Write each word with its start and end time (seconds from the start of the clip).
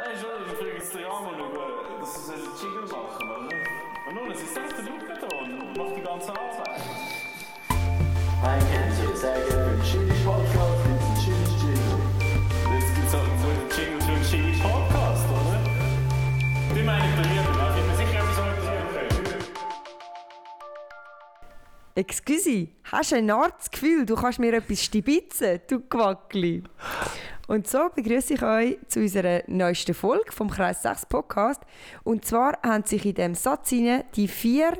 Nein, 0.00 0.16
schon, 0.16 0.30
ich 0.46 0.56
frage 0.56 0.72
jetzt 0.78 0.94
den 0.94 1.04
Ramon 1.04 1.34
über, 1.34 2.00
dass 2.00 2.26
sie 2.26 2.32
einen 2.32 2.42
Jingle 2.58 2.88
machen, 2.88 3.28
oder? 3.28 3.52
Und 4.08 4.14
nun, 4.14 4.30
es 4.32 4.40
ist 4.40 4.54
selbst 4.54 4.78
der 4.78 4.84
da 4.86 5.36
und 5.36 5.76
macht 5.76 5.94
die 5.94 6.00
ganze 6.00 6.30
Arbeit. 6.30 6.80
Ein 8.42 8.60
Kennzeichen, 8.72 9.14
sehr 9.14 9.34
gerne 9.34 9.68
für 9.68 9.76
den 9.76 9.82
Chili 9.84 10.16
Podcast, 10.24 10.84
gibt 10.84 10.96
es 10.96 11.04
einen 11.04 11.18
Chili 11.20 11.44
Jingle. 11.60 12.00
Jetzt 12.72 12.94
gibt 12.94 13.08
es 13.08 13.12
halt 13.12 13.28
so 13.42 13.48
einen 13.52 13.68
Jingle 13.76 14.00
für 14.00 14.12
einen 14.12 14.24
Jingle 14.24 14.56
Podcast, 14.62 15.24
oder? 15.36 15.58
Die 16.74 16.82
meine 16.82 17.04
ich 17.04 17.14
bei 17.16 17.24
mir, 17.28 17.42
da 17.44 17.68
bin 17.74 17.84
mir 17.86 17.96
sicher, 17.96 18.18
etwas 18.20 18.38
organisieren 18.38 18.88
können. 18.94 19.44
Excuse, 21.94 22.68
hast 22.84 23.12
du 23.12 23.16
ein 23.16 23.30
Art 23.30 23.54
das 23.58 23.70
Gefühl, 23.70 24.06
du 24.06 24.14
kannst 24.14 24.38
mir 24.38 24.54
etwas 24.54 24.82
stibitzen, 24.82 25.60
du 25.68 25.80
Quackli? 25.80 26.62
Und 27.50 27.66
so 27.66 27.88
begrüße 27.92 28.34
ich 28.34 28.42
euch 28.44 28.78
zu 28.86 29.00
unserer 29.00 29.42
neuesten 29.48 29.92
Folge 29.92 30.30
vom 30.30 30.48
Kreis 30.48 30.82
6 30.84 31.06
Podcast. 31.06 31.60
Und 32.04 32.24
zwar 32.24 32.56
haben 32.62 32.84
sich 32.84 33.04
in 33.04 33.14
diesem 33.14 33.34
Satz 33.34 33.70
hinein 33.70 34.04
die 34.14 34.28
vier 34.28 34.78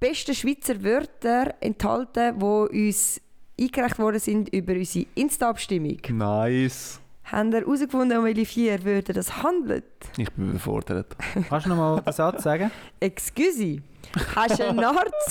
besten 0.00 0.34
Schweizer 0.34 0.82
Wörter 0.82 1.54
enthalten, 1.60 2.38
die 2.38 2.86
uns 2.86 3.20
eingereicht 3.60 3.98
worden 3.98 4.20
sind 4.20 4.48
über 4.54 4.72
unsere 4.72 5.04
Insta-Abstimmung. 5.14 5.98
Nice. 6.08 6.98
Haben 7.24 7.52
ihr 7.52 7.60
herausgefunden, 7.60 8.16
um 8.16 8.24
welche 8.24 8.46
vier 8.46 8.82
Wörter 8.86 9.12
das 9.12 9.42
handelt? 9.42 9.84
Ich 10.16 10.32
bin 10.32 10.48
überfordert. 10.48 11.14
Kannst 11.46 11.66
du 11.66 11.68
nochmal 11.68 12.00
den 12.00 12.12
Satz 12.14 12.42
sagen? 12.42 12.70
Excuse, 13.00 13.82
hast 14.34 14.58
du 14.58 14.66
ein 14.66 14.80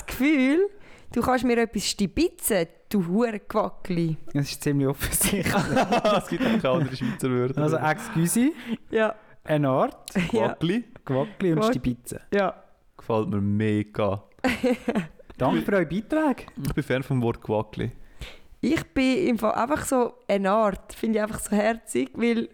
Gefühl, 0.05 0.69
du 1.11 1.21
kannst 1.21 1.43
mir 1.43 1.57
etwas 1.57 1.87
stibitzen, 1.87 2.67
du 2.93 3.05
Hurenquackli? 3.07 4.17
Das 4.33 4.51
ist 4.51 4.63
ziemlich 4.63 4.87
offensichtlich. 4.87 5.53
es 6.17 6.27
gibt 6.27 6.65
auch 6.65 6.75
andere 6.75 6.95
Schweizer 6.95 7.29
Wörter. 7.29 7.61
Also, 7.61 7.77
excuse, 7.77 8.51
Ja. 8.89 9.15
eine 9.43 9.69
Art. 9.69 10.13
Quackli 10.29 10.83
Quackli 11.05 11.53
und 11.53 11.65
Stibitze. 11.65 12.21
Ja. 12.33 12.53
gefällt 12.97 13.29
mir 13.29 13.41
mega. 13.41 14.23
Danke 15.37 15.61
für 15.63 15.73
eure 15.73 15.85
Beiträge. 15.85 16.43
Ich 16.63 16.73
bin 16.73 16.83
Fan 16.83 17.03
vom 17.03 17.21
Wort 17.23 17.41
Quackli. 17.41 17.91
Ich 18.59 18.83
bin 18.93 19.27
im 19.27 19.39
Fall 19.39 19.53
einfach 19.53 19.85
so 19.85 20.13
eine 20.27 20.51
Art, 20.51 20.93
finde 20.93 21.17
ich 21.17 21.23
einfach 21.23 21.39
so 21.39 21.55
herzig, 21.55 22.11
weil, 22.13 22.47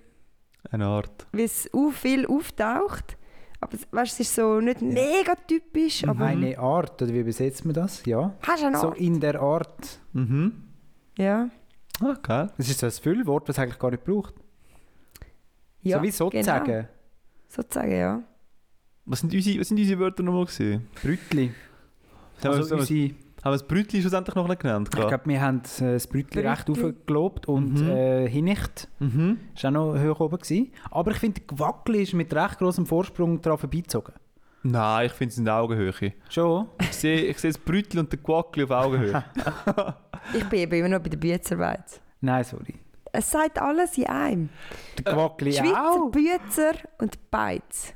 Eine 0.72 0.86
Art. 0.86 1.28
weil 1.34 1.42
es 1.46 1.70
auch 1.74 1.92
viel 1.92 2.26
auftaucht. 2.26 3.17
Aber 3.60 3.74
es- 3.74 3.88
weißt, 3.92 4.14
es 4.14 4.20
ist 4.28 4.36
so 4.36 4.60
nicht 4.60 4.82
mega 4.82 5.34
typisch, 5.48 6.04
aber 6.08 6.26
Eine 6.26 6.58
Art, 6.60 7.02
oder 7.02 7.12
wie 7.14 7.20
übersetzt 7.20 7.66
man 7.66 7.74
das? 7.74 8.06
Ja. 8.06 8.36
hast 8.42 8.62
du 8.62 8.68
eine 8.68 8.78
So 8.78 8.90
Art? 8.90 8.98
in 9.00 9.20
der 9.20 9.42
Art. 9.42 10.00
Mhm. 10.14 10.64
Ja. 11.18 11.50
Ah, 12.00 12.16
geil. 12.22 12.52
Das 12.58 12.70
ist 12.70 12.80
so 12.80 12.86
ein 12.86 12.92
Füllwort, 12.92 13.50
das 13.50 13.58
eigentlich 13.58 13.80
gar 13.80 13.90
nicht 13.92 14.04
braucht. 14.04 14.36
ja 15.82 15.98
so 15.98 16.04
wie 16.04 16.12
sozusagen. 16.12 16.66
Genau. 16.66 16.88
Sozusagen, 17.48 17.92
ja. 17.92 18.24
Was 19.06 19.22
sind 19.22 19.34
unsere, 19.34 19.60
was 19.62 19.68
sind 19.70 19.80
unsere 19.80 20.00
Wörter 20.00 20.22
nochmal 20.22 20.46
gewesen? 20.46 20.88
Brütli. 21.02 21.52
Also 22.44 22.76
unsere, 22.76 23.12
haben 23.48 23.54
wir 23.54 23.58
das 23.60 23.68
Brütli 23.68 24.02
schlussendlich 24.02 24.36
noch 24.36 24.48
nicht 24.48 24.60
genannt? 24.62 24.90
ich 24.94 25.08
glaube, 25.08 25.24
wir 25.26 25.42
haben 25.42 25.62
äh, 25.80 25.94
das 25.94 26.08
Brütli 26.08 26.42
recht 26.42 26.66
Brütli. 26.66 26.84
aufgelobt 26.90 27.48
und 27.48 27.82
Mhm. 27.82 27.90
äh, 27.90 28.30
Hinicht 28.30 28.88
mhm. 29.00 29.40
war 29.62 29.70
auch 29.70 29.74
noch 29.74 30.00
hoch 30.04 30.20
oben. 30.20 30.38
Gewesen. 30.38 30.72
Aber 30.92 31.12
ich 31.12 31.18
finde, 31.18 31.42
der 31.42 31.56
Quackli 31.56 32.04
ist 32.04 32.14
mit 32.14 32.34
recht 32.34 32.58
großem 32.60 32.86
Vorsprung 32.86 33.42
daran 33.42 33.58
vorbeizogen. 33.60 34.14
Nein, 34.64 35.06
ich 35.06 35.14
finde 35.14 35.32
es 35.32 35.38
in 35.38 35.48
Augenhöhe. 35.48 35.94
Schon? 36.30 36.68
Ich 36.82 36.94
sehe, 36.94 37.22
ich 37.22 37.38
sehe 37.40 37.52
das 37.52 37.58
Brütli 37.60 38.00
und 38.00 38.12
den 38.12 38.22
Quackli 38.22 38.64
auf 38.64 38.72
Augenhöhe. 38.72 39.24
Ich 40.34 40.44
bin 40.50 40.60
eben 40.60 40.74
immer 40.80 40.90
noch 40.90 41.00
bei 41.00 41.08
der 41.10 41.18
Bützerweiz. 41.18 42.02
Nein, 42.20 42.44
sorry. 42.44 42.74
Es 43.14 43.32
sagt 43.32 43.62
alles 43.62 43.98
in 43.98 44.08
einem. 44.08 44.50
Der 44.98 45.14
Quackli 45.14 45.54
Schweizer, 45.54 45.90
auch. 45.90 46.12
Büzer 46.12 46.74
und 47.00 47.32
Beiz. 47.32 47.94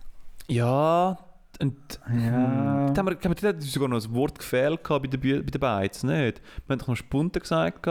ja, 0.48 1.18
und 1.62 2.00
Ja. 2.14 2.90
Da 2.90 2.98
haben 3.00 3.08
wir, 3.08 3.16
glaub 3.16 3.34
ich, 3.36 3.42
dort 3.42 3.56
hat 3.56 3.56
uns 3.56 3.72
sogar 3.72 3.90
noch 3.90 4.04
ein 4.04 4.14
Wort 4.14 4.40
gefehlt 4.40 4.82
bei 4.84 5.00
den, 5.00 5.20
bei 5.20 5.42
den 5.52 5.60
Beiz, 5.60 6.04
nicht? 6.04 6.42
Wir 6.68 6.74
haben 6.74 6.80
doch 6.80 6.88
noch 6.88 6.96
Spunten 6.96 7.42
gesagt, 7.42 7.84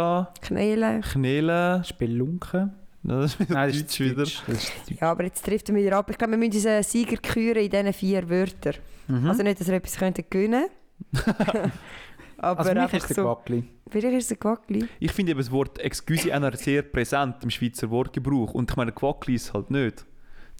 Knäle. 0.42 1.00
Knäle, 1.00 1.82
Spelunken. 1.84 2.72
das 3.02 3.32
ist 3.34 3.40
wieder 3.40 3.54
Nein, 3.54 3.68
das 3.70 3.78
Deutsch 3.78 4.00
ist 4.00 4.00
wieder. 4.00 4.14
Deutsch. 4.16 4.42
Das 4.46 4.64
ist. 4.64 5.00
Ja, 5.00 5.10
aber 5.10 5.24
jetzt 5.24 5.44
trifft 5.44 5.68
er 5.68 5.74
wieder 5.74 5.96
ab. 5.96 6.10
Ich 6.10 6.18
glaube, 6.18 6.32
wir 6.32 6.38
müssen 6.38 6.54
unseren 6.54 6.82
Sieger 6.82 7.16
küren 7.16 7.64
in 7.64 7.70
diesen 7.70 7.92
vier 7.92 8.28
Wörtern. 8.28 8.74
Mhm. 9.08 9.26
Also 9.28 9.42
nicht, 9.42 9.60
dass 9.60 9.68
er 9.68 9.76
etwas 9.76 9.96
könnte 9.96 10.22
gewinnen 10.22 10.66
Aber 12.42 12.60
also 12.60 12.70
für 12.70 12.74
mich 12.74 12.82
einfach 12.84 12.98
ist 12.98 13.08
der 13.10 13.16
so. 13.16 13.22
Quackli. 13.22 13.64
Vielleicht 13.90 14.16
ist 14.16 14.24
es 14.26 14.32
ein 14.32 14.38
Quackli. 14.40 14.86
Ich 14.98 15.12
finde 15.12 15.32
eben 15.32 15.40
das 15.40 15.50
Wort 15.50 15.78
Excuse 15.78 16.34
auch 16.34 16.40
noch 16.40 16.54
sehr 16.54 16.82
präsent 16.82 17.36
im 17.42 17.50
Schweizer 17.50 17.90
Wortgebrauch. 17.90 18.54
Und 18.54 18.70
ich 18.70 18.76
meine, 18.76 18.92
Quackli 18.92 19.34
ist 19.34 19.52
halt 19.52 19.70
nicht. 19.70 20.06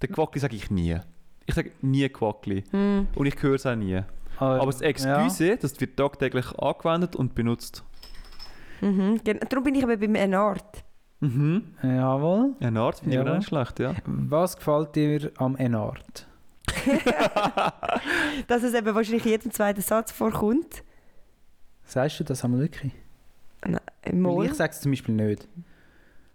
Den 0.03 0.12
Quackli 0.12 0.41
sage 0.41 0.56
ich 0.56 0.70
nie. 0.70 0.99
Ich 1.50 1.56
sage 1.56 1.72
nie 1.83 2.09
Quackli. 2.09 2.62
Hm. 2.71 3.09
Und 3.16 3.27
ich 3.27 3.43
höre 3.43 3.56
es 3.56 3.66
auch 3.66 3.75
nie. 3.75 4.00
Aber 4.38 4.66
das 4.66 4.81
Excuse, 4.81 5.56
das 5.56 5.81
wird 5.81 5.97
tagtäglich 5.97 6.47
angewendet 6.56 7.16
und 7.16 7.34
benutzt. 7.34 7.83
Mhm. 8.81 9.21
Darum 9.25 9.65
bin 9.65 9.75
ich 9.75 9.83
eben 9.83 9.99
beim 9.99 10.15
Enart. 10.15 10.84
Mhm. 11.19 11.75
Ja. 11.83 11.94
Jawohl. 11.97 12.55
Eine 12.61 12.81
Art 12.81 13.00
finde 13.00 13.15
ich 13.15 13.19
aber 13.19 13.27
Jawohl. 13.31 13.38
nicht 13.38 13.49
schlecht, 13.49 13.81
ja. 13.81 13.94
Was 14.06 14.56
gefällt 14.56 14.94
dir 14.94 15.33
am 15.38 15.56
Enart? 15.56 16.28
Dass 18.47 18.62
es 18.62 18.72
eben 18.72 18.94
wahrscheinlich 18.94 19.25
in 19.25 19.32
jedem 19.32 19.50
zweiten 19.50 19.82
Satz 19.82 20.12
vorkommt. 20.12 20.84
Sagst 21.84 22.21
du 22.21 22.25
das 22.25 22.44
einmal 22.44 22.61
wirklich? 22.61 22.93
Nein, 23.67 24.44
ich 24.44 24.55
sage 24.55 24.71
es 24.71 24.81
zum 24.81 24.93
Beispiel 24.93 25.17
nicht. 25.17 25.49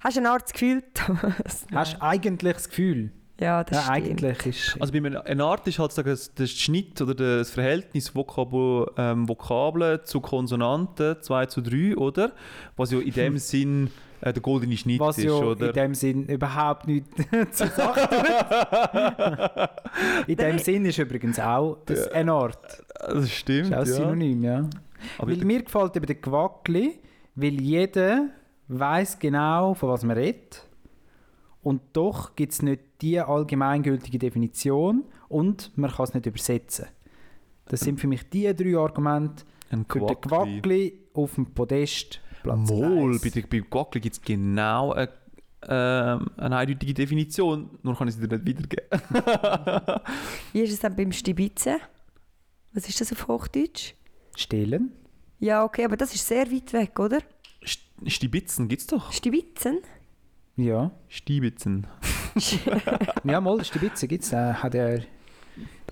Hast 0.01 0.17
du 0.17 0.19
eine 0.19 0.29
Art 0.31 0.43
das 0.43 0.51
Gefühl, 0.51 0.83
Thomas? 0.93 1.65
Hast 1.73 1.93
du 1.93 2.01
eigentlich 2.01 2.53
das 2.53 2.67
Gefühl? 2.67 3.11
Ja, 3.39 3.63
das 3.63 3.85
ja, 3.85 3.95
stimmt. 3.95 4.23
eigentlich 4.23 4.45
ist... 4.45 4.77
Also 4.79 4.93
bei 4.93 4.99
einer 4.99 5.25
eine 5.25 5.43
Art 5.43 5.67
ist 5.67 5.77
halt 5.79 5.91
sagen, 5.91 6.09
das, 6.09 6.33
das 6.33 6.51
Schnitt 6.51 7.01
oder 7.01 7.13
das 7.13 7.49
Verhältnis 7.49 8.15
Vokabel, 8.15 8.87
ähm, 8.97 9.27
Vokabeln 9.27 9.99
zu 10.05 10.21
Konsonanten 10.21 11.21
2 11.21 11.45
zu 11.47 11.61
3, 11.61 11.97
oder? 11.97 12.31
Was 12.77 12.91
ja 12.91 12.99
in 12.99 13.11
dem 13.11 13.37
Sinn 13.37 13.89
äh, 14.21 14.31
der 14.31 14.41
goldene 14.41 14.77
Schnitt 14.77 15.01
was 15.01 15.17
ist, 15.17 15.25
ja 15.25 15.33
oder? 15.33 15.67
in 15.67 15.73
dem 15.73 15.93
Sinn 15.95 16.25
überhaupt 16.27 16.87
nicht 16.87 17.07
zur 17.51 17.67
Sache 17.67 18.09
tut. 20.17 20.29
In 20.29 20.37
dem 20.37 20.57
Sinn 20.59 20.85
ist 20.85 20.97
übrigens 20.97 21.37
auch 21.37 21.77
das 21.85 22.07
Enart. 22.07 22.83
das 22.99 23.29
stimmt, 23.31 23.67
Ist 23.67 23.73
auch 23.73 23.79
ein 23.79 23.87
ja. 23.87 23.93
Synonym, 23.93 24.43
ja. 24.43 24.69
Aber 25.17 25.31
Weil 25.31 25.43
mir 25.43 25.61
gefällt 25.61 25.95
eben 25.97 26.05
der 26.05 26.15
Quackli, 26.15 26.99
weil 27.35 27.61
jeder 27.61 28.29
weiß 28.69 29.19
genau, 29.19 29.73
von 29.73 29.89
was 29.89 30.03
man 30.03 30.17
redet. 30.17 30.65
Und 31.61 31.81
doch 31.93 32.35
gibt 32.35 32.53
es 32.53 32.61
nicht 32.61 32.81
die 33.01 33.19
allgemeingültige 33.19 34.17
Definition 34.19 35.03
und 35.27 35.71
man 35.77 35.91
kann 35.91 36.03
es 36.05 36.13
nicht 36.13 36.25
übersetzen. 36.25 36.87
Das 37.67 37.79
sind 37.81 37.99
für 37.99 38.07
mich 38.07 38.29
die 38.29 38.53
drei 38.55 38.77
Argumente 38.77 39.43
ein 39.71 39.85
für 39.89 39.99
den 40.05 40.21
Quackli. 40.21 40.99
Auf 41.13 41.35
dem 41.35 41.45
Podest. 41.47 42.21
Platz 42.43 42.69
Mol, 42.69 43.19
bei, 43.19 43.29
bei 43.49 43.61
Quackli 43.61 44.01
gibt 44.01 44.15
es 44.17 44.21
genau 44.21 44.91
eine, 44.93 45.09
ähm, 45.67 46.29
eine 46.37 46.57
eindeutige 46.57 46.93
Definition, 46.93 47.71
nur 47.81 47.97
kann 47.97 48.07
ich 48.07 48.15
sie 48.15 48.27
dir 48.27 48.37
nicht 48.37 48.45
wiedergeben. 48.45 48.99
Wie 50.53 50.61
ist 50.61 50.73
es 50.73 50.79
dann 50.79 50.95
beim 50.95 51.11
Stibitzen? 51.11 51.77
Was 52.73 52.87
ist 52.87 53.01
das 53.01 53.11
auf 53.11 53.27
Hochdeutsch? 53.27 53.93
Stehlen. 54.35 54.91
Ja, 55.39 55.63
okay, 55.63 55.85
aber 55.85 55.97
das 55.97 56.13
ist 56.13 56.27
sehr 56.27 56.51
weit 56.51 56.71
weg, 56.73 56.99
oder? 56.99 57.19
St- 57.63 57.79
Stibitzen 58.09 58.67
gibt's 58.67 58.87
doch. 58.87 59.11
Stibitzen? 59.11 59.79
Ja. 60.57 60.91
Stibitzen. 61.07 61.87
Ja, 63.23 63.41
mal, 63.41 63.63
Stibitze 63.63 64.07
gibt 64.07 64.23
es. 64.23 64.33
Äh, 64.33 64.53
hat 64.53 64.75
er 64.75 65.01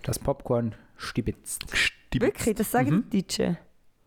das 0.03 0.19
Popcorn 0.19 0.75
stibitzt. 0.97 1.65
Stibitzen. 1.75 2.21
Wirklich, 2.21 2.55
das 2.55 2.71
sagen 2.71 2.89
Mhm. 2.91 3.09
die 3.09 3.21
Deutschen? 3.21 3.57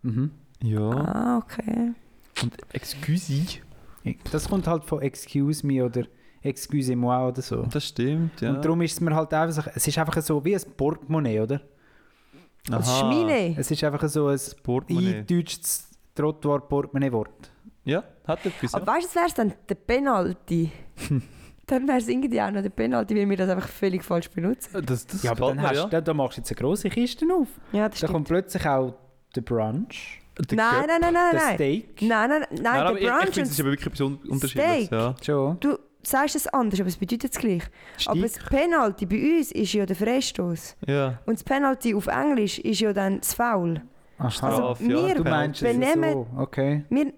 Mhm. 0.03 0.31
Ja. 0.63 0.91
Ah, 0.91 1.39
okay. 1.39 1.93
Und 2.43 2.55
Excuse. 2.75 3.61
Das 4.31 4.49
kommt 4.49 4.67
halt 4.67 4.85
von 4.85 5.03
Excuse 5.03 5.67
me 5.67 5.85
oder 5.85 6.05
Excuse-moi 6.43 7.29
oder 7.29 7.43
so. 7.43 7.63
Das 7.65 7.85
stimmt, 7.89 8.41
ja. 8.41 8.51
Und 8.51 8.65
darum 8.65 8.81
ist 8.83 8.93
es 8.93 9.01
mir 9.01 9.15
halt 9.15 9.33
einfach 9.35 9.65
so, 9.65 9.71
es 9.75 9.89
ist 9.89 9.99
einfach 9.99 10.23
so 10.23 10.45
wie 10.45 10.55
ein 10.55 10.63
Portemonnaie, 10.77 11.41
oder? 11.41 11.61
Aha. 12.71 12.83
Schmine. 12.83 13.57
Es 13.59 13.71
ist 13.71 13.83
einfach 13.83 14.09
so 14.09 14.29
ein 14.29 14.39
Portemonnaie. 14.63 15.25
Trottoir-Portemonnaie-Wort. 16.15 17.51
Ja, 17.85 18.03
hat 18.27 18.45
etwas. 18.47 18.75
Aber 18.75 18.87
Ja. 18.87 18.93
weißt 18.99 19.05
du, 19.05 19.09
was 19.09 19.15
wäre 19.17 19.27
es 19.27 19.35
dann? 19.35 19.53
Der 19.69 19.75
Penalty. 19.75 20.71
dann 21.67 21.87
wäre 21.89 21.99
es 21.99 22.09
irgendwie 22.09 22.41
auch 22.41 22.51
noch 22.51 22.63
der 22.63 22.71
Penalty, 22.71 23.17
weil 23.17 23.29
wir 23.29 23.37
das 23.37 23.49
einfach 23.51 23.69
völlig 23.69 24.05
falsch 24.05 24.31
benutzen. 24.31 24.85
Das, 24.87 25.07
das 25.07 25.23
Ja, 25.23 25.33
aber 25.33 25.49
dann 25.49 25.63
hast, 25.63 25.75
mir, 25.85 25.89
da, 25.89 26.01
da 26.01 26.15
machst 26.15 26.37
du 26.37 26.41
jetzt 26.41 26.51
eine 26.51 26.57
grosse 26.61 26.89
Kiste 26.89 27.27
auf. 27.33 27.49
Ja, 27.73 27.89
das 27.89 27.93
Da 27.93 27.97
stimmt. 28.07 28.13
kommt 28.13 28.29
plötzlich 28.29 28.67
auch 28.67 28.95
der 29.35 29.41
Brunch, 29.43 30.21
Der 30.51 30.57
Nein, 30.57 30.67
Köp- 30.69 30.87
nein, 30.87 31.01
nein, 31.01 31.13
nein, 31.15 31.31
der 31.33 31.41
nein. 31.43 31.55
Steak. 31.55 32.03
Nein, 32.03 32.09
nein, 32.09 32.29
nein, 32.31 32.63
Nein, 32.63 32.77
aber 32.81 32.93
der 32.93 32.99
ich, 32.99 33.03
ich 33.05 33.11
Brunch 33.11 33.25
finde, 33.25 33.43
es 33.43 33.51
ist 33.51 33.61
aber 33.61 33.71
wirklich 33.71 33.87
etwas 33.87 34.01
un- 34.01 34.19
unterschiedliches. 34.29 34.87
Steak. 34.87 34.93
Ja. 34.93 35.15
Schon. 35.25 35.61
Du 35.61 35.79
sagst 36.03 36.37
es 36.37 36.47
anders, 36.47 36.79
aber 36.81 36.89
es 36.89 36.97
bedeutet 36.97 37.33
es 37.35 37.39
gleich. 37.39 37.63
Aber 38.07 38.21
das 38.21 38.33
Steak. 38.35 38.49
Penalty 38.51 39.07
bei 39.07 39.39
uns 39.39 39.51
ist 39.53 39.73
ja 39.73 39.85
der 39.87 39.97
Freistoß. 39.97 40.77
ja. 40.87 41.19
Und 41.27 41.35
das 41.39 41.43
Penalty 41.45 41.95
auf 41.95 42.07
Englisch 42.07 42.59
ist 42.61 42.81
ja 42.81 42.93
dann 42.93 43.19
das 43.19 43.35
Foul. 43.35 43.83
Aha. 44.19 44.31
Strafe, 44.31 44.63
Also 44.63 44.85
ja. 44.85 45.07
wir 45.09 45.15
du 45.17 45.25
meinst 45.25 45.63
es 45.63 45.69
benehmen- 45.73 46.13
so. 46.13 46.27
Okay. 46.41 46.85
Wir, 46.91 47.13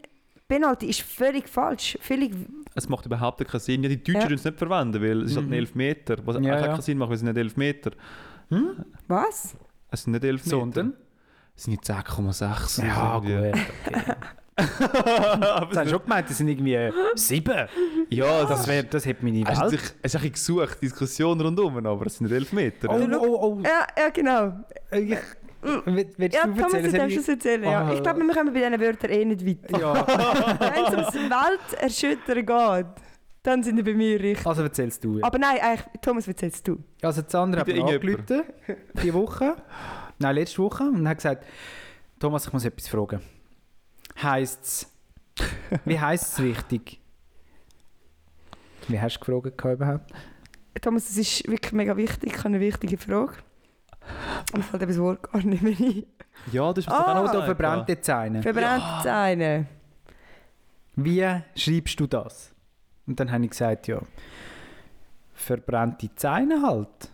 Penalty 0.48 0.86
ist 0.86 1.02
völlig 1.02 1.48
falsch. 1.48 1.98
Völlig, 2.00 2.32
es 2.74 2.88
macht 2.88 3.04
überhaupt 3.06 3.46
keinen 3.46 3.60
Sinn. 3.60 3.82
Ja, 3.82 3.88
die 3.90 4.02
Deutschen 4.02 4.30
Ja. 4.30 4.34
es 4.34 4.44
nicht 4.44 4.58
verwenden, 4.58 5.02
weil 5.02 5.22
es 5.22 5.30
ist 5.32 5.36
halt 5.36 5.46
ein 5.46 5.50
Mhm. 5.50 5.52
Elfmeter, 5.54 6.16
was 6.24 6.36
Ja, 6.36 6.58
ja. 6.58 6.66
keinen 6.68 6.80
Sinn 6.80 6.96
macht, 6.98 7.08
weil 7.10 7.14
es 7.16 7.20
sind 7.20 7.28
nicht 7.28 7.38
Elfmeter. 7.38 7.90
Was? 9.06 9.54
Es 9.90 10.02
sind 10.04 10.12
nicht 10.14 10.24
Elfmeter. 10.24 10.50
Sondern? 10.56 10.94
Es 11.54 11.64
sind 11.64 11.72
nicht 11.72 11.84
10,6. 11.84 12.78
Ja, 12.82 13.18
gut. 13.18 13.28
Okay. 13.28 13.52
Aber 14.58 15.66
Jetzt 15.66 15.76
hast 15.76 15.86
du 15.86 15.90
schon 15.90 16.02
gemeint, 16.02 16.28
das 16.30 16.38
sind 16.38 16.48
irgendwie 16.48 16.74
äh, 16.74 16.92
sieben. 17.14 17.68
ja, 18.10 18.44
Das, 18.44 18.66
wär, 18.66 18.82
das 18.82 19.06
hat 19.06 19.22
meine 19.22 19.48
Es 19.48 19.60
Welt. 19.60 19.70
sich- 19.70 19.80
es 19.80 20.14
ist 20.14 20.16
ein 20.24 20.30
bisschen 20.32 20.32
gesucht, 20.32 20.82
Diskussion 20.82 21.40
rundum, 21.40 21.86
aber 21.86 22.06
es 22.06 22.16
sind 22.16 22.26
nicht 22.28 22.34
Elfmeter. 22.36 22.88
Oh, 22.90 22.98
oh, 23.20 23.38
oh. 23.40 23.60
Ja, 23.62 23.86
ja 23.96 24.08
genau. 24.08 24.64
Äh, 24.90 24.98
ich- 25.00 25.18
Willst 25.62 26.18
willst 26.18 26.36
Ja, 26.36 26.46
du 26.46 26.54
Thomas, 26.54 26.72
erzählen? 26.74 26.92
darfst 26.94 27.10
ich- 27.12 27.18
es 27.18 27.28
erzählen. 27.28 27.64
Ja. 27.64 27.86
Ah. 27.88 27.92
Ich 27.92 28.02
glaube, 28.02 28.20
wir 28.20 28.34
kommen 28.34 28.52
bei 28.54 28.60
diesen 28.60 28.80
Wörtern 28.80 29.10
eh 29.10 29.24
nicht 29.24 29.44
weiter. 29.46 29.78
Ja, 29.80 30.06
Wenn 30.74 30.84
es 30.84 30.90
ums 31.14 31.30
Welterschüttern 31.30 32.46
geht, 32.46 32.86
dann 33.42 33.62
sind 33.62 33.76
wir 33.76 33.84
bei 33.84 33.94
mir 33.94 34.20
richtig. 34.20 34.46
also 34.46 34.62
erzählst 34.62 35.02
du. 35.04 35.20
Aber 35.22 35.38
nein, 35.38 35.58
eigentlich, 35.60 35.84
Thomas, 36.00 36.28
erzählst 36.28 36.66
du. 36.68 36.78
Also 37.02 37.22
Sandra 37.26 37.60
hat 37.60 37.66
mir 37.66 37.82
angerufen, 37.84 38.42
diese 39.02 39.14
Woche, 39.14 39.56
nein, 40.18 40.34
letzte 40.34 40.58
Woche, 40.62 40.84
und 40.84 41.08
hat 41.08 41.16
gesagt, 41.18 41.44
Thomas, 42.20 42.46
ich 42.46 42.52
muss 42.52 42.64
etwas 42.64 42.88
fragen. 42.88 43.20
Heisst's, 44.22 44.92
wie 45.84 45.98
heisst 45.98 46.32
es 46.34 46.40
richtig? 46.40 47.00
Wie 48.88 49.00
hast 49.00 49.16
du 49.16 49.20
gefragt 49.20 49.58
gehabt 49.58 49.76
überhaupt? 49.76 50.10
Thomas, 50.80 51.06
das 51.06 51.16
ist 51.16 51.48
wirklich 51.48 51.72
mega 51.72 51.96
wichtig. 51.96 52.30
Ich 52.32 52.38
habe 52.38 52.48
eine 52.48 52.60
wichtige 52.60 52.96
Frage. 52.98 53.34
Mir 54.54 54.62
fällt 54.62 54.82
eben 54.82 54.92
das 54.92 55.00
Wort 55.00 55.22
gar 55.32 55.42
nicht 55.42 55.62
mehr 55.62 55.76
ein. 55.78 56.04
Ja, 56.52 56.72
das 56.72 56.84
ist 56.84 56.90
Ah. 56.90 56.98
doch 57.00 57.08
auch 57.08 57.14
noch 57.14 57.20
So 57.26 57.26
gesagt, 57.32 57.44
verbrannte 57.46 58.00
Zähne. 58.00 58.42
Verbrannte 58.42 59.02
Zähne. 59.02 59.66
Wie 60.96 61.26
schreibst 61.56 62.00
du 62.00 62.06
das? 62.06 62.52
Und 63.06 63.18
dann 63.20 63.30
habe 63.30 63.44
ich 63.44 63.50
gesagt, 63.50 63.86
ja, 63.88 64.00
verbrannte 65.34 66.10
Zähne 66.14 66.62
halt. 66.62 67.10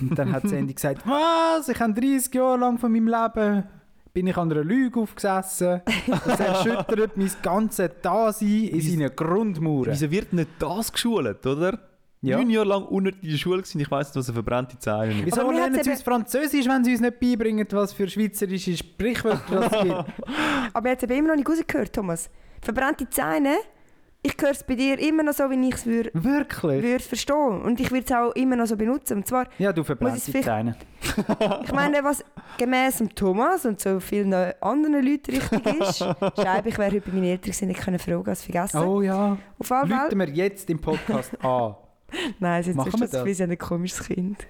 Und 0.00 0.18
dann 0.18 0.32
hat 0.32 0.48
Sandy 0.48 0.74
gesagt, 0.74 1.02
was? 1.06 1.68
Ich 1.68 1.80
habe 1.80 1.92
30 1.94 2.34
Jahre 2.34 2.58
lang 2.58 2.78
von 2.78 2.92
meinem 2.92 3.08
Leben 3.08 3.64
bin 4.12 4.26
ich 4.26 4.36
an 4.36 4.50
einer 4.50 4.64
Lüge 4.64 5.00
aufgesessen. 5.00 5.82
Das 6.26 6.40
erschüttert 6.40 7.16
mein 7.16 7.30
ganzes 7.42 7.90
Dasein 8.02 8.64
in 8.64 8.80
seinen 8.80 9.14
Grundmauern. 9.14 9.86
Wieso 9.92 10.10
wird 10.10 10.32
nicht 10.32 10.48
das 10.58 10.92
geschult, 10.92 11.46
oder? 11.46 11.78
Ja. 12.22 12.36
Neun 12.36 12.50
Jahre 12.50 12.68
lang 12.68 12.84
unnötig 12.84 13.22
in 13.22 13.30
der 13.30 13.38
Schule 13.38 13.62
gewesen, 13.62 13.80
ich 13.80 13.90
weiss 13.90 14.08
nicht, 14.08 14.16
was 14.16 14.28
eine 14.28 14.34
verbrannte 14.34 14.78
Zeile 14.78 15.12
ist. 15.12 15.24
Wieso 15.24 15.50
lernen 15.50 15.82
sie 15.82 15.90
uns 15.90 16.02
Französisch, 16.02 16.66
wenn 16.68 16.84
sie 16.84 16.92
uns 16.92 17.00
nicht 17.00 17.18
beibringen, 17.18 17.66
was 17.70 17.94
für 17.94 18.08
schweizerische 18.08 18.76
Sprichwörter 18.76 19.70
es 19.72 19.82
gibt? 19.82 20.04
Aber 20.74 20.88
jetzt 20.90 21.02
habe 21.02 21.14
ich 21.14 21.18
immer 21.18 21.28
noch 21.28 21.36
nicht 21.36 21.48
rausgehört, 21.48 21.94
Thomas. 21.94 22.28
Verbrannte 22.60 23.08
Zähne, 23.08 23.54
ich 24.22 24.34
höre 24.38 24.50
es 24.50 24.62
bei 24.62 24.74
dir 24.74 24.98
immer 24.98 25.22
noch 25.22 25.32
so, 25.32 25.48
wie 25.48 25.66
ich 25.66 25.74
es 25.76 25.86
würde 25.86 26.10
Wirklich? 26.12 26.82
würd 26.82 27.00
verstehen. 27.00 27.62
Und 27.62 27.80
ich 27.80 27.90
würde 27.90 28.04
es 28.04 28.12
auch 28.12 28.32
immer 28.32 28.54
noch 28.54 28.66
so 28.66 28.76
benutzen. 28.76 29.16
Und 29.16 29.26
zwar, 29.26 29.46
Ja, 29.56 29.72
du 29.72 29.82
verbrannte 29.82 30.20
Zähne. 30.20 30.76
ich 31.64 31.72
meine, 31.72 32.04
was 32.04 32.22
gemäss 32.58 32.98
dem 32.98 33.14
Thomas 33.14 33.64
und 33.64 33.80
so 33.80 33.98
vielen 33.98 34.34
anderen 34.60 35.02
Leuten 35.06 35.30
richtig 35.36 35.80
ist, 35.80 35.98
schreibe 36.36 36.68
ich, 36.68 36.76
wäre 36.76 36.90
heute 36.96 37.00
bei 37.00 37.12
meinen 37.12 37.24
Eltern 37.24 37.44
gewesen, 37.44 37.68
nicht 37.68 37.80
können 37.80 37.98
fragen, 37.98 38.28
als 38.28 38.42
vergessen. 38.42 38.76
Oh 38.78 39.00
ja. 39.00 39.38
Auf 39.58 39.72
alle 39.72 39.88
Fälle. 39.88 40.02
Lüten 40.02 40.18
wir 40.18 40.28
jetzt 40.28 40.68
im 40.68 40.78
Podcast 40.78 41.42
an. 41.42 41.76
Nein, 42.38 42.62
jetzt 42.62 42.76
Machen 42.76 42.88
ist 42.88 43.00
wir 43.00 43.24
das 43.24 43.38
wie 43.38 43.42
ein 43.42 43.58
komisches 43.58 44.06
Kind. 44.06 44.46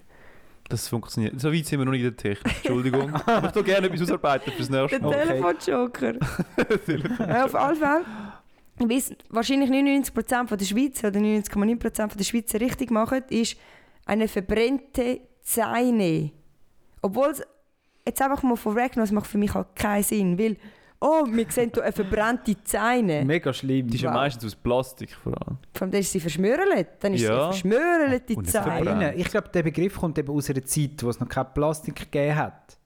Das 0.68 0.86
funktioniert. 0.86 1.40
So 1.40 1.52
weit 1.52 1.66
sind 1.66 1.80
wir 1.80 1.84
noch 1.84 1.92
nicht 1.92 2.04
in 2.04 2.14
der 2.14 2.16
Technik. 2.16 2.56
Entschuldigung. 2.56 3.12
Aber 3.26 3.48
ich 3.48 3.54
würde 3.54 3.64
gerne 3.64 3.86
etwas 3.88 4.02
ausarbeiten 4.02 4.52
fürs 4.52 4.70
nächste 4.70 5.00
Der 5.00 5.00
Mal. 5.00 5.16
Okay. 5.16 5.26
Telefonjoker. 5.26 6.14
ja, 7.28 7.44
auf 7.44 7.54
alle 7.56 7.76
Fälle. 7.76 8.04
Es 8.88 9.12
wahrscheinlich 9.28 9.68
99% 9.70 10.46
von 10.48 10.56
der 10.56 10.64
Schweiz 10.64 11.02
oder 11.04 11.18
99,9% 11.18 12.08
von 12.08 12.16
der 12.16 12.24
Schweizer 12.24 12.60
richtig 12.60 12.90
machen, 12.90 13.22
ist 13.28 13.56
eine 14.06 14.28
verbrennte 14.28 15.20
Zähne. 15.42 16.30
Obwohl 17.02 17.30
es 17.30 17.42
jetzt 18.06 18.22
einfach 18.22 18.42
mal 18.42 18.56
vorweggenommen, 18.56 19.04
es 19.04 19.12
macht 19.12 19.26
für 19.26 19.38
mich 19.38 19.52
halt 19.52 19.74
keinen 19.74 20.02
Sinn, 20.02 20.38
weil 20.38 20.56
oh, 21.00 21.24
wir 21.28 21.46
sehen 21.50 21.70
hier 21.74 21.82
eine 21.82 21.92
verbrannte 21.92 22.56
Zähne. 22.64 23.24
Mega 23.24 23.52
schlimm. 23.52 23.88
Die 23.88 23.96
ist 23.96 24.02
ja 24.02 24.10
Wow. 24.10 24.16
meistens 24.16 24.44
aus 24.44 24.54
Plastik 24.56 25.14
vor 25.14 25.32
allem. 25.32 25.58
Vor 25.72 25.82
allem 25.82 25.90
dann 25.92 26.00
ist 26.00 26.12
sie 26.12 26.20
verschmörelt, 26.20 26.88
dann 27.00 27.14
ist 27.14 27.20
sie 27.20 27.26
Ja. 27.26 27.34
eine 27.44 27.52
verschmörelte 27.52 28.34
Und 28.34 28.42
nicht 28.42 28.50
Zähne. 28.52 28.64
verbrannt. 28.64 29.02
Innen. 29.02 29.18
Ich 29.18 29.28
glaube, 29.28 29.48
der 29.48 29.62
Begriff 29.62 29.96
kommt 29.96 30.18
eben 30.18 30.30
aus 30.32 30.50
einer 30.50 30.64
Zeit, 30.64 31.02
wo 31.02 31.08
es 31.10 31.18
noch 31.20 31.28
kein 31.28 31.52
Plastik 31.54 31.96
gegeben 31.96 32.36
hat. 32.36 32.76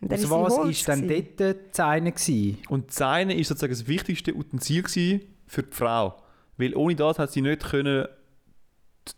Und 0.00 0.12
dann 0.12 0.16
Aus 0.18 0.22
ist 0.24 0.28
sie 0.30 0.34
was 0.40 0.56
Holz 0.58 0.70
ist 0.78 0.88
dann 0.88 1.02
gewesen. 1.02 1.28
dort 1.38 1.58
die 1.66 1.70
Zeine 1.72 2.12
gewesen? 2.12 2.58
Und 2.68 2.84
die 2.84 2.88
Zeine 2.94 3.34
ist 3.36 3.48
sozusagen 3.48 3.72
das 3.72 3.86
wichtigste 3.88 4.32
Utensil 4.34 4.82
gewesen 4.82 5.20
für 5.46 5.64
die 5.64 5.74
Frau. 5.74 6.16
Weil 6.56 6.76
ohne 6.76 6.94
das 6.94 7.18
hat 7.18 7.32
sie 7.32 7.42
nicht 7.42 7.64
können 7.68 8.06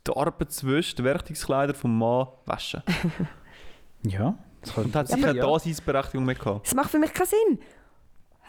die 0.07 0.13
Arbeitswäsche, 0.17 0.95
die 0.97 1.05
Werkzeugkleider 1.05 1.75
vom 1.75 1.99
Mann 1.99 2.29
waschen. 2.47 2.83
Ja, 4.03 4.35
das 4.63 4.79
Und 4.79 4.95
hat 4.97 5.09
sicher 5.09 5.35
ja. 5.35 5.35
ja. 5.35 5.47
Daseinsberechtigung 5.47 6.25
mehr 6.25 6.35
gehabt. 6.35 6.67
Das 6.67 6.75
macht 6.75 6.91
für 6.91 6.99
mich 6.99 7.13
keinen 7.13 7.27
Sinn. 7.27 7.59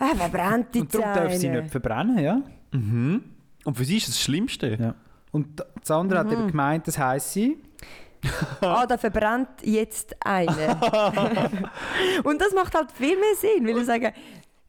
Ah, 0.04 0.16
verbrannte 0.16 0.80
Und 0.80 0.94
darum 0.96 1.14
darf 1.14 1.32
sie 1.34 1.40
Zähne. 1.42 1.62
nicht 1.62 1.72
verbrennen, 1.72 2.18
ja. 2.18 2.42
Mhm. 2.72 3.24
Und 3.64 3.78
für 3.78 3.86
sie 3.86 3.98
ist 3.98 4.08
das 4.08 4.16
das 4.16 4.24
Schlimmste. 4.24 4.76
Ja. 4.80 4.96
Und 5.32 5.64
das 5.80 5.92
andere 5.92 6.20
hat 6.20 6.28
Mhm. 6.28 6.34
eben 6.34 6.48
gemeint, 6.48 6.88
das 6.88 6.98
heisst 6.98 7.34
sie. 7.34 7.58
Ah, 8.62 8.86
da 8.86 8.98
verbrennt 8.98 9.50
jetzt 9.64 10.16
eine. 10.26 10.78
und 12.24 12.40
das 12.42 12.54
macht 12.54 12.74
halt 12.76 12.92
viel 12.92 13.16
mehr 13.16 13.36
Sinn, 13.36 13.68
weil 13.68 13.78
ich 13.78 13.86
sage, 13.86 14.14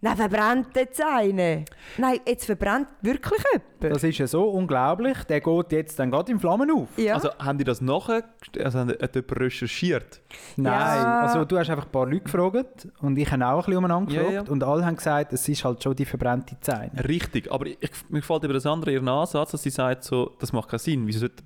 nein, 0.02 0.16
verbrennt 0.16 0.68
jetzt 0.76 1.02
eine. 1.02 1.64
Nein, 1.96 2.18
jetzt 2.26 2.44
verbrennt 2.44 2.88
wirklich 3.00 3.42
jemand. 3.52 3.94
Das 3.94 4.04
ist 4.04 4.18
ja 4.18 4.26
so 4.28 4.44
unglaublich, 4.50 5.24
der 5.24 5.40
geht 5.40 5.72
jetzt 5.72 5.98
dann 5.98 6.10
gerade 6.10 6.30
in 6.30 6.38
Flammen 6.38 6.70
auf. 6.70 6.88
ja. 6.96 7.14
Also 7.14 7.30
haben 7.38 7.58
die 7.58 7.64
das 7.64 7.80
nachher, 7.80 8.22
also 8.62 8.78
haben- 8.80 8.90
jemand 8.90 9.40
recherchiert? 9.40 10.20
Nein, 10.56 10.72
Ja. 11.02 11.20
also 11.22 11.44
du 11.44 11.58
hast 11.58 11.68
einfach 11.70 11.86
ein 11.86 11.90
paar 11.90 12.06
Leute 12.06 12.20
gefragt 12.24 12.86
und 13.00 13.16
ich 13.18 13.28
habe 13.32 13.44
auch 13.44 13.54
ein 13.54 13.56
bisschen 13.64 13.76
umeinander 13.78 14.12
Ja, 14.12 14.22
gefragt 14.22 14.46
ja. 14.48 14.52
und 14.52 14.62
alle 14.62 14.84
haben 14.86 14.96
gesagt, 14.96 15.32
es 15.32 15.48
ist 15.48 15.64
halt 15.64 15.82
schon 15.82 15.96
die 15.96 16.04
verbrannte 16.04 16.56
Zeine. 16.60 16.92
Richtig, 17.08 17.50
aber 17.50 17.66
ich, 17.66 17.78
mir 18.08 18.20
gefällt 18.20 18.44
über 18.44 18.54
das 18.54 18.66
andere 18.66 18.92
ihren 18.92 19.08
Ansatz, 19.08 19.50
dass 19.52 19.62
sie 19.62 19.70
sagt, 19.70 20.04
so, 20.04 20.30
das 20.38 20.52
macht 20.52 20.68
keinen 20.68 20.78
Sinn, 20.78 21.06
wieso 21.06 21.20
sollte 21.20 21.42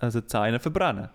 also 0.00 0.20
die 0.20 0.26
Zeine 0.26 0.58
verbrennen? 0.60 1.08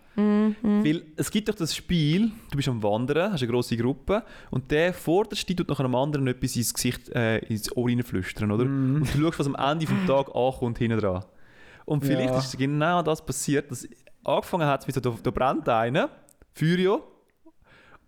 Weil 0.63 1.03
es 1.15 1.29
gibt 1.29 1.47
doch 1.47 1.53
das 1.53 1.75
Spiel, 1.75 2.31
du 2.49 2.57
bist 2.57 2.67
am 2.67 2.81
Wandern, 2.81 3.31
hast 3.33 3.43
eine 3.43 3.51
grosse 3.51 3.77
Gruppe 3.77 4.23
und 4.49 4.71
der 4.71 4.91
vorderste 4.91 5.55
tut 5.55 5.69
nach 5.69 5.79
einem 5.79 5.93
anderen 5.93 6.25
etwas 6.27 6.55
ins 6.55 6.66
Gesicht, 6.73 7.09
äh, 7.09 7.39
ins 7.39 7.75
Ohr 7.75 7.87
reinflüstern, 7.87 8.51
oder? 8.51 8.63
Und 8.63 9.01
du 9.13 9.21
schaust, 9.21 9.39
was 9.39 9.47
am 9.47 9.55
Ende 9.55 9.85
des 9.85 10.05
Tages 10.07 10.33
ankommt, 10.33 10.77
hinten 10.77 10.99
dran. 10.99 11.23
Und 11.85 12.03
vielleicht 12.05 12.29
Ja. 12.33 12.37
ist 12.39 12.57
genau 12.57 13.01
das 13.01 13.25
passiert, 13.25 13.71
dass 13.71 13.87
angefangen 14.23 14.67
hat, 14.67 14.87
wie 14.87 14.91
so, 14.91 14.99
da, 14.99 15.13
da 15.23 15.31
brennt 15.31 15.67
einer, 15.69 16.09
Feuer, 16.53 17.01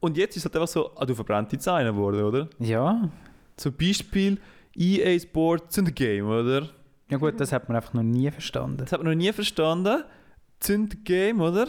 und 0.01 0.17
jetzt 0.17 0.35
ist 0.37 0.41
es 0.41 0.45
halt 0.45 0.55
einfach 0.55 0.67
so, 0.67 0.91
ah, 0.95 1.05
du 1.05 1.13
verbrennt 1.15 1.51
die 1.51 1.57
Zeine 1.59 1.91
geworden, 1.91 2.23
oder? 2.23 2.49
Ja. 2.59 3.09
Zum 3.57 3.73
Beispiel 3.73 4.39
EA 4.75 5.19
Sports 5.19 5.77
in 5.77 5.85
the 5.85 5.91
Game, 5.93 6.27
oder? 6.27 6.69
Ja 7.09 7.17
gut, 7.17 7.39
das 7.39 7.51
hat 7.51 7.67
man 7.67 7.75
einfach 7.75 7.93
noch 7.93 8.03
nie 8.03 8.29
verstanden. 8.31 8.77
Das 8.77 8.91
hat 8.91 9.01
man 9.03 9.11
noch 9.11 9.17
nie 9.17 9.31
verstanden. 9.33 10.03
Zünd 10.59 11.05
Game, 11.05 11.39
oder? 11.39 11.67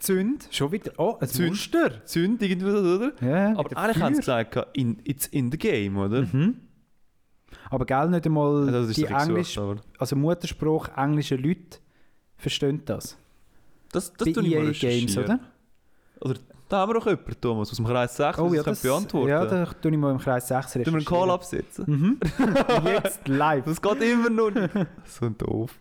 Zünd, 0.00 0.48
schon 0.50 0.72
wieder. 0.72 0.92
Oh, 0.98 1.16
ein 1.20 1.28
Zünd. 1.28 1.50
Muster. 1.50 2.04
Zünd 2.04 2.42
irgendwie, 2.42 2.66
oder? 2.70 3.12
Ja, 3.20 3.56
Aber 3.56 3.76
eigentlich 3.76 4.02
haben 4.02 4.14
sie 4.14 4.20
gesagt, 4.20 4.56
in, 4.76 4.98
it's 5.04 5.26
in 5.28 5.52
the 5.52 5.58
game, 5.58 5.96
oder? 5.96 6.22
Mhm. 6.22 6.56
Aber 7.70 7.86
gell, 7.86 8.08
nicht 8.08 8.26
einmal 8.26 8.68
Also 8.74 8.92
die 8.92 9.06
ein 9.08 9.28
Englisch, 9.28 9.54
gesucht, 9.54 9.82
also 9.98 10.16
Mutterspruch 10.16 10.88
englische 10.96 11.36
Leute 11.36 11.78
verstehen 12.36 12.82
das. 12.84 13.16
Das, 13.92 14.12
das 14.14 14.28
mal 14.34 14.44
EA 14.44 14.60
Games, 14.60 14.82
recherchieren. 14.82 15.24
oder? 15.24 15.40
Oder 16.20 16.40
da 16.68 16.78
haben 16.78 16.90
wir 16.90 16.94
doch 16.94 17.06
jemanden, 17.06 17.40
Thomas, 17.40 17.70
aus 17.70 17.76
dem 17.76 17.86
Kreis 17.86 18.16
6, 18.16 18.38
Oh 18.38 18.48
ja, 18.52 18.62
das 18.62 18.64
das, 18.64 18.82
beantworten 18.82 19.28
ja, 19.30 19.46
da 19.46 19.64
tue 19.66 19.90
ich 19.92 19.96
mal 19.96 20.10
im 20.10 20.18
Kreis 20.18 20.48
6 20.48 20.72
Tun 20.72 20.84
wir 20.84 20.92
einen 20.94 21.04
Call 21.04 21.30
recherchieren. 21.30 21.30
absetzen? 21.30 21.84
Mhm. 21.86 22.20
Jetzt 22.92 23.28
live. 23.28 23.64
Das 23.64 23.80
geht 23.80 24.02
immer 24.02 24.28
nicht. 24.50 24.70
So 25.06 25.28
doof. 25.30 25.78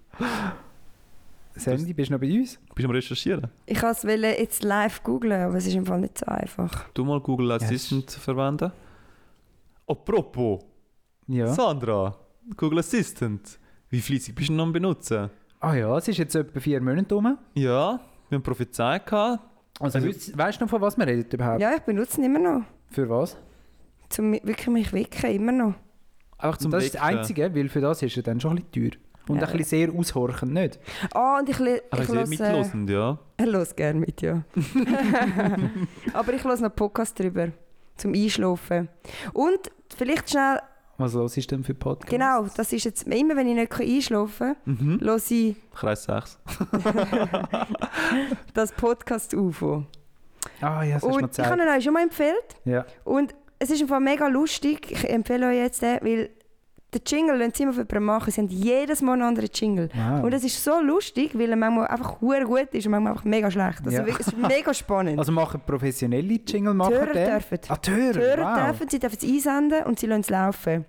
Sandy, 1.60 1.94
bist 1.94 2.10
du 2.10 2.14
noch 2.14 2.20
bei 2.22 2.32
uns? 2.40 2.58
Bist 2.58 2.80
du 2.80 2.84
am 2.86 2.92
Recherchieren? 2.92 3.48
Ich 3.66 3.82
wollte 3.82 4.08
es 4.14 4.40
jetzt 4.40 4.64
live 4.64 5.04
googlen, 5.04 5.42
aber 5.42 5.56
es 5.56 5.66
ist 5.68 5.76
im 5.76 5.86
Fall 5.86 6.00
nicht 6.02 6.18
so 6.18 6.26
einfach. 6.28 6.90
Du 6.94 7.04
mal 7.06 7.20
Google 7.20 7.52
Assistant 7.52 8.10
verwenden. 8.12 8.72
Apropos, 9.88 10.60
Ja. 11.28 11.48
Sandra, 11.48 12.16
Google 12.56 12.80
Assistant. 12.80 13.60
Wie 13.90 14.02
fleissig 14.02 14.36
bist 14.36 14.50
du 14.50 14.54
noch 14.54 14.64
am 14.66 14.74
Benutzen? 14.74 15.30
Ah 15.60 15.74
ja, 15.76 15.98
es 15.98 16.08
ist 16.08 16.18
jetzt 16.18 16.36
etwa 16.36 16.60
vier 16.60 16.82
Monate 16.82 17.16
rum. 17.16 17.38
Ja, 17.54 18.00
wir 18.30 18.36
haben 18.36 18.44
prophezeit 18.44 19.06
gehabt. 19.06 19.44
Also, 19.80 19.98
Also- 20.00 20.08
weißt, 20.10 20.38
weißt 20.38 20.60
du 20.60 20.66
noch, 20.66 20.70
von 20.70 20.82
was 20.82 20.98
wir 20.98 21.08
reden 21.08 21.30
überhaupt? 21.32 21.62
Ja, 21.62 21.74
ich 21.76 21.82
benutze 21.82 22.20
ihn 22.20 22.26
immer 22.26 22.40
noch. 22.40 22.66
Für 22.90 23.10
was? 23.10 23.38
Zum 24.10 24.34
wirklich 24.34 24.68
mich 24.68 24.94
wecken, 24.94 25.30
immer 25.32 25.52
noch. 25.52 25.74
Einfach 26.38 26.62
Und 26.64 26.72
das 26.72 26.86
ist 26.86 26.96
das 26.96 27.02
Wecken. 27.04 27.18
Einzige, 27.20 27.56
weil 27.56 27.70
für 27.70 27.82
das 27.82 28.02
ist 28.04 28.16
er 28.18 28.24
dann 28.24 28.40
schon 28.40 28.58
ein 28.58 28.64
bisschen 28.64 28.92
teuer. 28.92 29.00
Und 29.30 29.42
Ja. 29.42 29.48
ein 29.48 29.58
bisschen 29.58 29.90
sehr 29.90 30.00
aushorchend, 30.00 30.54
nicht? 30.54 30.80
Ah, 31.14 31.40
und 31.40 31.50
ich, 31.50 31.60
le- 31.60 31.84
Aber 31.92 32.02
ich 32.02 32.08
sehr 32.08 32.18
höre... 32.20 32.28
mitlosend, 32.28 32.90
ja. 32.90 33.18
Er 33.38 33.46
hört 33.52 33.78
gerne 33.78 34.00
mit, 34.00 34.22
ja. 34.22 34.44
aber 36.14 36.34
ich 36.34 36.44
höre 36.44 36.58
noch 36.60 36.76
Podcast 36.76 37.20
drüber, 37.20 37.50
zum 37.98 38.14
Einschlafen. 38.14 38.90
Und 39.34 39.72
vielleicht 39.96 40.30
schnell 40.30 40.60
Was 40.98 41.14
los 41.14 41.38
ist 41.38 41.52
denn 41.52 41.64
für 41.64 41.74
Podcast? 41.76 42.10
Genau, 42.10 42.46
das 42.56 42.74
ist 42.74 42.86
jetzt 42.86 43.08
immer, 43.08 43.36
wenn 43.36 43.48
ich 43.48 43.56
nicht 43.56 43.80
einschlafen 43.80 44.56
kann, 44.66 44.78
Mhm. 44.80 45.00
höre 45.02 45.18
ich 45.30 45.56
Kreis 45.76 46.04
6. 46.06 46.40
das 48.54 48.72
Podcast 48.72 49.34
UFO. 49.34 49.84
Ah 50.62 50.84
ja, 50.84 50.96
das 50.96 50.96
hast 50.96 51.04
du 51.04 51.10
mir 51.10 51.16
Und 51.24 51.38
ich 51.38 51.46
habe 51.46 51.62
ihn 51.62 51.68
euch 51.70 51.84
schon 51.84 51.94
mal 51.94 52.04
empfehlt. 52.04 52.56
Ja. 52.66 52.86
Und 53.04 53.36
es 53.60 53.70
ist 53.70 53.82
einfach 53.82 54.00
mega 54.00 54.28
lustig. 54.28 54.92
Ich 54.92 55.10
empfehle 55.10 55.48
euch 55.50 55.58
jetzt 55.58 55.82
den, 55.82 56.00
weil 56.02 56.30
der 56.94 57.02
Jingle, 57.06 57.38
den 57.40 57.52
sie 57.54 57.64
immer 57.64 58.00
machen, 58.00 58.32
sie 58.32 58.40
haben 58.42 58.48
jedes 58.48 59.02
Mal 59.02 59.14
einen 59.14 59.24
anderen 59.24 59.50
Jingle. 59.54 59.90
Wow. 59.94 60.24
Und 60.24 60.34
es 60.34 60.44
ist 60.46 60.64
so 60.64 60.80
lustig, 60.82 61.38
weil 61.38 61.50
er 61.50 61.56
manchmal 61.58 61.88
einfach 61.88 62.22
hure 62.22 62.46
gut 62.46 62.70
ist 62.74 62.86
und 62.86 62.92
manchmal 62.92 63.12
einfach 63.14 63.26
mega 63.26 63.52
schlecht. 63.52 63.80
Also 63.86 63.98
Ja. 63.98 64.06
es 64.08 64.20
ist 64.28 64.38
mega 64.38 64.74
spannend. 64.74 65.20
Also 65.20 65.32
machen 65.32 65.62
professionelle 65.66 66.40
Jingle 66.48 66.74
machen 66.74 66.94
Hörer 66.94 67.14
den? 67.14 67.26
dürfen. 67.30 67.60
Ah, 67.68 67.76
die 67.78 67.92
Hörer, 67.92 68.14
Die 68.14 68.20
Hörer 68.20 68.56
wow. 68.58 68.66
dürfen, 68.68 68.90
sie 68.90 69.00
dürfen 69.00 69.18
es 69.22 69.24
einsenden 69.48 69.84
und 69.84 70.00
sie 70.00 70.08
lassen 70.08 70.22
es 70.22 70.30
laufen. 70.30 70.86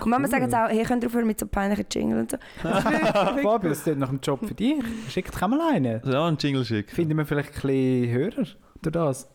Und 0.00 0.10
manchmal 0.10 0.30
sagen 0.30 0.48
sie 0.48 0.56
auch, 0.56 0.68
hey, 0.68 0.84
könnt 0.84 1.02
ihr 1.02 1.08
aufhören 1.08 1.26
mit 1.26 1.38
so 1.40 1.46
peinlichen 1.46 1.86
Jingle 1.90 2.20
und 2.20 2.30
so. 2.30 2.36
Das 2.62 2.82
Fabio, 2.84 3.68
das 3.68 3.86
ist 3.86 3.98
nach 3.98 4.08
dem 4.08 4.20
Job 4.22 4.40
für 4.46 4.54
dich. 4.54 4.82
Schickt 5.10 5.34
doch 5.34 5.48
mal 5.48 5.60
einen. 5.74 6.00
Ja, 6.04 6.26
einen 6.26 6.38
Jingle 6.38 6.64
schicken. 6.64 6.88
Finden 6.94 7.18
wir 7.18 7.26
vielleicht 7.26 7.48
ein 7.50 7.60
bisschen 7.68 8.10
Hörer 8.12 8.46
durch 8.80 8.92
das? 8.92 9.28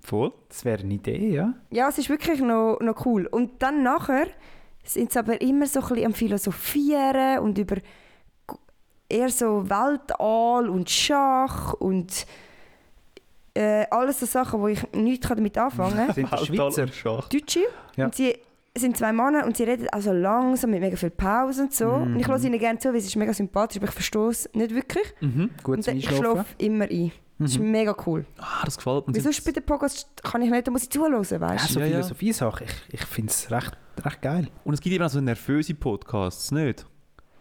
Voll. 0.00 0.32
Das 0.48 0.64
wäre 0.64 0.82
eine 0.82 0.94
Idee, 0.94 1.30
ja? 1.30 1.54
Ja, 1.70 1.88
es 1.88 1.98
ist 1.98 2.08
wirklich 2.08 2.40
noch, 2.40 2.78
noch 2.80 3.06
cool. 3.06 3.26
Und 3.26 3.62
dann 3.62 3.82
nachher 3.82 4.26
sind 4.88 5.12
sie 5.12 5.18
aber 5.18 5.40
immer 5.40 5.66
so 5.66 5.80
ein 5.80 5.88
bisschen 5.88 6.06
am 6.06 6.14
Philosophieren 6.14 7.40
und 7.40 7.58
über 7.58 7.76
eher 9.08 9.30
so 9.30 9.68
Weltall 9.68 10.68
und 10.68 10.88
Schach 10.90 11.74
und 11.74 12.26
äh, 13.54 13.86
alles 13.90 14.20
so 14.20 14.26
Sachen, 14.26 14.60
wo 14.60 14.68
ich 14.68 14.80
nichts 14.92 15.28
damit 15.28 15.56
anfangen 15.58 15.96
kann. 15.96 16.14
Sind 16.14 16.32
das 16.32 16.46
Schweizer? 16.46 16.86
Deutsche. 16.86 17.60
Ja. 17.96 18.06
Und 18.06 18.14
sie 18.14 18.36
sind 18.76 18.96
zwei 18.96 19.12
Männer 19.12 19.44
und 19.44 19.56
sie 19.56 19.64
reden 19.64 19.88
also 19.90 20.12
langsam 20.12 20.70
mit 20.70 20.80
mega 20.80 20.96
viel 20.96 21.10
Pause 21.10 21.62
und 21.62 21.74
so. 21.74 21.88
Und 21.88 22.20
ich 22.20 22.28
höre 22.28 22.42
ihnen 22.44 22.58
gerne 22.58 22.78
zu, 22.78 22.90
weil 22.90 22.96
es 22.96 23.06
ist 23.06 23.16
mega 23.16 23.32
sympathisch, 23.34 23.78
aber 23.78 23.88
ich 23.88 23.94
verstehe 23.94 24.28
es 24.28 24.48
nicht 24.52 24.72
wirklich. 24.74 25.04
Mhm. 25.20 25.50
Gut 25.62 25.78
und 25.78 25.82
zum 25.82 25.92
dann, 25.92 25.98
ich 25.98 26.08
schlafe 26.08 26.54
immer 26.58 26.84
ein. 26.84 27.10
Das 27.38 27.52
ist 27.52 27.58
Mhm. 27.60 27.70
mega 27.70 27.94
cool. 28.06 28.26
Ah, 28.38 28.64
das 28.64 28.76
gefällt 28.76 29.06
mir. 29.08 29.20
Sonst 29.20 29.44
bei 29.44 29.52
den 29.52 29.64
Podcasts 29.64 30.06
kann 30.22 30.42
ich 30.42 30.50
nicht, 30.50 30.66
da 30.66 30.70
muss 30.72 30.82
ich 30.82 30.90
zuhören, 30.90 31.22
Ja, 31.22 31.40
weißt 31.40 31.68
so 31.68 31.78
Ja, 31.80 31.86
ja. 31.86 31.92
Philosophie-Sachen. 31.96 32.66
Ich, 32.88 32.94
ich 33.00 33.04
finde 33.06 33.30
es 33.30 33.50
recht, 33.50 33.76
recht 34.04 34.22
geil. 34.22 34.48
Und 34.64 34.74
es 34.74 34.80
gibt 34.80 34.94
eben 34.94 35.04
auch 35.04 35.08
so 35.08 35.20
nervöse 35.20 35.74
Podcasts, 35.74 36.50
nicht? 36.50 36.84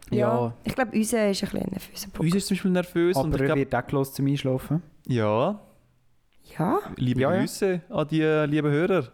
du? 0.10 0.16
Ja. 0.16 0.54
Ich 0.64 0.76
glaube, 0.76 0.92
unser 0.96 1.30
ist 1.30 1.44
ein 1.44 1.50
bisschen 1.50 1.70
nervöser 1.72 2.06
Uns 2.06 2.14
Podcast. 2.14 2.36
ist 2.36 2.48
zum 2.48 2.56
Beispiel 2.56 2.72
nervös 2.72 3.18
und 3.18 3.26
Aber 3.26 3.36
ich 3.36 3.42
er 3.42 3.46
glaube, 3.48 3.60
wird 3.62 3.76
auch 3.76 3.88
gelost 3.88 4.16
zum 4.16 4.28
Einschlafen. 4.28 4.84
ja, 5.08 5.60
Ja? 6.58 6.80
liebe 6.96 7.22
Ja, 7.22 7.34
ja. 7.34 7.40
Grüße 7.42 7.82
an 7.90 8.08
die 8.08 8.22
äh, 8.22 8.46
lieben 8.46 8.72
Hörer. 8.72 9.08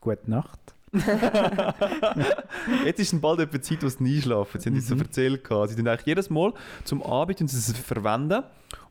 Gute 0.00 0.30
Nacht. 0.30 0.58
Jetzt 2.84 3.00
ist 3.00 3.20
bald 3.20 3.40
etwa 3.40 3.60
Zeit, 3.60 3.82
wo 3.82 3.88
sie 3.88 4.04
einschlafen. 4.16 4.60
Sie 4.60 4.68
haben 4.68 4.76
uns 4.76 4.88
so 4.88 4.96
erzählt. 4.96 5.42
Sie 5.46 5.76
tun 5.76 5.88
eigentlich 5.88 6.06
jedes 6.06 6.30
Mal 6.30 6.52
zum 6.84 7.02
Abend 7.02 7.40
und 7.40 7.48
sie 7.48 7.56
es 7.58 7.72
verwenden. 7.78 8.42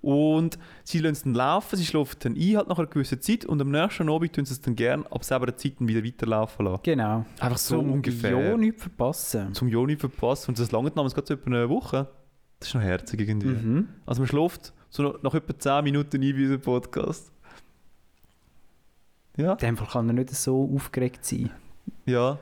Und 0.01 0.58
sie 0.84 1.00
lassen 1.00 1.12
es 1.13 1.24
dann 1.24 1.34
laufen, 1.34 1.75
sie 1.75 1.86
schlafen 1.86 2.15
dann 2.22 2.36
ein, 2.38 2.56
halt 2.58 2.68
nach 2.70 2.77
einer 2.79 2.88
gewissen 2.88 3.22
Zeit. 3.22 3.46
Und 3.46 3.62
am 3.62 3.70
nächsten 3.72 4.10
Abend 4.10 4.34
tun 4.34 4.46
sie 4.46 4.53
es 4.53 4.62
dann 4.62 4.75
gerne 4.75 5.03
ab 5.12 5.24
selber 5.24 5.56
Zeit 5.58 5.74
dann 5.79 5.88
wieder 5.88 6.03
weiterlaufen 6.03 6.65
lassen. 6.65 6.82
Genau. 6.84 7.25
Einfach 7.39 7.58
so 7.58 7.77
Zum 7.77 7.91
ungefähr. 7.91 8.32
Ja, 8.32 8.58
nichts 8.58 8.82
verpassen. 8.82 9.53
Zum 9.53 9.68
Joni 9.68 9.98
verpassen. 9.98 10.51
Und 10.51 10.60
das 10.60 10.72
lange 10.72 10.91
namens 10.96 11.13
gerade 11.13 11.27
so 11.27 11.34
etwa 11.34 11.48
eine 11.48 11.70
Woche. 11.70 12.08
Das 12.60 12.70
ist 12.70 12.75
noch 12.75 12.82
herzig 12.82 13.20
irgendwie. 13.22 13.48
Mhm. 13.50 13.89
Also 14.06 14.22
man 14.22 14.27
schläft 14.27 14.74
so 14.89 15.03
nach- 15.03 15.22
nach 15.22 15.34
etwa 15.34 15.58
10 15.58 15.84
Minuten 15.84 16.22
ein 16.22 16.34
bei 16.34 16.41
unserem 16.44 16.62
Podcast. 16.62 17.32
Ja, 19.38 19.53
In 19.53 19.58
dem 19.60 19.77
Fall 19.77 19.88
kann 19.88 20.10
er 20.10 20.13
nicht 20.13 20.32
so 20.32 20.70
aufgeregt 20.75 21.24
sein. 21.25 21.50
Ja. 22.05 22.39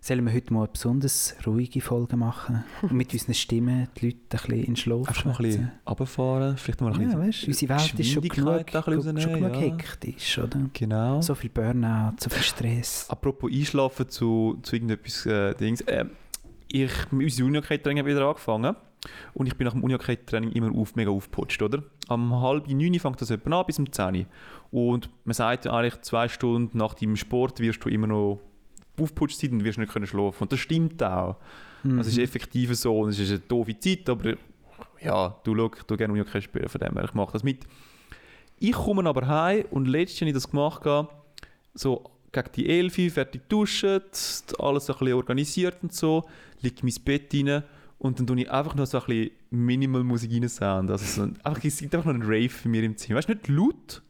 Sollen 0.00 0.24
wir 0.24 0.32
heute 0.32 0.52
mal 0.52 0.60
eine 0.60 0.68
besonders 0.68 1.34
ruhige 1.44 1.80
Folge 1.80 2.16
machen? 2.16 2.64
Und 2.82 2.92
mit 2.92 3.12
unseren 3.12 3.34
Stimmen 3.34 3.88
die 3.96 4.06
Leute 4.06 4.18
ein 4.18 4.28
bisschen 4.30 4.64
in 4.64 4.76
Schlaf 4.76 5.08
Einfach 5.08 5.24
mal 5.24 5.32
ein 5.32 5.42
bisschen 5.42 5.72
runterfahren, 5.88 6.56
vielleicht 6.56 6.80
mal 6.80 6.92
ein 6.94 7.00
Ja, 7.00 7.06
bisschen 7.16 7.20
weißt 7.20 7.42
du, 7.42 7.46
unsere 7.48 7.68
Welt 7.74 8.00
ist 8.00 8.12
schon 8.12 8.22
genug, 8.22 8.70
schon 9.20 9.34
genug 9.34 9.54
ja. 9.54 9.60
hektisch, 9.60 10.38
oder? 10.38 10.60
Genau. 10.72 11.20
So 11.20 11.34
viel 11.34 11.50
Burnout, 11.50 12.14
so 12.20 12.30
viel 12.30 12.42
Stress. 12.42 13.06
Apropos 13.10 13.50
Einschlafen 13.52 14.08
zu, 14.08 14.58
zu 14.62 14.76
irgendetwas 14.76 15.26
äh, 15.26 15.54
Dings. 15.54 15.82
Ähm, 15.88 16.10
ich, 16.68 16.92
unser 17.10 17.44
Unihockey-Training 17.44 17.98
hat 17.98 18.06
wieder 18.06 18.26
angefangen. 18.26 18.76
Und 19.34 19.46
ich 19.46 19.56
bin 19.56 19.64
nach 19.64 19.74
dem 19.74 19.82
Unihockey-Training 19.82 20.52
immer 20.52 20.74
auf, 20.76 20.94
mega 20.94 21.10
aufgeputscht, 21.10 21.60
oder? 21.62 21.82
Am 22.08 22.40
halb 22.40 22.68
neun 22.68 22.98
fängt 22.98 23.20
das 23.20 23.30
etwa 23.30 23.60
an, 23.60 23.66
bis 23.66 23.78
um 23.78 23.90
10 23.90 24.14
Uhr. 24.14 24.26
Und 24.70 25.10
man 25.24 25.34
sagt 25.34 25.64
ja 25.64 25.72
eigentlich, 25.72 26.00
zwei 26.02 26.28
Stunden 26.28 26.78
nach 26.78 26.94
deinem 26.94 27.16
Sport 27.16 27.60
wirst 27.60 27.84
du 27.84 27.88
immer 27.88 28.06
noch 28.06 28.40
aufgeputscht 29.00 29.38
sein 29.38 29.52
und 29.52 29.64
wirst 29.64 29.78
nicht 29.78 29.92
können 29.92 30.06
schlafen. 30.06 30.42
Und 30.42 30.52
das 30.52 30.60
stimmt 30.60 31.02
auch. 31.02 31.36
Mhm. 31.82 31.98
Also 31.98 32.10
es 32.10 32.18
ist 32.18 32.22
effektiv 32.22 32.74
so 32.74 32.98
und 33.00 33.10
es 33.10 33.18
ist 33.18 33.30
eine 33.30 33.40
doofe 33.40 33.78
Zeit, 33.78 34.08
aber 34.08 34.34
ja, 35.00 35.36
du 35.44 35.54
schau, 35.54 35.70
du 35.86 35.96
gerne 35.96 36.12
Unihockey 36.12 36.42
spielen, 36.42 36.68
von 36.68 36.80
dem 36.80 36.94
her, 36.94 37.04
ich 37.04 37.14
mache 37.14 37.32
das 37.32 37.42
mit. 37.42 37.64
Ich 38.58 38.72
komme 38.72 39.08
aber 39.08 39.26
heim 39.26 39.64
und 39.70 39.86
letztes 39.86 40.20
Jahr 40.20 40.26
habe 40.28 40.36
ich 40.36 40.42
das 40.42 40.50
gemacht, 40.50 40.82
so 41.74 42.04
gegen 42.32 42.52
die 42.56 42.68
11 42.68 42.98
Uhr, 42.98 43.10
fertig 43.10 43.48
duschen, 43.48 44.00
alles 44.58 44.90
ein 44.90 44.98
bisschen 44.98 45.14
organisiert 45.14 45.76
und 45.82 45.92
so, 45.92 46.24
liege 46.60 46.82
in 46.82 46.92
mein 46.92 47.04
Bett 47.04 47.32
rein 47.32 47.62
und 47.98 48.18
dann 48.18 48.26
tue 48.26 48.40
ich 48.40 48.50
einfach 48.50 48.74
noch 48.74 48.86
so 48.86 48.98
ein 48.98 49.06
bisschen 49.06 49.30
Minimal-Musik 49.50 50.30
rein. 50.60 50.90
Also 50.90 51.04
so 51.04 51.22
ein, 51.22 51.38
einfach, 51.42 51.64
es 51.64 51.78
gibt 51.78 51.94
einfach 51.94 52.06
noch 52.06 52.14
einen 52.14 52.22
Rave 52.22 52.48
für 52.48 52.68
mir 52.68 52.82
im 52.82 52.96
Zimmer. 52.96 53.18
Weißt 53.18 53.28
du, 53.28 53.34
nicht 53.34 53.48
laut, 53.48 54.02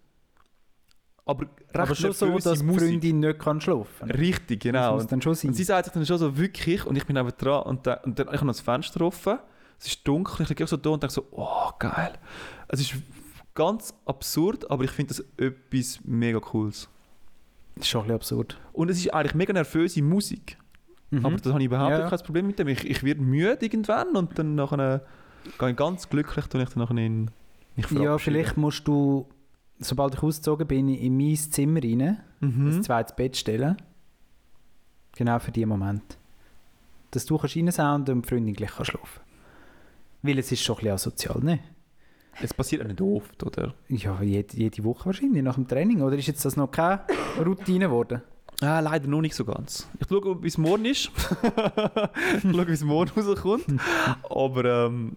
aber 1.29 1.43
recht 1.45 1.77
Aber 1.79 1.95
schon 1.95 2.13
so, 2.13 2.39
dass 2.39 2.59
die 2.61 2.65
Musik. 2.65 2.89
Freundin 2.89 3.21
nicht 3.21 3.39
kann 3.39 3.61
schlafen 3.61 4.09
kann. 4.09 4.11
Richtig, 4.11 4.61
Das 4.61 4.73
genau. 4.73 4.95
muss 4.95 5.07
dann 5.07 5.23
schon 5.23 5.35
sein. 5.35 5.51
Und 5.51 5.55
sie 5.55 5.65
sagt 5.65 5.85
sich 5.85 5.95
dann 5.95 6.05
schon 6.07 6.19
so 6.19 6.37
wirklich, 6.37 6.85
und 6.87 6.97
ich 6.97 7.07
bin 7.07 7.17
eben 7.17 7.31
dran, 7.39 7.63
und, 7.65 7.87
dann, 7.87 7.99
und 8.05 8.19
dann, 8.19 8.27
ich 8.29 8.35
habe 8.35 8.47
noch 8.47 8.53
das 8.55 8.61
Fenster 8.61 9.01
offen, 9.03 9.39
es 9.79 9.87
ist 9.87 10.09
dunkel, 10.09 10.43
ich 10.43 10.49
liege 10.49 10.67
so 10.67 10.77
da 10.77 10.91
und 10.91 11.03
denke 11.03 11.13
so, 11.15 11.27
oh, 11.31 11.71
geil. 11.79 12.15
Es 12.69 12.81
ist 12.81 12.95
ganz 13.55 13.95
absurd, 14.07 14.71
aber 14.71 14.85
ich 14.85 14.91
finde 14.91 15.15
das 15.15 15.25
etwas 15.37 16.01
mega 16.05 16.41
Cooles. 16.41 16.89
Das 17.77 17.85
ist 17.85 17.91
schon 17.91 18.01
ein 18.01 18.05
bisschen 18.07 18.17
absurd. 18.17 18.61
Und 18.73 18.91
es 18.91 18.99
ist 18.99 19.15
eigentlich 19.15 19.35
mega 19.35 19.53
nervöse 19.53 20.03
Musik, 20.03 20.57
Mhm. 21.11 21.25
aber 21.25 21.37
da 21.37 21.51
habe 21.51 21.61
ich 21.61 21.67
überhaupt 21.67 21.91
Ja, 21.91 22.09
kein 22.11 22.19
Problem 22.19 22.47
mit 22.49 22.59
dem. 22.59 22.69
Ich, 22.69 22.85
ich 22.85 23.03
werde 23.03 23.23
müde 23.23 23.57
irgendwann 23.61 24.15
und 24.17 24.39
dann 24.39 24.55
nachher 24.57 25.03
gehe 25.59 25.71
ich 25.71 25.77
ganz 25.77 26.09
glücklich, 26.11 26.45
und 26.53 26.61
ich 26.61 26.69
dann 26.69 26.83
nachher 26.83 26.97
in 26.99 27.31
mich 27.77 27.91
ja, 27.93 28.19
vielleicht 28.19 28.57
musst 28.59 28.87
du, 28.87 29.27
sobald 29.81 30.15
ich 30.15 30.23
ausgezogen 30.23 30.67
bin, 30.67 30.89
in 30.89 31.17
mein 31.17 31.37
Zimmer 31.37 31.83
rein, 31.83 32.19
Mhm. 32.41 32.67
ein 32.69 32.83
zweites 32.83 33.15
Bett 33.17 33.37
stellen. 33.37 33.77
Genau 35.17 35.39
für 35.39 35.51
diesen 35.51 35.69
Moment. 35.69 36.17
Dass 37.11 37.25
du 37.27 37.39
kannst 37.39 37.57
reinsounden 37.57 38.17
und 38.17 38.25
die 38.25 38.29
Freundin 38.29 38.55
gleich 38.55 38.71
kann 38.71 38.85
schlafen 38.85 39.21
Weil 40.23 40.39
es 40.39 40.53
ist 40.53 40.63
schon 40.63 40.77
ein 40.77 40.79
bisschen 40.81 40.93
asozial, 40.95 41.41
ne? 41.43 41.59
Es 42.41 42.55
passiert 42.55 42.83
auch 42.83 42.87
nicht 42.87 43.01
oft, 43.01 43.43
oder? 43.43 43.75
Ja, 43.89 44.23
jede, 44.23 44.57
jede 44.57 44.85
Woche 44.85 45.07
wahrscheinlich, 45.07 45.43
nach 45.43 45.57
dem 45.57 45.67
Training. 45.67 46.03
Oder 46.03 46.17
ist 46.17 46.29
jetzt 46.29 46.45
das 46.45 46.57
noch 46.57 46.71
keine 46.71 47.01
Routine 47.45 47.87
geworden? 47.87 48.23
Ah, 48.61 48.79
leider 48.81 49.09
noch 49.09 49.21
nicht 49.21 49.35
so 49.35 49.45
ganz. 49.45 49.89
Ich 49.99 50.07
schaue, 50.09 50.41
wie 50.43 50.47
es 50.47 50.59
morgen 50.59 50.85
ist. 50.85 51.11
ich 52.43 52.43
schaue, 52.53 52.69
wie 52.69 52.73
es 52.73 52.85
morgen 52.85 53.11
rauskommt. 53.21 53.65
Aber 54.31 54.65
ähm, 54.87 55.17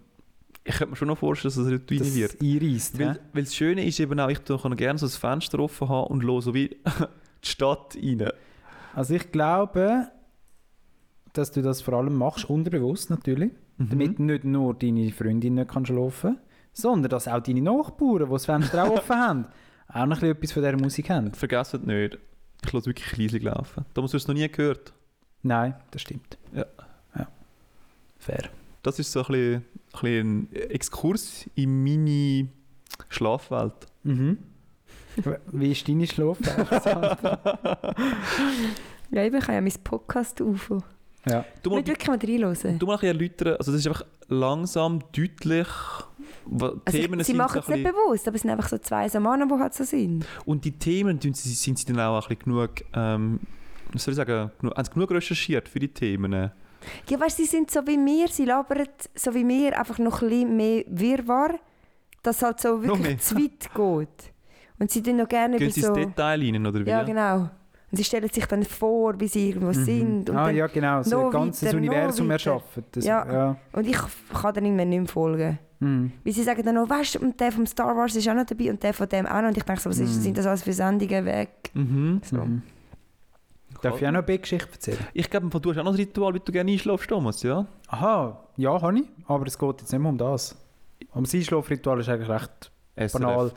ich 0.64 0.74
könnte 0.76 0.90
mir 0.90 0.96
schon 0.96 1.08
noch 1.08 1.18
vorstellen, 1.18 1.50
dass 1.50 1.56
es 1.58 1.66
eine 1.66 1.76
Routine 1.76 2.00
Das 2.00 2.14
wird. 2.14 2.40
einreisst, 2.40 2.98
Weil, 2.98 3.06
ne? 3.06 3.20
weil 3.32 3.42
das 3.44 3.54
Schöne 3.54 3.84
ist 3.84 3.98
eben 4.00 4.18
auch, 4.20 4.28
ich 4.28 4.44
kann 4.44 4.76
gerne 4.76 4.98
so 4.98 5.06
das 5.06 5.16
Fenster 5.16 5.58
offen 5.58 5.88
haben 5.88 6.06
und 6.08 6.22
höre 6.22 6.42
so 6.42 6.54
wie 6.54 6.68
die 7.44 7.48
Stadt 7.48 7.96
rein. 7.96 8.28
Also 8.94 9.14
ich 9.14 9.32
glaube, 9.32 10.08
dass 11.32 11.50
du 11.50 11.62
das 11.62 11.80
vor 11.82 11.94
allem 11.94 12.14
machst, 12.14 12.48
unterbewusst 12.48 13.10
natürlich. 13.10 13.52
Mhm. 13.78 13.88
Damit 13.88 14.18
nicht 14.20 14.44
nur 14.44 14.74
deine 14.74 15.10
Freundin 15.10 15.54
nicht 15.54 15.68
kann 15.70 15.86
schlafen 15.86 16.38
sondern 16.72 17.10
dass 17.10 17.28
auch 17.28 17.40
deine 17.40 17.62
Nachbarn, 17.62 18.24
die 18.24 18.30
das 18.30 18.46
Fenster 18.46 18.84
auch 18.84 18.96
offen 18.96 19.16
haben, 19.16 19.46
auch 19.88 20.06
noch 20.06 20.22
etwas 20.22 20.52
von 20.52 20.62
dieser 20.62 20.76
Musik 20.76 21.10
haben. 21.10 21.32
Vergesst 21.34 21.74
nicht, 21.84 22.18
ich 22.64 22.72
lasse 22.72 22.86
wirklich 22.86 23.16
leise 23.16 23.38
laufen. 23.38 23.84
Da 23.94 24.02
hast 24.02 24.12
du 24.12 24.16
es 24.16 24.28
noch 24.28 24.34
nie 24.34 24.48
gehört. 24.48 24.92
Nein, 25.42 25.74
das 25.90 26.02
stimmt. 26.02 26.38
Ja. 26.54 26.64
ja. 27.16 27.28
Fair. 28.18 28.48
Das 28.82 28.98
ist 28.98 29.12
so 29.12 29.20
ein 29.20 29.26
bisschen, 29.26 29.54
ein, 29.54 29.62
bisschen 29.92 30.48
ein 30.52 30.70
Exkurs 30.70 31.48
in 31.54 31.84
meine 31.84 32.48
Schlafwelt. 33.08 33.86
Mhm. 34.02 34.38
Wie 35.52 35.70
ist 35.72 35.86
deine 35.88 36.06
Schlafwelt? 36.06 36.56
Ja, 39.14 39.22
eben, 39.24 39.36
ich 39.36 39.42
habe 39.42 39.52
ja 39.52 39.60
mein 39.60 39.72
Podcast 39.84 40.40
UFO. 40.40 40.82
ja. 41.28 41.44
Du 41.62 41.76
Nicht 41.76 41.86
wirklich 41.86 42.08
mal 42.08 42.16
reinhören. 42.18 42.78
du 42.78 42.86
bisschen 42.86 43.02
erläutern, 43.08 43.56
also 43.58 43.70
das 43.70 43.80
ist 43.82 43.86
einfach 43.86 44.06
langsam, 44.28 45.00
deutlich, 45.14 45.66
was 46.46 46.72
Also 46.86 46.98
Themen 46.98 47.20
ich, 47.20 47.26
sie 47.26 47.32
sind. 47.32 47.36
machen 47.36 47.60
es 47.60 47.68
nicht 47.68 47.84
bewusst, 47.84 48.26
aber 48.26 48.36
es 48.36 48.40
sind 48.42 48.50
einfach 48.52 48.70
so 48.70 48.78
zwei 48.78 49.06
so 49.10 49.20
Männer, 49.20 49.46
die 49.46 49.52
halt 49.60 49.74
so 49.74 49.84
sind. 49.84 50.24
Und 50.46 50.64
die 50.64 50.72
Themen, 50.72 51.20
sind 51.20 51.36
sie 51.78 51.84
dann 51.84 52.00
auch 52.00 52.14
ein 52.22 52.28
bisschen 52.36 52.44
genug, 52.44 52.70
ähm, 52.94 53.40
was 53.92 54.02
soll 54.04 54.12
ich 54.12 54.16
sagen, 54.16 54.50
genug, 54.58 54.76
haben 54.78 54.84
sie 54.86 54.90
genug 54.92 55.10
recherchiert 55.10 55.68
für 55.68 55.78
die 55.78 55.88
Themen? 55.88 56.50
Ja, 57.08 57.20
weißt 57.20 57.38
du, 57.38 57.42
sie 57.42 57.48
sind 57.48 57.70
so 57.70 57.80
wie 57.86 57.96
wir, 57.98 58.28
sie 58.28 58.44
labern 58.44 58.86
so 59.14 59.34
wie 59.34 59.46
wir, 59.46 59.78
einfach 59.78 59.98
noch 59.98 60.22
ein 60.22 60.28
bisschen 60.28 60.56
mehr 60.56 60.84
Wirrwarr, 60.88 61.54
dass 62.22 62.42
halt 62.42 62.60
so 62.60 62.82
wirklich 62.82 63.18
zu 63.20 63.36
weit 63.36 63.72
geht. 63.74 64.32
Und 64.78 64.90
sie 64.90 65.02
tun 65.02 65.16
noch 65.16 65.28
gerne 65.28 65.56
Gehen 65.56 65.66
über 65.66 65.74
sie 65.74 65.80
so... 65.80 65.94
ins 65.94 66.06
Detail 66.14 66.40
rein, 66.40 66.66
oder 66.66 66.84
wie? 66.84 66.90
Ja, 66.90 67.02
genau. 67.02 67.36
Und 67.90 67.98
sie 67.98 68.04
stellen 68.04 68.28
sich 68.30 68.46
dann 68.46 68.62
vor, 68.64 69.20
wie 69.20 69.28
sie 69.28 69.50
irgendwo 69.50 69.72
sind. 69.72 70.30
Und, 70.30 70.36
ah 70.36 70.46
dann, 70.46 70.56
ja, 70.56 70.66
genau, 70.66 71.02
so 71.02 71.26
ein 71.26 71.30
ganzes 71.30 71.68
weiter, 71.68 71.76
Universum 71.76 72.30
erschaffen. 72.30 72.84
Das, 72.90 73.04
Ja. 73.04 73.30
ja. 73.30 73.56
und 73.72 73.86
ich 73.86 73.98
kann 74.32 74.54
dann 74.54 74.64
irgendwann 74.64 74.88
nicht 74.88 74.98
mehr 75.00 75.08
folgen. 75.08 75.58
Mhm. 75.78 76.12
Wie 76.24 76.32
sie 76.32 76.42
sagen 76.42 76.62
dann 76.64 76.76
noch, 76.76 76.88
weißt 76.88 77.16
du, 77.16 77.18
und 77.20 77.38
der 77.38 77.52
vom 77.52 77.66
Star 77.66 77.94
Wars 77.96 78.16
ist 78.16 78.26
auch 78.28 78.34
noch 78.34 78.46
dabei 78.46 78.70
und 78.70 78.82
der 78.82 78.94
von 78.94 79.08
dem 79.08 79.26
auch 79.26 79.42
noch. 79.42 79.48
Und 79.48 79.56
ich 79.58 79.64
denke 79.64 79.82
so, 79.82 79.90
was 79.90 79.98
ist, 79.98 80.16
Mhm. 80.16 80.20
sind 80.22 80.38
das 80.38 80.46
alles 80.46 80.62
für 80.62 80.72
Sendungen 80.72 81.24
weg? 81.26 81.50
Mhm. 81.74 82.20
So. 82.24 82.36
Mhm. 82.36 82.62
Darf 83.82 84.00
ich 84.00 84.06
auch 84.08 84.12
noch 84.12 84.26
eine 84.26 84.38
Geschichte 84.38 84.72
erzählen? 84.72 84.98
Ich 85.12 85.28
glaube, 85.28 85.48
du 85.60 85.70
hast 85.70 85.78
auch 85.78 85.84
noch 85.84 85.92
ein 85.92 85.96
Ritual, 85.96 86.34
wie 86.34 86.40
du 86.40 86.52
gerne 86.52 86.72
einschläfst, 86.72 87.08
Thomas, 87.08 87.42
ja? 87.42 87.66
Aha, 87.88 88.38
ja, 88.56 88.80
habe 88.80 88.98
ich, 89.00 89.04
aber 89.26 89.46
es 89.46 89.58
geht 89.58 89.80
jetzt 89.80 89.92
nicht 89.92 90.00
mehr 90.00 90.10
um 90.10 90.18
das. 90.18 90.56
Um 91.12 91.24
das 91.24 91.34
Einschlafritual 91.34 92.00
ist 92.00 92.08
eigentlich 92.08 92.28
recht 92.28 92.70
banal. 93.12 93.52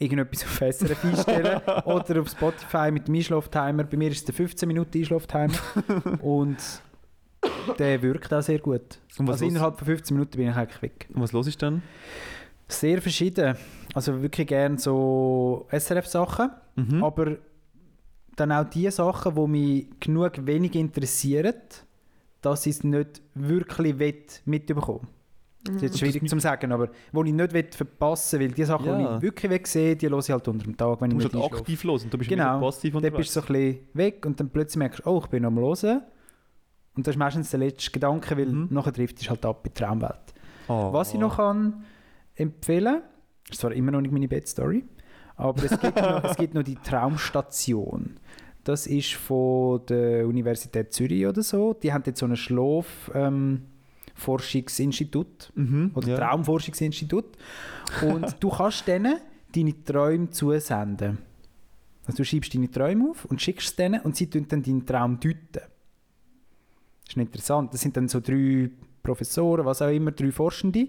Irgendetwas 0.00 0.44
auf 0.44 0.58
SRF 0.58 1.04
einstellen 1.04 1.60
oder 1.84 2.20
auf 2.20 2.28
Spotify 2.28 2.90
mit 2.92 3.08
dem 3.08 3.14
Einschlaftimer. 3.16 3.82
Bei 3.84 3.96
mir 3.96 4.10
ist 4.10 4.18
es 4.18 4.24
der 4.26 4.34
15 4.34 4.66
Minuten 4.68 4.96
Einschlaftimer 4.98 5.48
und 6.22 6.56
der 7.78 8.00
wirkt 8.02 8.32
auch 8.32 8.42
sehr 8.42 8.58
gut. 8.58 8.98
Und 9.18 9.26
was 9.26 9.34
Also 9.34 9.44
los- 9.46 9.52
innerhalb 9.52 9.78
von 9.78 9.86
15 9.86 10.16
Minuten 10.16 10.36
bin 10.36 10.48
ich 10.50 10.54
eigentlich 10.56 10.82
weg. 10.82 11.08
Und 11.14 11.22
was 11.22 11.32
los 11.32 11.46
ist 11.48 11.60
dann? 11.62 11.82
Sehr 12.68 13.00
verschieden. 13.02 13.56
Also 13.94 14.20
wirklich 14.22 14.46
gerne 14.46 14.78
so 14.78 15.66
SRF-Sachen, 15.70 16.50
Mhm. 16.76 17.02
aber 17.02 17.36
dann 18.40 18.52
auch 18.52 18.64
die 18.68 18.90
Sachen, 18.90 19.34
die 19.34 19.46
mich 19.48 19.86
genug 20.00 20.46
wenig 20.46 20.74
interessieren, 20.74 21.54
dass 22.40 22.66
ich 22.66 22.76
es 22.76 22.84
nicht 22.84 23.20
wirklich 23.34 23.98
will 23.98 24.14
mitbekommen 24.44 25.08
Das 25.64 25.76
ist 25.76 25.82
jetzt 25.82 25.98
schwierig 25.98 26.28
zu 26.28 26.38
sagen, 26.38 26.70
aber 26.72 26.88
wo 27.12 27.24
ich 27.24 27.32
nicht 27.32 27.74
verpassen 27.74 28.38
will, 28.40 28.48
weil 28.48 28.54
die 28.54 28.64
Sachen, 28.64 28.84
die 28.98 29.02
Ja. 29.04 29.16
ich 29.16 29.22
wirklich 29.22 29.50
will 29.50 29.66
sehen, 29.66 29.98
die 29.98 30.08
höre 30.08 30.18
ich 30.20 30.30
halt 30.30 30.46
unter 30.48 30.64
dem 30.64 30.76
Tag, 30.76 31.00
wenn 31.00 31.10
Du 31.10 31.16
ich 31.16 31.22
musst 31.24 31.34
halt 31.34 31.42
einschlafe. 31.44 31.62
aktiv 31.62 31.84
los 31.84 32.04
und 32.04 32.14
du 32.14 32.18
bist 32.18 32.30
Genau. 32.30 32.44
genau. 32.54 32.60
passiv 32.66 32.92
Dann 32.92 32.96
unterwegs. 33.04 33.16
bist 33.18 33.36
du 33.36 33.40
so 33.40 33.46
ein 33.46 33.52
bisschen 33.52 33.78
weg 33.94 34.24
und 34.26 34.38
dann 34.40 34.50
plötzlich 34.50 34.76
merkst 34.78 35.00
du, 35.04 35.10
oh, 35.10 35.20
ich 35.22 35.26
bin 35.26 35.44
am 35.44 35.58
Hören. 35.58 36.02
Und 36.96 37.06
das 37.06 37.14
ist 37.14 37.18
meistens 37.18 37.50
der 37.50 37.60
letzte 37.60 37.90
Gedanke, 37.90 38.36
weil 38.36 38.46
Mhm. 38.46 38.68
nachher 38.70 38.92
trifft 38.92 39.20
es 39.20 39.28
halt 39.30 39.44
ab 39.44 39.66
in 39.66 39.72
die 39.74 39.80
Traumwelt. 39.82 40.14
Oh. 40.68 40.92
Was 40.92 41.12
ich 41.12 41.18
noch 41.20 41.36
kann 41.36 41.84
empfehlen 42.34 43.02
ist 43.50 43.60
zwar 43.60 43.72
immer 43.72 43.90
noch 43.90 44.00
nicht 44.00 44.12
meine 44.12 44.28
Bettstory, 44.28 44.84
aber 45.38 45.64
es 45.64 45.80
gibt, 45.80 45.96
noch, 45.96 46.24
es 46.24 46.36
gibt 46.36 46.54
noch 46.54 46.62
die 46.62 46.76
Traumstation. 46.76 48.16
Das 48.64 48.86
ist 48.86 49.14
von 49.14 49.80
der 49.86 50.26
Universität 50.26 50.92
Zürich 50.92 51.26
oder 51.26 51.42
so. 51.42 51.72
Die 51.72 51.92
haben 51.92 52.02
jetzt 52.06 52.20
so 52.20 52.26
ein 52.26 52.36
Schlaf... 52.36 53.10
Ähm, 53.14 53.62
Forschungsinstitut 54.18 55.52
Mhm. 55.54 55.92
oder 55.94 56.08
ja. 56.08 56.16
Traumforschungsinstitut. 56.16 57.24
Und 58.02 58.36
du 58.40 58.50
kannst 58.50 58.86
denen 58.86 59.16
deine 59.54 59.84
Träume 59.84 60.30
zusenden. 60.30 61.18
Also 62.04 62.18
du 62.18 62.24
schreibst 62.24 62.54
deine 62.54 62.70
Träume 62.70 63.10
auf 63.10 63.24
und 63.26 63.40
schickst 63.40 63.68
es 63.68 63.76
denen 63.76 64.00
und 64.00 64.16
sie 64.16 64.28
tun 64.28 64.46
dann 64.48 64.62
deinen 64.62 64.84
Traum 64.84 65.20
deuten. 65.20 65.38
Das 65.52 67.10
ist 67.10 67.16
interessant. 67.16 67.72
Das 67.72 67.80
sind 67.80 67.96
dann 67.96 68.08
so 68.08 68.20
drei 68.20 68.70
Professoren, 69.02 69.64
was 69.64 69.80
auch 69.82 69.88
immer, 69.88 70.10
drei 70.10 70.32
Forschende. 70.32 70.88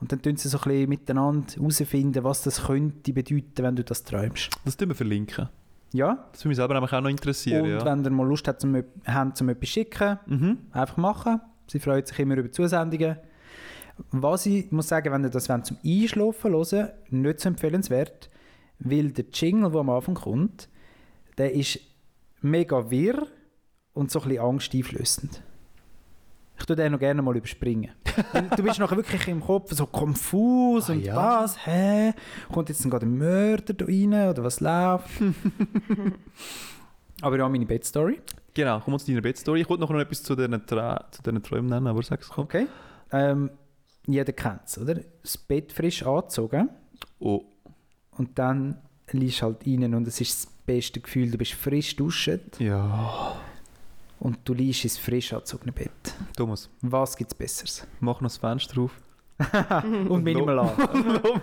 Und 0.00 0.12
dann 0.12 0.20
tun 0.20 0.36
sie 0.36 0.48
so 0.48 0.58
ein 0.58 0.64
bisschen 0.64 0.88
miteinander 0.90 1.54
herausfinden, 1.54 2.22
was 2.24 2.42
das 2.42 2.66
könnte 2.66 3.12
bedeuten, 3.12 3.62
wenn 3.64 3.76
du 3.76 3.84
das 3.84 4.02
träumst. 4.04 4.50
Das 4.64 4.76
tun 4.76 4.88
wir 4.88 4.94
verlinken. 4.94 5.48
Ja, 5.92 6.26
Das 6.32 6.40
würde 6.42 6.48
mich 6.48 6.56
selber 6.56 6.74
nämlich 6.74 6.92
auch 6.92 7.00
noch 7.00 7.08
interessieren. 7.08 7.62
und 7.62 7.70
ja. 7.70 7.84
wenn 7.84 8.04
ihr 8.04 8.10
mal 8.10 8.26
Lust 8.26 8.46
habt, 8.48 8.60
zum, 8.60 8.82
habt, 9.06 9.36
zum 9.36 9.48
etwas 9.48 9.68
zu 9.68 9.72
schicken, 9.72 10.18
Mhm. 10.26 10.58
einfach 10.72 10.96
machen. 10.98 11.40
Sie 11.68 11.78
freut 11.80 12.06
sich 12.08 12.18
immer 12.18 12.36
über 12.36 12.50
Zusendungen. 12.52 13.16
Was 14.10 14.44
ich 14.44 14.70
muss 14.70 14.88
sagen, 14.88 15.10
wenn 15.12 15.24
ihr 15.24 15.30
das 15.30 15.48
wollt, 15.48 15.64
zum 15.64 15.78
Einschlafen 15.84 16.52
hören 16.52 16.88
nicht 17.10 17.40
so 17.40 17.48
empfehlenswert, 17.48 18.28
weil 18.78 19.10
der 19.12 19.24
Jingle, 19.32 19.70
der 19.70 19.80
am 19.80 19.88
Anfang 19.90 20.14
kommt, 20.16 20.68
der 21.38 21.54
ist 21.54 21.80
mega 22.42 22.90
wirr 22.90 23.26
und 23.94 24.10
so 24.10 24.20
ein 24.20 24.28
bisschen 24.28 24.44
angsteinflößend. 24.44 25.42
Ich 26.58 26.64
tue 26.64 26.76
den 26.76 26.92
noch 26.92 26.98
gerne 26.98 27.20
mal 27.22 27.36
überspringen. 27.36 27.90
Du 28.56 28.62
bist 28.62 28.78
nachher 28.78 28.96
wirklich 28.96 29.28
im 29.28 29.40
Kopf 29.40 29.72
so 29.72 29.86
konfus 29.86 30.88
Ah, 30.88 30.92
und 30.94 31.04
ja. 31.04 31.14
was, 31.16 31.66
hä? 31.66 32.12
Kommt 32.52 32.68
jetzt 32.70 32.82
gerade 32.90 33.04
ein 33.06 33.16
Mörder 33.18 33.74
da 33.74 33.84
rein 33.84 34.14
oder 34.30 34.42
was 34.42 34.60
läuft? 34.60 35.10
Aber 37.22 37.38
ja, 37.38 37.48
meine 37.48 37.66
Bettstory. 37.66 38.20
Genau, 38.54 38.80
kommen 38.80 38.94
wir 38.94 38.98
zu 38.98 39.06
deiner 39.08 39.22
Bettstory. 39.22 39.60
Ich 39.62 39.68
wollte 39.68 39.82
noch 39.82 39.90
etwas 39.94 40.22
zu 40.22 40.34
diesen, 40.34 40.66
Tra 40.66 41.06
zu 41.10 41.22
diesen 41.22 41.42
Träumen 41.42 41.68
nennen, 41.70 41.86
aber 41.86 42.02
sag's 42.02 42.28
komm. 42.28 42.44
Okay. 42.44 42.66
Ähm, 43.12 43.50
jeder 44.06 44.32
kennt 44.32 44.62
es, 44.66 44.78
oder? 44.78 45.00
Das 45.22 45.36
Bett 45.38 45.72
frisch 45.72 46.04
angezogen 46.04 46.68
Oh, 47.18 47.44
und 48.12 48.38
dann 48.38 48.78
liegst 49.12 49.40
du 49.42 49.46
halt 49.46 49.66
rein 49.66 49.94
und 49.94 50.06
es 50.08 50.20
ist 50.20 50.44
das 50.46 50.52
beste 50.64 51.00
Gefühl, 51.00 51.30
du 51.30 51.38
bist 51.38 51.52
frisch 51.52 51.96
duschen 51.96 52.40
ja. 52.58 53.36
Und 54.20 54.38
du 54.44 54.54
liegst 54.54 54.84
ins 54.84 54.98
frisch 54.98 55.32
angezogene 55.32 55.72
Bett. 55.72 55.90
Thomas, 56.36 56.70
Was 56.82 57.16
gibt 57.16 57.32
es 57.32 57.38
Besseres? 57.38 57.86
mach 58.00 58.20
noch 58.20 58.28
das 58.30 58.36
Fenster 58.38 58.80
auf. 58.82 58.92
und 60.08 60.24
Minimal 60.24 60.58
an. 60.60 60.70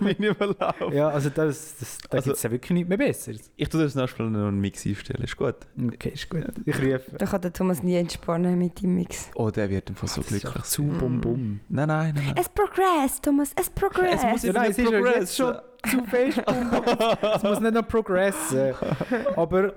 Nicht 0.00 0.18
mehr 0.18 0.34
laufen. 0.34 0.92
Ja, 0.92 1.10
also 1.10 1.30
das, 1.30 1.76
das, 1.78 1.98
da 2.10 2.16
Also- 2.18 2.24
gibt 2.30 2.36
es 2.38 2.42
ja 2.42 2.50
wirklich 2.50 2.70
nichts 2.72 2.88
mehr 2.88 2.98
Besseres. 2.98 3.52
Ich 3.54 3.68
tue 3.68 3.84
das 3.84 3.94
nächste 3.94 4.20
Mal 4.24 4.30
noch 4.30 4.48
einen 4.48 4.60
Mix 4.60 4.84
einstellen, 4.84 5.22
ist 5.22 5.36
gut? 5.36 5.54
Okay, 5.80 6.08
ist 6.08 6.28
gut. 6.28 6.42
Ich 6.64 6.74
rufe. 6.76 7.04
Da 7.16 7.24
kann 7.26 7.40
der 7.40 7.52
Thomas 7.52 7.84
nie 7.84 7.94
entspannen 7.94 8.58
mit 8.58 8.82
dem 8.82 8.96
Mix. 8.96 9.30
Oh, 9.36 9.48
der 9.48 9.70
wird 9.70 9.90
einfach 9.90 10.08
so 10.08 10.22
Das 10.22 10.32
ist 10.32 10.40
glücklich 10.42 10.64
zu 10.64 10.82
bum 10.82 11.20
bum. 11.20 11.60
Nein, 11.68 11.86
nein, 11.86 12.14
nein. 12.16 12.24
nein. 12.26 12.34
Es 12.36 12.48
progress, 12.48 13.20
Thomas, 13.22 13.52
es 13.54 13.70
progress. 13.70 14.24
Es 14.24 14.24
muss 14.24 14.42
Ja, 14.42 14.52
nein, 14.54 14.70
es 14.72 14.78
ist 14.78 14.90
jetzt 14.90 15.36
schon 15.36 15.54
zu 15.88 16.04
fest. 16.06 16.42
Es 17.34 17.42
muss 17.44 17.60
nicht 17.60 17.74
noch 17.74 17.86
progressen. 17.86 18.74
Aber, 19.36 19.72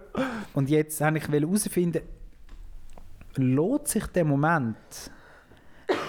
und 0.56 0.72
jetzt 0.72 1.00
wollte 1.02 1.18
ich 1.20 1.28
herausfinden, 1.28 2.02
lohnt 3.38 3.88
sich 3.88 4.06
der 4.08 4.26
Moment 4.26 4.78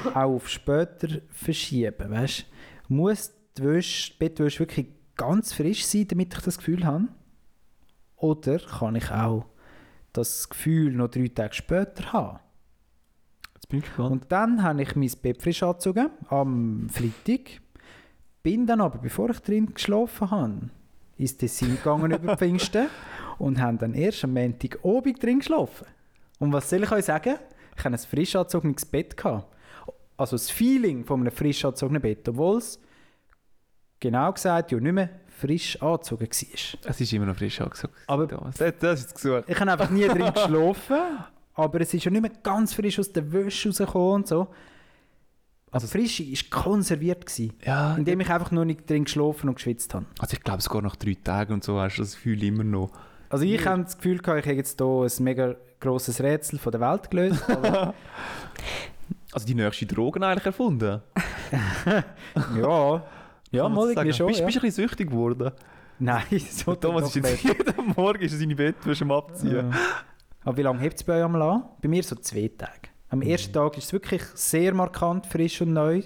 auch 0.06 0.14
auf 0.14 0.48
später 0.48 1.20
verschieben, 1.30 2.10
weißt? 2.10 2.46
Muss 2.88 3.32
die, 3.56 3.64
Wäsche, 3.64 4.12
die 4.12 4.18
Bettwäsche 4.18 4.60
wirklich 4.60 4.86
ganz 5.16 5.52
frisch 5.52 5.84
sein, 5.84 6.08
damit 6.08 6.34
ich 6.34 6.40
das 6.40 6.58
Gefühl 6.58 6.84
habe? 6.84 7.08
Oder 8.16 8.58
kann 8.58 8.96
ich 8.96 9.10
auch 9.10 9.46
das 10.12 10.48
Gefühl 10.48 10.92
noch 10.92 11.08
drei 11.08 11.28
Tage 11.28 11.54
später 11.54 12.12
haben? 12.12 12.40
Jetzt 13.54 13.68
bin 13.68 13.80
ich 13.80 13.84
gespannt. 13.86 14.10
Und 14.10 14.32
dann 14.32 14.62
habe 14.62 14.82
ich 14.82 14.96
mein 14.96 15.12
Bett 15.22 15.42
frisch 15.42 15.62
angezogen, 15.62 16.10
am 16.28 16.88
Freitag. 16.90 17.60
Bin 18.42 18.66
dann 18.66 18.80
aber, 18.80 18.98
bevor 18.98 19.30
ich 19.30 19.40
drin 19.40 19.74
geschlafen 19.74 20.30
habe, 20.30 20.70
ins 21.16 21.36
Tessin 21.36 21.76
gegangen 21.76 22.12
über 22.22 22.36
Pfingsten 22.36 22.88
und 23.38 23.60
habe 23.60 23.78
dann 23.78 23.94
erst 23.94 24.24
am 24.24 24.34
Montag 24.34 24.78
oben 24.82 25.14
drin 25.14 25.40
geschlafen. 25.40 25.86
Und 26.38 26.52
was 26.52 26.70
soll 26.70 26.82
ich 26.82 26.90
euch 26.92 27.04
sagen? 27.04 27.36
Ich 27.76 27.84
hatte 27.84 27.94
ein 27.94 27.98
frisch 27.98 28.34
angezogenes 28.36 28.84
Bett. 28.86 29.16
Gehabt. 29.16 29.54
Also 30.16 30.34
das 30.36 30.50
Feeling 30.50 31.04
von 31.04 31.20
einem 31.20 31.30
frisch 31.32 31.64
angezogenen 31.64 32.02
Bett, 32.02 32.28
obwohl 32.28 32.58
es 32.58 32.80
genau 34.00 34.32
gesagt 34.32 34.72
ja 34.72 34.80
nicht 34.80 34.92
mehr 34.92 35.10
frisch 35.28 35.80
angezogen 35.80 36.26
war. 36.28 36.90
Es 36.90 37.00
ist 37.00 37.12
immer 37.12 37.26
noch 37.26 37.36
frisch 37.36 37.60
angesagt. 37.60 37.94
Aber- 38.06 38.26
Thomas. 38.28 38.56
Das, 38.56 38.74
das 38.80 39.00
ist 39.00 39.06
jetzt 39.10 39.14
gesucht. 39.22 39.44
Ich 39.46 39.60
habe 39.60 39.70
einfach 39.72 39.90
nie 39.90 40.06
drin 40.08 40.32
geschlafen, 40.34 40.96
aber 41.54 41.80
es 41.80 41.94
ist 41.94 42.04
ja 42.04 42.10
nicht 42.10 42.22
mehr 42.22 42.32
ganz 42.42 42.74
frisch 42.74 42.98
aus 42.98 43.12
der 43.12 43.32
Wäsche 43.32 43.68
rausgekommen 43.68 44.12
und 44.14 44.26
so. 44.28 44.48
Also 45.70 45.86
frisch 45.86 46.20
war 46.20 46.62
konserviert, 46.62 47.26
gewesen, 47.26 47.52
Ja, 47.64 47.94
indem 47.94 48.20
ich 48.20 48.30
einfach 48.30 48.50
nur 48.50 48.64
nicht 48.64 48.88
drin 48.88 49.04
geschlafen 49.04 49.48
und 49.50 49.56
geschwitzt 49.56 49.92
habe. 49.94 50.06
also 50.18 50.34
ich 50.34 50.42
glaube 50.42 50.62
sogar 50.62 50.80
nach 50.82 50.96
drei 50.96 51.14
Tagen 51.22 51.52
und 51.52 51.62
so 51.62 51.78
hast 51.78 51.96
du 51.98 52.02
das 52.02 52.14
Gefühl 52.14 52.42
immer 52.42 52.64
noch. 52.64 52.90
Also 53.28 53.44
ich 53.44 53.64
habe 53.66 53.82
das 53.84 53.96
Gefühl, 53.98 54.18
gehabt, 54.18 54.40
ich 54.40 54.46
habe 54.46 54.56
jetzt 54.56 54.80
hier 54.80 54.86
ein 55.06 55.24
mega 55.24 55.56
grosses 55.80 56.20
Rätsel 56.20 56.58
von 56.58 56.72
der 56.72 56.80
Welt 56.80 57.10
gelöst. 57.10 57.44
Also 59.30 59.46
die 59.46 59.54
nächste 59.54 59.84
Drogen 59.84 60.22
eigentlich 60.22 60.46
erfunden. 60.46 61.02
ja, 62.56 63.02
ja, 63.50 63.68
mal 63.68 63.90
irgendwie 63.90 63.94
sagen. 63.94 64.12
schon. 64.14 64.26
Bist, 64.28 64.40
ja. 64.40 64.46
bist 64.46 64.56
du 64.56 64.60
ein 64.60 64.66
bisschen 64.66 64.88
süchtig 64.88 65.10
geworden? 65.10 65.52
Nein, 65.98 66.24
so 66.50 66.74
Thomas 66.74 67.14
ist 67.14 67.16
jetzt 67.16 67.44
nicht. 67.44 67.58
jeden 67.58 67.94
Morgen 67.96 68.22
ist 68.22 68.38
seine 68.38 68.54
Bettwäsche 68.54 69.04
am 69.04 69.12
Abziehen. 69.12 69.70
Ja. 69.70 69.78
Aber 70.44 70.56
wie 70.56 70.62
lange 70.62 70.80
hebt 70.80 70.96
es 70.96 71.04
bei 71.04 71.18
euch 71.18 71.24
einmal 71.24 71.42
an? 71.42 71.64
Bei 71.82 71.88
mir 71.88 72.02
so 72.02 72.16
zwei 72.16 72.50
Tage. 72.56 72.88
Am 73.10 73.22
ersten 73.22 73.52
Tag 73.52 73.76
ist 73.76 73.84
es 73.84 73.92
wirklich 73.92 74.22
sehr 74.34 74.72
markant, 74.74 75.26
frisch 75.26 75.60
und 75.60 75.72
neu 75.72 76.02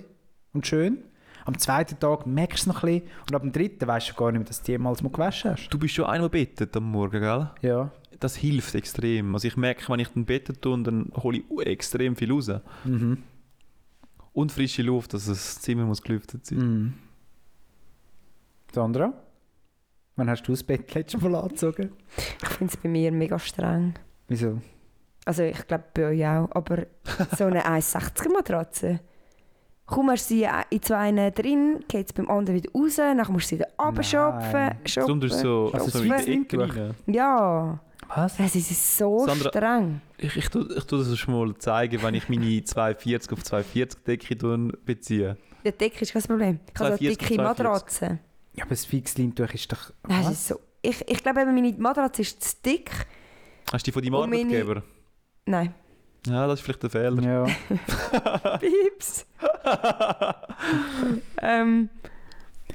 und 0.52 0.66
schön. 0.66 1.04
Am 1.44 1.58
zweiten 1.58 1.98
Tag 1.98 2.26
merkst 2.26 2.66
du 2.66 2.70
es 2.70 2.74
noch 2.74 2.82
ein 2.84 3.00
bisschen. 3.00 3.10
Und 3.28 3.34
ab 3.34 3.42
dem 3.42 3.52
dritten 3.52 3.86
weißt 3.86 4.10
du 4.10 4.14
gar 4.14 4.30
nicht 4.32 4.40
mehr, 4.40 4.48
dass 4.48 4.62
du 4.62 4.72
jemals 4.72 5.02
mal 5.02 5.10
gewaschen 5.10 5.52
hast. 5.52 5.68
Du 5.68 5.78
bist 5.78 5.94
schon 5.94 6.06
einmal 6.06 6.30
bettet 6.30 6.76
am 6.76 6.84
Morgen, 6.90 7.20
gell? 7.20 7.50
Ja. 7.62 7.90
Das 8.22 8.36
hilft 8.36 8.76
extrem. 8.76 9.34
Also 9.34 9.48
ich 9.48 9.56
merke, 9.56 9.88
wenn 9.88 9.98
ich 9.98 10.08
dann 10.08 10.24
bettet 10.24 10.62
tue, 10.62 10.80
dann 10.84 11.10
hole 11.16 11.38
ich 11.38 11.66
extrem 11.66 12.14
viel 12.14 12.30
raus. 12.30 12.48
Mhm. 12.84 13.18
Und 14.32 14.52
frische 14.52 14.82
Luft, 14.82 15.12
also 15.12 15.32
das 15.32 15.60
Zimmer 15.60 15.84
muss 15.84 16.00
gelüftet 16.00 16.46
sein. 16.46 16.58
Mhm. 16.58 16.94
Sandra? 18.72 19.12
Wann 20.14 20.30
hast 20.30 20.44
du 20.44 20.52
das 20.52 20.62
Bett 20.62 20.94
letztes 20.94 21.20
Mal 21.20 21.34
angezogen? 21.34 21.90
Ich 22.16 22.48
finde 22.48 22.72
es 22.72 22.76
bei 22.76 22.88
mir 22.88 23.10
mega 23.10 23.40
streng. 23.40 23.94
Wieso? 24.28 24.62
Also 25.24 25.42
ich 25.42 25.66
glaube 25.66 25.84
bei 25.92 26.06
euch 26.06 26.24
auch. 26.24 26.48
Aber 26.52 26.86
so 27.36 27.46
eine 27.46 27.66
1,60er 27.66 28.32
Matratze. 28.32 29.00
Kaum 29.84 30.10
hast 30.10 30.30
du 30.30 30.34
sie 30.34 30.48
in 30.70 30.80
zwei 30.80 31.30
drin, 31.30 31.84
geht 31.88 32.06
es 32.06 32.12
beim 32.12 32.30
anderen 32.30 32.56
wieder 32.62 32.70
raus, 32.72 32.96
dann 32.96 33.16
musst 33.32 33.50
du 33.50 33.56
sie 33.56 33.58
wieder 33.58 33.68
runterschopfen. 33.78 34.52
Nein. 34.52 34.78
schopfen. 34.86 35.20
Besonders 35.20 35.40
so, 35.40 35.70
Also 35.72 35.98
so 35.98 36.08
rein. 36.08 36.46
Ja. 37.06 37.80
Was? 38.14 38.36
Das 38.36 38.54
ist 38.54 38.98
so 38.98 39.26
Sandra- 39.26 39.48
streng. 39.48 40.00
Ich, 40.18 40.36
ich, 40.36 40.48
tu, 40.48 40.66
ich 40.76 40.84
tu 40.84 40.98
das 40.98 41.16
schon 41.18 41.34
mal 41.34 41.56
zeigen, 41.58 42.02
wenn 42.02 42.14
ich 42.14 42.28
meine 42.28 42.62
240 42.64 43.32
auf 43.32 43.42
240 43.42 44.04
Decke 44.04 44.36
tun 44.38 44.72
beziehe. 44.84 45.36
Die 45.64 45.72
Decke 45.72 46.02
ist 46.02 46.12
kein 46.12 46.22
Problem. 46.22 46.60
Ich 46.74 46.80
habe 46.80 46.90
so 46.92 46.96
42, 46.98 47.18
dicke 47.18 47.34
42. 47.36 47.38
Matratze. 47.64 48.18
Ja, 48.54 48.64
aber 48.64 48.70
das 48.70 48.84
Fixleintuch 48.84 49.54
ist 49.54 49.72
doch... 49.72 49.92
Das 50.08 50.30
ist 50.30 50.48
so. 50.48 50.60
Ich, 50.82 51.08
ich 51.08 51.22
glaube, 51.22 51.46
meine 51.46 51.72
Matratze 51.78 52.22
ist 52.22 52.42
zu 52.42 52.56
dick. 52.66 52.90
Hast 53.72 53.86
du 53.86 53.90
die 53.90 53.92
von 53.92 54.02
deinem 54.02 54.14
Und 54.14 54.30
meine- 54.30 54.42
Arbeitgeber? 54.42 54.82
Nein. 55.46 55.74
Ja, 56.26 56.46
das 56.46 56.58
ist 56.60 56.64
vielleicht 56.64 56.82
der 56.82 56.90
Fehler. 56.90 57.22
Ja. 57.22 57.44
Pieps. 58.58 59.26
ähm, 61.40 61.88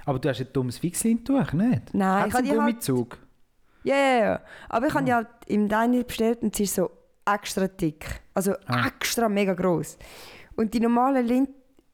Aber 0.06 0.20
du 0.20 0.30
hast 0.30 0.40
ein 0.42 0.48
dummes 0.52 0.78
Fixleintuch, 0.80 1.54
nicht? 1.54 1.94
nein, 1.94 2.22
Hat 2.22 2.28
ich 2.28 2.34
es 2.34 2.36
habe 2.36 2.44
die 2.44 2.50
halt... 2.52 2.60
Gummizug? 2.60 3.18
Ja, 3.84 3.96
ja, 3.96 4.20
ja. 4.20 4.42
Aber 4.70 4.88
ich 4.88 4.94
habe 4.94 5.06
die 5.06 5.14
halt 5.14 5.28
im 5.48 5.68
Diner 5.70 6.04
bestellt 6.04 6.42
und 6.42 6.56
sie 6.56 6.64
ist 6.64 6.76
so 6.76 6.90
extra 7.26 7.68
dick. 7.68 8.06
Also 8.34 8.54
Ah. 8.68 8.88
extra 8.88 9.30
mega 9.30 9.54
groß. 9.54 9.98
Und 10.56 10.74
die 10.74 10.80
normalen 10.80 11.26
Lin 11.26 11.48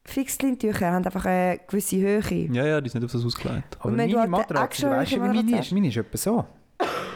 Fixlintücher 0.05 0.91
haben 0.91 1.05
einfach 1.05 1.25
eine 1.25 1.59
gewisse 1.67 1.97
Höhe. 1.97 2.49
Ja, 2.51 2.65
ja, 2.65 2.81
die 2.81 2.89
sind 2.89 3.01
nicht 3.01 3.09
auf 3.15 3.21
das 3.21 3.25
ausgelegt. 3.25 3.77
Aber 3.79 3.91
meine 3.91 4.11
du 4.11 4.27
Matratze, 4.27 4.81
du 4.85 4.89
weißt 4.91 5.11
ja, 5.13 5.17
wie 5.23 5.27
meine 5.37 5.59
ist. 5.59 5.71
Meine 5.71 5.87
ist 5.87 5.97
etwa 5.97 6.17
so. 6.17 6.45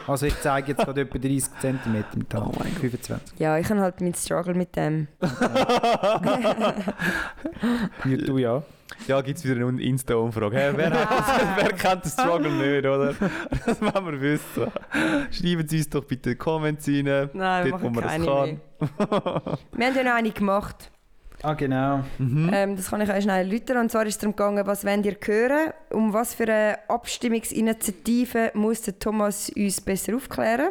Also 0.08 0.26
ich 0.26 0.40
zeige 0.40 0.68
jetzt 0.68 0.84
gerade 0.84 1.02
etwa 1.02 1.18
30 1.18 1.42
cm 1.60 2.04
im 2.14 2.28
Tag. 2.28 2.42
Oh 2.46 2.52
mein 2.58 2.72
Gott. 2.72 2.80
25. 2.80 3.38
Ja, 3.38 3.58
ich 3.58 3.68
habe 3.68 3.80
halt 3.80 4.00
meinen 4.00 4.14
Struggle 4.14 4.54
mit 4.54 4.74
dem. 4.74 5.06
Du 8.26 8.38
ja. 8.38 8.62
Ja, 9.06 9.20
gibt 9.20 9.38
es 9.38 9.44
wieder 9.44 9.66
eine 9.66 9.82
Insta-Umfrage. 9.82 10.56
Hey, 10.56 10.72
wer, 10.74 10.90
wer 11.56 11.72
kennt 11.74 12.04
den 12.04 12.10
Struggle 12.10 12.50
nicht, 12.50 12.86
oder? 12.86 13.14
Das 13.66 13.80
wollen 13.80 14.06
wir 14.12 14.20
wissen. 14.20 14.72
Schreiben 15.30 15.68
Sie 15.68 15.78
uns 15.78 15.90
doch 15.90 16.04
bitte 16.04 16.36
Comments 16.36 16.86
rein. 16.88 17.28
Nein, 17.32 17.64
wir 17.64 17.70
Dort, 17.72 17.82
wo 17.82 17.90
machen 17.90 17.94
man 17.94 18.04
das 18.04 18.12
kann. 18.26 18.60
mehr. 19.38 19.58
Wir 19.72 19.86
haben 19.86 19.96
ja 19.96 20.02
noch 20.04 20.14
eine 20.14 20.30
gemacht. 20.30 20.90
Ah, 21.42 21.54
genau. 21.54 22.04
Mhm. 22.18 22.50
Ähm, 22.52 22.76
das 22.76 22.90
kann 22.90 23.00
ich 23.00 23.10
euch 23.10 23.22
schnell 23.22 23.46
erläutern. 23.46 23.78
Und 23.78 23.92
zwar 23.92 24.04
ist 24.06 24.14
es 24.14 24.18
darum 24.18 24.34
gegangen, 24.34 24.66
was 24.66 24.84
wollt 24.84 25.06
ihr 25.06 25.16
hören? 25.24 25.72
Um 25.90 26.12
was 26.12 26.34
für 26.34 26.44
eine 26.44 26.78
Abstimmungsinitiative 26.88 28.52
muss 28.54 28.82
der 28.82 28.98
Thomas 28.98 29.48
uns 29.50 29.80
besser 29.80 30.16
aufklären? 30.16 30.70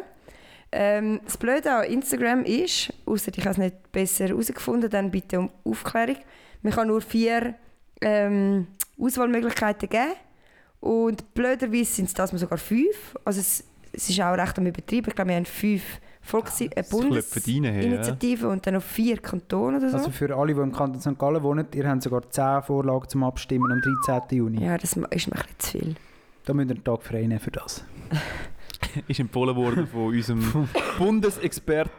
Ähm, 0.70 1.20
das 1.24 1.38
Blöde 1.38 1.72
an 1.72 1.84
Instagram 1.84 2.44
ist, 2.44 2.92
außer 3.06 3.32
ich 3.34 3.40
habe 3.40 3.52
es 3.52 3.58
nicht 3.58 3.92
besser 3.92 4.28
herausgefunden, 4.28 4.90
dann 4.90 5.10
bitte 5.10 5.38
um 5.38 5.50
Aufklärung. 5.64 6.16
Man 6.60 6.74
kann 6.74 6.88
nur 6.88 7.00
vier 7.00 7.54
ähm, 8.02 8.66
Auswahlmöglichkeiten 9.00 9.88
geben. 9.88 10.12
Und 10.80 11.32
blöderweise 11.34 11.92
sind 11.92 12.06
es 12.06 12.14
das 12.14 12.32
mal 12.32 12.38
sogar 12.38 12.58
fünf. 12.58 13.16
Also 13.24 13.40
es, 13.40 13.64
es 13.92 14.10
ist 14.10 14.20
auch 14.20 14.36
recht 14.36 14.58
am 14.58 14.66
Übertrieben. 14.66 15.08
Ich 15.08 15.16
glaube, 15.16 15.30
wir 15.30 15.36
haben 15.36 15.46
fünf 15.46 15.82
Volks 16.28 16.60
äh, 16.60 16.68
Das 16.74 16.90
klopft 16.90 17.48
rein, 17.48 17.64
hey, 17.64 17.94
ja. 17.94 18.48
Und 18.48 18.66
dann 18.66 18.74
noch 18.74 18.82
vier 18.82 19.16
Kantone 19.16 19.78
oder 19.78 19.88
so. 19.88 19.96
Also 19.96 20.10
für 20.10 20.36
alle, 20.36 20.52
die 20.52 20.60
im 20.60 20.72
Kanton 20.72 21.00
St. 21.00 21.18
Gallen 21.18 21.42
wohnen, 21.42 21.66
ihr 21.74 21.88
habt 21.88 22.02
sogar 22.02 22.28
10 22.28 22.64
Vorlagen 22.64 23.08
zum 23.08 23.24
Abstimmen 23.24 23.72
am 23.72 23.80
13. 24.06 24.36
Juni. 24.36 24.62
ja, 24.62 24.76
das 24.76 24.90
ist 24.90 24.96
mir 24.96 25.06
ein 25.06 25.10
bisschen 25.10 25.32
zu 25.58 25.78
viel. 25.78 25.94
Da 26.44 26.52
müsst 26.52 26.68
ihr 26.70 26.74
einen 26.74 26.84
Tag 26.84 27.02
frei 27.02 27.22
nehmen 27.22 27.40
für 27.40 27.50
das. 27.50 27.82
Ist 29.08 29.20
empfohlen 29.20 29.56
worden 29.56 29.86
von 29.86 30.06
unserem 30.08 30.68
Bundesexpert 30.98 31.90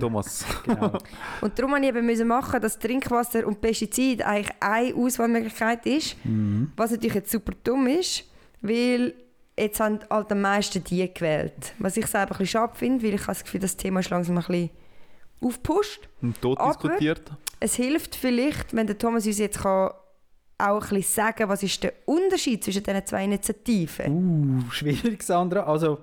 Thomas. 0.00 0.44
Genau. 0.64 0.98
Und 1.40 1.58
darum 1.58 1.70
musste 1.72 1.84
ich 1.84 1.88
eben 1.90 2.06
müssen 2.06 2.28
machen, 2.28 2.60
dass 2.60 2.78
Trinkwasser 2.78 3.46
und 3.46 3.60
Pestizid 3.60 4.22
eigentlich 4.22 4.54
eine 4.60 4.94
Auswahlmöglichkeit 4.94 5.84
ist. 5.86 6.16
mhm. 6.24 6.72
Was 6.76 6.92
natürlich 6.92 7.14
jetzt 7.14 7.30
super 7.30 7.52
dumm 7.62 7.86
ist, 7.86 8.24
weil 8.62 9.14
jetzt 9.58 9.80
haben 9.80 10.00
halt 10.10 10.30
am 10.32 10.40
meisten 10.40 10.82
die 10.84 11.12
gewählt. 11.12 11.74
Was 11.78 11.96
ich 11.96 12.06
selber 12.06 12.32
ein 12.32 12.38
bisschen 12.38 12.46
schade 12.46 12.74
finde, 12.76 13.04
weil 13.04 13.14
ich 13.14 13.20
habe 13.22 13.32
das 13.32 13.44
Gefühl, 13.44 13.60
das 13.60 13.76
Thema 13.76 14.00
ist 14.00 14.10
langsam 14.10 14.36
ein 14.38 14.44
bisschen 14.44 14.70
aufgepusht. 15.40 16.08
Und 16.22 16.40
tot 16.40 16.58
Aber- 16.58 16.72
diskutiert. 16.72 17.30
Es 17.60 17.74
hilft 17.76 18.14
vielleicht, 18.16 18.74
wenn 18.74 18.86
der 18.86 18.98
Thomas 18.98 19.26
uns 19.26 19.38
jetzt 19.38 19.60
kann 19.62 19.90
auch 20.58 20.82
ein 20.82 20.88
bisschen 20.88 21.02
sagen 21.02 21.48
was 21.48 21.62
ist 21.62 21.82
der 21.82 21.92
Unterschied 22.04 22.62
zwischen 22.62 22.82
diesen 22.82 23.06
zwei 23.06 23.24
Initiativen. 23.24 24.62
Uh, 24.66 24.70
schwierig, 24.70 25.22
Sandra. 25.22 25.64
Also, 25.64 26.00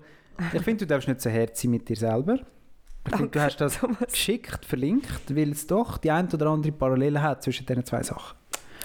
ich 0.53 0.61
finde, 0.61 0.85
du 0.85 0.87
darfst 0.87 1.07
nicht 1.07 1.21
so 1.21 1.29
hart 1.29 1.55
sein 1.55 1.71
mit 1.71 1.87
dir 1.87 1.95
selber. 1.95 2.39
Ich 3.07 3.15
finde, 3.15 3.29
du 3.31 3.41
hast 3.41 3.57
das 3.57 3.79
Thomas. 3.79 4.11
geschickt 4.11 4.65
verlinkt, 4.65 5.35
weil 5.35 5.51
es 5.51 5.65
doch 5.67 5.97
die 5.97 6.11
ein 6.11 6.27
oder 6.31 6.47
andere 6.47 6.71
Parallele 6.71 7.21
hat 7.21 7.43
zwischen 7.43 7.65
diesen 7.65 7.85
zwei 7.85 8.03
Sachen. 8.03 8.37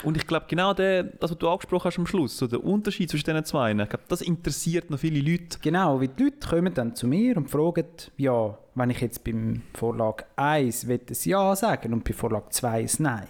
Und 0.03 0.17
ich 0.17 0.27
glaube, 0.27 0.47
genau 0.49 0.75
der, 0.75 1.05
das, 1.05 1.31
was 1.31 1.39
du 1.39 1.49
angesprochen 1.49 1.85
hast 1.85 1.99
am 1.99 2.07
Schluss, 2.07 2.37
so 2.37 2.47
der 2.47 2.63
Unterschied 2.63 3.11
zwischen 3.11 3.25
diesen 3.25 3.45
zwei, 3.45 3.71
ich 3.73 3.77
glaube, 3.77 4.05
das 4.09 4.21
interessiert 4.21 4.91
noch 4.91 4.99
viele 4.99 5.21
Leute. 5.21 5.59
Genau, 5.61 6.01
weil 6.01 6.09
die 6.09 6.25
Leute 6.25 6.49
kommen 6.49 6.75
dann 6.75 6.95
zu 6.95 7.07
mir 7.07 7.37
und 7.37 7.51
fragen, 7.51 7.87
ja, 8.17 8.59
wenn 8.75 8.91
ich 8.91 9.01
jetzt 9.01 9.25
beim 9.25 9.63
Vorlag 9.75 10.25
1 10.37 10.87
will 10.87 11.01
ein 11.09 11.17
Ja 11.25 11.57
sagen 11.57 11.93
und 11.93 12.05
bei 12.05 12.13
Vorlag 12.13 12.51
2 12.51 12.69
ein 12.69 12.91
Nein, 12.99 13.29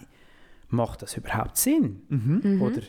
macht 0.68 1.02
das 1.02 1.16
überhaupt 1.16 1.56
Sinn? 1.56 2.02
Mhm. 2.08 2.60
Oder, 2.60 2.82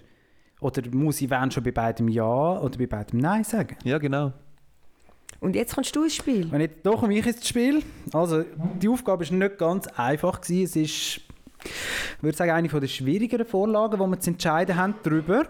oder 0.59 0.81
muss 0.91 1.21
ich 1.21 1.29
wenn 1.29 1.51
schon 1.51 1.63
bei 1.63 1.71
beidem 1.71 2.07
Ja 2.07 2.59
oder 2.59 2.77
bei 2.77 2.87
beidem 2.87 3.19
Nein 3.19 3.43
sagen? 3.43 3.77
Ja, 3.83 3.99
genau. 3.99 4.33
Und 5.39 5.55
jetzt 5.55 5.75
kommst 5.75 5.95
du 5.95 6.03
ins 6.03 6.15
Spiel. 6.15 6.49
Und 6.51 6.59
jetzt 6.59 6.83
doch 6.83 7.03
um 7.03 7.09
mich 7.09 7.25
ins 7.25 7.47
Spiel. 7.47 7.83
Also, 8.11 8.43
die 8.81 8.89
Aufgabe 8.89 9.29
war 9.29 9.37
nicht 9.37 9.57
ganz 9.57 9.87
einfach. 9.87 10.41
Gewesen. 10.41 10.63
Es 10.63 10.75
ist, 10.75 11.21
ich 12.17 12.23
würde 12.23 12.37
sagen, 12.37 12.51
eine 12.51 12.67
der 12.67 12.87
schwierigeren 12.87 13.45
Vorlagen, 13.45 13.99
wo 13.99 14.07
wir 14.07 14.19
zu 14.19 14.31
entscheiden 14.31 14.75
haben 14.75 14.95
darüber. 15.03 15.45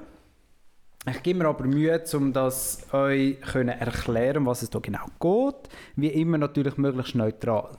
Ich 1.10 1.24
gebe 1.24 1.40
mir 1.40 1.48
aber 1.48 1.66
Mühe, 1.66 2.04
um 2.14 2.34
das 2.34 2.86
euch 2.92 3.40
können 3.42 3.70
erklären, 3.80 4.46
was 4.46 4.62
es 4.62 4.70
da 4.70 4.80
genau 4.80 5.06
geht. 5.20 5.70
Wie 5.96 6.08
immer 6.08 6.38
natürlich 6.38 6.78
möglichst 6.78 7.16
neutral. 7.16 7.78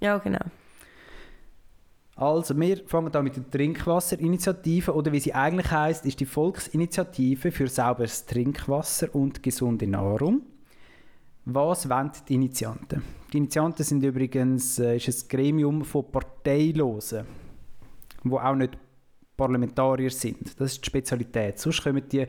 Ja, 0.00 0.16
genau. 0.18 0.40
Also, 2.16 2.58
wir 2.58 2.82
fangen 2.86 3.14
an 3.14 3.24
mit 3.24 3.36
der 3.36 3.50
Trinkwasserinitiative 3.50 4.94
oder 4.94 5.10
wie 5.12 5.20
sie 5.20 5.32
eigentlich 5.32 5.70
heißt, 5.70 6.04
ist 6.04 6.20
die 6.20 6.26
Volksinitiative 6.26 7.50
für 7.50 7.66
sauberes 7.66 8.26
Trinkwasser 8.26 9.14
und 9.14 9.42
gesunde 9.42 9.86
Nahrung. 9.86 10.42
Was 11.46 11.88
wollen 11.88 12.12
die 12.28 12.34
Initianten? 12.34 13.02
Die 13.32 13.38
Initianten 13.38 13.84
sind 13.84 14.02
übrigens 14.02 14.78
äh, 14.78 14.96
ist 14.96 15.08
ein 15.08 15.28
Gremium 15.28 15.84
von 15.84 16.10
Parteilosen, 16.10 17.24
wo 18.24 18.38
auch 18.38 18.54
nicht 18.54 18.76
Parlamentarier 19.36 20.10
sind. 20.10 20.60
Das 20.60 20.72
ist 20.72 20.84
die 20.84 20.86
Spezialität. 20.86 21.58
Sonst 21.58 21.82
kommen 21.82 22.02
die 22.08 22.26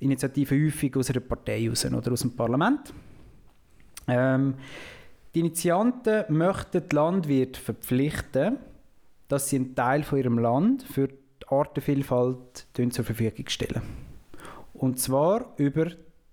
Initiativen 0.00 0.64
häufig 0.64 0.96
aus 0.96 1.10
einer 1.10 1.20
Partei 1.20 1.68
raus 1.68 1.84
oder 1.84 2.12
aus 2.12 2.20
dem 2.20 2.36
Parlament. 2.36 2.92
Ähm, 4.06 4.54
die 5.34 5.40
Initianten 5.40 6.24
möchten 6.28 6.88
die 6.88 6.94
Landwirte 6.94 7.60
verpflichten, 7.60 8.56
dass 9.26 9.48
sie 9.48 9.56
einen 9.56 9.74
Teil 9.74 10.02
von 10.02 10.18
ihrem 10.18 10.38
Land 10.38 10.84
für 10.84 11.08
die 11.08 11.48
Artenvielfalt 11.48 12.66
zur 12.90 13.04
Verfügung 13.04 13.48
stellen. 13.48 13.82
Und 14.74 14.98
zwar 15.00 15.54
über 15.56 15.86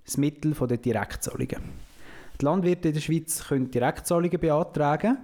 das 0.05 0.17
Mittel 0.17 0.53
der 0.53 0.77
Direktzahlungen. 0.77 1.63
Die 2.39 2.45
Landwirte 2.45 2.89
in 2.89 2.93
der 2.93 3.01
Schweiz 3.01 3.47
können 3.47 3.71
Direktzahlungen 3.71 4.39
beantragen. 4.39 5.17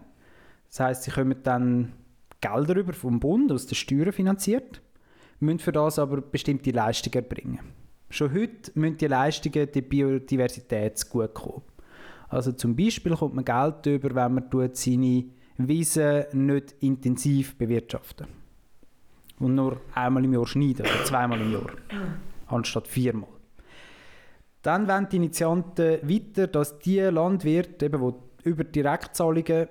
Das 0.69 0.79
heißt, 0.79 1.03
sie 1.03 1.11
kommen 1.11 1.35
dann 1.43 1.93
Gelder 2.41 2.75
über 2.75 2.93
vom 2.93 3.19
Bund, 3.19 3.51
aus 3.51 3.67
den 3.67 3.75
Steuern 3.75 4.11
finanziert, 4.11 4.81
müssen 5.39 5.59
für 5.59 5.71
das 5.71 5.99
aber 5.99 6.21
bestimmte 6.21 6.71
Leistungen 6.71 7.15
erbringen. 7.15 7.59
Schon 8.09 8.33
heute 8.33 8.71
müssen 8.75 8.97
die 8.97 9.07
Leistungen 9.07 9.71
der 9.71 9.81
Biodiversität 9.81 10.97
zugutekommen. 10.97 11.61
Also 12.27 12.51
zum 12.51 12.75
Beispiel 12.75 13.15
kommt 13.15 13.35
man 13.35 13.45
Geld 13.45 13.85
über, 13.85 14.15
wenn 14.15 14.33
man 14.33 14.69
seine 14.73 15.25
Wiesen 15.57 16.23
nicht 16.33 16.75
intensiv 16.79 17.57
bewirtschaften. 17.57 18.27
Und 19.39 19.55
nur 19.55 19.81
einmal 19.93 20.23
im 20.23 20.33
Jahr 20.33 20.47
schneiden 20.47 20.85
oder 20.85 21.05
zweimal 21.05 21.41
im 21.41 21.51
Jahr, 21.51 21.71
anstatt 22.47 22.87
viermal. 22.87 23.29
Dann 24.61 24.87
wollen 24.87 25.09
die 25.09 25.15
Initianten 25.15 25.99
weiter, 26.07 26.47
dass 26.47 26.77
die 26.79 26.99
Landwirte, 26.99 27.85
eben, 27.85 28.13
die 28.43 28.49
über 28.49 28.63
Direktzahlungen 28.63 29.67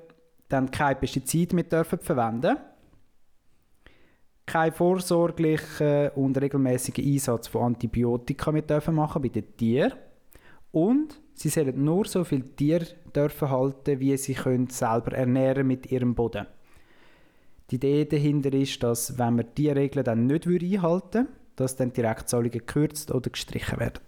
dann 0.51 0.71
kein 0.71 1.01
Pestizid 1.01 1.53
mehr 1.55 1.65
dürfen 1.65 1.99
verwenden 1.99 2.57
keinen 4.51 4.73
vorsorglichen 4.73 6.11
und 6.17 6.37
regelmäßigen 6.37 7.05
Einsatz 7.05 7.47
von 7.47 7.63
Antibiotika 7.63 8.51
mehr 8.51 8.63
dürfen 8.63 8.97
machen 8.97 9.23
bei 9.23 9.29
den 9.29 9.57
Tieren 9.57 9.93
und 10.73 11.21
sie 11.35 11.49
sollen 11.49 11.85
nur 11.85 12.05
so 12.07 12.25
viele 12.25 12.57
Tiere 12.57 12.87
dürfen 13.15 13.49
halten, 13.49 14.01
wie 14.01 14.17
sie 14.17 14.35
können 14.35 14.69
selber 14.69 15.13
ernähren 15.13 15.69
mit 15.69 15.91
ihrem 15.93 16.17
Boden. 16.17 16.47
Die 17.71 17.77
Idee 17.77 18.05
dahinter 18.05 18.53
ist, 18.53 18.83
dass 18.83 19.17
wenn 19.17 19.37
man 19.37 19.47
diese 19.57 19.77
Regeln 19.77 20.05
dann 20.05 20.27
nicht 20.27 20.49
einhalten 20.49 20.81
würde, 20.83 21.27
dass 21.55 21.77
dann 21.77 21.93
Direktzahlungen 21.93 22.51
gekürzt 22.51 23.13
oder 23.13 23.31
gestrichen 23.31 23.79
werden. 23.79 24.03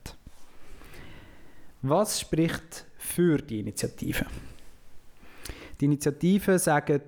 Was 1.82 2.18
spricht 2.18 2.86
für 2.96 3.38
die 3.38 3.60
Initiative? 3.60 4.26
Die 5.82 5.86
Initiative 5.86 6.60
sagen, 6.60 7.00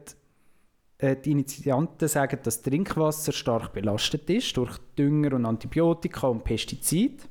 äh, 0.98 1.14
die 1.14 1.30
Initianten 1.30 2.08
sagen, 2.08 2.40
dass 2.42 2.60
Trinkwasser 2.60 3.30
stark 3.30 3.72
belastet 3.72 4.28
ist 4.28 4.56
durch 4.56 4.78
Dünger 4.98 5.34
und 5.34 5.46
Antibiotika 5.46 6.26
und 6.26 6.42
Pestizide. 6.42 7.22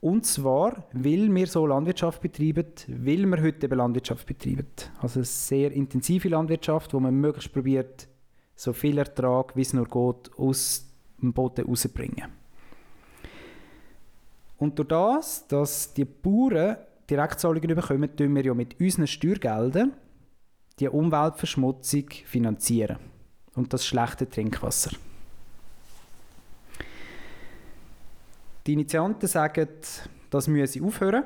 Und 0.00 0.26
zwar, 0.26 0.88
weil 0.92 1.32
wir 1.32 1.46
so 1.46 1.64
Landwirtschaft 1.64 2.20
betreiben, 2.20 2.66
weil 2.88 3.24
wir 3.24 3.40
heute 3.40 3.66
eben 3.66 3.78
Landwirtschaft 3.78 4.26
betreiben. 4.26 4.66
Also 5.00 5.20
eine 5.20 5.24
sehr 5.26 5.70
intensive 5.70 6.28
Landwirtschaft, 6.28 6.92
wo 6.92 6.98
man 6.98 7.14
möglichst 7.14 7.52
probiert, 7.52 8.08
so 8.56 8.72
viel 8.72 8.98
Ertrag, 8.98 9.54
wie 9.54 9.62
es 9.62 9.74
nur 9.74 9.84
geht, 9.84 10.36
aus 10.36 10.88
dem 11.22 11.32
Boden 11.32 11.66
rauszubringen. 11.66 12.32
Und 14.58 14.76
durch 14.76 14.88
das, 14.88 15.46
dass 15.46 15.94
die 15.94 16.04
Bauern 16.04 16.78
Direktzahlungen 17.10 17.74
bekommen, 17.74 18.14
tun 18.16 18.34
wir 18.34 18.44
ja 18.44 18.54
mit 18.54 18.78
unseren 18.80 19.06
Steuergeldern 19.06 19.92
die 20.78 20.88
Umweltverschmutzung 20.88 22.04
finanzieren. 22.24 22.98
Und 23.54 23.72
das 23.72 23.86
schlechte 23.86 24.28
Trinkwasser. 24.28 24.90
Die 28.66 28.74
Initianten 28.74 29.26
sagen, 29.28 29.68
das 30.30 30.46
müsse 30.46 30.82
aufhören. 30.84 31.24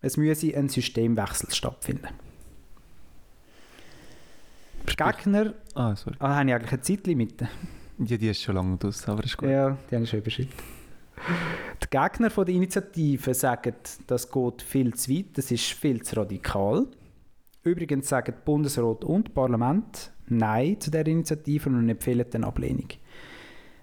Es 0.00 0.16
müsse 0.16 0.56
ein 0.56 0.68
Systemwechsel 0.68 1.50
stattfinden. 1.50 2.08
Die 4.90 4.96
Gegner, 4.96 5.52
Ah, 5.74 5.94
sorry. 5.94 6.16
ah, 6.18 6.36
haben 6.36 6.48
ja 6.48 6.56
eigentlich 6.56 6.72
ein 6.72 6.82
Zeitlimit. 6.82 7.42
Ja, 7.98 8.16
die 8.16 8.28
ist 8.28 8.40
schon 8.42 8.54
lange 8.54 8.76
draus, 8.78 9.06
aber 9.06 9.22
ist 9.24 9.36
gut. 9.36 9.48
Ja, 9.50 9.76
die 9.90 9.94
haben 9.96 10.06
schon 10.06 10.20
überschritten. 10.20 10.54
Die 11.82 11.90
Gegner 11.90 12.28
der 12.28 12.48
Initiative 12.48 13.34
sagen, 13.34 13.74
das 14.06 14.30
geht 14.30 14.62
viel 14.62 14.94
zu 14.94 15.10
weit, 15.10 15.38
das 15.38 15.50
ist 15.50 15.72
viel 15.72 16.02
zu 16.02 16.16
radikal. 16.16 16.86
Übrigens 17.62 18.08
sagen 18.08 18.34
Bundesrat 18.44 19.04
und 19.04 19.34
Parlament 19.34 20.12
Nein 20.28 20.80
zu 20.80 20.90
der 20.90 21.06
Initiative 21.06 21.70
und 21.70 21.88
empfehlen 21.88 22.26
eine 22.32 22.46
Ablehnung. 22.46 22.88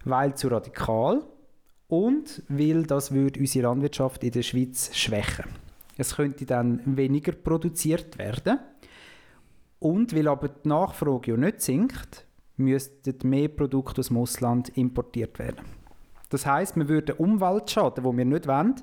Weil 0.03 0.35
zu 0.35 0.47
radikal 0.47 1.23
und 1.87 2.43
weil 2.47 2.83
das 2.83 3.11
würde 3.11 3.39
unsere 3.39 3.67
Landwirtschaft 3.67 4.23
in 4.23 4.31
der 4.31 4.43
Schweiz 4.43 4.95
schwächen. 4.95 5.45
Es 5.97 6.15
könnte 6.15 6.45
dann 6.45 6.81
weniger 6.97 7.31
produziert 7.31 8.17
werden 8.17 8.59
und 9.79 10.15
weil 10.15 10.27
aber 10.27 10.49
die 10.49 10.67
Nachfrage 10.67 11.31
ja 11.31 11.37
nicht 11.37 11.61
sinkt, 11.61 12.25
müssten 12.57 13.29
mehr 13.29 13.49
Produkte 13.49 14.01
aus 14.01 14.07
dem 14.07 14.17
Ausland 14.17 14.69
importiert 14.77 15.37
werden. 15.39 15.84
Das 16.29 16.45
heißt, 16.45 16.75
wir 16.75 16.87
würden 16.89 17.15
Umweltschaden, 17.17 18.03
den 18.03 18.17
wir 18.17 18.25
nicht 18.25 18.47
wollen, 18.47 18.75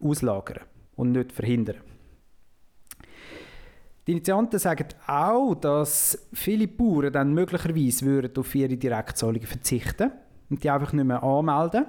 auslagern 0.00 0.64
und 0.96 1.12
nicht 1.12 1.32
verhindern. 1.32 1.76
Die 4.06 4.12
Initianten 4.12 4.58
sagen 4.58 4.88
auch, 5.06 5.54
dass 5.54 6.28
viele 6.32 6.68
Bauern 6.68 7.12
dann 7.12 7.32
möglicherweise 7.32 8.04
würden 8.04 8.36
auf 8.36 8.54
ihre 8.54 8.76
Direktzahlungen 8.76 9.46
verzichten 9.46 10.12
und 10.50 10.62
die 10.62 10.68
einfach 10.68 10.92
nicht 10.92 11.06
mehr 11.06 11.22
anmelden 11.22 11.86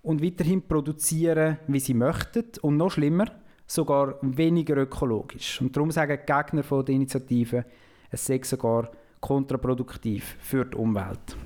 und 0.00 0.22
weiterhin 0.22 0.66
produzieren, 0.66 1.58
wie 1.66 1.80
sie 1.80 1.94
möchten 1.94 2.44
und 2.62 2.78
noch 2.78 2.92
schlimmer, 2.92 3.26
sogar 3.66 4.16
weniger 4.22 4.76
ökologisch. 4.76 5.60
Und 5.60 5.76
darum 5.76 5.90
sagen 5.90 6.18
die 6.20 6.32
Gegner 6.32 6.62
von 6.62 6.84
der 6.84 6.94
Initiative, 6.94 7.66
es 8.10 8.24
sei 8.24 8.40
sogar 8.42 8.90
kontraproduktiv 9.20 10.36
für 10.40 10.64
die 10.64 10.76
Umwelt. 10.76 11.36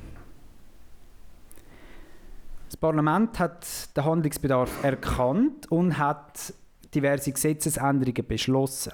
Das 2.66 2.76
Parlament 2.76 3.38
hat 3.38 3.96
den 3.96 4.04
Handlungsbedarf 4.04 4.82
erkannt 4.82 5.70
und 5.70 5.98
hat 5.98 6.52
diverse 6.94 7.32
Gesetzesänderungen 7.32 8.26
beschlossen. 8.26 8.92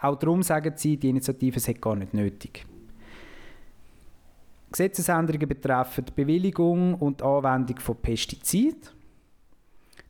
Auch 0.00 0.18
darum 0.18 0.42
sagen 0.42 0.72
sie, 0.76 0.96
die 0.96 1.10
Initiative 1.10 1.60
sei 1.60 1.74
gar 1.74 1.96
nicht 1.96 2.14
nötig. 2.14 2.66
Gesetzesänderungen 4.70 5.48
betreffen 5.48 6.04
die 6.06 6.12
Bewilligung 6.12 6.94
und 6.94 7.20
die 7.20 7.24
Anwendung 7.24 7.78
von 7.78 7.96
Pestiziden. 7.96 8.90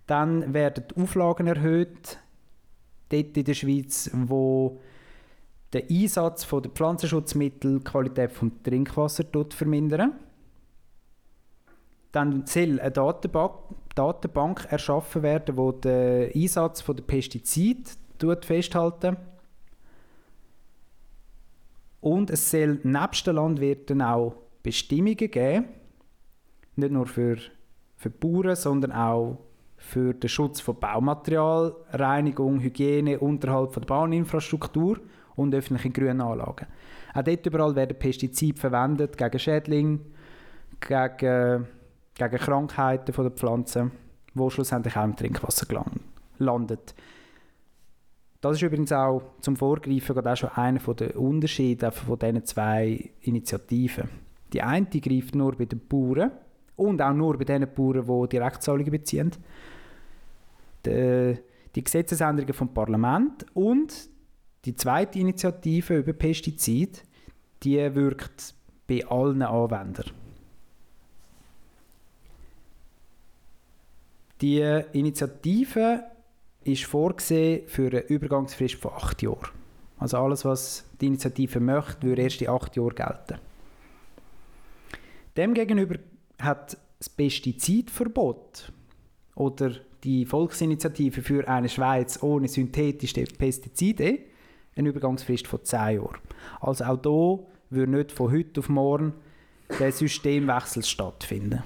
Dann 0.06 0.54
werden 0.54 0.84
die 0.90 1.02
Auflagen 1.02 1.46
erhöht, 1.46 2.18
dort 3.08 3.36
in 3.36 3.44
der 3.44 3.54
Schweiz, 3.54 4.10
wo 4.12 4.80
der 5.72 5.84
Einsatz 5.90 6.48
der 6.48 6.70
Pflanzenschutzmittel 6.70 7.78
die 7.78 7.84
Qualität 7.84 8.30
des 8.30 8.50
Trinkwassers 8.62 9.26
vermindern. 9.50 10.14
Dann 12.14 12.46
soll 12.46 12.78
eine 12.78 12.92
Datenbank, 12.92 13.54
Datenbank 13.96 14.68
erschaffen 14.70 15.24
werden, 15.24 15.56
die 15.56 15.80
den 15.80 16.32
Einsatz 16.32 16.84
der 16.84 17.02
Pestizid 17.02 17.98
festhalten. 18.42 19.16
Und 22.00 22.30
es 22.30 22.52
soll 22.52 22.78
nebst 22.84 23.26
den 23.26 23.34
Landwirten 23.34 24.00
auch 24.00 24.36
Bestimmungen 24.62 25.16
geben, 25.16 25.64
nicht 26.76 26.92
nur 26.92 27.06
für, 27.06 27.36
für 27.96 28.10
die 28.10 28.16
Bauern, 28.16 28.54
sondern 28.54 28.92
auch 28.92 29.38
für 29.76 30.14
den 30.14 30.28
Schutz 30.28 30.60
von 30.60 30.78
Baumaterial, 30.78 31.74
Reinigung, 31.90 32.60
Hygiene, 32.60 33.18
Unterhalt 33.18 33.72
von 33.72 33.80
der 33.80 33.88
Bauinfrastruktur 33.88 35.00
und 35.34 35.52
öffentlichen 35.52 35.92
Grünanlagen. 35.92 36.68
Auch 37.12 37.22
dort 37.22 37.44
überall 37.44 37.74
werden 37.74 37.98
Pestizide 37.98 38.60
verwendet 38.60 39.18
gegen 39.18 39.38
Schädlinge, 39.40 39.98
gegen, 40.78 41.66
gegen 42.14 42.36
Krankheiten 42.36 43.12
der 43.12 43.30
Pflanzen, 43.30 43.90
die 44.34 44.50
schlussendlich 44.50 44.96
auch 44.96 45.04
im 45.04 45.16
Trinkwasser 45.16 45.84
landet. 46.38 46.94
Das 48.40 48.56
ist 48.56 48.62
übrigens 48.62 48.92
auch 48.92 49.22
zum 49.40 49.56
Vorgreifen 49.56 50.26
auch 50.26 50.36
schon 50.36 50.50
einer 50.50 50.78
der 50.78 51.18
Unterschiede 51.18 51.90
von 51.90 52.18
diesen 52.18 52.44
zwei 52.44 53.10
Initiativen. 53.22 54.08
Die 54.52 54.62
eine 54.62 54.86
greift 54.86 55.34
nur 55.34 55.56
bei 55.56 55.64
den 55.64 55.80
Bauern 55.88 56.30
und 56.76 57.00
auch 57.00 57.14
nur 57.14 57.38
bei 57.38 57.44
den 57.44 57.66
Bauern, 57.74 58.04
die 58.24 58.36
Direktzahlungen 58.36 58.90
beziehen. 58.90 59.30
Die, 60.84 61.38
die 61.74 61.84
Gesetzesänderungen 61.84 62.52
vom 62.52 62.74
Parlament 62.74 63.46
und 63.54 64.10
die 64.64 64.74
zweite 64.74 65.18
Initiative 65.18 65.96
über 65.96 66.12
Pestizid, 66.12 67.02
die 67.62 67.78
wirkt 67.94 68.54
bei 68.86 69.06
allen 69.06 69.42
Anwendern. 69.42 70.10
Die 74.40 74.60
Initiative 74.92 76.04
ist 76.64 76.84
vorgesehen 76.84 77.66
für 77.68 77.88
eine 77.88 78.00
Übergangsfrist 78.00 78.76
von 78.76 78.92
acht 78.92 79.22
Jahren. 79.22 79.48
Also 79.98 80.18
alles, 80.18 80.44
was 80.44 80.84
die 81.00 81.06
Initiative 81.06 81.60
möchte, 81.60 82.02
würde 82.02 82.22
erst 82.22 82.42
in 82.42 82.48
acht 82.48 82.74
Jahren 82.76 82.94
gelten. 82.94 83.38
Demgegenüber 85.36 85.96
hat 86.38 86.76
das 86.98 87.08
Pestizidverbot 87.08 88.72
oder 89.34 89.72
die 90.02 90.26
Volksinitiative 90.26 91.22
für 91.22 91.48
eine 91.48 91.68
Schweiz 91.68 92.22
ohne 92.22 92.48
synthetische 92.48 93.24
Pestizide 93.24 94.18
eine 94.76 94.88
Übergangsfrist 94.88 95.46
von 95.46 95.64
10 95.64 95.96
Jahren. 95.96 96.18
Also 96.60 96.84
auch 96.84 97.00
hier 97.02 97.46
würde 97.70 97.92
nicht 97.92 98.12
von 98.12 98.32
heute 98.32 98.60
auf 98.60 98.68
morgen 98.68 99.14
der 99.78 99.92
Systemwechsel 99.92 100.82
stattfinden. 100.82 101.62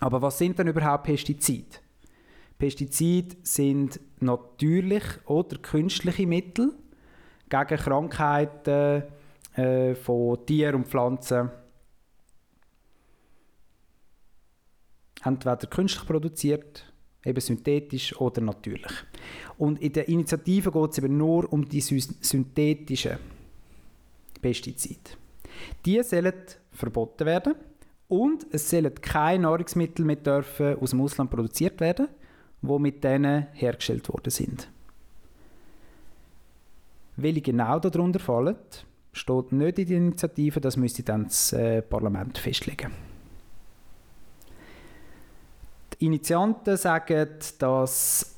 Aber 0.00 0.22
was 0.22 0.38
sind 0.38 0.58
denn 0.58 0.68
überhaupt 0.68 1.04
Pestizide? 1.04 1.78
Pestizide 2.58 3.36
sind 3.42 4.00
natürlich 4.20 5.04
oder 5.26 5.58
künstliche 5.58 6.26
Mittel 6.26 6.74
gegen 7.48 7.76
Krankheiten 7.76 9.04
äh, 9.54 9.94
von 9.94 10.44
Tieren 10.44 10.76
und 10.76 10.88
Pflanzen. 10.88 11.50
Entweder 15.24 15.56
künstlich 15.56 16.06
produziert, 16.06 16.92
eben 17.24 17.40
synthetisch 17.40 18.18
oder 18.20 18.40
natürlich. 18.40 18.92
Und 19.56 19.80
in 19.80 19.92
der 19.92 20.08
Initiative 20.08 20.70
geht 20.70 20.90
es 20.92 20.98
eben 20.98 21.16
nur 21.16 21.52
um 21.52 21.68
die 21.68 21.80
synthetischen 21.80 23.18
Pestizide. 24.40 25.10
Die 25.84 26.02
sollen 26.02 26.34
verboten 26.72 27.26
werden 27.26 27.54
und 28.08 28.46
es 28.50 28.70
sollen 28.70 28.94
keine 29.00 29.42
Nahrungsmittel 29.42 30.04
mehr 30.04 30.16
dürfen 30.16 30.78
aus 30.78 30.90
dem 30.90 31.00
Ausland 31.00 31.30
produziert 31.30 31.80
werden, 31.80 32.08
die 32.62 32.78
mit 32.78 33.04
denen 33.04 33.46
hergestellt 33.52 34.08
worden 34.08 34.30
sind. 34.30 34.68
Welche 37.16 37.42
genau 37.42 37.78
darunter 37.78 38.20
fallen, 38.20 38.56
steht 39.12 39.52
nicht 39.52 39.78
in 39.78 39.86
der 39.86 39.96
Initiative, 39.96 40.60
das 40.60 40.76
müsste 40.76 41.02
dann 41.02 41.24
das 41.24 41.52
äh, 41.52 41.82
Parlament 41.82 42.38
festlegen. 42.38 42.92
Die 46.00 46.06
Initianten 46.06 46.76
sagen, 46.76 47.28
dass 47.58 48.36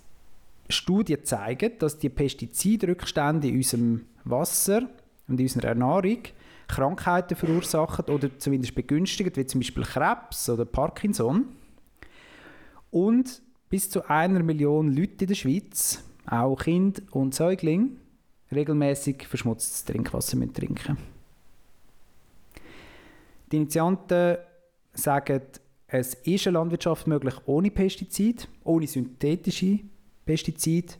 Studien 0.68 1.24
zeigen, 1.24 1.72
dass 1.78 1.98
die 1.98 2.08
Pestizidrückstände 2.08 3.48
in 3.48 3.56
unserem 3.56 4.06
Wasser 4.24 4.88
und 5.28 5.38
in 5.38 5.46
unserer 5.46 5.68
Ernährung 5.68 6.22
Krankheiten 6.70 7.36
verursachen 7.36 8.06
oder 8.06 8.38
zumindest 8.38 8.74
begünstigen, 8.74 9.34
wie 9.34 9.46
zum 9.46 9.60
Beispiel 9.60 9.82
Krebs 9.82 10.48
oder 10.48 10.64
Parkinson. 10.64 11.46
Und 12.90 13.42
bis 13.68 13.90
zu 13.90 14.08
einer 14.08 14.42
Million 14.42 14.88
Leute 14.88 15.24
in 15.24 15.28
der 15.28 15.34
Schweiz, 15.34 16.02
auch 16.26 16.56
Kinder 16.56 17.02
und 17.12 17.34
Säuglinge, 17.34 17.90
regelmäßig 18.52 19.26
verschmutztes 19.26 19.84
Trinkwasser 19.84 20.36
müssen 20.36 20.54
trinken. 20.54 20.96
Die 23.50 23.56
Initianten 23.56 24.38
sagen, 24.92 25.42
Es 25.92 26.14
ist 26.14 26.46
eine 26.46 26.54
Landwirtschaft 26.54 27.08
möglich 27.08 27.34
ohne 27.46 27.70
Pestizid, 27.70 28.48
ohne 28.62 28.86
synthetische 28.86 29.80
Pestizide. 30.24 30.94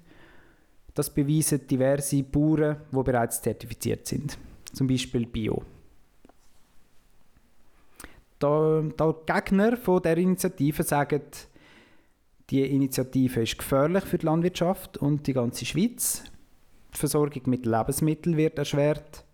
Das 0.95 1.15
beweisen 1.15 1.65
diverse 1.67 2.25
Bauern, 2.25 2.77
die 2.91 3.03
bereits 3.03 3.41
zertifiziert 3.41 4.09
sind. 4.09 4.37
Zum 4.73 4.87
Beispiel 4.87 5.27
Bio. 5.27 5.63
Da, 8.39 8.83
da 8.97 9.13
die 9.13 9.33
Gegner 9.33 9.77
von 9.77 10.03
der 10.03 10.17
Initiative 10.17 10.83
sagen, 10.83 11.23
die 12.51 12.65
Initiative 12.65 13.43
ist 13.43 13.59
gefährlich 13.59 14.05
für 14.05 14.19
die 14.19 14.27
Landwirtschaft 14.27 14.99
und 14.99 15.27
die 15.27 15.35
ganze 15.35 15.65
Schweiz. 15.65 16.25
Die 16.93 16.99
Versorgung 16.99 17.43
mit 17.47 17.67
Lebensmitteln 17.67 18.37
wird 18.37 18.59
erschwert. 18.59 19.25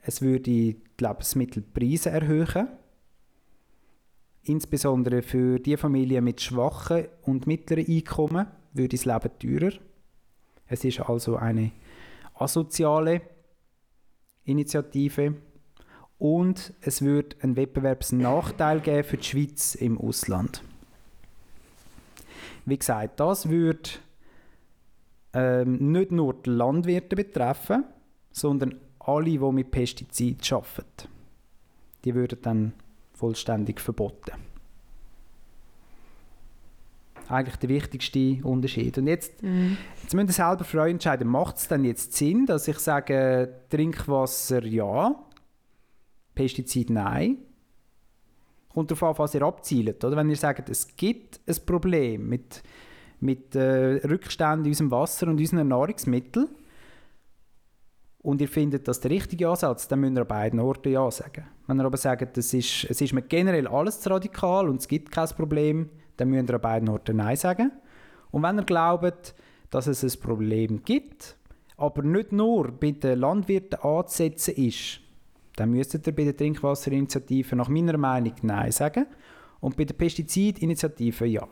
Es 0.00 0.22
würde 0.22 0.40
die 0.40 0.80
Lebensmittelpreise 1.00 2.10
erhöhen. 2.10 2.68
Insbesondere 4.42 5.22
für 5.22 5.58
die 5.58 5.76
Familien 5.76 6.24
mit 6.24 6.40
schwachen 6.40 7.06
und 7.22 7.46
mittleren 7.46 7.86
Einkommen 7.86 8.46
würde 8.72 8.96
das 8.96 9.04
Leben 9.04 9.30
teurer. 9.38 9.72
Es 10.68 10.84
ist 10.84 11.00
also 11.00 11.36
eine 11.36 11.72
asoziale 12.34 13.20
Initiative 14.48 15.34
und 16.18 16.72
es 16.80 17.02
wird 17.02 17.42
einen 17.42 17.56
Wettbewerbsnachteil 17.56 18.80
geben 18.80 19.04
für 19.04 19.16
die 19.16 19.24
Schweiz 19.24 19.74
im 19.74 19.98
Ausland. 19.98 20.62
Wie 22.64 22.78
gesagt, 22.78 23.20
das 23.20 23.48
würde 23.48 23.90
ähm, 25.32 25.92
nicht 25.92 26.10
nur 26.10 26.34
die 26.34 26.50
Landwirte 26.50 27.16
betreffen, 27.16 27.84
sondern 28.30 28.74
alle, 28.98 29.24
die 29.24 29.38
mit 29.38 29.70
Pestiziden 29.70 30.40
arbeiten. 30.50 31.08
Die 32.04 32.14
würden 32.14 32.38
dann 32.42 32.72
vollständig 33.14 33.80
verboten. 33.80 34.32
Eigentlich 37.28 37.56
der 37.56 37.68
wichtigste 37.68 38.38
Unterschied. 38.42 38.96
Und 38.96 39.06
jetzt, 39.06 39.42
jetzt 40.02 40.14
müsst 40.14 40.28
ihr 40.30 40.32
selber 40.32 40.64
für 40.64 40.80
euch 40.80 40.92
entscheiden, 40.92 41.28
macht 41.28 41.56
es 41.56 41.68
denn 41.68 41.84
jetzt 41.84 42.14
Sinn, 42.14 42.46
dass 42.46 42.66
ich 42.68 42.78
sage, 42.78 43.54
Trinkwasser 43.68 44.64
ja, 44.64 45.14
Pestizid 46.34 46.88
nein? 46.88 47.38
Kommt 48.72 48.90
darauf 48.90 49.18
an, 49.18 49.24
was 49.24 49.34
ihr 49.34 49.42
abzielt. 49.42 50.02
Oder? 50.04 50.16
Wenn 50.16 50.30
ihr 50.30 50.36
sagt, 50.36 50.70
es 50.70 50.96
gibt 50.96 51.40
ein 51.46 51.56
Problem 51.66 52.28
mit, 52.28 52.62
mit 53.20 53.54
äh, 53.54 54.06
Rückständen 54.06 54.64
in 54.64 54.70
unserem 54.70 54.90
Wasser 54.90 55.26
und 55.26 55.38
unseren 55.38 55.68
Nahrungsmitteln 55.68 56.48
und 58.20 58.40
ihr 58.40 58.48
findet 58.48 58.88
das 58.88 59.00
der 59.00 59.10
richtige 59.10 59.48
Ansatz, 59.48 59.88
dann 59.88 60.00
müsst 60.00 60.16
ihr 60.16 60.22
an 60.22 60.28
beiden 60.28 60.60
Orten 60.60 60.92
Ja 60.92 61.10
sagen. 61.10 61.44
Wenn 61.66 61.78
ihr 61.78 61.84
aber 61.84 61.96
sagt, 61.96 62.38
es 62.38 62.54
ist, 62.54 62.86
es 62.88 63.00
ist 63.00 63.12
mir 63.12 63.22
generell 63.22 63.66
alles 63.66 64.00
zu 64.00 64.08
radikal 64.10 64.68
und 64.68 64.80
es 64.80 64.88
gibt 64.88 65.10
kein 65.10 65.28
Problem, 65.28 65.90
dann 66.18 66.28
müsst 66.28 66.50
ihr 66.50 66.54
an 66.54 66.60
beiden 66.60 66.88
Orten 66.88 67.16
Nein 67.16 67.36
sagen. 67.36 67.72
Und 68.30 68.42
wenn 68.42 68.58
ihr 68.58 68.64
glaubt, 68.64 69.34
dass 69.70 69.86
es 69.86 70.04
ein 70.04 70.20
Problem 70.20 70.82
gibt, 70.84 71.36
aber 71.76 72.02
nicht 72.02 72.32
nur 72.32 72.72
bei 72.72 72.90
den 72.90 73.20
Landwirten 73.20 73.80
anzusetzen 73.80 74.54
ist, 74.56 75.00
dann 75.56 75.70
müsstet 75.70 76.06
ihr 76.06 76.14
bei 76.14 76.24
der 76.24 76.36
Trinkwasserinitiative 76.36 77.56
nach 77.56 77.68
meiner 77.68 77.96
Meinung 77.96 78.34
Nein 78.42 78.72
sagen 78.72 79.06
und 79.60 79.76
bei 79.76 79.84
der 79.84 79.94
Pestizidinitiative 79.94 81.26
Ja. 81.26 81.48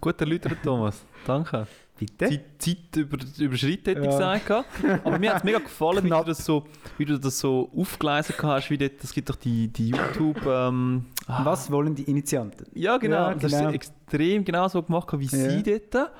Gut 0.00 0.20
erläutert, 0.20 0.58
Thomas. 0.62 1.06
Danke. 1.26 1.66
Bitte? 2.00 2.28
Zeit, 2.30 2.44
Zeit 2.58 2.96
über, 2.96 3.18
überschritten, 3.38 3.94
hätte 3.94 4.00
ich 4.00 4.06
Ja. 4.18 4.34
gesagt. 4.38 4.66
Aber 5.04 5.18
mir 5.18 5.30
hat 5.30 5.36
es 5.38 5.44
mega 5.44 5.58
gefallen, 5.58 6.02
wie 6.04 6.08
du, 6.08 6.22
das 6.24 6.44
so, 6.44 6.64
wie 6.98 7.04
du 7.04 7.18
das 7.18 7.38
so 7.38 7.70
aufgeleisen 7.76 8.34
hast. 8.42 8.70
Wie 8.70 8.78
dort, 8.78 8.92
es 9.04 9.12
gibt 9.12 9.28
doch 9.28 9.36
die, 9.36 9.68
die 9.68 9.90
YouTube... 9.90 10.44
Ähm, 10.46 11.04
ah, 11.26 11.44
Was 11.44 11.70
wollen 11.70 11.94
die 11.94 12.04
Initianten? 12.04 12.66
Ja, 12.74 12.96
genau. 12.96 13.28
Ja, 13.28 13.34
Das 13.34 13.52
genau. 13.52 13.68
ist 13.68 13.74
extrem 13.74 14.44
genau 14.44 14.66
so 14.68 14.82
gemacht, 14.82 15.08
wie 15.18 15.24
Ja. 15.26 15.50
sie 15.50 15.62
dort. 15.62 16.10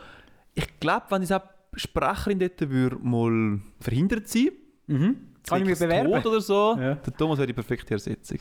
Ich 0.54 0.78
glaube, 0.80 1.06
wenn 1.08 1.22
diese 1.22 1.40
Sprecherin 1.74 2.38
dort 2.38 2.60
würde 2.68 2.96
mal 3.02 3.60
verhindert 3.80 4.28
sein 4.28 4.50
Mhm. 4.86 5.16
Kann 5.48 5.62
ich 5.62 5.68
mich 5.68 5.78
bewerben? 5.78 6.12
Tod 6.12 6.26
oder 6.26 6.40
so, 6.40 6.76
Ja. 6.78 6.94
der 6.96 7.16
Thomas 7.16 7.38
wäre 7.38 7.46
die 7.46 7.52
perfekte 7.54 7.94
Ersetzung. 7.94 8.38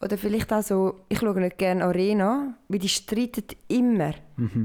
Oder 0.00 0.16
vielleicht 0.18 0.52
auch 0.52 0.62
so, 0.62 1.00
ich 1.08 1.18
schaue 1.18 1.40
nicht 1.40 1.58
gerne 1.58 1.84
Arena, 1.84 2.54
weil 2.68 2.78
die 2.78 2.88
streiten 2.88 3.44
immer. 3.68 4.12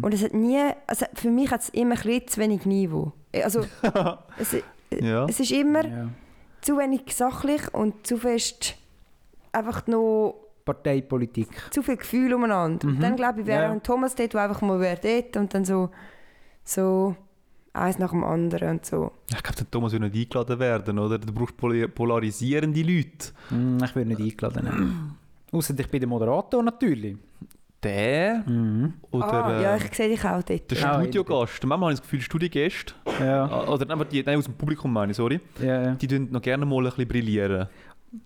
Und 0.01 0.13
es 0.13 0.23
hat 0.23 0.33
nie, 0.33 0.59
also 0.85 1.05
für 1.13 1.29
mich 1.29 1.49
hat 1.49 1.61
es 1.61 1.69
immer 1.69 1.95
ein 1.95 2.01
bisschen 2.01 2.27
zu 2.27 2.39
wenig 2.41 2.65
Niveau. 2.65 3.11
Also, 3.33 3.61
es, 4.37 4.57
Ja. 4.99 5.25
es 5.25 5.39
ist 5.39 5.51
immer 5.51 5.85
Ja. 5.85 6.09
zu 6.61 6.77
wenig 6.77 7.01
sachlich 7.15 7.73
und 7.73 8.05
zu 8.05 8.17
fest 8.17 8.75
einfach 9.53 9.87
noch 9.87 10.35
Parteipolitik. 10.65 11.47
zu 11.71 11.81
viel 11.81 11.97
Gefühl 11.97 12.33
umeinander. 12.33 12.87
Und 12.87 12.99
dann 13.01 13.15
glaube 13.15 13.41
ich, 13.41 13.47
wäre 13.47 13.63
Ja. 13.63 13.69
auch 13.69 13.73
ein 13.73 13.81
Thomas 13.83 14.13
dort, 14.15 14.33
der 14.33 14.41
einfach 14.43 14.61
mal 14.61 14.79
wäre 14.79 14.99
dort 15.01 15.35
und 15.37 15.53
dann 15.53 15.65
so, 15.65 15.89
so 16.63 17.15
eins 17.73 17.99
nach 17.99 18.12
dem 18.12 18.23
anderen 18.23 18.69
und 18.69 18.86
so. 18.86 19.12
Ich 19.29 19.41
glaube, 19.41 19.57
der 19.57 19.71
Thomas 19.71 19.91
würde 19.93 20.05
nicht 20.10 20.15
eingeladen 20.15 20.60
werden, 20.60 20.99
oder? 20.99 21.17
Du 21.17 21.31
brauchst 21.34 21.55
polarisierende 21.57 22.81
Leute. 22.81 23.29
Hm, 23.49 23.77
ich 23.84 23.95
würde 23.95 24.10
nicht 24.10 24.21
eingeladen. 24.21 24.63
nein. 24.63 25.15
Ausser 25.51 25.77
ich 25.77 25.88
bin 25.89 25.99
der 25.99 26.07
Moderator 26.07 26.63
natürlich. 26.63 27.17
Der 27.84 28.43
oder 29.10 29.34
ah, 29.34 29.60
ja, 29.60 29.75
äh, 29.75 29.79
ich 29.84 29.93
sehe 29.95 30.07
dich 30.07 30.23
auch 30.23 30.43
dort. 30.43 30.69
der 30.69 30.75
Studiogast. 30.75 31.63
Manchmal 31.65 31.88
habe 31.88 31.93
ich 31.93 31.99
das 31.99 32.01
Gefühl, 32.03 32.21
Studiogäste, 32.21 32.93
Ja. 33.19 33.67
oder 33.67 33.89
einfach 33.89 34.05
die, 34.05 34.21
nein, 34.21 34.38
aus 34.38 34.45
dem 34.45 34.53
Publikum 34.53 34.93
meine 34.93 35.12
ich, 35.12 35.17
sorry, 35.17 35.39
ja, 35.60 35.81
ja. 35.81 35.91
die 35.95 36.07
tun 36.07 36.27
noch 36.31 36.43
gerne 36.43 36.63
mal 36.63 36.77
ein 36.77 36.84
bisschen 36.84 37.07
brillieren. 37.07 37.67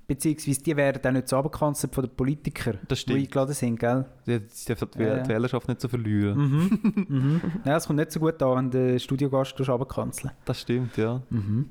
Beziehungsweise 0.07 0.63
die 0.63 0.75
werden 0.75 1.01
auch 1.05 1.11
nicht 1.11 1.27
so 1.27 1.37
abgekanzelt 1.37 1.93
von 1.93 2.05
den 2.05 2.15
Politikern, 2.15 2.79
Das 2.87 3.05
die 3.05 3.13
eingeladen 3.13 3.53
sind, 3.53 3.79
gell? 3.79 4.05
Die, 4.25 4.39
die 4.39 4.65
dürfen 4.67 4.87
die, 4.95 4.99
Ja, 4.99 5.17
ja. 5.17 5.23
die 5.23 5.29
Wählerschaft 5.29 5.67
nicht 5.67 5.79
so 5.79 5.87
verlieren. 5.87 6.37
Mhm. 6.37 7.05
mhm. 7.07 7.41
Ja, 7.63 7.77
es 7.77 7.85
kommt 7.85 7.99
nicht 7.99 8.11
so 8.11 8.19
gut 8.19 8.41
an, 8.41 8.57
wenn 8.57 8.71
der 8.71 8.99
Studiogast 8.99 9.59
abkanzeln 9.69 10.31
Das 10.45 10.61
stimmt, 10.61 10.97
ja. 10.97 11.21
mhm. 11.29 11.69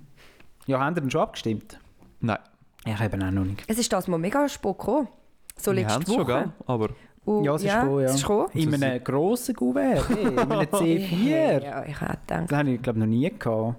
Ja, 0.67 0.79
haben 0.81 0.97
ihr 0.97 1.01
denn 1.01 1.11
schon 1.11 1.21
abgestimmt? 1.23 1.79
Nein, 2.21 2.39
Ich 2.87 3.01
eben 3.01 3.23
auch 3.23 3.31
noch 3.33 3.45
nicht. 3.45 3.65
Es 3.67 3.79
ist 3.79 3.93
das 3.93 4.07
mal 4.07 4.19
mega 4.19 4.49
spät 4.49 4.79
gekommen. 4.79 5.09
So 5.57 5.73
wir 5.73 5.83
letzte 5.83 6.07
Woche. 6.09 6.15
schon, 6.15 6.27
gell? 6.27 6.53
Aber 6.67 6.89
Und, 7.25 7.45
Ja, 7.45 7.55
es 7.57 7.65
ist 7.65 7.73
gekommen, 7.73 8.01
ja. 8.01 8.07
Es 8.07 8.15
ist 8.15 8.23
gekommen. 8.23 8.49
In 8.53 8.83
einem 8.83 9.05
grossen 9.05 9.57
hey, 9.75 9.99
in 10.23 10.39
einem 10.39 10.61
C4. 10.71 11.63
Ja, 11.65 11.85
ich 11.85 12.01
hätte 12.01 12.19
gedacht. 12.27 12.51
Das 12.51 12.59
habe 12.59 12.71
ich, 12.71 12.83
glaube 12.83 12.99
noch 13.01 13.07
nie 13.07 13.29
gehabt. 13.29 13.77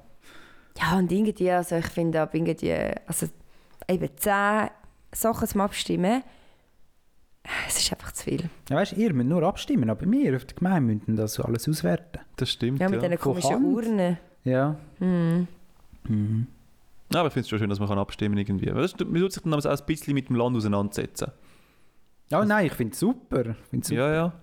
Ja, 0.78 0.98
und 0.98 1.10
irgendwie, 1.12 1.52
also 1.52 1.78
ich 1.78 1.88
finde 1.88 2.21
ab 2.21 2.34
irgendwie, 2.36 2.74
also 3.08 3.28
eben 3.88 4.10
zehn 4.17 4.69
Sachen 5.13 5.48
zum 5.48 5.62
Abstimmen, 5.62 6.24
es 7.67 7.78
ist 7.78 7.91
einfach 7.91 8.12
zu 8.12 8.24
viel. 8.24 8.50
Ja, 8.69 8.78
weißt, 8.78 8.93
ihr 8.93 9.13
müsst 9.13 9.30
nur 9.30 9.43
abstimmen, 9.43 9.89
aber 9.89 10.10
wir 10.10 10.36
auf 10.36 10.45
der 10.45 10.56
Gemeinde 10.58 10.95
müssen 10.95 11.15
das 11.15 11.39
alles 11.39 11.69
auswerten. 11.69 12.19
das 12.38 12.50
stimmt, 12.50 12.80
Ja, 12.80 12.88
ja. 12.88 12.91
mit 12.91 13.02
diesen 13.04 13.17
Von 13.17 13.34
komischen? 13.34 13.63
Urnen. 13.63 14.17
Ja. 14.43 14.76
Hm. 15.00 15.48
Mhm. 16.08 16.48
Ja, 17.13 17.19
aber 17.19 17.28
ich 17.28 17.34
finde 17.34 17.45
es 17.45 17.50
schon 17.50 17.60
schön, 17.60 17.69
dass 17.69 17.80
man 17.80 17.88
kann 17.88 18.00
abstimmen 18.00 18.38
irgendwie. 18.38 18.74
Weißt 18.74 19.00
du, 19.00 19.06
man 19.06 19.21
tut 19.21 19.34
sich 19.34 19.43
dann 19.43 19.54
auch 19.54 19.63
ein 19.63 19.86
bisschen 19.86 20.13
mit 20.13 20.30
dem 20.30 20.36
Land 20.36 20.58
auseinandersetzen. 20.58 21.32
Ja, 22.30 22.43
nein, 22.43 22.65
ich 22.65 22.74
finde 22.74 22.93
es 22.93 23.00
super. 23.00 23.56
Super. 23.71 23.93
Ja, 23.93 24.13
ja. 24.13 24.34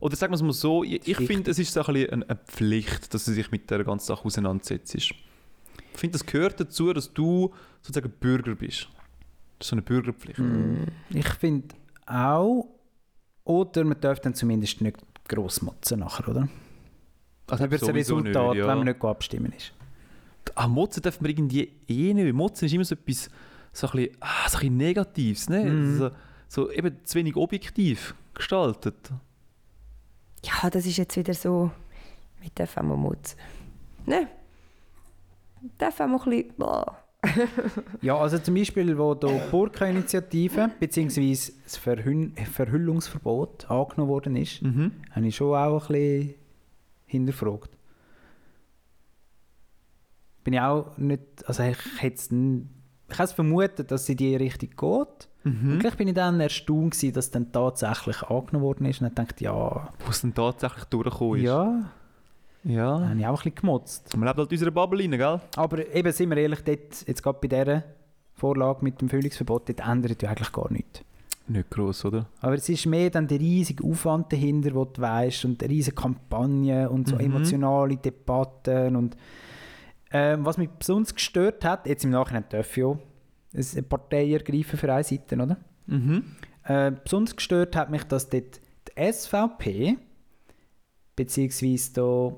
Oder 0.00 0.16
sagen 0.16 0.32
wir 0.32 0.36
es 0.36 0.42
mal 0.42 0.52
so, 0.52 0.84
ich, 0.84 1.16
finde, 1.16 1.50
es 1.50 1.58
ist 1.58 1.72
so 1.72 1.80
ein 1.80 1.92
bisschen 1.92 2.12
eine, 2.12 2.30
eine 2.30 2.38
Pflicht, 2.46 3.12
dass 3.12 3.24
du 3.24 3.32
dich 3.32 3.50
mit 3.50 3.70
der 3.70 3.84
ganzen 3.84 4.06
Sache 4.06 4.24
auseinandersetzt. 4.24 4.96
Ich 5.98 6.00
finde, 6.00 6.16
das 6.16 6.24
gehört 6.24 6.60
dazu, 6.60 6.92
dass 6.92 7.12
du 7.12 7.52
sozusagen 7.82 8.12
Bürger 8.20 8.54
bist. 8.54 8.88
Das 9.58 9.66
ist 9.66 9.70
so 9.70 9.74
eine 9.74 9.82
Bürgerpflicht. 9.82 10.40
Ich 11.10 11.28
finde 11.30 11.74
auch, 12.06 12.68
oder 13.42 13.82
man 13.82 14.00
darf 14.00 14.20
dann 14.20 14.32
zumindest 14.32 14.80
nicht 14.80 14.96
gross 15.26 15.60
motzen 15.60 15.98
nachher, 15.98 16.28
oder? 16.28 16.48
Also 17.48 17.64
Über 17.64 17.78
das 17.78 17.88
sowieso 17.88 18.14
Resultat, 18.14 18.50
nicht, 18.50 18.58
ja. 18.58 18.68
wenn 18.68 18.78
man 18.78 18.86
nicht 18.86 19.02
abstimmen 19.02 19.52
ist. 19.56 19.72
Ah, 20.54 20.68
Motzen 20.68 21.02
darf 21.02 21.20
man 21.20 21.30
irgendwie 21.32 21.68
eh 21.88 22.14
nicht. 22.14 22.32
Motzen 22.32 22.66
ist 22.66 22.74
immer 22.74 22.84
so 22.84 22.94
etwas, 22.94 23.28
so 23.72 23.88
ein 23.88 23.90
bisschen, 23.90 24.16
ah, 24.20 24.48
so 24.48 24.58
ein 24.58 24.60
bisschen 24.60 24.76
Negatives, 24.76 25.48
ne? 25.48 25.64
Mhm. 25.64 25.98
So, 25.98 26.10
so 26.46 26.70
eben 26.70 27.04
zu 27.04 27.18
wenig 27.18 27.34
objektiv 27.34 28.14
gestaltet. 28.34 29.10
Ja, 30.44 30.70
das 30.70 30.86
ist 30.86 30.96
jetzt 30.96 31.16
wieder 31.16 31.34
so, 31.34 31.72
wir 32.40 32.50
dürfen 32.50 32.78
auch 32.78 32.84
mal 32.84 32.96
mutzen. 32.96 33.36
Ne? 34.06 34.28
Dürfen 35.80 36.14
auch 36.14 36.26
mal 36.26 36.34
ein 36.34 36.44
bisschen. 36.56 36.94
Ja, 38.00 38.16
also 38.16 38.38
zum 38.38 38.54
Beispiel, 38.54 38.96
wo 38.96 39.14
die 39.14 39.26
Burka-Initiative 39.50 40.70
bzw. 40.78 41.30
das 41.64 41.76
Verhüll 41.76 42.30
Verhüllungsverbot 42.52 43.68
angenommen 43.70 44.08
worden 44.08 44.36
ist, 44.36 44.62
Mhm. 44.62 44.92
habe 45.10 45.26
ich 45.26 45.34
schon 45.36 45.54
auch 45.56 45.88
ein 45.90 45.94
bisschen 45.94 46.34
hinterfragt. 47.06 47.70
Bin 50.44 50.54
ich 50.54 50.60
auch 50.60 50.96
nicht, 50.96 51.22
also 51.46 51.62
ich 51.62 51.76
hätte 52.00 52.22
ich 52.22 53.16
hätte 53.16 53.22
es 53.24 53.32
vermutet, 53.32 53.90
dass 53.90 54.02
es 54.02 54.08
in 54.10 54.16
die 54.18 54.36
Richtung 54.36 54.70
geht. 54.70 55.28
Mhm. 55.44 55.72
Und 55.72 55.78
gleich 55.80 55.96
bin 55.96 56.08
ich 56.08 56.14
dann 56.14 56.40
erstaunt 56.40 56.92
gewesen, 56.92 57.12
dass 57.14 57.26
es 57.26 57.30
dann 57.30 57.50
tatsächlich 57.52 58.22
angenommen 58.22 58.64
worden 58.64 58.86
ist 58.86 59.00
und 59.00 59.06
dann 59.18 59.26
dachte 59.26 59.44
ja, 59.44 59.88
Wo 59.98 60.10
es 60.10 60.20
dann 60.20 60.34
tatsächlich 60.34 60.84
durchgekommen 60.84 61.38
ist. 61.38 61.44
ja, 61.44 61.90
ja. 62.64 62.98
dann 62.98 63.08
habe 63.10 63.18
ich 63.20 63.26
auch 63.26 63.30
ein 63.30 63.34
bisschen 63.36 63.54
gemotzt. 63.54 64.16
Man 64.16 64.26
lebt 64.26 64.38
halt 64.38 64.50
in 64.50 64.54
unserer 64.56 64.70
Bubble 64.70 65.00
rein, 65.02 65.10
gell? 65.12 65.40
Aber 65.56 65.94
eben, 65.94 66.12
sind 66.12 66.30
wir 66.30 66.36
ehrlich, 66.36 66.60
dort, 66.64 67.06
jetzt 67.06 67.22
gerade 67.22 67.38
bei 67.40 67.48
dieser 67.48 67.84
Vorlage 68.34 68.84
mit 68.84 69.00
dem 69.00 69.08
Füllungsverbot, 69.08 69.68
dort 69.68 69.80
ändert 69.88 70.22
ja 70.22 70.30
eigentlich 70.30 70.52
gar 70.52 70.70
nichts. 70.72 71.02
Nicht 71.50 71.70
gross, 71.70 72.04
oder? 72.04 72.26
Aber 72.42 72.54
es 72.54 72.68
ist 72.68 72.84
mehr 72.86 73.08
dann 73.08 73.26
der 73.26 73.40
riesige 73.40 73.82
Aufwand 73.82 74.30
dahinter, 74.32 74.74
wo 74.74 74.84
du 74.84 75.00
weißt 75.00 75.46
und 75.46 75.62
eine 75.62 75.72
riesige 75.72 75.96
Kampagne 75.96 76.90
und 76.90 77.08
so 77.08 77.14
Mhm. 77.14 77.20
emotionale 77.22 77.96
Debatten 77.96 78.96
und 78.96 79.16
ähm, 80.10 80.44
was 80.44 80.58
mich 80.58 80.68
besonders 80.70 81.14
gestört 81.14 81.64
hat, 81.64 81.86
jetzt 81.86 82.04
im 82.04 82.10
Nachhinein 82.10 82.44
darf 82.50 82.70
ich 82.76 82.82
ja 82.82 82.98
eine 83.54 83.82
Partei 83.82 84.30
ergreifen 84.30 84.78
für 84.78 84.92
eine 84.92 85.02
Seite, 85.04 85.36
oder? 85.36 85.56
Mhm. 85.86 86.24
Äh, 86.64 86.92
besonders 87.02 87.34
gestört 87.34 87.74
hat 87.76 87.90
mich, 87.90 88.04
dass 88.04 88.28
dort 88.28 88.60
die 88.96 89.12
SVP 89.12 89.96
beziehungsweise 91.16 91.92
da, 91.94 92.32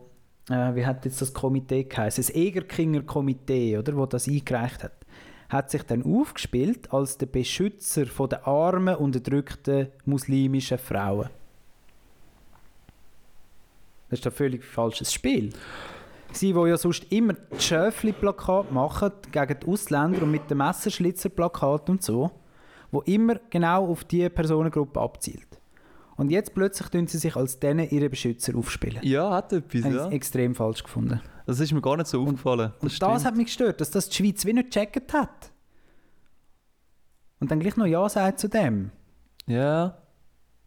äh, 0.51 0.74
wie 0.74 0.84
hat 0.84 1.05
jetzt 1.05 1.20
das 1.20 1.32
Komitee 1.32 1.84
geheißen? 1.84 2.22
Das 2.22 2.34
Egerkinger 2.34 3.03
Komitee, 3.03 3.78
oder, 3.78 3.96
wo 3.96 4.07
das 4.07 4.28
eingereicht 4.28 4.84
hat, 4.84 4.92
hat 5.48 5.70
sich 5.70 5.82
dann 5.82 6.05
aufgespielt 6.05 6.92
als 6.92 7.18
der 7.18 7.26
Beschützer 7.26 8.07
von 8.07 8.28
der 8.28 8.46
armen, 8.46 8.94
unterdrückten 8.94 9.88
muslimischen 10.05 10.78
Frauen. 10.78 11.28
Das 14.09 14.18
ist 14.18 14.26
ein 14.26 14.32
völlig 14.32 14.64
falsches 14.64 15.12
Spiel. 15.12 15.51
Sie, 16.32 16.53
die 16.53 16.61
ja 16.61 16.76
sonst 16.76 17.11
immer 17.11 17.32
die 17.32 17.61
Schöfli-Plakate 17.61 18.72
machen 18.72 19.12
gegen 19.32 19.61
die 19.61 19.66
Ausländer 19.66 20.22
und 20.22 20.30
mit 20.30 20.48
dem 20.51 20.59
Messerschlitzer-Plakat 20.59 21.90
und 21.90 22.03
so, 22.03 22.30
wo 22.92 23.01
immer 23.03 23.40
genau 23.51 23.88
auf 23.88 24.05
diese 24.05 24.30
Personengruppe 24.30 25.01
abzielt. 25.01 25.60
Und 26.21 26.29
jetzt 26.31 26.53
plötzlich 26.53 26.87
tun 26.91 27.07
sie 27.07 27.16
sich 27.16 27.35
als 27.35 27.61
denen 27.61 27.89
ihre 27.89 28.11
Beschützer 28.11 28.55
aufspielen. 28.55 28.99
Ja, 29.03 29.31
hat 29.31 29.55
etwas, 29.55 29.85
Habe 29.85 29.95
ja. 29.95 30.07
ich 30.09 30.12
extrem 30.12 30.55
falsch 30.55 30.83
gefunden. 30.85 31.18
Das 31.47 31.59
ist 31.61 31.73
mir 31.73 31.81
gar 31.81 31.97
nicht 31.97 32.09
so 32.09 32.21
aufgefallen. 32.21 32.73
Und 32.81 32.85
das, 32.91 32.93
stimmt. 32.97 33.25
hat 33.25 33.37
mich 33.37 33.47
gestört, 33.47 33.81
dass 33.81 33.91
das 33.91 34.11
die 34.11 34.16
Schweiz 34.16 34.45
wie 34.45 34.53
nicht 34.53 34.66
gecheckt 34.71 35.14
hat. 35.14 35.51
Und 37.41 37.51
dann 37.51 37.59
gleich 37.59 37.77
noch 37.79 37.87
Ja 37.87 38.07
sagt 38.07 38.39
zu 38.39 38.49
dem. 38.49 38.91
Ja. 39.47 39.97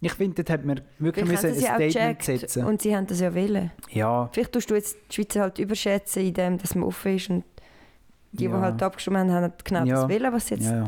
Ich 0.01 0.13
finde, 0.13 0.43
dort 0.43 0.49
hat 0.49 0.65
man 0.65 0.81
wirklich 0.97 1.25
müssen 1.27 1.49
haben 1.51 1.53
ein 1.55 1.61
Statement 1.61 1.93
gecheckt 1.93 2.23
setzen. 2.23 2.65
und 2.65 2.81
sie 2.81 2.95
haben 2.95 3.05
das 3.05 3.19
ja 3.19 3.35
wollen. 3.35 3.71
ja, 3.91 4.29
Vielleicht 4.33 4.51
tust 4.53 4.71
du 4.71 4.73
jetzt 4.73 4.97
die 5.11 5.15
Schweizer 5.15 5.41
halt 5.41 5.59
überschätzen, 5.59 6.23
in 6.23 6.33
dem, 6.33 6.57
dass 6.57 6.73
man 6.73 6.83
offen 6.85 7.15
ist 7.15 7.29
und 7.29 7.43
die, 8.31 8.45
Ja. 8.45 8.49
die 8.57 8.57
halt 8.57 8.81
abgestimmt 8.81 9.17
haben, 9.17 9.31
haben 9.31 9.53
genau 9.63 9.85
Ja. 9.85 10.01
das 10.01 10.09
wollen, 10.09 10.33
was 10.33 10.49
jetzt... 10.49 10.63
Ja, 10.65 10.77
ja. 10.79 10.85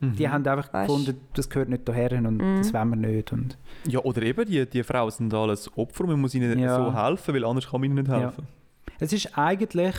Mhm. 0.00 0.16
die 0.16 0.28
haben 0.28 0.46
einfach 0.46 0.72
Weißt- 0.72 0.86
gefunden, 0.86 1.20
das 1.34 1.48
gehört 1.50 1.68
nicht 1.68 1.82
hierher 1.86 2.18
und 2.18 2.36
Mhm. 2.38 2.56
das 2.58 2.72
wollen 2.72 2.88
wir 2.90 2.96
nicht. 2.96 3.32
Und 3.32 3.58
ja, 3.86 4.00
oder 4.00 4.22
eben, 4.22 4.46
die, 4.46 4.64
die 4.68 4.82
Frauen 4.82 5.10
sind 5.10 5.32
alles 5.34 5.70
Opfer 5.76 6.04
und 6.04 6.10
man 6.10 6.20
muss 6.20 6.34
ihnen 6.34 6.58
Ja. 6.58 6.74
so 6.76 6.94
helfen, 6.94 7.34
weil 7.34 7.44
anders 7.44 7.68
kann 7.68 7.80
man 7.82 7.90
ihnen 7.90 7.98
nicht 8.00 8.08
Ja. 8.08 8.18
helfen. 8.20 8.46
es 8.98 9.12
ist 9.12 9.36
eigentlich 9.38 9.94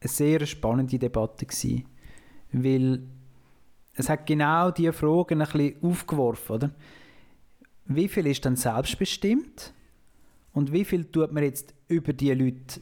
eine 0.00 0.08
sehr 0.08 0.44
spannende 0.46 0.98
Debatte 0.98 1.46
gewesen, 1.46 1.84
weil 2.52 3.00
es 3.94 4.08
hat 4.08 4.26
genau 4.26 4.70
diese 4.72 4.92
Fragen 4.92 5.40
ein 5.40 5.46
bisschen 5.48 5.76
aufgeworfen, 5.82 6.56
oder? 6.56 6.70
Wie 7.86 8.08
viel 8.08 8.26
ist 8.26 8.44
dann 8.44 8.56
selbstbestimmt 8.56 9.72
und 10.52 10.72
wie 10.72 10.84
viel 10.84 11.04
tut 11.04 11.32
man 11.32 11.42
jetzt 11.44 11.74
über 11.88 12.12
die 12.12 12.32
Leute 12.32 12.80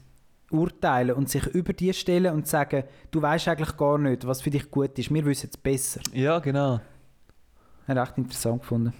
urteilen 0.53 1.17
und 1.17 1.29
sich 1.29 1.47
über 1.47 1.73
die 1.73 1.93
stellen 1.93 2.35
und 2.35 2.47
sagen, 2.47 2.85
du 3.11 3.23
weißt 3.23 3.49
eigentlich 3.49 3.77
gar 3.77 3.99
nicht, 3.99 4.27
was 4.27 4.43
für 4.43 4.51
dich 4.51 4.71
gut 4.71 4.99
ist, 4.99 5.13
wir 5.13 5.25
wissen 5.25 5.51
es 5.51 5.57
besser. 5.57 6.01
Ja, 6.13 6.39
genau. 6.39 6.81
Habe 7.89 7.93
ich 7.93 7.97
recht 7.97 8.19
interessant 8.19 8.61
gefunden. 8.61 8.93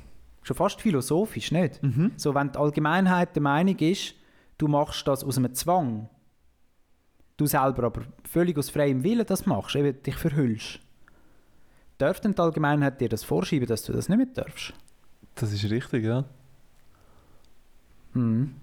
Schon 0.43 0.57
fast 0.57 0.81
philosophisch, 0.81 1.53
nicht? 1.53 1.83
Mhm. 1.83 2.13
So, 2.17 2.35
wenn 2.35 2.51
die 2.51 2.59
Allgemeinheit 2.59 3.37
der 3.37 3.43
Meinung 3.43 3.79
ist, 3.79 4.15
du 4.59 4.67
machst 4.67 5.07
das 5.07 5.23
aus 5.23 5.39
einem 5.39 5.55
Zwang, 5.55 6.09
du 7.37 7.47
selber 7.47 7.85
aber 7.85 8.03
völlig 8.29 8.59
aus 8.59 8.71
freiem 8.71 9.05
Willen 9.05 9.27
das 9.27 9.47
machst, 9.47 9.77
eben 9.77 10.03
dich 10.03 10.17
verhüllst, 10.17 10.81
darf 11.99 12.21
denn 12.21 12.35
die 12.35 12.41
Allgemeinheit 12.41 13.01
dir 13.01 13.09
das 13.09 13.23
vorschreiben, 13.23 13.67
dass 13.67 13.85
du 13.85 13.93
das 13.93 14.09
nicht 14.09 14.19
mehr 14.19 14.27
darfst? 14.27 14.73
Das 15.37 15.53
ist 15.53 15.71
richtig, 15.71 16.05
ja. 16.05 16.25
Mhm. 18.15 18.55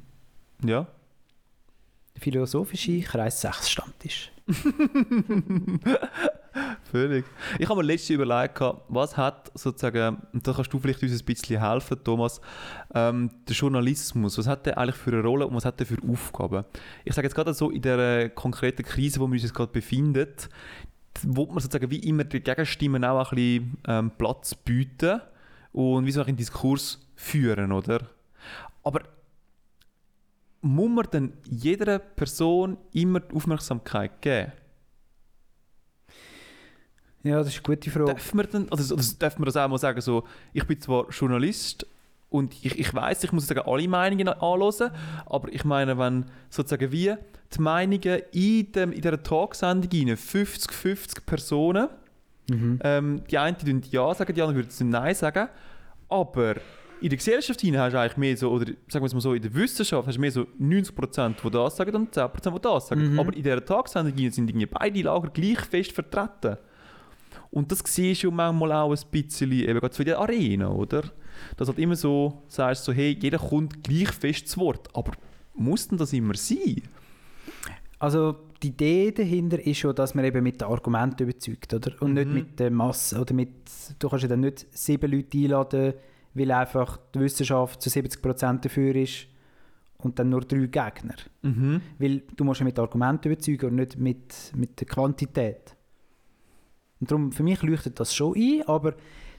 Ja. 0.64 0.88
Philosophische 2.20 3.00
Kreis 3.02 3.42
6 3.42 3.70
Stammtisch. 3.70 4.32
Völlig. 6.92 7.26
Ich 7.60 7.70
habe 7.70 7.82
mir 7.82 7.88
letztens 7.88 8.10
überlegt, 8.12 8.60
was 8.88 9.16
hat 9.16 9.52
sozusagen, 9.54 10.18
und 10.34 10.48
da 10.48 10.54
kannst 10.54 10.74
du 10.74 10.80
vielleicht 10.80 11.04
uns 11.04 11.20
ein 11.20 11.26
bisschen 11.26 11.62
helfen, 11.62 12.04
Thomas, 12.04 12.42
ähm, 12.94 13.30
der 13.48 13.56
Journalismus, 13.56 14.38
was 14.38 14.48
hat 14.48 14.66
der 14.66 14.78
eigentlich 14.78 14.96
für 14.96 15.12
eine 15.12 15.22
Rolle 15.22 15.46
und 15.48 15.56
was 15.56 15.66
hat 15.66 15.80
der 15.80 15.86
für 15.88 15.98
Aufgaben? 16.08 16.66
Ich 17.06 17.14
sage 17.14 17.28
jetzt 17.28 17.36
gerade 17.36 17.54
so, 17.54 17.70
in 17.70 17.82
der 17.82 18.30
konkreten 18.30 18.84
Krise, 18.84 19.20
wo 19.20 19.28
wir 19.28 19.34
uns 19.34 19.44
jetzt 19.44 19.54
gerade 19.54 19.72
befinden, 19.72 20.28
wo 21.24 21.46
man 21.46 21.60
sozusagen 21.60 21.92
wie 21.92 22.00
immer 22.00 22.24
die 22.24 22.40
Gegenstimmen 22.40 23.04
auch 23.06 23.32
ein 23.32 23.36
bisschen 23.36 23.78
ähm, 23.88 24.12
Platz 24.18 24.56
bieten 24.56 25.22
und 25.72 26.06
wie 26.06 26.12
so 26.12 26.24
einen 26.24 26.38
Diskurs 26.38 27.00
führen, 27.16 27.72
oder? 27.72 28.02
Aber 28.84 29.02
muss 30.62 30.90
man 30.90 31.08
dann 31.12 31.34
jeder 31.50 32.00
Person 32.00 32.78
immer 32.94 33.20
die 33.22 33.36
Aufmerksamkeit 33.36 34.22
geben? 34.22 34.52
Ja, 37.24 37.38
das 37.40 37.48
ist 37.50 37.56
eine 37.56 37.64
gute 37.76 37.92
Frage. 37.92 38.06
Darf 38.14 38.34
man, 38.34 38.48
dann, 38.52 38.68
also, 38.70 38.96
also 38.96 39.16
darf 39.20 39.38
man 39.38 39.46
das 39.46 39.58
auch 39.58 39.68
mal 39.68 39.78
sagen, 39.78 40.00
so, 40.02 40.24
ich 40.54 40.66
bin 40.66 40.80
zwar 40.80 41.10
Journalist 41.10 41.86
und 42.30 42.54
ich, 42.64 42.80
ich 42.80 42.94
weiß, 42.94 43.24
ich 43.24 43.32
muss 43.32 43.44
sozusagen 43.48 43.70
alle 43.70 43.88
Meinungen 43.88 44.30
anhören, 44.30 44.92
aber 45.26 45.52
ich 45.52 45.66
meine, 45.66 45.98
wenn 45.98 46.26
sozusagen 46.50 46.92
wie 46.92 47.14
die 47.56 47.62
Meinungen 47.62 48.22
in, 48.32 48.72
dem, 48.72 48.92
in 48.94 49.02
dieser 49.02 49.22
Talksendung 49.22 49.90
rein, 49.92 50.16
50-50 50.16 51.26
Personen, 51.26 51.90
Mhm. 52.50 52.80
ähm, 52.84 53.22
die 53.30 53.38
einen 53.38 53.58
würden 53.62 53.84
Ja 53.92 54.12
sagen, 54.16 54.34
die 54.34 54.42
anderen 54.42 54.66
würden 54.66 54.90
Nein 54.90 55.14
sagen, 55.14 55.50
aber 56.10 56.56
in 57.02 57.10
der 57.10 57.18
Gesellschaft 57.18 57.62
hinein 57.62 57.82
hast 57.82 57.94
du 57.94 58.00
eigentlich 58.00 58.18
mehr 58.18 58.38
so, 58.38 58.52
oder 58.52 58.66
sagen 58.88 59.04
wir 59.04 59.08
es 59.08 59.14
mal 59.14 59.22
so, 59.22 59.34
in 59.34 59.42
der 59.42 59.54
Wissenschaft 59.54 60.08
hast 60.08 60.16
du 60.16 60.22
mehr 60.22 60.32
so 60.32 60.42
90%, 60.60 61.36
die 61.44 61.50
das 61.50 61.78
sagen 61.78 61.96
und 61.96 62.14
10%, 62.14 62.54
die 62.54 62.62
das 62.62 62.88
sagen. 62.88 63.14
Mhm. 63.14 63.20
Aber 63.20 63.34
in 63.34 63.44
dieser 63.44 63.64
Tagsendung 63.64 64.14
hinein 64.14 64.32
sind 64.32 64.50
irgendwie 64.50 64.66
beide 64.66 65.02
Lager 65.02 65.30
gleich 65.30 65.60
fest 65.62 65.92
vertreten. 65.92 66.58
Und 67.52 67.72
das 67.72 67.82
siehst 67.86 68.24
du 68.24 68.32
manchmal 68.32 68.72
auch 68.74 68.92
ein 68.92 69.00
bisschen 69.12 69.52
eben 69.52 69.80
gerade 69.80 69.98
in 69.98 70.06
der 70.06 70.20
Arena, 70.20 70.70
oder? 70.70 71.04
Dass 71.58 71.68
halt 71.68 71.80
immer 71.80 71.96
so 71.96 72.44
sagst, 72.48 72.84
so, 72.84 72.92
hey, 72.92 73.18
jeder 73.20 73.40
kommt 73.40 73.84
gleich 73.84 74.12
fest 74.12 74.50
zu 74.50 74.60
Wort. 74.60 74.90
Aber 74.94 75.14
muss 75.56 75.88
denn 75.88 75.98
das 75.98 76.14
immer 76.14 76.36
sein? 76.36 76.84
Also 77.98 78.36
die 78.62 78.68
Idee 78.70 79.12
dahinter 79.12 79.60
ist 79.66 79.78
schon, 79.78 79.96
dass 79.96 80.16
man 80.16 80.26
eben 80.26 80.44
mit 80.44 80.62
den 80.62 80.68
Argumenten 80.68 81.24
überzeugt, 81.24 81.74
oder? 81.74 81.92
Und 82.02 82.14
nicht 82.14 82.28
Mhm. 82.28 82.34
mit 82.34 82.60
der 82.60 82.72
Masse. 82.72 83.20
Oder 83.20 83.34
mit, 83.34 83.50
du 83.98 84.10
kannst 84.10 84.24
ja 84.24 84.30
dann 84.30 84.42
nicht 84.42 84.68
sieben 84.72 85.12
Leute 85.12 85.38
einladen, 85.38 85.94
weil 86.40 86.52
einfach 86.52 86.98
die 87.14 87.20
Wissenschaft 87.20 87.82
zu 87.82 87.90
70% 87.90 88.62
dafür 88.62 88.96
ist 88.96 89.28
und 89.98 90.18
dann 90.18 90.30
nur 90.30 90.42
drei 90.42 90.60
Gegner. 90.60 91.16
Mhm. 91.42 91.82
Weil 91.98 92.24
du 92.36 92.44
musst 92.44 92.62
ja 92.62 92.64
mit 92.66 92.80
Argumenten 92.80 93.32
überzeugen 93.32 93.70
und 93.72 93.76
nicht 93.76 93.98
mit, 93.98 94.52
mit 94.56 94.80
der 94.80 94.88
Quantität. 94.88 95.76
Und 97.02 97.12
darum, 97.12 97.32
für 97.32 97.44
mich 97.44 97.62
leuchtet 97.62 98.00
das 98.00 98.14
schon 98.14 98.36
ein, 98.36 98.64
aber 98.68 98.94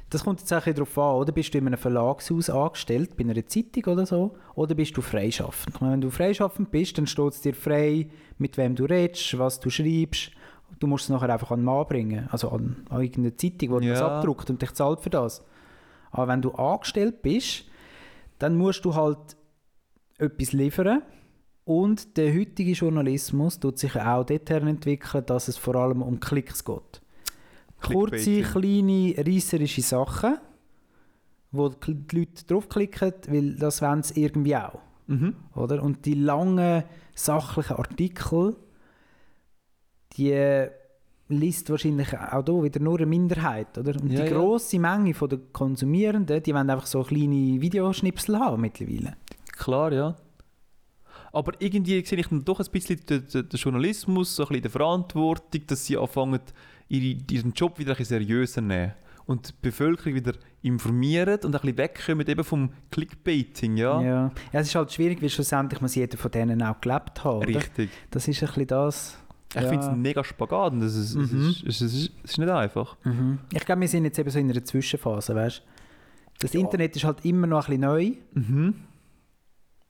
das 0.09 0.24
kommt 0.24 0.40
jetzt 0.40 0.53
auch 0.53 0.66
ein 0.66 0.74
darauf 0.74 0.98
an, 0.98 1.14
oder? 1.16 1.32
Bist 1.32 1.55
du 1.55 1.59
in 1.59 1.66
einem 1.66 1.78
Verlagshaus 1.78 2.51
angestellt, 2.51 3.16
bei 3.16 3.22
einer 3.24 3.46
Zeitung 3.46 3.84
oder 3.92 4.07
so, 4.07 4.36
oder 4.55 4.74
bist 4.74 4.96
du 4.96 5.03
freischaffend? 5.03 5.76
Ich 5.76 5.80
meine, 5.80 5.92
wenn 5.94 6.01
du 6.01 6.11
freischaffend 6.11 6.70
bist, 6.70 6.98
dann 6.98 7.07
steht 7.07 7.32
es 7.32 7.40
dir 7.42 7.55
frei, 7.55 8.09
mit 8.38 8.57
wem 8.57 8.74
du 8.74 8.84
redest, 8.86 9.38
was 9.38 9.61
du 9.61 9.70
schreibst. 9.70 10.32
Du 10.80 10.86
musst 10.86 11.05
es 11.05 11.11
nachher 11.11 11.30
einfach 11.32 11.51
an 11.53 11.61
den 11.61 11.64
Mann 11.66 11.86
bringen, 11.86 12.28
also 12.30 12.48
an, 12.51 12.76
an 12.88 13.03
irgendeine 13.03 13.36
Zeitung, 13.36 13.80
die 13.80 13.88
das 13.88 14.01
Ja. 14.01 14.16
abdruckt 14.18 14.51
und 14.51 14.61
dich 14.61 14.72
zahlt 14.72 15.01
für 15.01 15.11
das. 15.11 15.44
Aber 16.11 16.28
wenn 16.28 16.42
du 16.42 16.52
angestellt 16.52 17.22
bist, 17.22 17.64
dann 18.38 18.56
musst 18.56 18.84
du 18.84 18.94
halt 18.94 19.36
etwas 20.18 20.52
liefern. 20.52 21.02
Und 21.64 22.16
der 22.16 22.34
heutige 22.34 22.72
Journalismus 22.72 23.61
tut 23.61 23.78
sich 23.78 23.94
auch 23.96 24.24
dorthin 24.24 24.66
entwickeln, 24.66 25.24
dass 25.26 25.48
es 25.48 25.56
vor 25.56 25.76
allem 25.76 26.02
um 26.02 26.18
Klicks 26.18 26.64
geht. 26.64 27.02
Kurze, 27.80 28.42
kleine, 28.42 29.14
reisserische 29.16 29.82
Sachen, 29.82 30.38
wo 31.52 31.68
die 31.68 31.92
Leute 32.12 32.44
draufklicken, 32.46 33.12
weil 33.28 33.54
das 33.56 33.82
wollen 33.82 34.02
sie 34.02 34.22
irgendwie 34.22 34.56
auch. 34.56 34.80
Mhm. 35.06 35.34
Oder? 35.54 35.82
Und 35.82 36.04
die 36.06 36.14
langen, 36.14 36.84
sachlichen 37.14 37.76
Artikel, 37.76 38.56
die 40.16 40.68
liest 41.31 41.70
wahrscheinlich 41.70 42.16
auch 42.16 42.45
hier 42.45 42.62
wieder 42.62 42.81
nur 42.81 42.99
eine 42.99 43.07
Minderheit. 43.07 43.76
Oder? 43.78 44.01
Und 44.01 44.11
Ja, 44.11 44.24
die 44.24 44.31
ja. 44.31 44.37
grosse 44.37 44.78
Menge 44.78 45.12
der 45.12 45.39
Konsumierenden, 45.53 46.43
die 46.43 46.55
wollen 46.55 46.70
einfach 46.70 46.87
so 46.87 47.03
kleine 47.03 47.61
Videoschnipsel 47.61 48.39
haben 48.39 48.61
mittlerweile. 48.61 49.16
Klar, 49.57 49.93
ja. 49.93 50.16
Aber 51.33 51.53
irgendwie 51.61 52.05
sehe 52.05 52.18
ich 52.18 52.28
dann 52.28 52.45
doch 52.45 52.59
ein 52.61 52.66
bisschen 52.72 53.01
den, 53.09 53.26
den, 53.26 53.49
den 53.49 53.59
Journalismus, 53.59 54.35
so 54.35 54.43
ein 54.43 54.49
bisschen 54.49 54.62
die 54.62 54.68
Verantwortung, 54.68 55.62
dass 55.66 55.87
sie 55.87 55.97
anfangen, 55.97 56.41
ihre, 56.89 57.18
ihren 57.31 57.53
Job 57.53 57.78
wieder 57.78 57.93
ein 57.93 57.97
bisschen 57.99 58.18
seriöser 58.18 58.61
nehmen 58.61 58.93
und 59.26 59.49
die 59.49 59.55
Bevölkerung 59.62 60.14
wieder 60.14 60.33
informieren 60.62 61.39
und 61.45 61.55
ein 61.55 61.61
bisschen 61.61 61.78
wegkommen 61.78 62.26
eben 62.26 62.43
vom 62.43 62.70
Clickbaiting, 62.91 63.76
ja. 63.76 64.03
Ja. 64.03 64.33
ja, 64.53 64.61
es 64.61 64.66
ist 64.66 64.74
halt 64.74 64.93
schwierig, 64.93 65.22
weil 65.22 65.28
schlussendlich 65.28 65.81
muss 65.81 65.95
jeder 65.95 66.18
von 66.18 66.33
denen 66.33 66.61
auch 66.62 66.81
gelebt 66.81 67.22
haben. 67.22 67.39
Oder? 67.39 67.47
Richtig. 67.47 67.91
Das 68.11 68.26
ist 68.26 68.43
ein 68.43 68.49
bisschen 68.49 68.66
das. 68.66 69.18
Ich 69.51 69.61
Ja. 69.62 69.68
finde 69.68 69.78
es 69.84 69.86
ein 69.88 70.01
mega 70.01 70.22
Spagat 70.22 70.72
und 70.72 70.82
es 70.82 70.94
ist, 70.94 71.14
es, 71.16 71.32
Mhm. 71.32 71.48
ist, 71.51 71.62
es, 71.66 71.80
ist, 71.80 72.12
es 72.24 72.30
ist 72.32 72.38
nicht 72.38 72.48
einfach. 72.51 72.96
Ich 73.53 73.64
glaube, 73.66 73.80
wir 73.80 73.88
sind 73.88 74.05
jetzt 74.05 74.18
eben 74.18 74.30
so 74.30 74.38
in 74.38 74.51
einer 74.51 74.64
Zwischenphase, 74.64 75.34
weißt? 75.34 75.62
Das 76.38 76.55
Internet 76.55 76.94
ist 76.96 77.05
halt 77.05 77.24
immer 77.24 77.46
noch 77.46 77.68
ein 77.68 77.80
bisschen 77.80 77.80
neu 77.80 78.12
Mhm. 78.34 78.74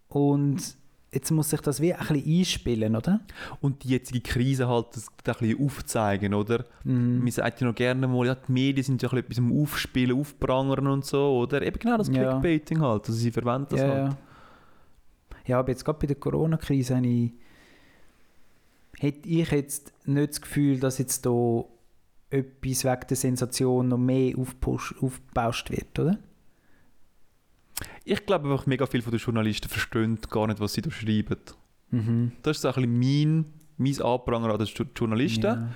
und 0.08 0.76
jetzt 1.12 1.30
muss 1.32 1.50
sich 1.50 1.60
das 1.60 1.80
wie 1.80 1.92
ein 1.92 1.98
bisschen 2.06 2.38
einspielen, 2.38 2.96
oder? 2.96 3.20
Und 3.60 3.82
die 3.84 3.88
jetzige 3.90 4.20
Krise 4.20 4.68
halt 4.68 4.86
das, 4.94 5.08
ein 5.08 5.34
bisschen 5.38 5.64
aufzeigen, 5.66 6.34
oder? 6.34 6.64
Mhm. 6.84 7.18
Man 7.18 7.30
sagt 7.30 7.60
ja 7.60 7.66
noch 7.66 7.74
gerne 7.74 8.06
mal, 8.06 8.26
ja, 8.26 8.34
die 8.36 8.52
Medien 8.52 8.84
sind 8.84 9.02
ja 9.02 9.08
ein 9.08 9.22
bisschen 9.24 9.44
etwas 9.44 9.52
am 9.52 9.62
Aufspielen, 9.62 10.18
Aufprangern 10.18 10.86
und 10.86 11.04
so, 11.04 11.36
oder? 11.38 11.62
Eben 11.62 11.78
genau 11.78 11.96
das 11.98 12.08
Ja. 12.08 12.14
Clickbaiting 12.40 12.80
halt, 12.80 13.02
also 13.02 13.12
sie 13.12 13.30
verwenden 13.30 13.66
das 13.70 13.80
Ja, 13.80 13.88
halt. 13.88 14.12
ja. 14.12 14.16
ja, 15.46 15.58
aber 15.58 15.70
jetzt 15.70 15.84
gerade 15.84 15.98
bei 15.98 16.06
der 16.06 16.16
Corona-Krise 16.16 16.96
habe 16.96 17.06
ich, 17.06 17.32
hätte 19.00 19.28
ich 19.28 19.50
jetzt 19.50 19.92
nicht 20.06 20.30
das 20.30 20.40
Gefühl, 20.40 20.78
dass 20.78 20.98
jetzt 20.98 21.24
da 21.26 21.64
etwas 22.30 22.84
wegen 22.84 23.06
der 23.08 23.16
Sensation 23.16 23.88
noch 23.88 23.98
mehr 23.98 24.34
aufgebauscht 24.38 25.70
wird, 25.70 25.98
oder? 25.98 26.18
Ich 28.04 28.24
glaube 28.26 28.50
einfach, 28.50 28.66
mega 28.66 28.86
viele 28.86 29.02
von 29.02 29.10
den 29.12 29.20
Journalisten 29.20 29.68
verstehen 29.68 30.18
gar 30.28 30.46
nicht, 30.46 30.60
was 30.60 30.74
sie 30.74 30.82
da 30.82 30.90
schreiben. 30.90 31.36
Mhm. 31.90 32.32
Das 32.42 32.58
ist 32.58 32.62
so 32.62 32.68
ein 32.68 32.74
bisschen 32.74 32.98
mein, 32.98 33.46
mein 33.78 34.02
Anpranger 34.02 34.50
an 34.52 34.58
den 34.58 34.68
Journalisten. 34.96 35.42
Ja. 35.42 35.68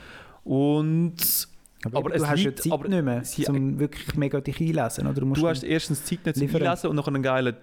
Und 0.45 1.49
Aber, 1.85 1.99
Aber 1.99 2.11
du 2.11 2.27
hast 2.27 2.39
ja 2.41 2.49
liegt- 2.51 2.63
Zeit 2.63 2.73
aber 2.73 2.89
nicht 2.89 3.05
mehr, 3.05 3.25
sie- 3.25 3.47
um 3.47 3.79
wirklich 3.79 4.15
mega 4.17 4.41
dich 4.41 4.61
einlesen, 4.61 5.07
oder? 5.07 5.21
Du, 5.21 5.27
musst 5.27 5.41
du 5.43 5.49
hast 5.49 5.63
erstens 5.65 6.05
Zeit 6.05 6.25
nicht 6.27 6.37
zu 6.37 6.41
liefern. 6.43 6.63
einlesen 6.63 6.91
und 6.91 6.97
noch 6.97 7.09
einen 7.09 7.23
geilen 7.23 7.57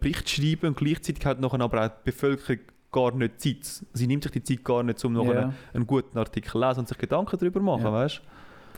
Bericht 0.00 0.28
schreiben 0.30 0.68
und 0.68 0.76
gleichzeitig 0.76 1.24
hat 1.26 1.40
nachher 1.40 1.60
aber 1.60 1.84
auch 1.84 1.88
die 1.88 2.10
Bevölkerung 2.10 2.60
gar 2.90 3.14
nicht 3.14 3.40
Zeit. 3.40 3.84
Sie 3.92 4.06
nimmt 4.06 4.22
sich 4.22 4.32
die 4.32 4.42
Zeit 4.42 4.64
gar 4.64 4.82
nicht, 4.82 5.04
um 5.04 5.12
noch 5.12 5.26
Ja. 5.26 5.42
einen, 5.42 5.54
einen 5.74 5.86
guten 5.86 6.16
Artikel 6.18 6.50
zu 6.50 6.58
lesen 6.58 6.80
und 6.80 6.88
sich 6.88 6.98
Gedanken 6.98 7.36
darüber 7.38 7.60
zu 7.60 7.64
machen, 7.64 7.82
Ja. 7.84 7.92
weißt 7.92 8.22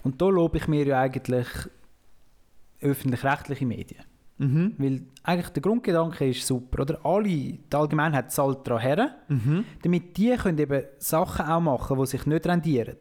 Und 0.03 0.21
da 0.21 0.29
lobe 0.29 0.57
ich 0.59 0.67
mir 0.69 0.85
ja 0.87 1.01
eigentlich 1.01 1.47
öffentlich-rechtliche 2.81 3.67
Medien. 3.67 4.03
Mhm. 4.39 4.75
Weil 4.79 5.03
eigentlich 5.23 5.51
der 5.51 5.63
Grundgedanke 5.63 6.29
ist 6.31 6.47
super, 6.47 6.83
oder? 6.83 6.99
Alle, 7.05 7.25
die 7.25 7.61
Allgemeinheit 7.75 8.33
zahlt 8.33 8.67
daran 8.67 8.81
her, 8.83 9.15
Mhm. 9.29 9.65
damit 9.83 10.17
die 10.17 10.35
können 10.37 10.59
eben 10.59 10.85
Sachen 10.99 11.45
auch 11.47 11.61
machen, 11.61 11.99
die 11.99 12.07
sich 12.07 12.25
nicht 12.25 12.47
rendieren. 12.47 12.97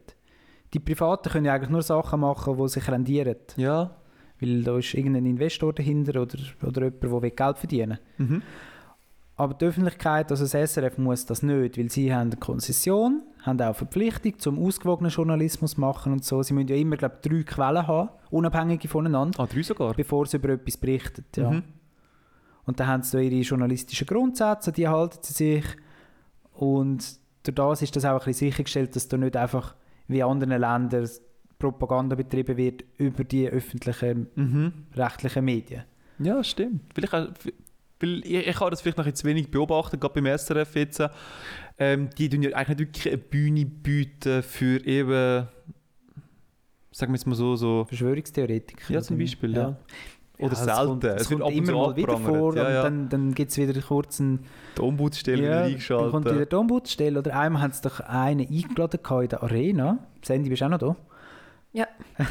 Die 0.74 0.78
Privaten 0.78 1.30
können 1.30 1.46
ja 1.46 1.54
eigentlich 1.54 1.70
nur 1.70 1.82
Sachen 1.82 2.20
machen, 2.20 2.56
die 2.58 2.68
sich 2.68 2.86
rendieren. 2.88 3.36
Ja. 3.56 3.96
Weil 4.38 4.62
da 4.62 4.76
ist 4.78 4.94
irgendein 4.94 5.26
Investor 5.26 5.72
dahinter 5.72 6.20
oder, 6.22 6.38
oder 6.66 6.84
jemand, 6.84 7.22
der 7.24 7.30
Geld 7.30 7.58
verdienen 7.58 7.98
will. 8.18 8.26
Mhm. 8.26 8.42
Aber 9.40 9.54
die 9.54 9.64
Öffentlichkeit, 9.64 10.30
also 10.30 10.44
das 10.46 10.72
SRF, 10.72 10.98
muss 10.98 11.24
das 11.24 11.42
nicht, 11.42 11.78
weil 11.78 11.90
sie 11.90 12.12
haben 12.14 12.28
eine 12.32 12.36
Konzession, 12.36 13.22
haben 13.42 13.60
auch 13.62 13.74
Verpflichtung 13.74 14.38
zum 14.38 14.58
ausgewogenen 14.62 15.10
Journalismus 15.10 15.78
machen 15.78 16.12
und 16.12 16.24
so. 16.24 16.42
Sie 16.42 16.52
müssen 16.52 16.68
ja 16.68 16.76
immer, 16.76 16.96
glaube 16.98 17.16
ich, 17.22 17.30
drei 17.30 17.42
Quellen 17.44 17.86
haben, 17.86 18.10
unabhängige 18.30 18.86
voneinander, 18.86 19.40
Ah, 19.40 19.46
drei 19.46 19.62
sogar. 19.62 19.94
bevor 19.94 20.26
sie 20.26 20.36
über 20.36 20.50
etwas 20.50 20.76
berichten. 20.76 21.24
Ja. 21.36 21.50
Mhm. 21.52 21.62
Und 22.66 22.78
dann 22.80 22.86
haben 22.88 23.02
sie 23.02 23.16
da 23.16 23.22
ihre 23.22 23.40
journalistischen 23.42 24.06
Grundsätze, 24.06 24.72
die 24.72 24.86
halten 24.88 25.18
sie 25.22 25.32
sich. 25.32 25.64
Und 26.52 27.02
durch 27.44 27.54
das 27.54 27.80
ist 27.82 27.96
das 27.96 28.04
auch 28.04 28.10
ein 28.20 28.24
bisschen 28.26 28.48
sichergestellt, 28.50 28.94
dass 28.94 29.08
da 29.08 29.16
nicht 29.16 29.36
einfach 29.36 29.74
wie 30.06 30.18
in 30.18 30.24
anderen 30.26 30.60
Ländern 30.60 31.08
Propaganda 31.58 32.14
betrieben 32.16 32.56
wird 32.56 32.84
über 32.98 33.24
die 33.24 33.48
öffentlichen 33.48 34.26
Mhm. 34.34 34.72
rechtlichen 34.94 35.44
Medien. 35.44 35.84
Ja, 36.18 36.44
stimmt. 36.44 36.82
Vielleicht 36.94 37.14
auch, 37.14 37.28
weil 38.00 38.24
ich, 38.24 38.46
ich 38.46 38.60
habe 38.60 38.70
das 38.70 38.80
vielleicht 38.80 38.98
noch 38.98 39.06
jetzt 39.06 39.24
wenig 39.24 39.50
beobachtet, 39.50 40.00
gerade 40.00 40.20
beim 40.20 40.38
SRF 40.38 40.74
jetzt. 40.76 41.02
Ähm, 41.78 42.10
die 42.18 42.28
tun 42.28 42.42
ja 42.42 42.50
eigentlich 42.50 42.68
nicht 42.68 42.78
wirklich 42.80 43.08
eine 43.08 43.18
Bühne 43.18 43.64
bieten 43.64 44.42
für 44.42 44.84
eben, 44.86 45.48
sagen 46.90 47.12
wir 47.12 47.16
jetzt 47.16 47.26
mal 47.26 47.34
so, 47.34 47.56
so 47.56 47.84
Verschwörungstheoretiker. 47.86 48.92
ja 48.92 49.00
zum? 49.00 49.18
Beispiel, 49.18 49.54
ja. 49.54 49.76
Oder 50.38 50.52
es 50.52 50.64
selten. 50.64 50.86
kommt, 50.86 51.04
es 51.04 51.22
Es 51.22 51.30
wird 51.30 51.40
kommt 51.40 51.42
ab 51.42 51.48
und 51.48 51.54
immer 51.58 51.66
zu 51.66 51.72
mal 51.72 51.96
wieder 51.96 52.16
vor 52.16 52.56
Ja, 52.56 52.66
und 52.66 52.72
ja. 52.72 52.82
dann, 52.82 53.08
dann 53.10 53.34
gibt 53.34 53.50
es 53.50 53.58
wieder 53.58 53.78
kurz 53.82 54.20
einen 54.20 54.46
Die 54.76 54.80
Ombudsstelle 54.80 55.42
ja, 55.42 55.68
wieder 55.68 55.98
dann 55.98 56.10
kommt 56.10 56.24
wieder 56.24 56.32
eingeschaltet. 56.32 56.52
die 56.52 56.56
Ombudsstelle. 56.56 57.18
Oder 57.18 57.38
einmal 57.38 57.62
haben 57.62 57.72
sie 57.72 57.82
doch 57.82 58.00
einen 58.00 58.48
eingeladen 58.48 59.00
in 59.22 59.28
der 59.28 59.42
Arena. 59.42 59.98
Sandy, 60.22 60.48
bist 60.48 60.62
du 60.62 60.66
auch 60.66 60.70
noch 60.70 60.78
da? 60.78 60.96
Ja. 61.72 61.86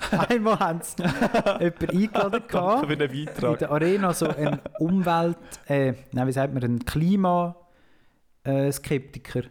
einmal 0.28 0.58
haben 0.58 0.80
sie 0.82 1.02
jemanden 1.02 1.90
eingeladen 1.90 2.42
Danke 2.50 2.86
für 2.86 2.96
den 2.96 3.10
in 3.10 3.24
Beitrag. 3.26 3.58
der 3.58 3.70
Arena 3.70 4.12
so 4.12 4.28
ein 4.28 4.60
Umwelt, 4.78 5.36
äh, 5.66 5.94
nein, 6.12 6.26
wie 6.26 6.32
sagt 6.32 6.54
man, 6.54 6.62
ein 6.62 6.84
Klimaskeptiker. 6.84 9.42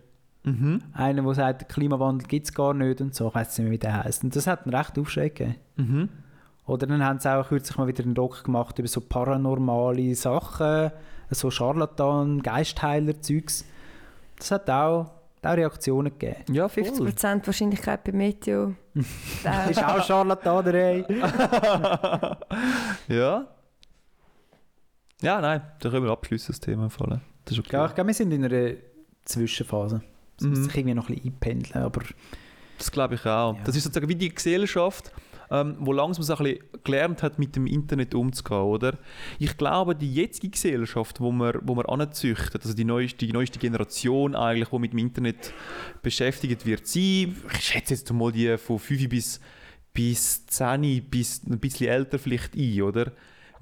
Mhm. 0.44 0.82
Einer, 0.94 1.22
der 1.22 1.34
sagt, 1.34 1.62
der 1.62 1.68
Klimawandel 1.68 2.28
gibt 2.28 2.48
es 2.48 2.54
gar 2.54 2.74
nicht 2.74 3.02
und 3.02 3.14
so. 3.14 3.28
Ich 3.28 3.36
weiß 3.36 3.58
nicht 3.58 3.66
mehr, 3.66 3.74
wie 3.74 3.78
der 3.78 4.04
heißt. 4.04 4.24
Und 4.24 4.36
das 4.36 4.48
hat 4.48 4.66
einen 4.66 4.76
recht 4.76 4.98
Aufschrei 4.98 5.30
gegeben. 5.30 5.56
Mhm. 5.76 6.10
Oder 6.66 6.88
dann 6.88 7.04
haben 7.04 7.20
sie 7.20 7.34
auch 7.34 7.48
kürzlich 7.48 7.78
mal 7.78 7.88
wieder 7.88 8.04
einen 8.04 8.14
Doc 8.14 8.44
gemacht 8.44 8.78
über 8.80 8.88
so 8.88 9.02
paranormale 9.02 10.14
Sachen, 10.16 10.92
so 11.32 11.50
Scharlatan, 11.50 12.44
Geistheiler-Zeugs. 12.44 13.66
Das 14.38 14.52
hat 14.52 14.70
auch, 14.70 15.12
auch 15.46 15.56
Reaktionen 15.58 16.12
gegeben. 16.18 16.54
Ja, 16.54 16.68
voll. 16.68 16.84
50% 16.84 17.46
Wahrscheinlichkeit 17.46 18.04
bei 18.04 18.12
Meteo. 18.12 18.74
Das 19.44 19.70
ist 19.72 19.84
auch 19.84 20.04
Scharlatanerei. 20.04 21.06
Ja. 23.08 23.48
Ja, 25.22 25.42
nein, 25.42 25.62
da 25.80 25.90
können 25.90 26.06
wir 26.06 26.12
abschließen, 26.12 26.48
das 26.54 26.60
Thema. 26.60 26.90
Voll. 26.90 27.20
Das 27.46 27.54
ist 27.54 27.60
okay. 27.60 27.70
Ja, 27.76 27.86
ich 27.88 27.96
glaube, 27.96 28.08
wir 28.08 28.14
sind 28.14 28.32
in 28.32 28.46
einer 28.46 28.72
Zwischenphase. 29.26 30.02
Es 30.40 30.46
muss 30.46 30.60
Mhm. 30.60 30.64
sich 30.64 30.76
irgendwie 30.78 30.94
noch 30.96 31.10
ein 31.10 31.16
bisschen 31.16 31.32
einpendeln, 31.34 31.84
aber 31.84 32.02
Das 32.78 32.90
glaube 32.92 33.16
ich 33.16 33.26
auch. 33.26 33.56
Ja. 33.56 33.64
Das 33.66 33.76
ist 33.76 33.84
sozusagen 33.84 34.08
wie 34.08 34.16
die 34.16 34.34
Gesellschaft, 34.34 35.12
ähm, 35.52 35.78
wo 35.80 35.92
langsam 35.92 36.24
so 36.24 36.36
ein 36.36 36.44
bisschen 36.44 36.84
gelernt 36.84 37.24
hat, 37.24 37.40
mit 37.40 37.56
dem 37.56 37.68
Internet 37.68 38.14
umzugehen, 38.14 38.62
oder? 38.62 38.98
Ich 39.40 39.58
glaube, 39.58 39.96
die 39.96 40.14
jetzige 40.14 40.50
Gesellschaft, 40.50 41.20
wo 41.20 41.32
wir, 41.32 41.60
wo 41.64 41.76
wir 41.76 41.90
anzüchten, 41.90 42.62
also 42.62 42.74
die 42.74 42.86
neueste, 42.86 43.26
die 43.26 43.34
neueste 43.34 43.60
Generation 43.60 44.36
eigentlich, 44.36 44.70
die 44.70 44.80
mit 44.80 44.94
dem 44.94 45.00
Internet 45.00 45.54
beschäftigt 46.02 46.66
wird, 46.66 46.88
sie, 46.88 47.36
ich 47.54 47.62
schätze 47.62 47.94
jetzt 47.94 48.12
mal 48.14 48.32
die 48.32 48.58
von 48.58 48.80
5 48.80 49.10
bis, 49.10 49.40
bis 49.94 50.46
10, 50.46 51.10
bis 51.10 51.44
ein 51.48 51.60
bisschen 51.60 51.88
älter 51.88 52.20
vielleicht 52.20 52.56
ein, 52.56 52.82
oder? 52.82 53.12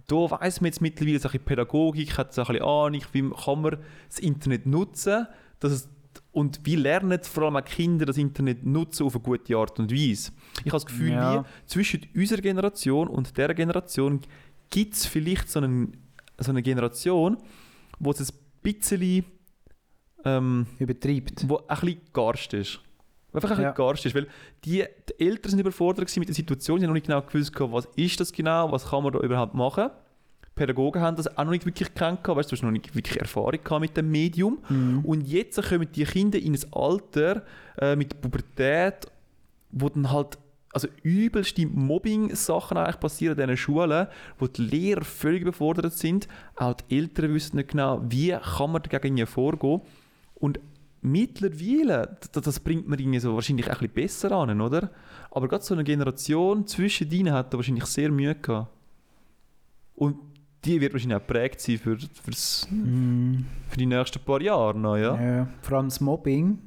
Da 0.08 0.16
weiss 0.16 0.62
man 0.62 0.68
jetzt 0.68 0.82
mittlerweile, 0.82 1.20
so 1.20 1.28
ein 1.28 1.34
bisschen 1.34 1.46
Pädagogik 1.46 2.18
hat 2.18 2.34
so 2.34 2.42
ein 2.42 2.48
bisschen 2.48 2.66
Ahnung, 2.66 3.02
wie 3.12 3.30
kann 3.30 3.62
man 3.62 3.78
das 4.08 4.20
Internet 4.20 4.66
nutzen, 4.66 5.28
dass 5.60 5.72
es 5.72 5.90
und 6.38 6.60
wie 6.64 6.76
lernen 6.76 7.20
vor 7.24 7.44
allem 7.44 7.56
auch 7.56 7.66
Kinder 7.66 8.06
das 8.06 8.18
Internet 8.18 8.64
nutzen 8.66 9.06
auf 9.08 9.16
eine 9.16 9.24
gute 9.24 9.58
Art 9.58 9.80
und 9.80 9.92
Weise. 9.92 10.32
Ich 10.60 10.66
habe 10.68 10.72
das 10.72 10.86
Gefühl, 10.86 11.10
Ja. 11.12 11.42
wie 11.44 11.46
zwischen 11.68 12.02
unserer 12.16 12.42
Generation 12.42 13.08
und 13.08 13.36
der 13.38 13.54
Generation 13.56 14.22
gibt 14.70 14.94
es 14.94 15.06
vielleicht 15.08 15.50
so, 15.50 15.60
einen, 15.60 15.98
so 16.38 16.52
eine 16.52 16.62
Generation, 16.62 17.38
wo 18.00 18.12
es 18.12 18.20
ein 18.22 18.38
bisschen, 18.62 19.26
ähm, 20.26 20.68
übertreibt. 20.80 21.50
wo 21.50 21.58
ein 21.68 21.80
bisschen 21.80 22.02
garst 22.14 22.54
ist. 22.54 22.80
Einfach 23.34 23.52
ein 23.52 23.62
Ja. 23.62 23.72
bisschen 23.72 23.86
garst 23.86 24.06
ist, 24.06 24.16
weil 24.16 24.28
die, 24.64 24.84
die 25.10 25.20
Eltern 25.26 25.50
sind 25.52 25.60
überfordert 25.60 26.16
mit 26.18 26.28
der 26.28 26.36
Situation, 26.36 26.80
sie 26.80 26.86
haben 26.86 26.90
noch 26.92 26.96
nicht 26.96 27.08
genau 27.08 27.22
gewusst, 27.22 27.52
was 27.60 27.86
ist 27.96 28.20
das 28.20 28.32
genau, 28.32 28.72
was 28.72 28.90
kann 28.90 29.04
man 29.04 29.14
da 29.14 29.20
überhaupt 29.20 29.54
machen. 29.54 29.90
Pädagogen 30.58 31.02
haben 31.02 31.16
das 31.16 31.38
auch 31.38 31.44
noch 31.44 31.52
nicht 31.52 31.66
wirklich 31.66 31.94
gekannt, 31.94 32.24
gehabt, 32.24 32.40
weißt, 32.40 32.52
du 32.52 32.56
hast 32.56 32.64
noch 32.64 32.72
nicht 32.72 32.94
wirklich 32.94 33.20
Erfahrung 33.20 33.64
gehabt 33.64 33.82
mit 33.82 33.96
dem 33.96 34.12
Medium. 34.12 34.60
Mhm. 34.68 35.06
Und 35.06 35.28
jetzt 35.28 35.62
kommen 35.62 35.88
die 35.94 36.04
Kinder 36.04 36.38
in 36.38 36.54
ein 36.54 36.74
Alter 36.74 37.44
äh, 37.80 37.96
mit 37.96 38.12
der 38.12 38.18
Pubertät, 38.18 39.10
wo 39.72 39.88
dann 39.90 40.12
halt 40.12 40.38
also 40.74 40.88
übelste 41.02 41.66
Mobbing-Sachen 41.66 42.78
eigentlich 42.78 43.00
passieren 43.00 43.40
in 43.40 43.48
diesen 43.48 43.58
Schulen, 43.58 44.08
wo 44.38 44.48
die 44.48 44.62
Lehrer 44.62 45.04
völlig 45.04 45.42
überfordert 45.42 45.94
sind. 45.94 46.28
Auch 46.56 46.74
die 46.74 46.98
Eltern 46.98 47.34
wissen 47.34 47.56
nicht 47.56 47.70
genau, 47.70 48.02
wie 48.08 48.32
kann 48.32 48.72
man 48.72 48.84
dagegen 48.84 49.26
vorgehen. 49.26 49.82
Und 50.36 50.60
mittlerweile, 51.02 52.18
das, 52.32 52.44
das 52.44 52.60
bringt 52.60 52.88
man 52.88 53.00
irgendwie 53.00 53.20
so 53.20 53.34
wahrscheinlich 53.34 53.68
ein 53.68 53.72
bisschen 53.72 53.94
besser 53.94 54.32
an, 54.34 54.62
oder? 54.62 54.92
Aber 55.32 55.48
gerade 55.48 55.64
so 55.64 55.74
eine 55.74 55.84
Generation 55.84 56.68
zwischen 56.68 57.10
denen 57.10 57.34
hat 57.34 57.54
da 57.54 57.58
wahrscheinlich 57.58 57.86
sehr 57.86 58.12
Mühe 58.12 58.36
gehabt. 58.36 58.70
Und 59.96 60.18
die 60.68 60.80
wird 60.82 60.94
wahrscheinlich 60.94 61.18
auch 61.18 61.26
geprägt 61.28 61.62
sein 61.62 61.78
für, 61.78 61.98
für's, 61.98 62.68
Mhm. 62.70 63.46
für 63.70 63.78
die 63.78 63.86
nächsten 63.86 64.20
paar 64.24 64.42
Jahre 64.42 64.78
noch, 64.78 64.98
ja? 64.98 65.20
Ja. 65.22 65.48
Vor 65.62 65.78
allem 65.78 65.88
das 65.88 66.00
Mobbing 66.02 66.60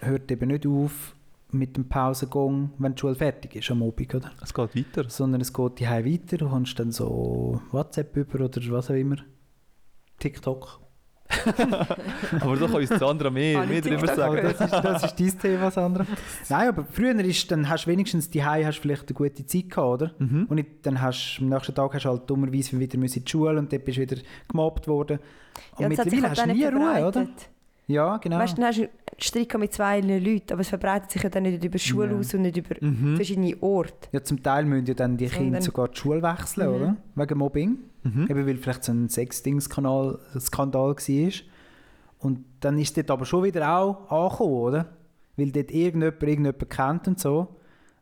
hört 0.00 0.30
eben 0.30 0.48
nicht 0.48 0.66
auf 0.66 1.14
mit 1.50 1.76
dem 1.78 1.88
Pausengang, 1.88 2.70
wenn 2.78 2.94
die 2.94 3.00
Schule 3.00 3.14
fertig 3.14 3.56
ist 3.56 3.70
am 3.70 3.78
Mobbing, 3.78 4.10
oder? 4.14 4.30
Es 4.42 4.52
geht 4.52 4.76
weiter. 4.76 5.08
Sondern 5.08 5.40
es 5.40 5.52
geht 5.52 5.78
die 5.80 5.86
weiter, 5.86 6.36
du 6.36 6.50
kannst 6.50 6.78
dann 6.78 6.92
so 6.92 7.62
WhatsApp 7.72 8.14
über 8.16 8.44
oder 8.44 8.60
was 8.70 8.90
auch 8.90 8.94
immer. 8.94 9.16
TikTok. 10.18 10.80
Aber 12.40 12.56
da 12.56 12.66
kann 12.66 12.74
uns 12.74 12.88
Sandra 12.88 13.30
mehr, 13.30 13.66
mehr 13.66 13.80
darüber 13.80 14.14
sagen. 14.14 14.40
Das 14.42 14.60
ist, 14.60 14.72
das 14.72 15.04
ist 15.04 15.20
dein 15.20 15.38
Thema, 15.38 15.70
Sandra. 15.70 16.06
Nein, 16.48 16.68
aber 16.68 16.86
früher 16.90 17.14
ist, 17.20 17.50
dann 17.50 17.68
hast 17.68 17.84
du 17.84 17.90
wenigstens 17.90 18.30
die 18.30 18.42
hast 18.42 18.78
vielleicht 18.78 19.08
eine 19.08 19.14
gute 19.14 19.44
Zeit 19.44 19.70
gehabt, 19.70 20.02
oder? 20.02 20.10
Mhm. 20.18 20.46
Und 20.48 20.64
dann 20.82 21.00
hast 21.02 21.36
du 21.38 21.44
am 21.44 21.50
nächsten 21.50 21.74
Tag 21.74 21.94
hast 21.94 22.04
du 22.04 22.08
halt 22.08 22.30
dummerweise 22.30 22.78
wieder 22.78 22.98
müssen 22.98 23.18
in 23.18 23.24
die 23.24 23.30
Schule 23.30 23.58
und 23.58 23.72
dort 23.72 23.84
bist 23.84 23.98
du 23.98 24.02
wieder 24.02 24.16
gemobbt 24.48 24.88
worden. 24.88 25.18
Und 25.76 25.80
Ja, 25.82 25.88
mittlerweile 25.88 26.28
halt 26.28 26.38
hast 26.38 26.46
du 26.46 26.52
nie 26.52 26.64
Ruhe, 26.64 27.06
oder? 27.06 27.26
Ja, 27.86 28.16
genau. 28.18 28.38
Weißt 28.38 28.56
dann 28.56 28.64
hast 28.66 28.78
du 28.78 28.88
Streit 29.20 29.52
mit 29.58 29.72
zwei 29.72 30.00
Leuten, 30.00 30.52
aber 30.52 30.60
es 30.60 30.68
verbreitet 30.68 31.10
sich 31.10 31.22
ja 31.22 31.28
dann 31.28 31.42
nicht 31.42 31.62
über 31.64 31.72
das 31.72 31.82
Schulhaus 31.82 32.32
und 32.34 32.42
nicht 32.42 32.56
über 32.56 32.74
Mhm. 32.80 33.16
verschiedene 33.16 33.56
Orte. 33.60 34.08
Ja, 34.12 34.22
zum 34.22 34.42
Teil 34.42 34.64
müssen 34.64 34.86
ja 34.86 34.94
dann 34.94 35.16
die 35.16 35.26
Kinder 35.26 35.60
sogar 35.60 35.88
die 35.88 35.96
Schule 35.98 36.22
wechseln, 36.22 36.68
Mhm. 36.68 36.74
oder? 36.74 36.96
Wegen 37.16 37.38
Mobbing. 37.38 37.78
Mhm. 38.04 38.26
Eben 38.30 38.46
weil 38.46 38.56
vielleicht 38.56 38.84
so 38.84 38.92
ein 38.92 39.08
Sexting-Skandal 39.08 40.18
Skandal 40.38 40.94
war. 40.96 41.32
Und 42.20 42.44
dann 42.60 42.78
ist 42.78 42.96
dort 42.96 43.10
aber 43.10 43.24
schon 43.24 43.44
wieder 43.44 43.76
auch 43.76 44.08
angekommen, 44.10 44.52
oder? 44.54 44.86
Weil 45.36 45.50
dort 45.52 45.70
irgendjemand 45.70 46.22
irgendjemand 46.22 46.70
kennt 46.70 47.08
und 47.08 47.18
so. 47.20 47.56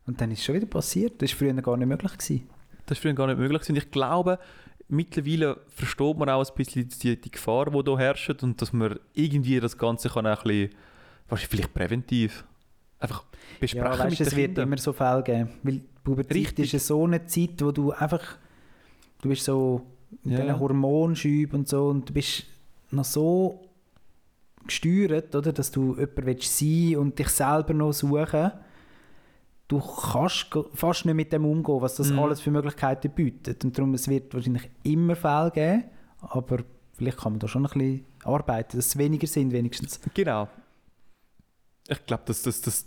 Und 0.05 0.21
dann 0.21 0.31
ist 0.31 0.39
es 0.39 0.45
schon 0.45 0.55
wieder 0.55 0.65
passiert. 0.67 1.21
Das 1.21 1.31
war 1.31 1.37
früher 1.39 1.53
gar 1.53 1.77
nicht 1.77 1.87
möglich. 1.87 2.11
Gewesen. 2.17 2.47
Das 2.85 2.97
ist 2.97 3.01
früher 3.01 3.13
gar 3.13 3.27
nicht 3.27 3.37
möglich. 3.39 3.61
gewesen. 3.61 3.75
Ich 3.75 3.91
glaube, 3.91 4.39
mittlerweile 4.87 5.57
versteht 5.67 6.17
man 6.17 6.29
auch 6.29 6.47
ein 6.47 6.55
bisschen 6.55 6.89
die, 7.01 7.19
die 7.19 7.31
Gefahr, 7.31 7.65
die 7.69 7.81
hier 7.83 7.97
herrscht 7.97 8.41
und 8.43 8.61
dass 8.61 8.71
man 8.71 8.97
irgendwie 9.13 9.59
das 9.59 9.77
Ganze 9.77 10.09
kann 10.09 10.25
auch 10.27 10.43
ein 10.45 10.47
bisschen, 10.47 10.69
wahrscheinlich 11.29 11.49
vielleicht 11.49 11.73
präventiv, 11.73 12.45
einfach 12.99 13.23
besprechen 13.59 13.85
Ja, 13.91 13.99
weißt, 13.99 14.19
mit 14.19 14.27
es 14.27 14.35
wird 14.35 14.47
Kindern. 14.47 14.67
immer 14.67 14.77
so 14.77 14.93
Fälle 14.93 15.23
geben. 15.23 15.49
Weil 15.63 15.81
Pubertät 16.03 16.35
Richtig. 16.35 16.73
ist 16.73 16.87
so 16.87 17.03
eine 17.05 17.25
Zeit, 17.25 17.61
wo 17.61 17.71
du 17.71 17.91
einfach... 17.91 18.21
Du 19.21 19.29
bist 19.29 19.43
so 19.43 19.81
in 20.23 20.31
Ja. 20.31 20.57
Hormonschüben 20.59 21.59
und 21.61 21.67
so 21.67 21.87
und 21.87 22.07
du 22.09 22.13
bist 22.13 22.43
noch 22.91 23.03
so 23.03 23.61
gesteuert, 24.65 25.33
oder, 25.35 25.51
dass 25.53 25.71
du 25.71 25.95
jemand 25.95 26.25
willst 26.25 26.57
sein 26.57 26.97
und 26.97 27.17
dich 27.17 27.29
selber 27.29 27.73
noch 27.73 27.93
suchen. 27.93 28.51
Du 29.67 29.79
kannst 29.81 30.47
fast 30.75 31.05
nicht 31.05 31.15
mit 31.15 31.33
dem 31.33 31.45
umgehen, 31.45 31.81
was 31.81 31.95
das 31.95 32.11
Mhm. 32.11 32.19
alles 32.19 32.39
für 32.41 32.51
Möglichkeiten 32.51 33.09
bietet. 33.11 33.65
Und 33.65 33.77
darum, 33.77 33.93
es 33.95 34.07
wird 34.07 34.33
wahrscheinlich 34.33 34.69
immer 34.83 35.15
Fälle 35.15 35.51
geben, 35.51 35.83
aber 36.21 36.59
vielleicht 36.93 37.17
kann 37.17 37.33
man 37.33 37.39
da 37.39 37.47
schon 37.47 37.65
ein 37.65 37.71
bisschen 37.73 38.05
arbeiten, 38.23 38.77
dass 38.77 38.87
es 38.87 38.97
weniger 38.97 39.27
sind 39.27 39.51
wenigstens. 39.51 39.99
Genau. 40.13 40.47
Ich 41.89 42.05
glaube, 42.05 42.23
das, 42.25 42.41
das, 42.43 42.61
das 42.61 42.85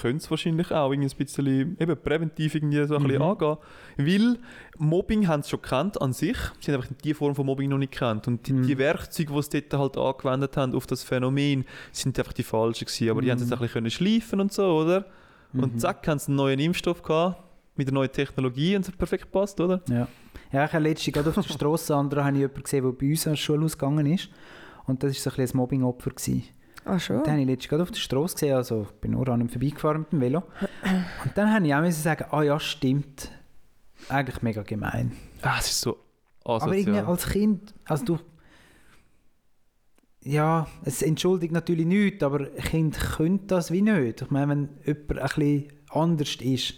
könnte 0.00 0.18
es 0.24 0.30
wahrscheinlich 0.30 0.72
auch 0.72 0.90
irgendwie 0.92 1.10
ein 1.14 1.16
bisschen 1.24 1.76
eben 1.80 1.96
präventiv 2.02 2.54
irgendwie 2.56 2.84
so 2.86 2.96
ein 2.96 3.02
bisschen 3.04 3.18
Mhm. 3.22 3.28
angehen. 3.28 3.56
Weil 3.96 4.38
Mobbing 4.78 5.28
haben 5.28 5.42
sie 5.42 5.50
schon 5.50 5.62
gekannt 5.62 6.00
an 6.00 6.12
sich. 6.12 6.36
Sie 6.60 6.72
haben 6.72 6.80
einfach 6.80 6.94
die 7.04 7.14
Form 7.14 7.34
von 7.34 7.46
Mobbing 7.46 7.68
noch 7.70 7.78
nicht 7.78 7.92
gekannt. 7.92 8.26
Und 8.26 8.46
die, 8.48 8.52
Mhm. 8.52 8.66
die 8.66 8.78
Werkzeuge, 8.78 9.32
die 9.32 9.42
sie 9.42 9.62
dort 9.68 9.96
halt 9.96 9.96
angewendet 9.96 10.56
haben 10.56 10.74
auf 10.74 10.86
das 10.86 11.02
Phänomen, 11.04 11.64
sind 11.92 12.18
einfach 12.18 12.32
die 12.32 12.42
falschen 12.42 12.84
gewesen. 12.86 13.10
Aber 13.10 13.22
die 13.22 13.30
haben 13.30 13.38
es 13.38 13.44
Mhm. 13.44 13.50
jetzt 13.50 13.58
ein 13.58 13.58
bisschen 13.60 13.72
können 13.74 13.90
schleifen 13.90 14.40
und 14.40 14.52
so, 14.52 14.64
oder? 14.66 15.04
Und 15.52 15.74
Mhm. 15.74 15.78
zack, 15.78 16.06
haben 16.08 16.18
sie 16.18 16.28
einen 16.28 16.36
neuen 16.36 16.58
Impfstoff 16.58 17.02
gehabt. 17.02 17.42
Mit 17.76 17.88
einer 17.88 17.94
neuen 17.96 18.10
Technologie 18.12 18.74
und 18.74 18.82
es 18.82 18.88
hat 18.88 18.96
perfekt 18.98 19.24
gepasst, 19.24 19.60
oder? 19.60 19.82
Ja. 19.88 20.08
Ja, 20.50 20.64
ich 20.64 20.72
habe 20.72 20.82
letztens 20.84 21.12
gerade 21.14 21.28
auf 21.28 21.34
der 21.46 21.52
Straße 21.52 21.94
andere 21.94 22.24
habe 22.24 22.34
ich 22.36 22.40
jemanden 22.40 22.62
gesehen, 22.62 22.82
der 22.84 22.92
bei 22.92 23.10
uns 23.10 23.26
ans 23.26 23.38
Schulhaus 23.40 23.76
gegangen 23.76 24.06
ist. 24.06 24.30
Und 24.86 25.02
das 25.02 25.12
war 25.12 25.20
so 25.20 25.30
ein, 25.30 25.36
bisschen 25.36 25.56
ein 25.56 25.60
Mobbing-Opfer. 25.60 26.10
gewesen. 26.10 26.44
Ah, 26.86 26.98
schon? 27.00 27.22
Den 27.24 27.32
habe 27.32 27.40
ich 27.42 27.46
letztens 27.48 27.68
gerade 27.68 27.82
auf 27.82 27.90
der 27.90 27.98
Straße 27.98 28.34
gesehen, 28.36 28.54
also 28.56 28.82
ich 28.82 28.90
bin 29.00 29.10
nur 29.10 29.28
an 29.28 29.40
ihm 29.40 29.48
vorbeigefahren 29.48 30.02
mit 30.02 30.12
dem 30.12 30.20
Velo. 30.20 30.42
Und 31.24 31.32
dann 31.36 31.52
habe 31.52 31.66
ich 31.66 31.74
auch 31.74 31.80
müssen 31.80 32.00
sagen, 32.02 32.24
ah 32.30 32.42
ja, 32.42 32.60
stimmt. 32.60 33.32
Eigentlich 34.08 34.40
mega 34.42 34.62
gemein. 34.62 35.12
Ah, 35.42 35.56
es 35.58 35.66
ist 35.70 35.80
so 35.80 35.96
Aber 36.44 36.66
irgendwie 36.72 36.90
asozial. 36.98 37.06
als 37.06 37.26
Kind, 37.28 37.74
also 37.86 38.04
du... 38.04 38.18
Ja, 40.20 40.66
es 40.84 41.02
entschuldigt 41.02 41.52
natürlich 41.52 41.86
nichts, 41.86 42.22
aber 42.24 42.40
ein 42.40 42.56
Kind 42.56 42.98
könnte 42.98 43.46
das 43.46 43.70
wie 43.70 43.82
nicht. 43.82 44.22
Ich 44.22 44.30
meine, 44.30 44.48
wenn 44.50 44.68
jemand 44.84 45.10
ein 45.20 45.24
bisschen 45.26 45.72
anders 45.90 46.36
ist, 46.40 46.74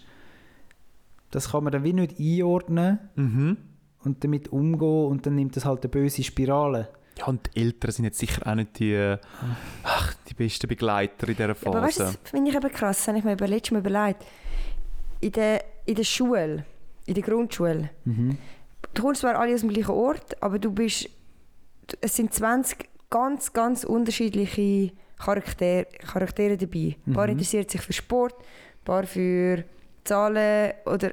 das 1.31 1.51
kann 1.53 1.65
man 1.65 1.73
dann 1.73 1.83
wie 1.85 1.93
nicht 1.95 2.19
einordnen 2.21 2.99
Mhm. 3.17 3.57
und 4.05 4.23
damit 4.25 4.49
umgehen 4.53 5.07
und 5.07 5.25
dann 5.27 5.35
nimmt 5.35 5.57
das 5.57 5.65
halt 5.65 5.83
eine 5.83 5.89
böse 5.91 6.23
Spirale. 6.25 6.89
Ja, 7.19 7.27
und 7.27 7.51
die 7.55 7.61
Eltern 7.63 7.91
sind 7.91 8.05
jetzt 8.05 8.19
sicher 8.19 8.47
auch 8.47 8.55
nicht 8.55 8.79
die, 8.79 8.93
äh, 8.93 9.19
ach, 9.83 10.15
die 10.29 10.35
besten 10.35 10.69
Begleiter 10.69 11.29
in 11.29 11.35
dieser 11.37 11.55
Phase. 11.55 11.69
Aber 11.77 11.87
weißt 11.87 11.99
du, 12.01 12.03
das 12.05 12.19
finde 12.31 12.51
ich 12.51 12.57
eben 12.57 12.71
krass, 12.73 13.07
habe 13.09 13.19
ich 13.19 13.25
mir 13.25 13.35
letztes 13.37 13.71
Mal 13.73 13.79
überlegt. 13.81 14.25
In 15.21 15.33
der, 15.33 15.65
in 15.85 15.95
der 15.97 16.05
Schule, 16.05 16.65
in 17.07 17.15
der 17.15 17.23
Grundschule, 17.23 17.91
Mhm. 18.05 18.39
du 18.95 19.03
kommst 19.03 19.23
zwar 19.23 19.39
alle 19.39 19.53
aus 19.55 19.61
dem 19.61 19.71
gleichen 19.71 19.91
Ort, 19.91 20.41
aber 20.43 20.59
du 20.59 20.71
bist, 20.71 21.09
es 22.01 22.15
sind 22.17 22.33
20 22.33 22.89
ganz, 23.11 23.53
ganz 23.53 23.85
unterschiedliche 23.85 24.93
Charaktere, 25.19 25.87
Charaktere 26.07 26.57
dabei. 26.57 26.97
Ein 27.07 27.13
paar 27.15 27.27
Mhm. 27.27 27.33
interessiert 27.33 27.71
sich 27.71 27.81
für 27.81 27.93
Sport, 27.93 28.35
ein 28.39 28.85
paar 28.85 29.05
für 29.05 29.65
Zahlen 30.05 30.73
oder 30.87 31.13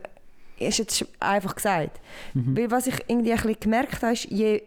ist 0.60 0.78
jetzt 0.78 1.06
einfach 1.20 1.56
gesagt. 1.56 2.00
Mhm. 2.34 2.56
Weil 2.58 2.70
was 2.72 2.88
ich 2.88 2.96
irgendwie 3.08 3.32
ein 3.32 3.38
bisschen 3.38 3.60
gemerkt 3.60 4.02
habe, 4.04 4.14
ist, 4.14 4.26
je 4.26 4.62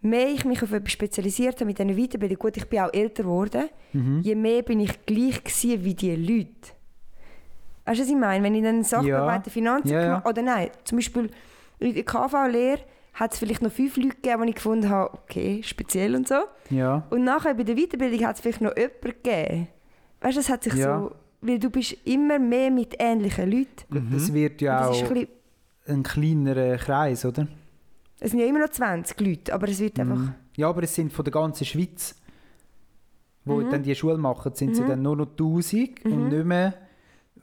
mehr 0.00 0.28
ich 0.28 0.44
mich 0.44 0.62
auf 0.62 0.72
etwas 0.72 0.92
spezialisiert 0.92 1.56
habe 1.56 1.66
mit 1.66 1.78
diesen 1.78 1.96
Weiterbildung, 1.96 2.38
gut, 2.38 2.56
ich 2.56 2.66
bin 2.66 2.80
auch 2.80 2.92
älter 2.92 3.22
geworden, 3.24 3.68
Mhm. 3.92 4.20
je 4.20 4.34
mehr 4.34 4.62
bin 4.62 4.80
ich 4.80 5.04
gleich 5.06 5.42
gewesen 5.42 5.84
wie 5.84 5.94
die 5.94 6.14
Leute. 6.16 6.72
Weißt 7.84 7.98
du, 8.00 8.02
was 8.02 8.10
ich 8.10 8.16
meine? 8.16 8.44
Wenn 8.44 8.54
ich 8.54 8.62
dann 8.62 8.82
Sachbearbeiter 8.82 9.50
Finanzen 9.50 9.88
Ja, 9.88 10.00
ja. 10.00 10.06
gemacht 10.08 10.26
oder 10.26 10.42
nein, 10.42 10.70
zum 10.84 10.98
Beispiel 10.98 11.30
in 11.78 11.94
der 11.94 12.04
KV-Lehre 12.04 12.80
hat 13.14 13.32
es 13.32 13.38
vielleicht 13.38 13.62
noch 13.62 13.72
fünf 13.72 13.96
Leute 13.96 14.16
gegeben, 14.16 14.42
die 14.42 14.48
ich 14.50 14.54
gefunden 14.56 14.88
habe, 14.90 15.14
okay, 15.14 15.62
speziell 15.62 16.14
und 16.16 16.28
so. 16.28 16.34
Ja. 16.70 17.06
Und 17.10 17.24
nachher 17.24 17.54
bei 17.54 17.62
der 17.62 17.76
Weiterbildung 17.76 18.26
hat 18.26 18.36
es 18.36 18.42
vielleicht 18.42 18.60
noch 18.60 18.76
jemanden 18.76 19.00
gegeben. 19.22 19.68
Weißt 20.20 20.36
du, 20.36 20.40
das 20.40 20.48
hat 20.50 20.62
sich 20.64 20.74
Ja. 20.74 21.00
so... 21.00 21.12
Weil 21.42 21.58
du 21.58 21.70
bist 21.70 21.96
immer 22.04 22.38
mehr 22.38 22.70
mit 22.70 22.96
ähnlichen 22.98 23.50
Leuten. 23.50 23.68
Gut, 23.90 24.02
Das 24.10 24.32
wird 24.32 24.60
ja 24.62 24.88
das 24.88 25.02
auch 25.02 25.10
ein 25.10 25.28
ein 25.86 26.02
kleinerer 26.02 26.76
Kreis, 26.78 27.24
oder? 27.24 27.46
Es 28.20 28.30
sind 28.30 28.40
ja 28.40 28.46
immer 28.46 28.60
noch 28.60 28.70
20 28.70 29.20
Leute, 29.20 29.54
aber 29.54 29.68
es 29.68 29.78
wird 29.80 29.98
einfach... 30.00 30.16
Mhm. 30.16 30.34
Ja, 30.56 30.68
aber 30.68 30.82
es 30.84 30.94
sind 30.94 31.12
von 31.12 31.24
der 31.24 31.32
ganzen 31.32 31.64
Schweiz, 31.66 32.14
wo 33.44 33.56
Mhm. 33.56 33.70
dann 33.70 33.82
die 33.82 33.94
Schule 33.94 34.16
machen, 34.18 34.54
sind 34.54 34.74
sie 34.74 34.82
Mhm. 34.82 34.88
dann 34.88 35.02
nur 35.02 35.16
noch 35.16 35.26
1000 35.36 36.04
und 36.04 36.24
Mhm. 36.24 36.28
nicht 36.28 36.44
mehr 36.46 36.74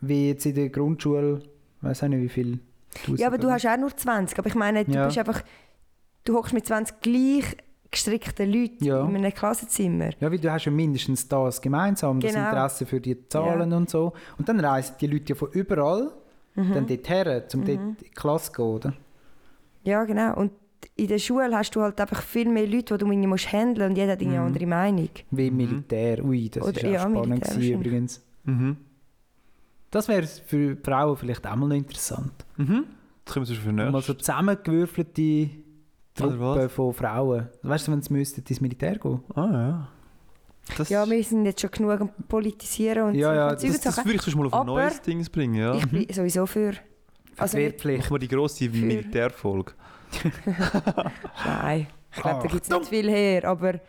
wie 0.01 0.29
jetzt 0.29 0.45
in 0.45 0.55
der 0.55 0.69
Grundschule, 0.69 1.41
ich 1.77 1.83
weiß 1.83 2.03
auch 2.03 2.07
nicht 2.07 2.21
wie 2.21 2.29
viel. 2.29 2.59
1000 3.05 3.19
Ja, 3.19 3.27
aber 3.27 3.37
du 3.37 3.49
hast 3.51 3.65
auch 3.65 3.77
nur 3.77 3.95
20. 3.95 4.37
Aber 4.39 4.47
ich 4.47 4.55
meine, 4.55 4.83
du 4.85 4.91
Ja. 4.91 5.05
bist 5.05 5.17
einfach... 5.17 5.41
Du 6.25 6.35
hockst 6.35 6.53
mit 6.53 6.65
20 6.65 7.01
gleich 7.01 7.57
gestrickten 7.91 8.49
Leuten 8.51 8.83
Ja. 8.83 9.05
in 9.07 9.15
einem 9.17 9.33
Klassenzimmer. 9.33 10.09
Ja, 10.19 10.31
weil 10.31 10.39
du 10.39 10.51
hast 10.51 10.65
ja 10.65 10.71
mindestens 10.71 11.27
das 11.27 11.61
gemeinsam, 11.61 12.19
das 12.19 12.33
Genau. 12.33 12.45
Interesse 12.45 12.85
für 12.85 12.99
die 12.99 13.27
Zahlen 13.27 13.71
und 13.73 13.89
so. 13.89 14.13
Und 14.37 14.47
dann 14.49 14.59
reisen 14.59 14.95
die 14.99 15.07
Leute 15.07 15.25
ja 15.29 15.35
von 15.35 15.49
überall 15.51 16.11
Mhm. 16.55 16.73
dann 16.73 16.87
dorthin, 16.87 17.27
um 17.53 17.65
dort 17.65 17.69
in 17.69 17.97
die 17.97 18.09
Klasse 18.09 18.51
zu 18.51 18.53
gehen, 18.53 18.65
oder? 18.65 18.93
Ja, 19.83 20.03
genau. 20.05 20.35
Und 20.37 20.51
in 20.95 21.07
der 21.07 21.17
Schule 21.19 21.49
hast 21.57 21.75
du 21.75 21.81
halt 21.81 21.99
einfach 21.99 22.21
viel 22.21 22.47
mehr 22.49 22.67
Leute, 22.67 22.93
die 22.95 22.99
du 23.03 23.11
irgendwie 23.11 23.27
musst 23.27 23.51
handeln 23.51 23.91
und 23.91 23.95
jeder 23.97 24.11
hat 24.13 24.21
irgendwie 24.21 24.37
eine 24.37 24.45
Mhm. 24.47 24.53
andere 24.53 24.67
Meinung. 24.67 25.09
Wie 25.31 25.47
im 25.47 25.53
Mhm. 25.53 25.57
Militär. 25.57 26.23
Ui, 26.23 26.49
das 26.49 26.63
Oder- 26.63 26.77
ist 26.77 26.85
auch 26.85 26.91
ja, 26.91 26.99
spannend 27.01 27.43
gewesen, 27.43 27.73
übrigens. 27.73 28.21
Mhm. 28.43 28.77
Das 29.91 30.07
wäre 30.07 30.23
für 30.25 30.75
Frauen 30.83 31.17
vielleicht 31.17 31.45
auch 31.47 31.55
mal 31.55 31.67
noch 31.69 31.75
interessant. 31.75 32.31
Mhm. 32.57 32.85
Das 33.25 33.33
können 33.33 33.47
wir 33.47 33.55
schon 33.55 33.63
für 33.63 33.71
Mal 33.91 34.01
so 34.01 34.13
zusammengewürfelte 34.13 35.49
Truppen 36.15 36.69
von 36.69 36.93
Frauen. 36.93 37.47
Weißt 37.63 37.87
du, 37.87 37.91
wenn 37.91 38.01
sie 38.01 38.13
müssten 38.13 38.41
ins 38.47 38.61
Militär 38.61 38.97
gehen? 38.97 39.19
Ah 39.35 39.49
ja. 39.51 39.87
Das, 40.77 40.89
Ja, 40.89 41.09
wir 41.09 41.21
sind 41.23 41.45
jetzt 41.45 41.59
schon 41.61 41.71
genug 41.71 41.99
am 42.01 42.09
Politisieren 42.27 43.09
und 43.09 43.15
Ja, 43.15 43.29
so. 43.29 43.35
ja, 43.35 43.49
das- 43.51 43.61
das, 43.81 43.95
das 43.95 44.05
würde 44.05 44.15
ich 44.15 44.21
sonst 44.21 44.35
mal 44.37 44.45
auf 44.47 44.53
ein 44.53 44.65
neues 44.67 45.01
Ding 45.01 45.23
bringen, 45.31 45.55
ja. 45.55 45.75
Ich 45.75 45.85
bin 45.89 46.05
sowieso 46.11 46.45
für... 46.45 46.73
Also 47.37 47.57
Wehrpflicht. 47.57 48.03
Machen 48.03 48.13
wir 48.15 48.19
die 48.19 48.27
grosse 48.27 48.69
Militärfolge. 48.69 49.73
Nein, 51.45 51.87
ich 52.15 52.21
glaube, 52.21 52.41
da 52.43 52.47
gibt 52.47 52.63
es 52.63 52.69
nicht 52.69 52.87
viel 52.87 53.09
her, 53.09 53.45
aber... 53.45 53.79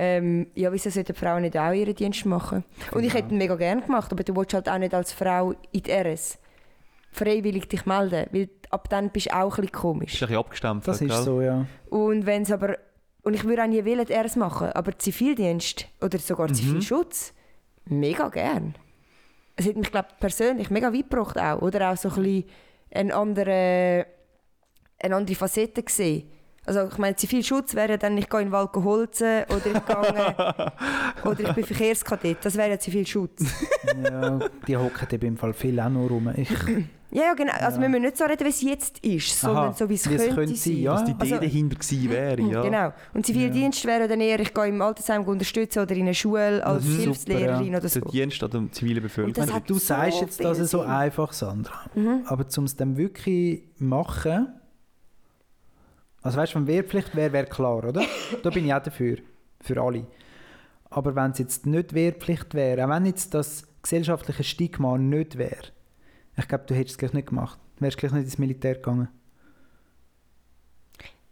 Ähm, 0.00 0.46
ja, 0.54 0.72
wieso 0.72 0.90
sollten 0.90 1.12
Frauen 1.12 1.42
nicht 1.42 1.56
auch 1.58 1.72
ihren 1.72 1.92
Dienst 1.92 2.24
machen? 2.24 2.62
Und 2.92 3.02
ich 3.02 3.14
hätte 3.14 3.34
ihn 3.34 3.38
mega 3.38 3.56
gerne 3.56 3.82
gemacht, 3.82 4.12
aber 4.12 4.22
du 4.22 4.36
willst 4.36 4.54
halt 4.54 4.68
auch 4.68 4.78
nicht 4.78 4.94
als 4.94 5.12
Frau 5.12 5.54
in 5.72 5.82
die 5.82 5.90
RS 5.90 6.38
freiwillig 7.10 7.68
dich 7.68 7.84
melden, 7.84 8.26
weil 8.30 8.48
ab 8.70 8.88
dann 8.90 9.10
bist 9.10 9.26
du 9.26 9.34
auch 9.34 9.58
ein 9.58 9.62
bisschen 9.62 9.64
Ist 9.64 9.74
ein 9.74 9.80
komisch. 9.80 10.20
bisschen 10.20 10.36
abgestempelt, 10.36 10.86
Das 10.86 11.00
ist 11.02 11.08
gell? 11.08 11.22
so, 11.22 11.40
ja. 11.42 11.66
Und 11.90 12.26
wenn 12.26 12.42
es 12.42 12.52
aber... 12.52 12.76
Und 13.22 13.34
ich 13.34 13.42
würde 13.42 13.64
auch 13.64 13.66
nie 13.66 13.84
wollen, 13.84 14.06
die 14.06 14.12
RS 14.12 14.36
machen, 14.36 14.68
aber 14.68 14.96
Zivildienst 14.96 15.88
oder 16.00 16.18
sogar 16.20 16.48
Mhm. 16.48 16.54
Zivilschutz, 16.54 17.34
mega 17.86 18.28
gern. 18.28 18.76
Es 19.56 19.66
hat 19.66 19.74
mich, 19.74 19.90
glaube 19.90 20.08
persönlich 20.20 20.70
mega 20.70 20.92
weit 20.92 21.10
gebracht 21.10 21.36
auch. 21.40 21.60
Oder 21.60 21.90
auch 21.90 21.96
so 21.96 22.08
ein 22.10 22.14
bisschen 22.22 22.44
eine 22.92 23.14
andere, 23.16 24.06
eine 25.00 25.16
andere 25.16 25.36
Facette 25.36 25.82
gesehen. 25.82 26.24
Also 26.66 26.86
ich 26.86 26.98
meine, 26.98 27.16
Zivilschutz 27.16 27.74
wäre 27.74 27.92
ja 27.92 27.96
dann, 27.96 28.18
ich 28.18 28.28
gehe 28.28 28.40
in 28.40 28.48
den 28.48 28.52
Wald 28.52 28.74
holzen 28.74 29.44
oder 29.48 29.66
ich, 29.66 29.86
gehe, 29.86 30.72
oder 31.24 31.40
ich 31.40 31.52
bin 31.54 31.64
Verkehrskadett. 31.64 32.38
Das 32.42 32.56
wäre 32.58 32.70
ja 32.70 32.78
Zivilschutz. 32.78 33.42
ja 34.04 34.38
die 34.66 34.76
hocken 34.76 35.08
eben 35.12 35.26
im 35.28 35.36
Fall 35.38 35.54
viel 35.54 35.80
auch 35.80 35.88
noch 35.88 36.10
rum. 36.10 36.30
Ich, 36.36 36.50
Ja, 37.10 37.22
ja 37.22 37.32
genau. 37.32 37.52
Also 37.54 37.76
Ja. 37.76 37.82
wir 37.82 37.88
müssen 37.88 38.02
nicht 38.02 38.18
so 38.18 38.24
reden, 38.26 38.44
wie 38.44 38.50
es 38.50 38.60
jetzt 38.60 38.98
ist, 39.02 39.40
sondern 39.40 39.64
Aha, 39.68 39.72
so, 39.72 39.88
wie 39.88 39.94
es 39.94 40.02
könnte, 40.02 40.28
könnte 40.34 40.54
sein. 40.56 40.76
ja. 40.76 40.92
Was 40.92 41.04
die 41.04 41.12
Idee 41.12 41.20
Also- 41.22 41.36
dahinter 41.38 41.76
gewesen 41.76 42.10
wäre, 42.10 42.42
ja. 42.42 42.62
Genau. 42.62 42.92
Und 43.14 43.24
Zivildienst 43.24 43.86
wäre 43.86 44.06
dann 44.06 44.20
eher, 44.20 44.38
ich 44.40 44.52
gehe 44.52 44.66
im 44.66 44.82
Altersheim 44.82 45.24
unterstützen 45.24 45.78
oder 45.78 45.94
in 45.94 46.02
einer 46.02 46.12
Schule 46.12 46.62
als 46.66 46.84
Das 46.84 46.92
ist 46.92 47.00
Hilfslehrerin 47.00 47.64
super, 47.64 47.78
oder 47.78 47.88
so. 47.88 48.00
Der 48.00 48.10
Dienst 48.10 48.42
an 48.44 48.50
der 48.50 48.72
zivilen 48.72 48.96
Und 48.98 49.02
Bevölkerung. 49.04 49.46
das 49.46 49.54
hat 49.54 49.70
du 49.70 49.74
so 49.74 49.80
sagst 49.80 50.20
jetzt 50.20 50.44
das 50.44 50.58
so 50.70 50.82
einfach, 50.82 51.32
Sandra. 51.32 51.72
Mhm. 51.94 52.24
Aber 52.26 52.44
um 52.58 52.64
es 52.64 52.76
dann 52.76 52.98
wirklich 52.98 53.62
machen, 53.78 54.48
also 56.22 56.38
weißt 56.38 56.54
du, 56.54 56.58
wenn 56.58 56.66
Wehrpflicht 56.66 57.14
wäre, 57.14 57.32
wäre 57.32 57.46
klar, 57.46 57.78
oder? 57.84 58.02
da 58.42 58.50
bin 58.50 58.66
ich 58.66 58.74
auch 58.74 58.82
dafür, 58.82 59.18
für 59.60 59.80
alle. 59.80 60.06
Aber 60.90 61.14
wenn 61.14 61.30
es 61.30 61.38
jetzt 61.38 61.66
nicht 61.66 61.94
Wehrpflicht 61.94 62.54
wäre, 62.54 62.84
auch 62.84 62.90
wenn 62.90 63.06
jetzt 63.06 63.34
das 63.34 63.64
gesellschaftliche 63.82 64.44
Stigma 64.44 64.98
nicht 64.98 65.38
wäre, 65.38 65.72
ich 66.36 66.48
glaube, 66.48 66.64
du 66.66 66.74
hättest 66.74 66.92
es 66.92 66.98
gleich 66.98 67.12
nicht 67.12 67.28
gemacht. 67.28 67.58
Du 67.76 67.84
wärst 67.84 67.98
gleich 67.98 68.12
nicht 68.12 68.24
ins 68.24 68.38
Militär 68.38 68.74
gegangen. 68.76 69.08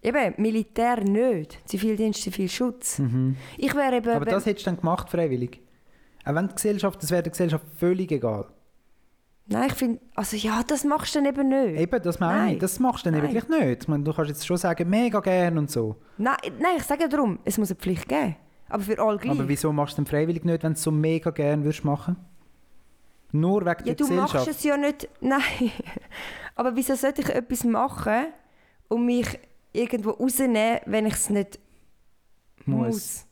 Eben, 0.01 0.33
Militär 0.37 1.03
nicht. 1.03 1.59
Zivildienst, 1.67 2.21
Zivilschutz. 2.21 3.01
Ich 3.57 3.73
wäre 3.73 3.97
eben... 3.97 4.09
Mhm. 4.09 4.15
Aber 4.15 4.25
das 4.25 4.45
hättest 4.45 4.65
du 4.65 4.71
dann 4.71 4.79
gemacht, 4.79 5.09
freiwillig. 5.09 5.61
Auch 6.23 6.35
wenn 6.35 6.47
die 6.47 6.55
Gesellschaft, 6.55 7.01
das 7.01 7.09
wäre 7.11 7.23
der 7.23 7.31
Gesellschaft 7.31 7.65
völlig 7.77 8.11
egal. 8.11 8.45
Nein, 9.49 9.67
ich 9.67 9.73
finde... 9.73 10.01
Also 10.13 10.35
ja, 10.35 10.61
das 10.63 10.83
machst 10.83 11.15
du 11.15 11.19
dann 11.19 11.27
eben 11.27 11.47
nicht. 11.47 11.79
Eben, 11.79 12.01
das 12.01 12.19
meine 12.19 12.37
Nein. 12.37 12.53
ich. 12.55 12.59
Das 12.59 12.79
machst 12.79 13.05
du 13.05 13.09
dann 13.11 13.19
eben 13.19 13.33
Nein. 13.33 13.45
gleich 13.45 13.67
nicht. 13.67 13.83
Ich 13.83 13.87
meine, 13.87 14.03
du 14.03 14.13
kannst 14.13 14.29
jetzt 14.29 14.45
schon 14.45 14.57
sagen, 14.57 14.89
mega 14.89 15.19
gern 15.21 15.57
und 15.57 15.71
so. 15.71 15.95
Nein, 16.17 16.35
nein, 16.59 16.73
ich 16.77 16.83
sage 16.83 17.03
ja 17.03 17.07
darum, 17.07 17.39
es 17.45 17.57
muss 17.57 17.69
eine 17.69 17.79
Pflicht 17.79 18.09
geben. 18.09 18.35
Aber 18.67 18.83
für 18.83 18.99
alle 18.99 19.17
gleich. 19.17 19.39
Aber 19.39 19.47
wieso 19.47 19.71
machst 19.71 19.97
du 19.97 20.01
es 20.01 20.09
freiwillig 20.09 20.43
nicht, 20.43 20.63
wenn 20.63 20.73
du 20.73 20.77
es 20.77 20.83
so 20.83 20.91
mega 20.91 21.29
gern 21.29 21.63
würdest 21.63 21.85
machen? 21.85 22.17
Nur 23.31 23.61
wegen 23.61 23.85
ja, 23.85 23.93
der 23.93 23.95
du 23.95 24.13
machst 24.13 24.33
Gesellschaft. 24.33 24.57
es 24.59 24.63
ja 24.63 24.75
nicht... 24.77 25.09
Nein. 25.21 25.71
Aber 26.55 26.75
wieso 26.75 26.95
sollte 26.95 27.21
ich 27.21 27.29
etwas 27.29 27.63
machen 27.63 28.25
und 28.89 29.05
mich 29.05 29.39
irgendwo 29.71 30.11
rausnehmen, 30.11 30.79
wenn 30.85 31.05
ich 31.05 31.13
es 31.13 31.29
nicht 31.29 31.59
muss? 32.65 32.87
Muss. 32.87 33.26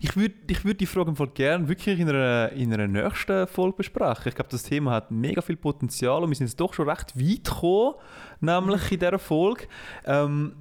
Ich 0.00 0.16
würde 0.16 0.34
ich 0.48 0.64
würd 0.64 0.80
die 0.80 0.86
Frage 0.86 1.10
im 1.10 1.16
Fall 1.16 1.28
gerne 1.28 1.68
wirklich 1.68 2.00
in 2.00 2.08
einer, 2.08 2.50
in 2.52 2.72
einer 2.74 2.88
nächsten 2.88 3.46
Folge 3.46 3.78
besprechen. 3.78 4.24
Ich 4.28 4.34
glaube, 4.34 4.50
das 4.50 4.64
Thema 4.64 4.92
hat 4.92 5.10
mega 5.10 5.40
viel 5.42 5.56
Potenzial 5.56 6.22
und 6.22 6.30
wir 6.30 6.36
sind 6.36 6.48
jetzt 6.48 6.58
doch 6.58 6.74
schon 6.74 6.88
recht 6.88 7.18
weit 7.18 7.44
gekommen, 7.44 7.94
nämlich 8.40 8.90
in 8.92 8.98
dieser 8.98 9.18
Folge. 9.18 9.68
Ähm, 10.04 10.54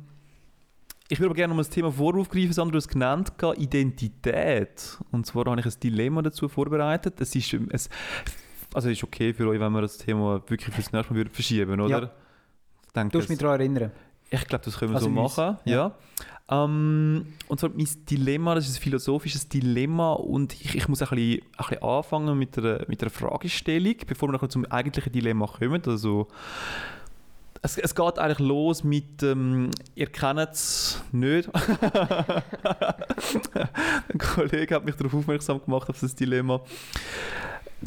ich 1.11 1.19
würde 1.19 1.29
aber 1.29 1.35
gerne 1.35 1.55
noch 1.55 1.59
das 1.59 1.69
Thema 1.69 1.91
voraufgreifen, 1.91 2.49
das 2.49 2.59
andere 2.59 2.77
es 2.77 2.87
genannt, 2.87 3.33
Identität. 3.57 4.99
Und 5.11 5.25
zwar 5.25 5.45
habe 5.45 5.59
ich 5.59 5.65
ein 5.65 5.73
Dilemma 5.81 6.21
dazu 6.21 6.47
vorbereitet. 6.47 7.19
Es 7.19 7.35
ist, 7.35 7.51
ähm, 7.53 7.67
es, 7.71 7.89
also 8.73 8.89
es 8.89 8.97
ist 8.99 9.03
okay 9.03 9.33
für 9.33 9.47
euch, 9.47 9.59
wenn 9.59 9.71
wir 9.71 9.81
das 9.81 9.97
Thema 9.97 10.41
wirklich 10.47 10.73
fürs 10.75 10.91
nächste 10.91 11.11
Mal 11.13 11.17
würden 11.17 11.33
verschieben, 11.33 11.81
oder? 11.81 12.01
Ja. 12.01 12.11
Denke, 12.95 13.11
Du 13.11 13.17
musst 13.17 13.29
mich 13.29 13.39
daran 13.39 13.59
erinnern. 13.59 13.91
ich 14.29 14.45
glaube, 14.47 14.63
das 14.65 14.77
können 14.77 14.91
wir 14.91 14.97
Also 14.97 15.11
so 15.11 15.19
uns, 15.19 15.37
machen. 15.37 15.57
Ja. 15.65 15.95
Ähm, 16.51 17.27
und 17.47 17.59
zwar 17.59 17.69
mein 17.69 17.87
Dilemma, 18.09 18.55
das 18.55 18.67
ist 18.67 18.77
ein 18.77 18.81
philosophisches 18.81 19.49
Dilemma 19.49 20.13
und 20.13 20.53
ich, 20.53 20.75
ich 20.75 20.87
muss 20.87 21.01
ein 21.01 21.09
bisschen, 21.09 21.41
ein 21.57 21.57
bisschen 21.57 21.83
anfangen 21.83 22.37
mit 22.37 22.57
einer, 22.57 22.85
mit 22.87 23.01
einer 23.01 23.11
Fragestellung, 23.11 23.95
bevor 24.07 24.31
wir 24.31 24.49
zum 24.49 24.65
eigentlichen 24.65 25.11
Dilemma 25.11 25.45
kommen. 25.45 25.81
Also, 25.85 26.27
es, 27.61 27.77
es 27.77 27.93
geht 27.93 28.17
eigentlich 28.17 28.39
los 28.39 28.83
mit, 28.83 29.21
ähm, 29.21 29.69
ihr 29.93 30.07
kennt 30.07 30.39
es 30.39 31.03
nicht. 31.11 31.49
Ein 31.53 32.43
Kollege 34.17 34.75
hat 34.75 34.85
mich 34.85 34.95
darauf 34.95 35.13
aufmerksam 35.13 35.63
gemacht, 35.63 35.89
auf 35.89 35.99
das 35.99 36.15
Dilemma. 36.15 36.61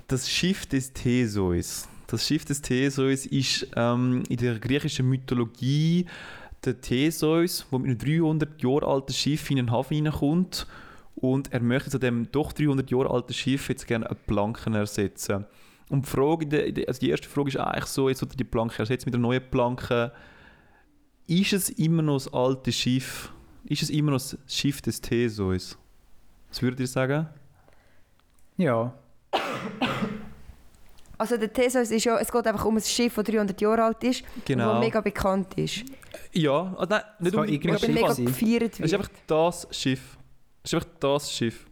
Das 0.07 0.31
Schiff 0.31 0.67
des 0.67 0.93
Theseus. 0.93 1.89
Das 2.07 2.27
Schiff 2.27 2.45
des 2.45 2.61
Theseus 2.61 3.27
ist 3.27 3.67
ähm, 3.75 4.23
in 4.29 4.37
der 4.37 4.59
griechischen 4.59 5.09
Mythologie 5.09 6.07
der 6.65 6.81
Theseus, 6.81 7.67
der 7.71 7.79
mit 7.79 8.03
einem 8.03 8.21
300 8.21 8.63
Jahre 8.63 8.87
alten 8.87 9.13
Schiff 9.13 9.51
in 9.51 9.57
den 9.57 9.71
Hafen 9.71 9.95
hineinkommt 9.95 10.67
und 11.17 11.53
er 11.53 11.61
möchte 11.61 11.91
zu 11.91 11.99
dem 11.99 12.31
doch 12.31 12.53
300 12.53 12.91
Jahre 12.91 13.11
alten 13.11 13.33
Schiff 13.33 13.69
jetzt 13.69 13.87
gerne 13.87 14.07
eine 14.07 14.19
Planke 14.27 14.71
ersetzen. 14.71 15.47
Und 15.89 16.07
die, 16.07 16.11
Frage, 16.11 16.85
also 16.87 17.01
die 17.01 17.11
erste 17.11 17.29
Frage 17.29 17.49
ist 17.49 17.57
eigentlich 17.59 17.85
so, 17.87 18.09
jetzt 18.09 18.23
er 18.23 18.27
die 18.27 18.45
Planke 18.45 18.79
ersetzen 18.79 19.09
mit 19.09 19.15
einer 19.15 19.23
neuen 19.23 19.43
Planke. 19.51 20.13
Ist 21.27 21.53
es 21.53 21.71
immer 21.71 22.03
noch 22.03 22.15
das 22.15 22.33
alte 22.33 22.73
Schiff? 22.73 23.33
Ist 23.65 23.83
es 23.83 23.91
immer 23.91 24.13
noch 24.13 24.19
das 24.19 24.39
Schiff 24.47 24.81
des 24.81 25.01
Theseus? 25.01 25.79
Was 26.49 26.63
würdet 26.63 26.81
ihr 26.81 26.87
sagen? 26.87 27.29
Ja. 28.57 28.95
Also 31.23 31.37
der 31.37 31.53
Theseus 31.53 31.89
ist 31.93 32.05
ja, 32.05 32.19
es 32.19 32.33
geht 32.33 32.45
einfach 32.49 32.65
um 32.65 32.77
ein 32.77 32.83
Schiff, 32.83 33.15
das 33.15 33.25
300 33.25 33.61
Jahre 33.61 33.85
alt 33.85 34.03
ist 34.03 34.25
Genau. 34.45 34.75
und 34.75 34.81
mega 34.81 35.01
bekannt 35.01 35.55
ist. 35.55 35.85
Ja, 36.33 36.75
ah, 36.77 36.87
nein, 36.91 37.03
nicht 37.21 37.37
Und 37.37 37.49
mega 37.49 37.79
Schiff 37.79 37.89
mega 37.95 38.13
gefeiert 38.13 38.73
Es 38.75 38.81
ist 38.81 38.91
wird. 38.91 38.95
einfach 38.95 39.11
das 39.29 39.69
Schiff. 39.71 40.19
Es 40.65 40.73
ist 40.73 40.75
einfach 40.75 40.89
das 40.99 41.33
Schiff. 41.33 41.67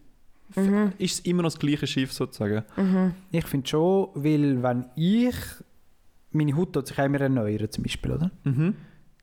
Mhm. 0.54 0.92
Ist 0.98 1.14
es 1.14 1.20
immer 1.26 1.42
noch 1.42 1.50
das 1.50 1.58
gleiche 1.58 1.86
Schiff 1.88 2.12
sozusagen? 2.12 2.62
Ich 3.32 3.44
finde 3.46 3.66
schon, 3.68 4.10
weil 4.14 4.62
wenn 4.62 4.86
ich... 4.94 5.34
Meine 6.30 6.56
Haut 6.56 6.72
tut 6.72 6.86
sich 6.86 6.96
auch 7.00 7.04
immer 7.06 7.20
erneuern 7.20 7.68
zum 7.72 7.82
Beispiel, 7.82 8.12
oder? 8.12 8.30
Mhm. 8.44 8.76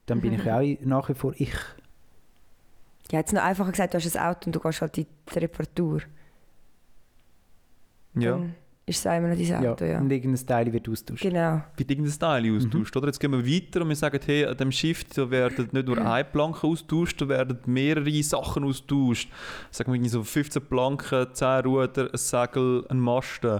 Dann 0.07 0.19
bin 0.19 0.33
ich 0.33 0.43
ja 0.43 0.57
auch 0.59 0.77
nach 0.81 1.07
wie 1.07 1.13
vor 1.13 1.33
ich. 1.37 1.53
Ja, 3.11 3.19
jetzt 3.19 3.31
noch 3.31 3.43
einfacher 3.43 3.71
gesagt, 3.71 3.93
du 3.93 3.97
hast 3.97 4.17
ein 4.17 4.25
Auto 4.27 4.47
und 4.47 4.55
du 4.55 4.59
gehst 4.59 4.81
halt 4.81 4.97
in 4.97 5.05
die 5.33 5.39
Reparatur. 5.39 6.01
Ja. 8.15 8.31
Dann 8.31 8.55
ist 8.87 8.99
es 8.99 9.05
noch 9.05 9.11
dein 9.11 9.37
Ja. 9.37 9.71
Auto, 9.71 9.83
ja. 9.83 9.99
Und 9.99 10.09
irgendein 10.09 10.47
Teil 10.47 10.71
wird 10.71 10.87
austauscht. 10.87 11.21
Genau. 11.21 11.61
Wird 11.75 11.91
irgendein 11.91 12.17
Teil 12.17 12.55
austauscht, 12.55 12.95
oder? 12.95 13.07
Jetzt 13.07 13.19
gehen 13.19 13.33
wir 13.33 13.45
weiter 13.45 13.81
und 13.81 13.89
wir 13.89 13.95
sagen, 13.97 14.19
hey, 14.25 14.45
an 14.45 14.55
dem 14.55 14.71
Schiff 14.71 15.03
da 15.03 15.29
werden 15.29 15.67
nicht 15.73 15.87
nur 15.87 15.97
eine 15.97 16.23
Planke 16.23 16.65
austauscht, 16.65 17.21
da 17.21 17.27
werden 17.27 17.59
mehrere 17.65 18.23
Sachen 18.23 18.63
austauscht. 18.63 19.29
Sagen 19.71 19.91
wir 19.91 19.95
irgendwie 19.95 20.09
so 20.09 20.23
15 20.23 20.61
Planken, 20.67 21.27
10 21.33 21.65
Ruder, 21.65 22.09
ein 22.13 22.17
Segel, 22.17 22.85
ein 22.87 22.99
Masten. 22.99 23.59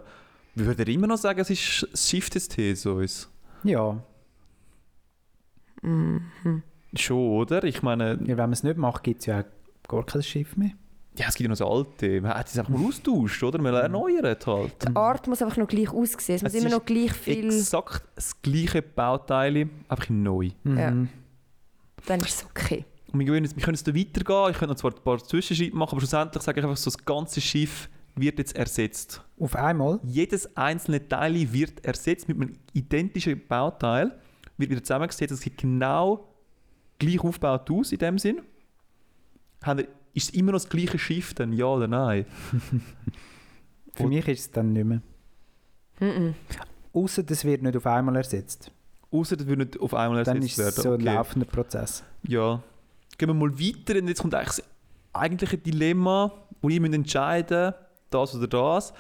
Würde 0.55 0.83
ihr 0.83 0.95
immer 0.95 1.07
noch 1.07 1.17
sagen, 1.17 1.41
es 1.41 1.49
ist 1.49 1.87
das 1.91 2.09
Schiff 2.09 2.29
des 2.29 2.47
Theseus? 2.47 3.29
Ja. 3.63 4.01
Schon, 6.95 7.17
oder? 7.17 7.65
Ich 7.65 7.83
meine, 7.83 8.17
ja 8.21 8.29
wenn 8.29 8.37
man 8.37 8.53
es 8.53 8.63
nicht 8.63 8.77
macht, 8.77 9.03
gibt 9.03 9.19
es 9.19 9.25
ja 9.25 9.41
auch 9.41 9.87
gar 9.89 10.05
kein 10.05 10.23
Schiff 10.23 10.55
mehr. 10.55 10.71
Ja, 11.17 11.27
es 11.27 11.35
gibt 11.35 11.45
ja 11.45 11.49
noch 11.49 11.57
das 11.57 11.67
alte. 11.67 12.21
Man 12.21 12.33
hat 12.33 12.47
es 12.47 12.57
einfach 12.57 12.71
mal 12.71 12.87
austauscht, 12.87 13.43
oder? 13.43 13.59
Man 13.59 13.73
erneuert 13.73 14.45
halt. 14.45 14.87
Die 14.87 14.95
Art 14.95 15.27
muss 15.27 15.41
einfach 15.41 15.57
noch 15.57 15.67
gleich 15.67 15.89
aussehen. 15.89 16.35
Es 16.35 16.43
muss 16.43 16.53
Es 16.53 16.59
immer 16.59 16.67
ist 16.67 16.77
noch 16.77 16.85
gleich 16.85 17.13
viel... 17.13 17.45
Exakt 17.47 18.03
das 18.15 18.41
gleiche 18.41 18.81
Bauteil, 18.81 19.69
einfach 19.87 20.09
neu. 20.09 20.51
Ja. 20.63 20.91
Mhm. 20.91 21.09
Dann 22.05 22.19
ist 22.19 22.41
es 22.41 22.45
okay. 22.45 22.85
Und 23.11 23.19
wir, 23.19 23.25
können 23.25 23.45
jetzt, 23.45 23.55
wir 23.55 23.63
können 23.63 23.75
jetzt 23.75 23.87
da 23.87 23.95
weitergehen. 23.95 24.51
Ich 24.51 24.57
könnte 24.57 24.73
noch 24.73 24.75
zwar 24.75 24.91
ein 24.91 25.03
paar 25.03 25.17
Zwischenschritte 25.17 25.75
machen, 25.75 25.91
aber 25.91 26.01
schlussendlich 26.01 26.43
sage 26.43 26.59
ich 26.59 26.65
einfach 26.65 26.77
so, 26.77 26.89
das 26.89 27.03
ganze 27.03 27.41
Schiff 27.41 27.89
wird 28.15 28.37
jetzt 28.39 28.55
ersetzt. 28.55 29.21
Auf 29.39 29.55
einmal? 29.55 29.99
Jedes 30.03 30.55
einzelne 30.57 31.07
Teil 31.07 31.51
wird 31.53 31.85
ersetzt 31.85 32.27
mit 32.27 32.37
einem 32.37 32.53
identischen 32.73 33.41
Bauteil, 33.47 34.19
wird 34.57 34.71
wieder 34.71 34.83
zusammengesetzt. 34.83 35.31
Es 35.31 35.41
sieht 35.41 35.57
genau 35.57 36.33
gleich 36.99 37.19
aufgebaut 37.19 37.69
aus 37.71 37.91
in 37.91 37.99
dem 37.99 38.17
Sinn. 38.17 38.41
Haben 39.63 39.87
Ist 40.17 40.29
es 40.29 40.35
immer 40.35 40.51
noch 40.51 40.59
das 40.59 40.69
gleiche 40.69 40.97
Schiff 40.97 41.35
dann, 41.35 41.53
ja 41.53 41.65
oder 41.65 41.87
nein? 41.87 42.25
Für 43.93 44.03
Und- 44.03 44.09
mich 44.09 44.27
ist 44.27 44.39
es 44.39 44.51
dann 44.51 44.73
nicht 44.73 44.85
mehr. 44.85 45.01
Mhm. 45.99 46.33
Außer 46.93 47.21
das 47.21 47.45
wird 47.45 47.61
nicht 47.61 47.77
auf 47.77 47.85
einmal 47.85 48.15
ersetzt. 48.15 48.71
Außer 49.11 49.37
das 49.37 49.45
würde 49.45 49.65
nicht 49.65 49.79
auf 49.79 49.93
einmal 49.93 50.23
Dann 50.23 50.37
ersetzt 50.37 50.57
ist 50.59 50.65
es 50.67 50.75
werden. 50.75 50.83
so 50.83 50.89
ein 50.89 50.95
Okay. 51.01 51.03
laufender 51.15 51.45
Prozess. 51.47 52.03
Ja. 52.23 52.63
Gehen 53.17 53.29
wir 53.29 53.33
mal 53.35 53.59
weiter 53.59 53.99
und 53.99 54.07
jetzt 54.07 54.21
kommt 54.21 54.33
eigentlich 54.33 54.47
das 54.57 54.63
eigentliche 55.13 55.57
Dilemma, 55.57 56.31
wo 56.61 56.67
müsst 56.69 56.93
entscheiden 56.95 57.73
das 58.09 58.35
oder 58.35 58.47
das. 58.47 58.93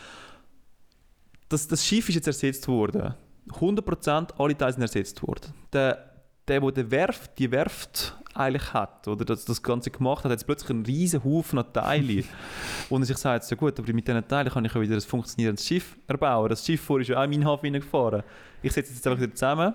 Das, 1.49 1.67
das 1.67 1.83
Schiff 1.85 2.09
ist 2.09 2.15
jetzt 2.15 2.27
ersetzt 2.27 2.67
worden. 2.67 3.13
100% 3.49 4.33
alle 4.37 4.55
Teile 4.57 4.73
sind 4.73 4.81
ersetzt 4.81 5.23
worden. 5.23 5.53
Der, 5.73 6.06
der, 6.47 6.61
der 6.61 6.71
die 6.71 6.91
Werft, 6.91 7.39
die 7.39 7.51
Werft 7.51 8.15
eigentlich 8.33 8.73
hat, 8.73 9.07
oder 9.07 9.25
das, 9.25 9.45
das 9.45 9.61
Ganze 9.61 9.89
gemacht 9.89 10.19
hat, 10.19 10.25
hat 10.25 10.31
jetzt 10.31 10.45
plötzlich 10.45 10.69
einen 10.69 10.85
riesen 10.85 11.23
Haufen 11.23 11.59
an 11.59 11.73
Teilen. 11.73 12.23
und 12.89 13.01
er 13.01 13.05
sich 13.05 13.17
sagt, 13.17 13.49
ja 13.49 13.57
gut, 13.57 13.79
aber 13.79 13.93
mit 13.93 14.07
diesen 14.07 14.27
Teilen 14.27 14.51
kann 14.51 14.63
ich 14.63 14.73
ja 14.73 14.81
wieder 14.81 14.95
ein 14.95 15.01
funktionierendes 15.01 15.65
Schiff 15.65 15.97
erbauen. 16.07 16.49
Das 16.49 16.65
Schiff 16.65 16.81
vorher 16.81 17.01
ist 17.01 17.07
ja 17.09 17.19
auch 17.19 17.23
in 17.23 17.31
meinen 17.31 17.45
Hafen 17.45 17.65
hineingefahren. 17.65 18.23
Ich 18.61 18.71
setze 18.71 18.91
es 18.91 18.97
jetzt 18.97 19.07
einfach 19.07 19.21
wieder 19.21 19.33
zusammen, 19.33 19.73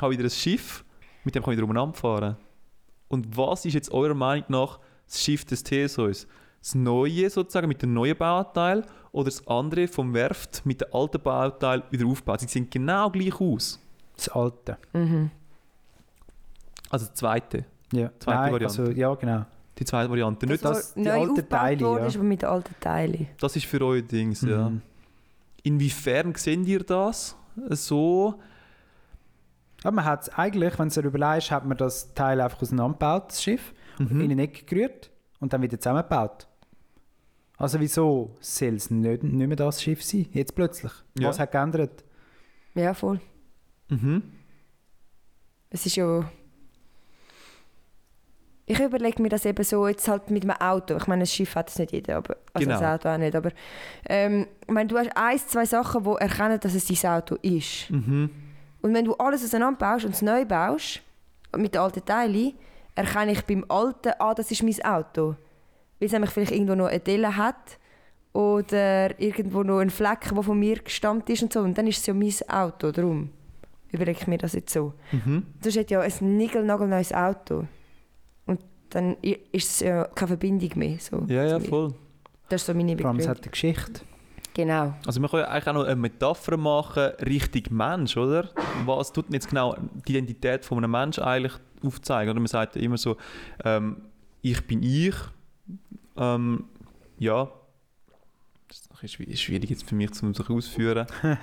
habe 0.00 0.12
wieder 0.12 0.24
ein 0.24 0.30
Schiff, 0.30 0.84
mit 1.24 1.34
dem 1.34 1.42
kann 1.42 1.52
ich 1.52 1.58
wieder 1.58 1.64
umeinander 1.64 1.96
fahren. 1.96 2.36
Und 3.08 3.36
was 3.36 3.64
ist 3.64 3.74
jetzt 3.74 3.92
eurer 3.92 4.14
Meinung 4.14 4.44
nach 4.48 4.78
das 5.06 5.22
Schiff 5.22 5.44
des 5.44 5.62
Theseus? 5.62 6.26
Das 6.60 6.74
neue 6.74 7.28
sozusagen 7.28 7.68
mit 7.68 7.82
dem 7.82 7.92
neuen 7.92 8.16
Bauteil 8.16 8.84
oder 9.12 9.26
das 9.26 9.46
andere 9.46 9.86
vom 9.86 10.14
Werft 10.14 10.64
mit 10.64 10.80
dem 10.80 10.88
alten 10.92 11.20
Bauteil 11.20 11.82
wieder 11.90 12.06
aufgebaut? 12.06 12.40
Sie 12.40 12.46
sehen 12.46 12.68
genau 12.70 13.10
gleich 13.10 13.38
aus. 13.38 13.78
Das 14.16 14.28
Alte. 14.30 14.78
Mhm. 14.92 15.30
Also 16.94 17.06
die 17.06 17.14
zweite, 17.14 17.64
Ja, 17.92 18.10
Zweite 18.18 18.38
Nein, 18.40 18.52
Variante. 18.52 18.82
Also, 18.82 18.90
ja, 18.92 19.14
genau. 19.14 19.44
die 19.78 19.84
zweite 19.84 20.10
Variante. 20.10 20.46
Nicht, 20.46 20.64
Das- 20.64 20.76
was 20.78 20.94
die 20.94 21.00
neu 21.02 21.10
alten 21.12 21.30
aufgebaut 21.30 21.50
Teile, 21.50 21.80
worden 21.80 22.00
ja. 22.02 22.06
ist, 22.06 22.14
aber 22.16 22.24
mit 22.24 22.42
den 22.42 22.48
alten 22.48 22.74
Teilen. 22.80 23.26
das 23.40 23.56
ist 23.56 23.66
für 23.66 23.80
euch 23.84 24.06
Dings, 24.06 24.42
ja. 24.42 24.68
Mhm. 24.70 24.82
Inwiefern 25.64 26.34
seht 26.34 26.66
ihr 26.66 26.80
das 26.84 27.36
so? 27.70 28.34
Aber 29.82 29.92
man 29.92 30.04
hat 30.04 30.22
es 30.22 30.28
eigentlich, 30.30 30.78
wenn 30.78 30.88
du 30.88 31.00
es 31.00 31.04
überlegst, 31.04 31.50
hat 31.50 31.66
man 31.66 31.76
das 31.76 32.14
Teil 32.14 32.40
einfach 32.40 32.62
auseinandergebaut, 32.62 33.28
das 33.30 33.42
Schiff, 33.42 33.72
Mhm. 33.98 34.20
in 34.20 34.28
den 34.30 34.38
Eck 34.38 34.66
gerührt 34.66 35.10
und 35.40 35.52
dann 35.52 35.62
wieder 35.62 35.78
zusammengebaut. 35.78 36.46
Also 37.56 37.78
wieso 37.80 38.36
soll 38.40 38.74
es 38.74 38.90
nicht, 38.90 39.22
nicht 39.22 39.46
mehr 39.46 39.56
das 39.56 39.82
Schiff 39.82 40.02
sein, 40.02 40.26
jetzt 40.32 40.54
plötzlich? 40.54 40.92
Ja. 41.18 41.28
Was 41.28 41.38
hat 41.38 41.52
geändert? 41.52 42.04
Ja, 42.74 42.92
voll. 42.94 43.20
Mhm. 43.88 44.22
Es 45.70 45.86
ist 45.86 45.96
ja... 45.96 46.30
ich 48.66 48.80
überlege 48.80 49.20
mir 49.20 49.28
das 49.28 49.44
eben 49.44 49.62
so, 49.62 49.86
jetzt 49.86 50.08
halt 50.08 50.30
mit 50.30 50.42
dem 50.42 50.50
Auto. 50.50 50.96
Ich 50.96 51.06
meine, 51.06 51.24
ein 51.24 51.26
Schiff 51.26 51.54
hat 51.54 51.68
es 51.68 51.78
nicht 51.78 51.92
jeder, 51.92 52.16
aber, 52.16 52.36
also 52.52 52.66
Genau. 52.66 52.80
das 52.80 52.94
Auto 52.94 53.08
auch 53.10 53.18
nicht. 53.18 53.36
Aber 53.36 53.50
ähm, 54.08 54.46
ich 54.66 54.72
meine, 54.72 54.88
du 54.88 54.96
hast 54.98 55.10
ein, 55.14 55.38
zwei 55.38 55.66
Sachen, 55.66 56.04
die 56.04 56.10
erkennen, 56.20 56.58
dass 56.60 56.74
es 56.74 56.86
dein 56.86 57.12
Auto 57.12 57.36
ist. 57.42 57.90
Mhm. 57.90 58.30
Und 58.80 58.94
wenn 58.94 59.04
du 59.04 59.14
alles 59.14 59.44
auseinander 59.44 59.78
baust 59.78 60.04
und 60.06 60.14
es 60.14 60.22
neu 60.22 60.44
baust, 60.44 61.02
mit 61.56 61.74
den 61.74 61.80
alten 61.82 62.04
Teilen, 62.04 62.54
erkenne 62.94 63.32
ich 63.32 63.42
beim 63.44 63.64
alten, 63.68 64.12
ah, 64.18 64.34
das 64.34 64.50
ist 64.50 64.62
mein 64.62 64.82
Auto. 64.84 65.36
Weil 65.98 66.06
es 66.06 66.12
nämlich 66.12 66.30
vielleicht 66.30 66.52
irgendwo 66.52 66.74
noch 66.74 66.86
eine 66.86 67.00
Delle 67.00 67.36
hat 67.36 67.78
oder 68.32 69.18
irgendwo 69.20 69.62
noch 69.62 69.78
ein 69.78 69.90
Fleck, 69.90 70.30
der 70.34 70.42
von 70.42 70.58
mir 70.58 70.78
gestammt 70.80 71.28
ist 71.30 71.42
und 71.42 71.52
so. 71.52 71.60
Und 71.60 71.76
dann 71.78 71.86
ist 71.86 71.98
es 71.98 72.06
ja 72.06 72.14
mein 72.14 72.32
Auto, 72.48 72.90
darum 72.90 73.30
überlege 73.92 74.18
ich 74.20 74.26
mir 74.26 74.38
das 74.38 74.54
jetzt 74.54 74.72
so. 74.72 74.92
Mhm. 75.12 75.44
Du 75.62 75.68
hast 75.70 75.90
ja 75.90 76.00
ein 76.00 76.36
nigelnagelneues 76.36 77.12
Auto. 77.12 77.66
Dann 78.94 79.16
ist 79.20 79.70
es 79.70 79.80
ja 79.80 80.04
keine 80.04 80.28
Verbindung 80.28 80.70
mehr. 80.76 80.98
So, 81.00 81.24
Ja, 81.26 81.44
ja, 81.44 81.60
zu 81.60 81.66
voll. 81.68 81.94
Das 82.48 82.62
ist 82.62 82.66
so 82.66 82.74
meine 82.74 82.96
Vor 82.96 83.06
allem, 83.06 83.18
es 83.18 83.26
Begründung. 83.26 83.28
hat 83.28 83.42
eine 83.42 83.50
Geschichte. 83.50 84.00
Genau. 84.54 84.94
Also 85.04 85.20
man 85.20 85.28
kann 85.28 85.40
ja 85.40 85.48
eigentlich 85.48 85.66
auch 85.66 85.72
noch 85.74 85.84
eine 85.84 85.96
Metapher 85.96 86.56
machen, 86.56 87.02
richtig 87.26 87.72
Mensch, 87.72 88.16
oder? 88.16 88.50
Was 88.86 89.12
tut 89.12 89.26
denn 89.26 89.34
jetzt 89.34 89.48
genau 89.48 89.76
die 90.06 90.12
Identität 90.12 90.64
von 90.64 90.78
einem 90.78 90.92
Menschen 90.92 91.24
eigentlich 91.24 91.54
aufzeigen? 91.82 92.30
Oder 92.30 92.38
man 92.38 92.46
sagt 92.46 92.76
ja 92.76 92.82
immer 92.82 92.96
so, 92.96 93.16
ähm, 93.64 93.96
ich 94.42 94.64
bin 94.64 94.80
ich. 94.84 95.16
Ähm, 96.16 96.66
ja, 97.18 97.50
das 99.00 99.14
ist 99.18 99.40
schwierig 99.40 99.70
jetzt 99.70 99.88
für 99.88 99.96
mich, 99.96 100.14
sich 100.14 100.48
auszuführen. 100.48 101.04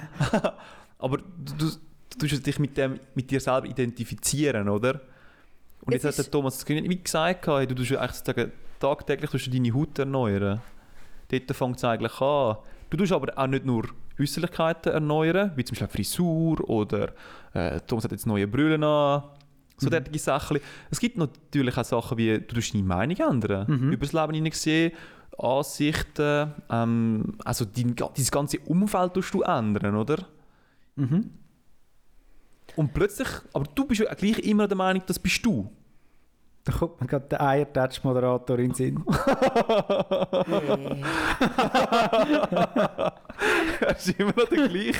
Aber 0.97 1.17
du, 1.17 1.53
du, 1.57 1.71
du 2.17 2.27
tust 2.27 2.47
dich 2.47 2.59
mit, 2.59 2.77
dem, 2.77 2.97
mit 3.13 3.29
dir 3.29 3.41
selber 3.41 3.67
identifizieren, 3.67 4.69
oder? 4.69 5.01
Und 5.83 5.93
Es 5.95 6.03
jetzt 6.03 6.19
hat 6.19 6.25
der 6.25 6.31
Thomas 6.31 6.57
das 6.59 6.67
wie 6.69 6.97
gesagt, 7.03 7.47
hey, 7.47 7.65
du 7.67 7.75
tust 7.75 7.95
eigentlich 7.95 8.49
tagtäglich 8.79 9.29
tust 9.31 9.47
du 9.47 9.51
deine 9.51 9.73
Haut 9.73 9.97
erneuern. 9.99 10.61
Dort 11.29 11.55
fängt 11.55 11.77
es 11.77 11.83
eigentlich 11.83 12.21
an. 12.21 12.57
Du 12.89 12.97
tust 12.97 13.11
aber 13.11 13.37
auch 13.37 13.47
nicht 13.47 13.65
nur 13.65 13.85
Äußerlichkeiten 14.19 14.91
erneuern, 14.91 15.51
wie 15.55 15.63
zum 15.63 15.75
Beispiel 15.75 15.87
Frisur 15.87 16.69
oder 16.69 17.13
äh, 17.53 17.79
Thomas 17.87 18.03
hat 18.03 18.11
jetzt 18.11 18.27
neue 18.27 18.47
Brillen 18.47 18.83
an. 18.83 19.23
So 19.77 19.87
Mhm. 19.87 19.91
derartige 19.91 20.19
Sachen. 20.19 20.59
Es 20.91 20.99
gibt 20.99 21.17
natürlich 21.17 21.75
auch 21.77 21.83
Sachen 21.83 22.17
wie, 22.17 22.33
du 22.39 22.53
tust 22.55 22.73
deine 22.73 22.83
Meinung 22.83 23.17
ändern, 23.17 23.65
Mhm. 23.67 23.91
über 23.93 24.05
das 24.05 24.13
Leben 24.13 24.33
hinein 24.33 24.51
sehen, 24.51 24.91
Ansichten, 25.39 26.51
ähm, 26.69 27.33
also 27.43 27.65
dein, 27.65 27.95
dein 27.95 28.25
ganze 28.29 28.59
Umfeld 28.59 29.13
tust 29.13 29.33
du 29.33 29.41
ändern, 29.41 29.95
oder? 29.95 30.17
Mhm. 30.95 31.31
Und 32.75 32.93
plötzlich, 32.93 33.27
aber 33.53 33.65
du 33.75 33.85
bist 33.85 34.01
ja 34.01 34.13
gleich 34.13 34.39
immer 34.39 34.67
der 34.67 34.77
Meinung, 34.77 35.03
das 35.05 35.19
bist 35.19 35.45
du. 35.45 35.69
Da 36.63 36.71
kommt 36.73 37.01
mir 37.01 37.07
gerade 37.07 37.25
der 37.27 37.41
Eiertatsch-Moderator 37.41 38.59
in 38.59 38.69
den 38.69 38.75
Sinn. 38.75 39.03
Er 43.81 43.95
ist 43.97 44.09
immer 44.19 44.33
noch 44.35 44.47
der 44.49 44.67
gleiche. 44.67 44.93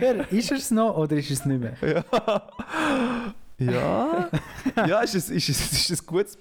Ja, 0.00 0.10
ist 0.30 0.52
es 0.52 0.70
noch 0.70 0.96
oder 0.96 1.16
ist 1.16 1.30
es 1.30 1.44
nicht 1.44 1.60
mehr? 1.60 2.04
Ja. 3.58 4.30
Ja, 4.86 5.00
ist 5.00 5.14
es, 5.16 5.28
ist 5.30 5.48
es, 5.48 5.72
ist 5.72 5.90
es 5.90 6.06
gutes, 6.06 6.38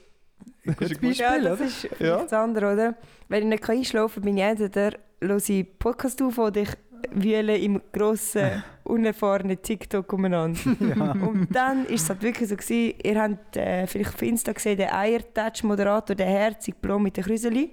ist 0.64 0.78
Gutes 0.78 0.92
ein 0.92 1.02
gutes 1.02 1.18
Ja, 1.18 1.30
Beispiel, 1.32 1.44
das 1.50 1.60
oder? 1.60 1.68
ist 1.68 1.88
Ja. 2.00 2.18
das 2.24 2.34
andere, 2.34 2.74
oder? 2.74 2.96
Wenn 3.28 3.44
ich 3.44 3.50
nicht 3.50 3.70
einschlafen 3.70 4.14
kann, 4.16 4.24
bin 4.24 4.38
ich 4.38 4.44
entweder 4.44 4.92
höre 5.22 5.38
ich 5.50 5.80
Podcast 5.80 6.22
auf 6.22 6.38
oder 6.38 6.62
ich 6.62 6.70
wühle 7.12 7.58
im 7.58 7.82
grossen, 7.92 8.64
unerfahrenen 8.84 9.62
TikTok 9.62 10.12
umeinander. 10.14 10.60
Und 11.28 11.48
dann 11.52 11.86
war 11.86 11.92
es 11.92 12.10
halt 12.10 12.22
wirklich 12.22 12.50
so, 12.50 12.56
gewesen, 12.56 12.94
ihr 13.04 13.22
habt 13.22 13.58
äh, 13.58 13.88
vielleicht 13.88 14.16
auf 14.16 14.22
Insta 14.22 14.52
gesehen, 14.52 14.78
den 14.78 14.90
Eiertatsch-Moderator, 14.90 16.16
der 16.16 16.28
herzige 16.28 16.78
Blau 16.82 17.00
mit 17.00 17.18
den 17.18 17.24
Krüseli. 17.24 17.72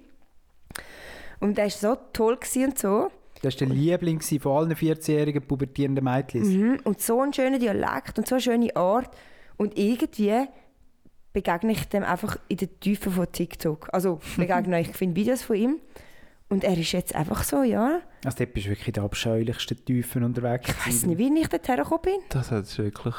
Und 1.41 1.59
der 1.59 1.65
war 1.65 1.71
so 1.71 1.97
toll 2.13 2.39
und 2.57 2.79
so. 2.79 3.11
Das 3.43 3.61
war 3.61 3.67
der 3.67 3.77
Liebling 3.77 4.21
von 4.21 4.53
allen 4.53 4.73
14-jährigen 4.75 5.43
pubertierenden 5.43 6.05
Mädchen. 6.05 6.43
Mhm. 6.43 6.81
Und 6.85 7.01
so 7.01 7.21
ein 7.21 7.33
schöner 7.33 7.59
Dialekt 7.59 8.19
und 8.19 8.27
so 8.27 8.37
eine 8.37 8.43
schöne 8.43 8.75
Art. 8.75 9.15
Und 9.57 9.79
irgendwie 9.79 10.47
begegne 11.33 11.73
ich 11.73 11.85
dem 11.89 12.03
einfach 12.03 12.39
in 12.49 12.57
der 12.57 12.81
Tiefe 12.81 13.11
von 13.11 13.31
TikTok. 13.31 13.89
Also 13.93 14.21
begegne 14.37 14.81
ich, 14.81 14.91
ich 14.91 14.97
finde 14.97 15.17
Videos 15.17 15.43
von 15.43 15.57
ihm. 15.57 15.81
Und 16.49 16.63
er 16.63 16.79
ist 16.79 16.93
jetzt 16.93 17.15
einfach 17.15 17.43
so, 17.43 17.63
ja. 17.65 18.01
Also 18.25 18.39
dort 18.39 18.55
bist 18.55 18.67
du 18.67 18.71
wirklich 18.71 18.87
in 18.89 18.93
den 18.95 19.05
abscheulichsten 19.05 19.85
Tiefen 19.85 20.23
unterwegs. 20.23 20.69
Ich 20.71 20.87
weiß 20.87 21.07
nicht, 21.07 21.19
wie 21.19 21.41
ich 21.41 21.49
dort 21.49 21.67
hergekommen 21.67 22.03
bin. 22.03 22.15
Das 22.29 22.51
hat 22.53 22.69
schrecklich. 22.69 23.15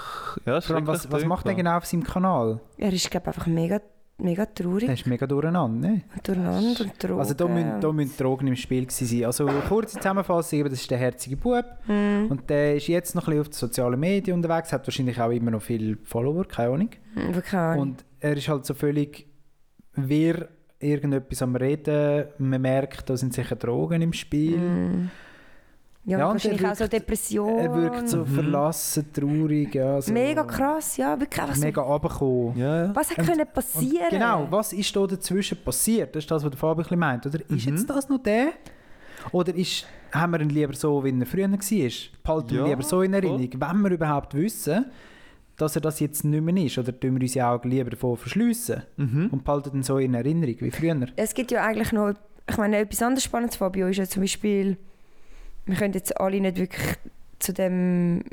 Ja, 0.46 0.62
Vor 0.62 0.76
allem, 0.78 0.88
was, 0.88 1.12
was 1.12 1.26
macht 1.26 1.46
er 1.46 1.54
genau 1.54 1.76
auf 1.78 1.86
seinem 1.86 2.04
Kanal? 2.04 2.62
Er 2.78 2.94
ist, 2.94 3.12
glaube 3.12 3.28
einfach 3.28 3.46
mega, 3.48 3.82
mega 4.18 4.46
traurig. 4.46 4.86
Der 4.86 4.94
ist 4.94 5.06
mega 5.08 5.28
durcheinander, 5.28 5.90
ne? 5.90 6.02
Und 6.16 6.26
durcheinander 6.28 6.82
und 6.86 7.04
Drogen. 7.04 7.20
Also 7.20 7.34
da 7.34 7.48
müssen, 7.50 7.82
da 7.82 7.92
müssen 7.92 8.18
Drogen 8.18 8.48
im 8.48 8.56
Spiel 8.56 8.86
gewesen 8.86 9.06
sein. 9.06 9.26
Also 9.26 9.46
kurze 9.68 9.98
Zusammenfassung, 9.98 10.64
das 10.64 10.74
ist 10.74 10.90
der 10.90 10.98
herzige 10.98 11.36
Bub 11.36 11.66
Mhm. 11.86 12.28
und 12.30 12.50
der 12.50 12.76
ist 12.78 12.88
jetzt 12.88 13.14
noch 13.14 13.24
ein 13.28 13.32
bisschen 13.32 13.42
auf 13.42 13.50
den 13.50 13.54
sozialen 13.54 14.00
Medien 14.00 14.36
unterwegs, 14.38 14.72
hat 14.72 14.88
wahrscheinlich 14.88 15.20
auch 15.20 15.32
immer 15.32 15.52
noch 15.52 15.62
viele 15.62 15.98
Follower, 16.06 16.46
keine 16.46 16.70
Ahnung. 16.74 16.90
Mhm, 17.14 17.36
wirklich 17.36 17.54
auch. 17.60 17.76
Und 17.76 18.06
er 18.22 18.38
ist 18.38 18.48
halt 18.48 18.66
so 18.66 18.74
völlig 18.74 19.28
wirr 19.96 20.48
irgendetwas 20.80 21.42
am 21.42 21.56
Reden, 21.56 22.26
man 22.38 22.62
merkt, 22.62 23.10
da 23.10 23.18
sind 23.18 23.34
sicher 23.34 23.56
Drogen 23.56 24.02
im 24.02 24.14
Spiel. 24.14 24.58
Mhm. 24.58 25.10
Ja, 26.06 26.20
Ja, 26.20 26.28
wahrscheinlich 26.30 26.66
auch 26.66 26.74
so 26.74 26.80
wirkt- 26.86 26.94
Depressionen. 26.94 27.58
Er 27.58 27.76
wirkt 27.76 28.08
so 28.10 28.20
Mhm. 28.20 28.28
verlassen, 28.28 29.06
traurig, 29.12 29.76
ja, 29.76 30.00
so 30.00 30.14
Mega 30.14 30.44
krass, 30.46 30.96
ja. 30.96 31.20
Wirklich 31.20 31.42
einfach 31.42 31.56
so. 31.56 31.66
mega 31.66 31.82
runtergekommen. 31.82 32.58
Ja. 32.58 32.96
Was 32.96 33.12
hat 33.12 33.18
Und- 33.20 33.26
können 33.28 33.46
passieren? 33.54 34.08
genau, 34.10 34.48
was 34.50 34.72
ist 34.72 34.96
da 34.96 35.06
dazwischen 35.06 35.58
passiert? 35.66 36.16
Das 36.16 36.24
ist 36.24 36.32
das, 36.32 36.44
was 36.44 36.50
der 36.52 36.58
Fabi 36.60 36.80
ein 36.80 36.84
bisschen 36.84 37.00
meint. 37.00 37.26
Oder 37.26 37.40
ist 37.50 37.66
Mhm. 37.68 37.74
jetzt 37.76 37.90
das 37.90 38.08
noch 38.08 38.20
der? 38.24 38.52
Oder 39.34 39.54
ist, 39.54 39.86
haben 40.14 40.32
wir 40.32 40.40
ihn 40.40 40.50
lieber 40.50 40.74
so, 40.74 41.04
wie 41.04 41.10
er 41.20 41.26
früher 41.26 41.52
war? 41.52 41.58
Behalten 41.58 42.50
wir 42.52 42.58
Ja, 42.58 42.64
ihn 42.64 42.70
lieber 42.70 42.84
so 42.84 43.02
in. 43.02 43.14
Erinnerung? 43.14 43.50
Wenn 43.54 43.82
wir 43.82 43.92
überhaupt 43.92 44.34
wissen, 44.34 44.86
dass 45.58 45.76
er 45.76 45.82
das 45.82 46.00
jetzt 46.00 46.24
nicht 46.24 46.42
mehr 46.44 46.64
ist, 46.64 46.78
oder 46.78 46.98
tun 46.98 47.16
wir 47.16 47.22
unsere 47.22 47.48
Augen 47.48 47.70
lieber 47.70 47.90
davor 47.90 48.16
verschliessen 48.18 48.84
Mhm. 48.98 49.30
und 49.32 49.44
behalten 49.44 49.78
ihn 49.78 49.84
so 49.84 49.98
in 49.98 50.14
Erinnerung 50.14 50.56
wie 50.60 50.72
früher? 50.72 51.08
Es 51.16 51.34
gibt 51.34 51.52
ja 51.52 51.64
eigentlich 51.66 51.92
noch, 51.92 52.14
ich 52.50 52.58
meine, 52.58 52.78
etwas 52.78 53.02
anderes 53.02 53.24
Spannendes, 53.24 53.58
Fabio, 53.58 53.88
ist 53.88 53.98
ja 53.98 54.06
zum 54.06 54.22
Beispiel, 54.22 54.78
wir 55.66 55.76
können 55.76 55.94
jetzt 55.94 56.20
alle 56.20 56.40
nicht 56.40 56.58
wirklich 56.58 56.96
zu 57.40 57.54
dem 57.54 58.24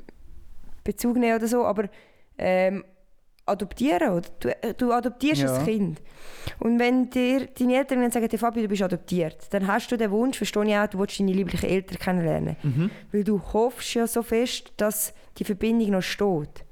Bezug 0.84 1.16
nehmen 1.16 1.36
oder 1.36 1.46
so, 1.48 1.64
aber 1.64 1.88
ähm, 2.38 2.84
adoptieren, 3.46 4.10
oder? 4.10 4.28
Du, 4.40 4.48
äh, 4.62 4.74
du 4.74 4.92
adoptierst 4.92 5.42
Ja. 5.42 5.54
ein 5.58 5.64
Kind. 5.64 6.02
Und 6.60 6.78
wenn 6.78 7.10
dir 7.10 7.46
deine 7.58 7.76
Eltern 7.76 8.00
dann 8.02 8.10
sagen, 8.10 8.26
hey, 8.30 8.38
Fabio, 8.38 8.62
du 8.62 8.68
bist 8.68 8.82
adoptiert, 8.82 9.48
dann 9.50 9.66
hast 9.66 9.90
du 9.92 9.96
den 9.96 10.10
Wunsch, 10.10 10.36
verstehe 10.38 10.64
ich 10.66 10.76
auch, 10.76 10.86
du 10.86 10.98
willst 10.98 11.18
deine 11.20 11.32
lieblichen 11.32 11.68
Eltern 11.68 11.98
kennenlernen. 11.98 12.56
Mhm. 12.62 12.90
Weil 13.12 13.24
du 13.24 13.40
hoffst 13.52 13.94
ja 13.94 14.06
so 14.06 14.22
fest, 14.22 14.72
dass 14.76 15.14
die 15.38 15.44
Verbindung 15.44 15.90
noch 15.90 16.02
steht. 16.02 16.63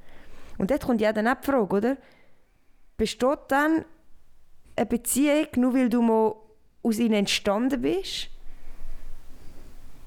Und 0.58 0.70
dort 0.70 0.84
kommt 0.84 1.00
ja 1.00 1.12
dann 1.12 1.28
auch 1.28 1.40
die 1.40 1.50
Frage, 1.50 1.76
oder? 1.76 1.96
Besteht 2.96 3.38
dann 3.48 3.84
eine 4.76 4.86
Beziehung, 4.86 5.46
nur 5.56 5.74
weil 5.74 5.88
du 5.88 6.02
mal 6.02 6.34
aus 6.82 6.98
ihnen 6.98 7.14
entstanden 7.14 7.80
bist? 7.80 8.28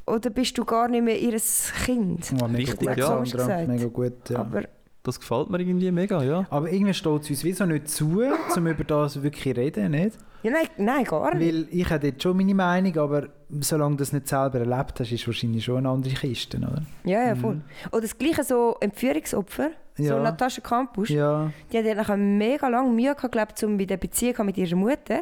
Oder 0.07 0.29
bist 0.29 0.57
du 0.57 0.65
gar 0.65 0.87
nicht 0.87 1.03
mehr 1.03 1.19
ihr 1.19 1.39
Kind? 1.85 2.31
Mega 2.31 2.45
Richtig, 2.45 2.79
gut, 2.79 2.97
ja. 2.97 3.65
Mega 3.65 3.87
gut, 3.87 4.29
ja. 4.29 4.39
Aber 4.39 4.63
Das 5.05 5.19
gefällt 5.19 5.49
mir 5.49 5.59
irgendwie 5.59 5.91
mega, 5.91 6.21
ja. 6.23 6.45
Aber 6.49 6.71
irgendwie 6.71 6.93
steht 6.93 7.21
es 7.23 7.29
uns 7.29 7.43
wieso 7.43 7.65
nicht 7.65 7.87
zu, 7.89 8.23
um 8.55 8.67
über 8.67 8.83
das 8.83 9.21
wirklich 9.21 9.55
reden, 9.55 9.91
nicht? 9.91 10.17
ja, 10.43 10.51
nein, 10.51 10.67
nein, 10.77 11.03
gar 11.05 11.33
nicht. 11.35 11.53
Weil 11.53 11.67
ich 11.71 11.89
habe 11.89 12.07
jetzt 12.07 12.21
schon 12.23 12.35
meine 12.37 12.53
Meinung, 12.53 12.97
aber 12.97 13.27
solange 13.61 13.95
du 13.95 13.99
das 13.99 14.13
nicht 14.13 14.27
selber 14.27 14.59
erlebt 14.59 14.99
hast, 14.99 15.11
ist 15.11 15.21
es 15.21 15.27
wahrscheinlich 15.27 15.63
schon 15.63 15.77
eine 15.77 15.89
andere 15.89 16.13
Kiste, 16.13 16.57
oder? 16.57 16.81
Ja, 17.03 17.23
ja, 17.27 17.35
voll. 17.35 17.61
Oder 17.91 18.01
das 18.01 18.17
gleiche 18.17 18.43
so 18.43 18.75
Entführungsopfer, 18.79 19.69
so 19.97 20.03
Ja. 20.03 20.19
Natascha 20.21 20.61
Campus, 20.61 21.09
Ja, 21.09 21.51
die 21.71 21.77
hat 21.77 21.85
ja 21.85 21.95
nachher 21.95 22.17
mega 22.17 22.67
lange 22.67 22.89
Mühe 22.91 23.13
gehabt, 23.15 23.31
glaub, 23.31 23.49
um 23.63 23.77
bei 23.77 23.85
der 23.85 23.97
Beziehung 23.97 24.45
mit 24.45 24.57
ihrer 24.57 24.75
Mutter. 24.75 25.21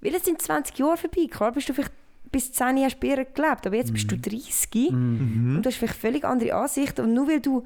Weil 0.00 0.14
es 0.14 0.24
sind 0.24 0.40
20 0.40 0.78
Jahre 0.78 0.96
vorbei. 0.96 1.26
Klar 1.30 1.52
bist 1.52 1.68
du 1.68 1.72
vielleicht 1.74 1.92
bis 2.32 2.52
10 2.52 2.76
Jahre 2.78 2.90
später 2.90 3.24
gelebt, 3.24 3.66
aber 3.66 3.76
jetzt 3.76 3.92
bist 3.92 4.10
du 4.10 4.16
30 4.16 4.90
Mhm. 4.92 5.56
und 5.56 5.62
du 5.62 5.68
hast 5.68 5.76
vielleicht 5.76 5.98
völlig 5.98 6.24
andere 6.24 6.54
Ansichten. 6.54 7.02
Und 7.04 7.14
nur 7.14 7.28
weil 7.28 7.40
du 7.40 7.64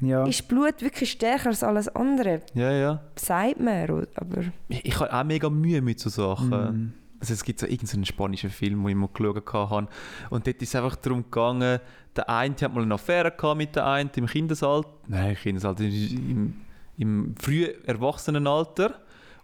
ja. 0.00 0.24
ist 0.26 0.46
Blut 0.48 0.80
wirklich 0.82 1.10
stärker 1.12 1.48
als 1.48 1.62
alles 1.62 1.88
andere, 1.88 2.40
Ja, 2.54 2.70
ja. 2.72 3.00
sagt 3.16 3.60
man. 3.60 4.06
Aber 4.14 4.42
Ich, 4.68 4.84
ich 4.84 5.00
habe 5.00 5.12
auch 5.12 5.24
mega 5.24 5.48
Mühe 5.50 5.80
mit 5.82 6.00
so 6.00 6.10
Sachen. 6.10 6.48
Mhm. 6.50 6.92
Also 7.20 7.34
es 7.34 7.44
gibt 7.44 7.60
so 7.60 7.66
irgendeinen 7.66 8.06
spanischen 8.06 8.48
Film, 8.50 8.80
den 8.82 8.88
ich 8.90 8.94
mal 8.96 9.08
geschaut 9.12 9.52
habe. 9.52 9.88
Und 10.30 10.46
dort 10.46 10.62
ist 10.62 10.68
es 10.68 10.74
einfach 10.74 10.96
darum 10.96 11.24
gegangen, 11.24 11.78
der 12.16 12.30
eine 12.30 12.54
hat 12.54 12.74
mal 12.74 12.82
eine 12.82 12.94
Affäre 12.94 13.30
gehabt 13.30 13.58
mit 13.58 13.76
der 13.76 13.86
einen 13.86 14.10
im 14.16 14.26
Kindesalter. 14.26 14.88
Nein, 15.06 15.36
Kindesalter, 15.36 15.84
im, 15.84 16.54
im 16.96 17.34
frühen 17.38 17.72
Erwachsenenalter. 17.84 18.94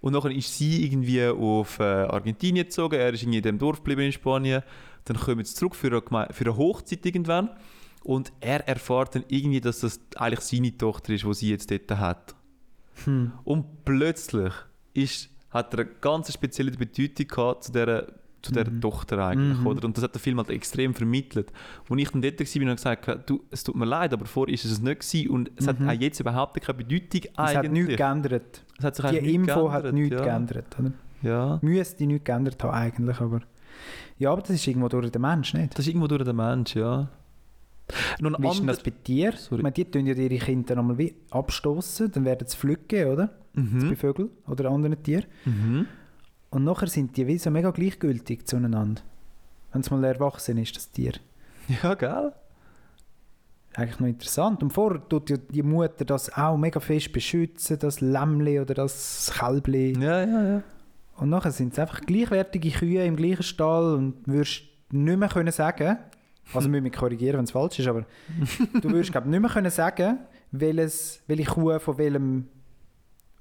Und 0.01 0.13
dann 0.15 0.31
ist 0.33 0.57
sie 0.57 0.85
irgendwie 0.85 1.27
auf 1.27 1.79
äh, 1.81 1.83
Argentinien 1.83 2.65
gezogen. 2.67 2.95
Er 2.97 3.13
ist 3.13 3.23
irgendwie 3.23 3.39
in 3.39 3.43
dem 3.43 3.59
Dorf 3.59 3.79
geblieben 3.79 4.03
in 4.03 4.13
Spanien. 4.13 4.63
Dann 5.05 5.17
kommen 5.19 5.45
sie 5.45 5.55
zurück 5.55 5.75
für 5.75 5.89
eine, 5.89 5.99
Geme- 5.99 6.33
für 6.33 6.45
eine 6.45 6.57
Hochzeit 6.57 7.05
irgendwann. 7.05 7.51
Und 8.07 8.33
er 8.41 8.69
erfährt 8.69 9.17
dann 9.17 9.25
irgendwie, 9.27 9.61
dass 9.61 9.81
das 9.81 9.99
eigentlich 10.15 10.41
seine 10.41 10.77
Tochter 10.79 11.13
ist, 11.13 11.25
die 11.25 11.35
sie 11.35 11.51
jetzt 11.51 11.71
dort 11.73 11.91
hat. 11.99 12.37
Hm. 13.05 13.33
Und 13.43 13.85
plötzlich 13.85 14.53
ist, 14.95 15.29
hat 15.51 15.75
er 15.75 15.81
eine 15.81 15.91
ganz 16.01 16.33
spezielle 16.33 16.71
Bedeutung 16.71 17.27
gehabt 17.27 17.65
zu 17.65 17.73
dieser, 17.73 18.07
zu 18.43 18.53
dieser 18.53 18.71
Mhm. 18.71 18.81
Tochter 18.81 19.27
eigentlich, 19.27 19.59
Mhm. 19.59 19.67
oder? 19.67 19.85
Und 19.87 19.97
das 19.97 20.05
hat 20.05 20.15
der 20.15 20.21
Film 20.21 20.39
halt 20.39 20.51
extrem 20.51 20.95
vermittelt. 20.95 21.51
Als 21.91 22.01
ich 22.01 22.11
dann 22.11 22.23
dort 22.23 22.39
war, 22.39 22.47
habe 22.47 22.65
ich 22.71 22.77
gesagt, 22.77 23.29
du, 23.31 23.43
es 23.51 23.65
tut 23.65 23.75
mir 23.75 23.85
leid, 23.87 24.13
aber 24.13 24.25
vorher 24.27 24.55
ist 24.55 24.65
es 24.65 24.81
nicht 24.81 25.01
gewesen 25.01 25.31
und 25.31 25.51
es 25.57 25.67
hat 25.67 25.81
Mhm. 25.81 25.89
auch 25.89 25.93
jetzt 26.01 26.21
überhaupt 26.21 26.61
keine 26.61 26.79
Bedeutung 26.79 27.23
Es 27.23 27.39
hat 27.39 27.57
eigentlich. 27.57 27.87
nichts 27.87 27.97
geändert. 27.97 28.65
es 28.79 28.85
hat 28.85 28.99
Die 28.99 29.21
nichts 29.21 29.29
Info 29.35 29.73
hat 29.73 29.83
geändert, 29.83 29.95
nichts 29.95 30.17
ja. 30.17 30.25
geändert. 30.25 30.77
Oder? 30.79 30.93
Ja, 31.23 31.59
Müsste 31.61 32.07
nichts 32.07 32.25
geändert 32.25 32.63
haben 32.63 32.71
eigentlich, 32.75 33.21
aber... 33.21 33.41
Ja, 34.19 34.31
aber 34.33 34.43
das 34.43 34.51
ist 34.51 34.67
irgendwo 34.69 34.89
durch 34.89 35.11
den 35.11 35.23
Mensch, 35.23 35.53
nicht? 35.55 35.73
das 35.73 35.81
ist 35.81 35.89
irgendwo 35.89 36.07
durch 36.07 36.23
den 36.25 36.37
Mensch, 36.37 36.77
ja. 36.77 37.09
Ein 38.21 38.37
Wie 38.39 38.49
ist 38.49 38.59
denn 38.59 38.67
das 38.67 38.83
bei 38.83 38.91
dir? 38.91 39.33
Sorry. 39.33 39.63
Meine, 39.63 39.73
die 39.73 39.85
tun 39.85 40.07
ja 40.07 40.15
ihre 40.15 40.39
Kinder 40.39 40.77
einmal 40.77 40.99
wie 40.99 41.15
abstoßen, 41.31 42.11
dann 42.11 42.25
werden 42.25 42.47
sie 42.49 42.57
pflücken, 42.57 43.07
oder? 43.09 43.31
Bei 43.55 43.63
Mhm. 43.63 43.97
Vögeln 43.97 44.31
oder 44.47 44.71
anderen 44.71 45.03
Tieren. 45.03 45.25
Mhm. 45.45 45.87
Und 46.51 46.65
nachher 46.65 46.89
sind 46.89 47.17
die 47.17 47.27
wie 47.27 47.39
so 47.39 47.51
mega 47.51 47.71
gleichgültig 47.71 48.47
zueinander. 48.47 49.03
Wenn 49.73 49.81
es 49.81 49.91
mal 49.91 50.03
erwachsen 50.05 50.59
ist, 50.59 50.77
das 50.77 50.91
Tier. 50.91 51.13
Ja, 51.83 51.95
gell? 51.95 52.33
Eigentlich 53.75 54.01
noch 54.01 54.07
interessant. 54.09 54.63
Und 54.63 54.73
vorher 54.73 55.07
tut 55.09 55.29
ja 55.31 55.37
die 55.37 55.63
Mutter 55.63 56.05
das 56.05 56.33
auch 56.35 56.57
mega 56.57 56.81
fest 56.81 57.13
beschützen, 57.13 57.79
das 57.79 58.01
Lämmli 58.01 58.59
oder 58.61 58.75
das 58.75 59.33
Kälbli. 59.39 59.93
Ja, 60.01 60.25
ja, 60.25 60.49
ja. 60.49 60.63
Und 61.17 61.31
nachher 61.31 61.51
sind 61.51 61.73
es 61.73 61.79
einfach 61.79 62.01
gleichwertige 62.03 62.71
Kühe 62.71 63.05
im 63.05 63.17
gleichen 63.17 63.43
Stall 63.43 63.95
und 63.95 64.15
würdest 64.27 64.63
nicht 64.91 65.19
mehr 65.19 65.29
können 65.29 65.53
sagen, 65.53 65.99
also 66.55 66.69
müssen 66.69 66.85
wir 66.85 66.91
korrigieren, 66.93 67.39
wenn 67.39 67.45
es 67.45 67.51
falsch 67.51 67.79
ist, 67.79 67.89
aber 67.89 68.05
du 68.81 68.91
würdest 68.91 69.13
glaub, 69.13 69.27
nicht 69.27 69.41
mehr 69.41 69.51
können 69.51 69.71
sagen, 69.71 70.19
welches, 70.53 71.23
welche 71.27 71.45
Kuh 71.45 71.79
von 71.79 71.99
welchem 71.99 72.49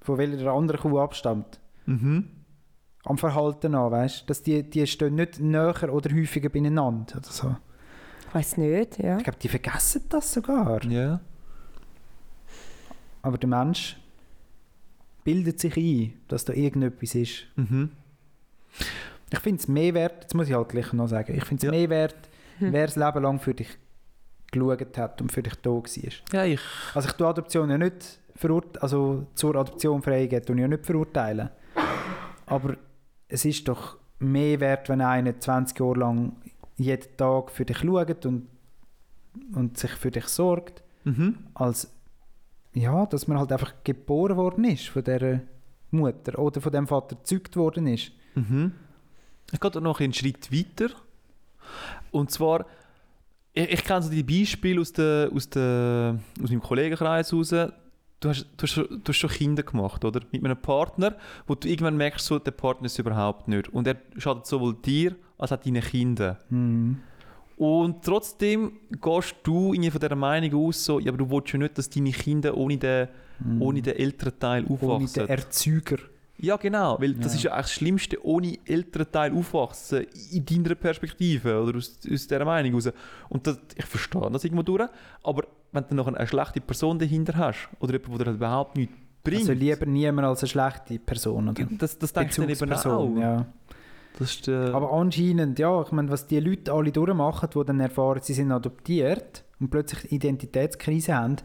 von 0.02 0.18
welcher 0.18 0.52
anderen 0.52 0.80
Kuh 0.80 1.00
abstammt. 1.00 1.60
Mhm. 1.86 2.28
Am 3.06 3.18
Verhalten 3.18 3.74
an, 3.76 3.92
weißt 3.92 4.22
du? 4.22 4.26
Dass 4.28 4.42
die, 4.44 4.64
die 4.68 4.86
stehen 4.88 5.16
nicht 5.16 5.40
näher 5.40 5.92
oder 5.94 6.14
häufiger 6.16 6.50
beieinander 6.50 7.18
oder 7.18 7.30
so. 7.30 7.56
Ich 8.30 8.36
weiß 8.36 8.58
nicht, 8.58 9.00
ja. 9.00 9.18
Ich 9.18 9.24
glaube, 9.24 9.40
die 9.40 9.48
vergessen 9.48 10.04
das 10.10 10.34
sogar. 10.34 10.84
Ja. 10.86 11.22
Aber 13.22 13.38
der 13.38 13.50
Mensch 13.50 13.98
bildet 15.24 15.60
sich 15.60 15.76
ein, 15.78 16.14
dass 16.28 16.46
da 16.46 16.54
irgendetwas 16.54 17.16
ist. 17.16 17.46
Mhm. 17.56 17.90
Ich 19.32 19.40
finde 19.40 19.60
es 19.62 19.68
mehr 19.68 19.94
wert, 19.94 20.24
jetzt 20.24 20.36
muss 20.36 20.48
ich 20.48 20.54
halt 20.54 20.70
gleich 20.70 20.94
noch 20.94 21.08
sagen, 21.08 21.36
ich 21.36 21.44
finde 21.46 21.62
es 21.62 21.64
Ja. 21.64 21.72
mehr 21.72 21.90
wert. 21.90 22.16
wer 22.60 22.86
das 22.86 22.96
Leben 22.96 23.24
lang 23.24 23.40
für 23.40 23.54
dich 23.54 23.70
geschaut 24.52 24.98
hat 24.98 25.22
und 25.22 25.32
für 25.32 25.44
dich 25.44 25.56
da 25.56 25.70
war. 25.70 25.84
Ja, 26.34 26.46
ich. 26.46 26.62
Also 26.94 27.10
ich 27.10 27.14
tue 27.16 27.28
Adoption 27.28 27.70
ja 27.70 27.78
nicht 27.78 28.20
verurt 28.36 28.82
also 28.82 29.28
zur 29.34 29.56
Adoption 29.56 30.02
freigeben, 30.02 30.46
tue 30.46 30.56
ich 30.56 30.62
ja 30.62 30.68
nicht 30.68 30.86
verurteilen. 30.86 31.50
Aber 32.46 32.78
es 33.28 33.46
ist 33.46 33.68
doch 33.68 33.98
mehr 34.20 34.60
wert, 34.60 34.90
wenn 34.90 35.02
einer 35.02 35.40
20 35.40 35.80
Jahre 35.80 36.00
lang 36.00 36.34
jeden 36.78 37.18
Tag 37.18 37.52
für 37.52 37.66
dich 37.66 37.78
schaut 37.80 38.26
und, 38.26 38.48
und 39.54 39.78
sich 39.78 39.92
für 39.92 40.12
dich 40.12 40.28
sorgt, 40.28 40.84
Mhm. 41.06 41.38
als 41.54 41.92
ja, 42.74 43.06
dass 43.06 43.28
man 43.28 43.38
halt 43.38 43.52
einfach 43.52 43.74
geboren 43.84 44.38
worden 44.38 44.66
ist 44.66 44.90
von 44.90 45.04
dieser 45.04 45.42
Mutter 45.92 46.40
oder 46.40 46.60
von 46.60 46.72
dem 46.72 46.88
Vater 46.88 47.16
gezeugt 47.16 47.56
worden 47.56 47.86
ist. 47.88 48.12
Mhm. 48.34 48.72
Ich 49.52 49.60
gehe 49.60 49.82
noch 49.82 50.00
einen 50.00 50.14
Schritt 50.14 50.52
weiter. 50.52 50.90
Und 52.16 52.32
zwar, 52.32 52.66
ich, 53.54 53.70
ich 53.72 53.84
kenne 53.84 54.02
so 54.04 54.10
die 54.10 54.24
Beispiele 54.24 54.82
aus, 54.82 54.92
der, 54.94 55.30
aus, 55.34 55.50
der, 55.50 56.18
aus 56.42 56.50
meinem 56.50 56.62
Kollegenkreis 56.62 57.34
raus. 57.34 57.50
Du 57.50 58.30
hast, 58.30 58.48
du, 58.58 58.64
hast, 58.64 58.72
schon- 58.72 58.88
du 59.04 59.10
hast 59.10 59.18
schon 59.18 59.30
Kinder 59.30 59.64
gemacht, 59.64 60.04
oder? 60.06 60.22
Mit 60.32 60.44
einem 60.44 60.58
Partner, 60.58 61.16
wo 61.48 61.56
du 61.56 61.68
irgendwann 61.68 61.98
merkst, 61.98 62.26
so, 62.26 62.40
der 62.40 62.52
Partner 62.52 62.86
ist 62.86 62.98
überhaupt 62.98 63.48
nicht. 63.48 63.70
Und 63.70 63.88
er 63.88 63.98
schadet 64.18 64.46
sowohl 64.46 64.76
dir 64.76 65.16
als 65.38 65.52
auch 65.52 65.58
deinen 65.58 65.82
Kindern. 65.84 66.38
Mhm. 66.50 66.98
Und 67.58 68.04
trotzdem 68.04 68.74
gehst 69.02 69.36
du 69.44 69.74
irgendwie 69.74 69.92
von 69.92 70.02
dieser 70.02 70.16
Meinung 70.16 70.68
aus, 70.68 70.84
so, 70.84 71.00
ja, 71.00 71.10
aber 71.10 71.18
du 71.20 71.30
willst 71.30 71.54
ja 71.54 71.60
nicht, 71.60 71.78
dass 71.78 71.90
deine 71.90 72.12
Kinder 72.12 72.56
ohne 72.58 72.78
den, 72.78 73.08
ohne 73.60 73.82
den 73.82 73.96
älteren 73.96 74.38
Teil 74.40 74.64
Mhm. 74.64 74.68
Ohne 74.82 74.94
aufwachsen. 74.94 75.26
den 75.28 75.30
Erzeuger. 75.30 75.98
Ja, 76.38 76.58
genau, 76.58 76.98
weil 77.00 77.14
das 77.14 77.34
Ja. 77.34 77.38
ist 77.38 77.44
ja 77.44 77.52
eigentlich 77.54 77.64
das 77.66 77.74
Schlimmste, 77.74 78.26
ohne 78.26 78.58
älteren 78.66 79.10
Teil 79.12 79.34
aufwachsen, 79.34 80.06
in 80.32 80.46
deiner 80.46 80.76
Perspektive 80.76 81.62
oder 81.62 81.78
aus, 81.78 81.98
aus 82.12 82.28
dieser 82.28 82.44
Meinung 82.46 82.74
raus. 82.74 82.90
Und 83.30 83.48
das, 83.48 83.60
ich 83.76 83.86
verstehe 83.86 84.30
das 84.32 84.44
irgendwo 84.44 84.64
durch, 84.64 84.90
aber 85.24 85.44
wenn 85.72 85.86
du 85.90 85.96
noch 85.96 86.08
eine 86.08 86.28
schlechte 86.28 86.60
Person 86.62 87.00
dahinter 87.00 87.36
hast 87.38 87.70
oder 87.80 87.94
jemand, 87.94 88.20
der 88.20 88.26
dir 88.28 88.32
überhaupt 88.34 88.76
nichts 88.78 88.94
bringt, 89.24 89.42
Also 89.42 89.54
lieber 89.54 89.86
niemand 89.86 90.28
als 90.28 90.42
eine 90.42 90.50
schlechte 90.50 91.00
Person. 91.00 91.50
Oder? 91.50 91.66
das, 91.78 91.98
das 91.98 92.12
denkst 92.14 92.36
du 92.36 92.42
dann 92.42 92.50
eben 92.52 92.74
auch. 92.74 93.16
ja. 93.18 93.46
Das 94.18 94.32
ist, 94.32 94.48
äh, 94.48 94.54
Aber 94.72 94.94
anscheinend, 94.94 95.60
ja, 95.60 95.82
ich 95.82 95.92
meine, 95.92 96.10
was 96.10 96.26
die 96.28 96.40
Leute 96.40 96.72
alle 96.72 96.92
durchmachen, 96.92 97.50
die 97.54 97.66
dann 97.66 97.80
erfahren, 97.82 98.20
sie 98.22 98.34
sind 98.34 98.50
adoptiert 98.52 99.44
und 99.60 99.70
plötzlich 99.70 100.10
Identitätskrise 100.12 101.16
haben, 101.16 101.36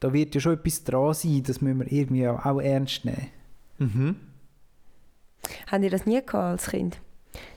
da 0.00 0.12
wird 0.12 0.34
ja 0.34 0.40
schon 0.40 0.54
etwas 0.54 0.84
dran 0.84 1.14
sein, 1.14 1.42
das 1.44 1.60
müssen 1.60 1.80
wir 1.80 1.90
irgendwie 1.90 2.28
auch 2.28 2.60
ernst 2.60 3.04
nehmen. 3.04 3.26
Mhm. 3.78 4.16
Haben 5.70 5.82
ihr 5.82 5.90
das 5.90 6.06
nie 6.06 6.20
gehabt 6.20 6.34
als 6.34 6.70
Kind? 6.70 6.98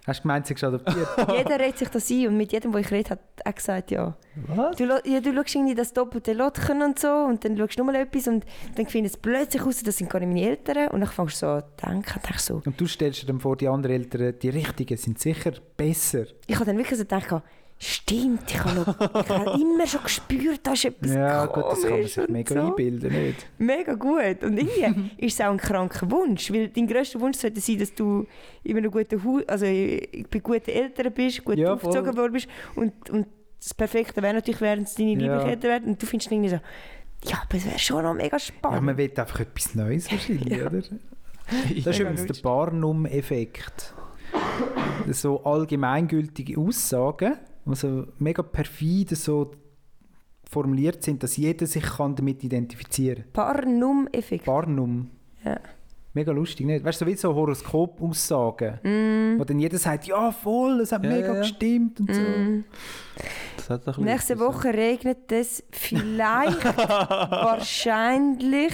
Hast 0.06 0.20
du 0.20 0.24
gemeint, 0.24 0.48
sie 0.48 0.54
ist 0.54 0.64
adoptiert? 0.64 1.08
Jeder 1.38 1.60
redet 1.60 1.78
sich 1.78 1.90
das 1.90 2.10
ein 2.10 2.28
und 2.28 2.38
mit 2.38 2.52
jedem, 2.52 2.74
wo 2.74 2.78
ich 2.78 2.90
rede, 2.92 3.12
hat 3.12 3.20
er 3.44 3.54
gesagt, 3.54 3.92
ja. 3.92 4.16
Was? 4.48 4.76
Du, 4.76 4.86
ja, 4.86 5.20
du 5.20 5.34
schaust 5.34 5.56
irgendwie 5.56 5.76
das 5.76 5.94
doppelte 5.94 6.34
Lotchen 6.34 6.82
und 6.82 6.98
so 6.98 7.08
und 7.08 7.44
dann 7.44 7.58
schaust 7.58 7.78
du 7.78 7.84
nochmal 7.84 8.02
etwas 8.02 8.28
und 8.28 8.46
dann 8.76 8.86
findest 8.88 9.16
es 9.16 9.22
plötzlich 9.22 9.66
raus, 9.66 9.84
das 9.84 9.98
sind 9.98 10.10
gar 10.10 10.20
nicht 10.20 10.30
meine 10.30 10.50
Eltern 10.50 10.90
und 10.90 11.02
dann 11.02 11.10
fängst 11.10 11.42
du 11.42 11.46
so 11.46 11.52
an 11.52 11.64
zu 11.64 11.86
denken 11.86 12.14
und 12.16 12.26
denkst 12.26 12.44
so, 12.44 12.62
und 12.66 12.80
du 12.80 12.88
stellst 12.88 13.24
dir 13.24 13.28
dann 13.28 13.40
vor, 13.40 13.58
die 13.58 13.68
anderen 13.68 13.96
Eltern, 13.98 14.34
die 14.42 14.50
richtigen, 14.50 14.98
sind 14.98 15.20
sicher 15.20 15.52
besser. 15.76 16.26
ich 16.48 16.56
habe 16.56 16.66
dann 16.66 16.78
wirklich 16.78 16.98
so 16.98 17.04
gedacht, 17.04 17.44
stimmt, 17.80 18.42
ich 18.50 18.64
habe, 18.64 18.76
noch, 18.76 18.88
ich 19.22 19.30
habe 19.30 19.52
immer 19.62 19.86
schon 19.88 20.02
gespürt, 20.04 20.62
da 20.64 20.74
ist 20.74 20.86
etwas 20.86 21.14
Ja, 21.14 21.46
gut, 21.46 21.66
das 21.72 21.82
kann 21.84 21.92
man 22.00 22.08
sich 22.08 22.28
mega 22.30 22.54
so. 22.54 22.60
einbilden, 22.68 23.14
nicht? 23.14 23.46
Mega 23.58 23.94
gut. 23.94 24.44
Und 24.44 24.58
irgendwie 24.58 25.12
ist 25.26 25.40
es 25.40 25.46
auch 25.46 25.52
ein 25.52 25.58
kranker 25.58 26.10
Wunsch, 26.12 26.52
weil 26.52 26.70
dein 26.70 26.88
grösster 26.88 27.20
Wunsch 27.22 27.38
sollte 27.38 27.62
sein, 27.62 27.78
dass 27.80 27.94
du 27.94 28.26
in 28.64 28.78
einem 28.78 28.90
guten 28.92 29.24
Haus, 29.24 29.44
also 29.48 29.66
bei 29.66 30.40
guten 30.42 30.70
Eltern 30.72 31.14
bist, 31.14 31.44
gut 31.46 31.58
Ja, 31.58 31.74
aufgezogen 31.74 32.16
worden 32.18 32.34
bist 32.34 32.48
und, 32.76 33.10
und 33.10 33.28
das 33.60 33.74
Perfekte 33.74 34.22
wäre 34.22 34.36
natürlich, 34.36 34.62
wären 34.62 34.84
es 34.84 34.96
deine 34.96 35.12
Ja. 35.12 35.18
lieblichen 35.18 35.50
Eltern 35.50 35.70
werden 35.72 35.90
und 35.90 36.02
du 36.02 36.06
findest 36.06 36.32
irgendwie 36.32 36.50
so, 36.50 36.60
ja, 37.26 37.42
aber 37.48 37.58
es 37.58 37.66
wäre 37.66 37.80
schon 37.80 38.04
noch 38.04 38.14
mega 38.14 38.36
Ja, 38.36 38.40
spannend. 38.40 38.84
man 38.84 38.98
will 38.98 39.12
einfach 39.16 39.40
etwas 39.40 39.74
Neues 39.76 40.12
wahrscheinlich, 40.12 40.62
oder? 40.62 40.70
Das 40.72 40.92
ist 41.88 42.00
übrigens 42.00 42.26
der. 42.26 42.36
Barnum-Effekt. 42.42 43.94
So 45.10 45.44
allgemeingültige 45.44 46.60
Aussagen, 46.60 47.38
die 47.72 47.76
so 47.76 48.08
mega 48.20 48.42
perfide 48.44 49.16
so 49.16 49.52
formuliert 50.50 51.04
sind, 51.04 51.22
dass 51.24 51.36
jeder 51.38 51.68
sich 51.68 51.84
kann 51.84 52.16
damit 52.16 52.44
identifizieren 52.44 53.24
kann. 53.34 53.34
Barnum-Effekt. 53.34 54.46
Barnum. 54.46 55.10
Ja. 55.44 55.60
Mega 56.14 56.32
lustig, 56.32 56.66
nicht? 56.66 56.84
Weißt 56.84 57.00
du, 57.02 57.06
so 57.06 57.12
wie 57.12 57.16
so 57.16 57.36
Horoskop-Aussagen, 57.36 58.80
Mm. 58.82 59.38
wo 59.40 59.44
dann 59.44 59.60
jeder 59.60 59.78
sagt, 59.78 60.08
ja 60.08 60.32
voll, 60.32 60.80
es 60.82 60.92
hat 60.92 61.04
Ja, 61.04 61.10
mega 61.12 61.34
ja, 61.34 61.40
gestimmt 61.42 62.00
und 62.00 62.12
so. 62.12 62.22
Mm. 62.22 62.64
Das 63.58 63.70
hat 63.70 63.86
doch 63.88 63.98
Nächste 64.00 64.40
Woche 64.40 64.70
regnet 64.74 65.32
es 65.32 65.64
vielleicht, 65.70 66.64
wahrscheinlich. 66.80 68.74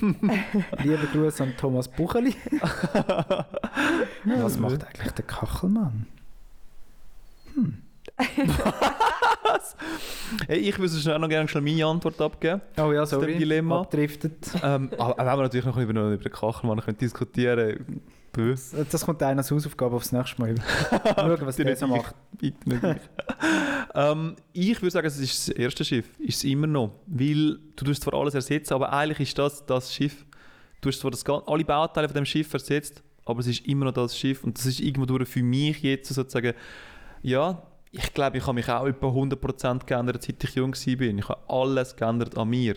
Lieber 0.82 1.06
Gruß 1.12 1.40
an 1.40 1.54
Thomas 1.56 1.88
Bucheli. 1.88 2.34
Was 4.24 4.58
macht 4.58 4.84
eigentlich 4.84 5.12
der 5.12 5.24
Kachelmann? 5.24 6.06
Hey, 10.46 10.58
ich 10.58 10.78
würde 10.78 10.92
schnell 10.94 11.18
noch 11.18 11.28
gerne 11.28 11.48
schnell 11.48 11.62
meine 11.62 11.86
Antwort 11.86 12.20
abgeben. 12.20 12.60
Oh 12.76 12.92
ja, 12.92 13.02
dem 13.02 13.06
sorry. 13.06 13.38
Dilemma. 13.38 13.80
Abdriftet. 13.80 14.36
ähm, 14.62 14.90
aber 14.98 15.16
wenn 15.16 15.26
wir 15.26 15.42
natürlich 15.42 15.66
noch 15.66 15.76
über, 15.76 15.92
über 15.92 16.16
den 16.16 16.32
Kachelmann 16.32 16.80
können 16.80 16.98
diskutieren 16.98 18.02
können. 18.32 18.58
Das 18.90 19.04
kommt 19.04 19.22
einer 19.22 19.38
als 19.38 19.50
Hausaufgabe 19.50 19.96
aufs 19.96 20.12
nächste 20.12 20.40
Mal. 20.40 20.54
Schauen, 21.16 21.38
was 21.40 21.56
der 21.56 21.76
so 21.76 21.86
ich. 21.86 21.90
macht. 21.90 22.14
Bitte 22.38 22.68
nicht 22.68 22.82
ich. 22.82 22.96
ähm, 23.94 24.36
ich 24.52 24.82
würde 24.82 24.90
sagen, 24.90 25.06
es 25.06 25.18
ist 25.18 25.48
das 25.48 25.56
erste 25.56 25.84
Schiff. 25.84 26.06
Ist 26.18 26.38
es 26.38 26.44
immer 26.44 26.66
noch. 26.66 26.90
Weil 27.06 27.58
du 27.76 27.84
tust 27.84 28.02
zwar 28.02 28.14
alles 28.14 28.34
ersetzen, 28.34 28.74
aber 28.74 28.92
eigentlich 28.92 29.28
ist 29.28 29.38
das 29.38 29.64
das 29.64 29.92
Schiff. 29.94 30.24
Du 30.80 30.88
hast 30.88 31.00
zwar 31.00 31.10
das, 31.10 31.24
alle 31.26 31.64
Bauteile 31.64 32.08
von 32.08 32.14
dem 32.14 32.26
Schiff 32.26 32.52
ersetzt, 32.52 33.02
aber 33.24 33.40
es 33.40 33.46
ist 33.48 33.66
immer 33.66 33.86
noch 33.86 33.92
das 33.92 34.16
Schiff. 34.16 34.44
Und 34.44 34.58
das 34.58 34.66
ist 34.66 34.80
irgendwo 34.80 35.06
durch 35.06 35.28
für 35.28 35.42
mich 35.42 35.82
jetzt 35.82 36.12
sozusagen, 36.12 36.54
ja, 37.22 37.62
ich 37.90 38.12
glaube, 38.14 38.38
ich 38.38 38.42
habe 38.46 38.54
mich 38.54 38.68
auch 38.68 38.86
etwa 38.86 39.06
100% 39.08 39.86
geändert, 39.86 40.22
seit 40.22 40.42
ich 40.44 40.54
jung 40.54 40.72
war. 40.72 41.00
Ich 41.18 41.28
habe 41.28 41.40
alles 41.48 41.96
geändert 41.96 42.36
an 42.36 42.48
mir. 42.48 42.74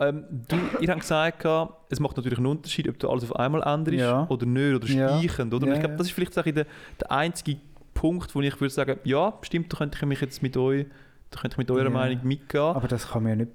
Ähm, 0.00 0.24
du, 0.48 0.56
ihr 0.80 0.88
habt 0.90 1.00
gesagt, 1.00 1.44
es 1.90 1.98
macht 2.00 2.16
natürlich 2.16 2.38
einen 2.38 2.46
Unterschied, 2.46 2.88
ob 2.88 2.98
du 2.98 3.08
alles 3.08 3.24
auf 3.24 3.36
einmal 3.36 3.62
änderst 3.62 3.98
Ja. 3.98 4.26
oder 4.28 4.46
nicht, 4.46 4.74
oder 4.74 4.86
Ja. 4.88 5.18
streichend. 5.18 5.54
Oder? 5.54 5.66
Ja, 5.66 5.72
ich 5.74 5.80
glaube, 5.80 5.92
ja. 5.94 5.98
das 5.98 6.06
ist 6.08 6.12
vielleicht 6.12 6.34
bisschen 6.34 6.54
der, 6.54 6.66
der 7.00 7.10
einzige 7.10 7.58
Punkt, 7.94 8.34
wo 8.34 8.40
ich 8.40 8.60
würde 8.60 8.72
sagen, 8.72 8.98
ja, 9.04 9.34
stimmt, 9.42 9.72
da 9.72 9.78
könnte 9.78 9.98
ich 10.00 10.06
mich 10.06 10.20
jetzt 10.20 10.42
mit 10.42 10.56
euch, 10.56 10.86
da 11.30 11.40
könnte 11.40 11.54
ich 11.54 11.58
mit 11.58 11.70
eurer 11.70 11.84
Ja. 11.84 11.90
Meinung 11.90 12.20
mitgehen. 12.24 12.62
Aber 12.62 12.86
das 12.86 13.08
kann 13.10 13.22
man 13.24 13.30
ja 13.30 13.36
nicht 13.44 13.52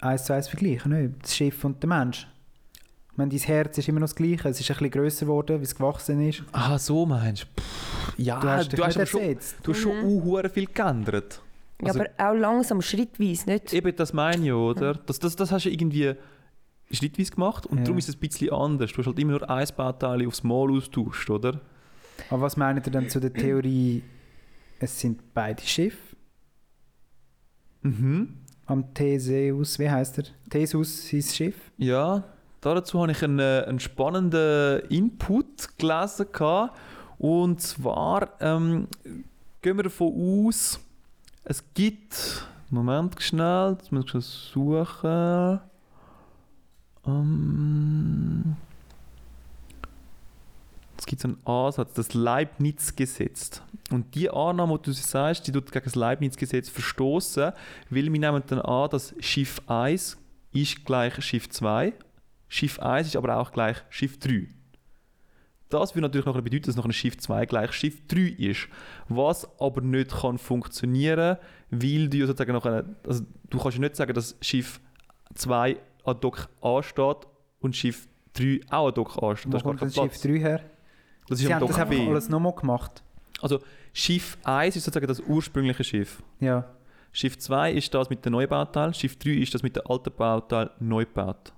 eins 0.00 0.24
zu 0.24 0.32
eins 0.34 0.48
vergleichen. 0.48 0.90
Nicht? 0.92 1.22
Das 1.22 1.36
Schiff 1.36 1.64
und 1.64 1.80
der 1.82 1.88
Mensch. 1.88 2.26
Ich 3.14 3.18
meine, 3.18 3.30
dein 3.30 3.38
Herz 3.38 3.78
ist 3.78 3.88
immer 3.88 4.00
noch 4.00 4.08
das 4.08 4.16
gleiche. 4.16 4.48
Es 4.48 4.58
ist 4.58 4.68
ein 4.68 4.74
bisschen 4.76 4.90
grösser 4.90 5.26
geworden, 5.26 5.60
wie 5.60 5.64
es 5.64 5.72
gewachsen 5.76 6.20
ist. 6.28 6.42
Ah, 6.50 6.76
so 6.80 7.06
meinst 7.06 7.44
du? 7.44 7.60
Pff, 7.62 8.18
Ja, 8.18 8.40
Du 8.40 8.48
hast 8.48 8.72
dich 8.72 8.80
du 8.80 8.84
hast, 8.84 8.96
nicht 8.96 9.08
schon, 9.08 9.20
ersetzt. 9.20 9.56
du 9.62 9.72
hast 9.72 9.78
schon 9.80 10.16
mhm. 10.18 10.50
viel 10.50 10.66
geändert. 10.66 11.40
Ja, 11.80 11.86
Also- 11.92 12.00
aber 12.00 12.08
auch 12.18 12.34
langsam, 12.34 12.82
schrittweise, 12.82 13.48
nicht? 13.50 13.72
Eben, 13.72 13.94
das 13.94 14.12
meine 14.12 14.44
ich, 14.44 14.52
oder? 14.52 14.94
Das, 14.94 15.20
das, 15.20 15.36
das 15.36 15.52
hast 15.52 15.64
du 15.64 15.70
irgendwie 15.70 16.14
schrittweise 16.90 17.30
gemacht 17.30 17.66
und 17.66 17.78
Ja. 17.78 17.84
darum 17.84 17.98
ist 17.98 18.08
es 18.08 18.16
ein 18.16 18.18
bisschen 18.18 18.50
anders. 18.52 18.90
Du 18.90 18.98
hast 18.98 19.06
halt 19.06 19.18
immer 19.20 19.30
nur 19.38 19.48
ein 19.48 19.68
Bauteil 19.76 20.26
aufs 20.26 20.42
Mal 20.42 20.72
austauscht, 20.72 21.30
oder? 21.30 21.60
Aber 22.30 22.42
was 22.42 22.56
meint 22.56 22.84
ihr 22.84 22.92
dann 22.92 23.08
zu 23.08 23.20
der 23.20 23.32
Theorie, 23.32 24.02
es 24.80 24.98
sind 25.00 25.32
beide 25.34 25.62
Schiffe? 25.62 26.16
Mhm. 27.82 28.38
Am 28.66 28.92
Theseus, 28.92 29.78
wie 29.78 29.88
heißt 29.88 30.18
er? 30.18 30.24
Theseus, 30.50 31.08
sein 31.08 31.22
Schiff? 31.22 31.70
Ja, 31.76 32.24
dazu 32.72 33.02
habe 33.02 33.12
ich 33.12 33.22
einen, 33.22 33.38
äh, 33.38 33.64
einen 33.66 33.80
spannenden 33.80 34.80
Input 34.88 35.76
gelesen. 35.76 36.26
gehabt. 36.32 36.78
Und 37.18 37.60
zwar 37.60 38.30
ähm, 38.40 38.88
gehen 39.62 39.76
wir 39.76 39.84
davon 39.84 40.48
aus, 40.48 40.80
es 41.44 41.62
gibt. 41.74 42.48
Moment 42.70 43.20
schnell, 43.22 43.76
jetzt 43.78 43.92
muss 43.92 44.06
ich 44.06 44.14
es 44.14 44.50
suchen. 44.52 45.60
Ähm, 47.06 48.56
es 50.98 51.06
gibt 51.06 51.22
so 51.22 51.28
einen 51.28 51.46
Ansatz, 51.46 51.92
das 51.94 52.14
Leibniz-Gesetz. 52.14 53.62
Und 53.90 54.14
die 54.14 54.30
Annahme, 54.30 54.78
die 54.78 54.84
du 54.84 54.92
sagst, 54.92 55.46
die 55.46 55.52
tut 55.52 55.70
gegen 55.70 55.84
das 55.84 55.94
Leibniz-Gesetz 55.94 56.68
verstoßen, 56.68 57.52
weil 57.90 58.04
wir 58.04 58.10
nehmen 58.10 58.42
dann 58.46 58.60
an, 58.60 58.90
dass 58.90 59.14
Schiff 59.20 59.60
1 59.66 60.16
ist 60.52 60.84
gleich 60.84 61.22
Schiff 61.22 61.50
2, 61.50 61.92
Schiff 62.54 62.78
1 62.78 63.08
ist 63.08 63.16
aber 63.16 63.36
auch 63.36 63.50
gleich 63.50 63.78
Schiff 63.90 64.16
3. 64.20 64.46
Das 65.70 65.92
würde 65.92 66.02
natürlich 66.02 66.24
nachher 66.24 66.40
bedeuten, 66.40 66.66
dass 66.66 66.76
nachher 66.76 66.92
Schiff 66.92 67.18
2 67.18 67.46
gleich 67.46 67.72
Schiff 67.72 68.06
3 68.06 68.20
ist. 68.38 68.68
Was 69.08 69.60
aber 69.60 69.80
nicht 69.80 70.12
kann 70.12 70.38
funktionieren, 70.38 71.38
weil 71.70 72.08
du 72.08 72.24
sozusagen 72.24 72.52
nachher, 72.52 72.84
also 73.04 73.24
du 73.50 73.58
kannst 73.58 73.80
nicht 73.80 73.96
sagen, 73.96 74.14
dass 74.14 74.36
Schiff 74.40 74.80
2 75.34 75.76
an 76.04 76.20
Dock 76.20 76.48
A 76.60 76.80
steht 76.80 77.26
und 77.58 77.74
Schiff 77.74 78.06
3 78.34 78.60
auch 78.70 78.86
an 78.86 78.94
Dock 78.94 79.20
A 79.20 79.34
steht. 79.34 79.48
Wo 79.48 79.50
Da 79.50 79.56
ist 79.56 79.64
gar 79.64 79.70
kommt 79.72 79.82
das 79.82 79.94
Schiff 79.94 80.10
Platz. 80.10 80.22
3 80.22 80.38
her? 80.38 80.60
Das 81.26 81.40
ist 81.40 81.46
Sie 81.46 81.52
haben 81.52 81.66
das 81.66 81.76
einfach 81.76 81.90
B. 81.90 82.06
alles 82.06 82.28
nochmal 82.28 82.54
gemacht. 82.54 83.02
Also 83.42 83.58
Schiff 83.92 84.38
1 84.44 84.76
ist 84.76 84.84
sozusagen 84.84 85.08
das 85.08 85.18
ursprüngliche 85.18 85.82
Schiff. 85.82 86.22
Ja. 86.38 86.72
Schiff 87.10 87.36
2 87.36 87.72
ist 87.72 87.92
das 87.92 88.10
mit 88.10 88.24
den 88.24 88.30
Neubauteilen, 88.30 88.94
Schiff 88.94 89.18
3 89.18 89.30
ist 89.30 89.54
das 89.54 89.64
mit 89.64 89.74
den 89.74 89.84
alten 89.86 90.12
Bauteilen 90.12 90.70
neu 90.78 91.04
gebaut. 91.04 91.52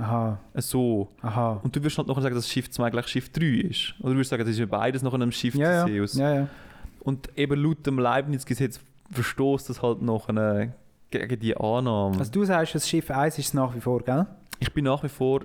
Aha, 0.00 0.38
So. 0.54 1.08
aha. 1.20 1.60
Und 1.62 1.76
du 1.76 1.80
würdest 1.80 1.98
halt 1.98 2.08
nachher 2.08 2.22
sagen, 2.22 2.34
dass 2.34 2.48
Schiff 2.48 2.70
2 2.70 2.90
gleich 2.90 3.06
Schiff 3.08 3.30
3 3.30 3.44
ist. 3.68 3.94
Oder 4.00 4.10
du 4.10 4.14
würdest 4.16 4.30
sagen, 4.30 4.42
das 4.42 4.50
ist 4.52 4.58
ja 4.58 4.66
beides 4.66 5.02
nach 5.02 5.12
einem 5.12 5.30
Schiff 5.30 5.54
Ja, 5.54 5.86
ja. 5.86 6.04
Ja, 6.04 6.34
ja. 6.34 6.48
Und 7.00 7.36
eben 7.38 7.62
laut 7.62 7.86
dem 7.86 7.98
Leibniz-Gesetz 7.98 8.80
verstoßt 9.10 9.68
das 9.68 9.82
halt 9.82 10.00
nachher 10.02 10.72
gegen 11.10 11.38
die 11.40 11.56
Annahme. 11.56 12.18
Also 12.18 12.30
du 12.32 12.44
sagst, 12.44 12.74
das 12.74 12.88
Schiff 12.88 13.10
1 13.10 13.38
ist 13.38 13.46
es 13.48 13.54
nach 13.54 13.74
wie 13.74 13.80
vor, 13.80 14.00
gell? 14.02 14.26
ich 14.58 14.72
bin 14.72 14.84
nach 14.84 15.02
wie 15.02 15.08
vor 15.08 15.40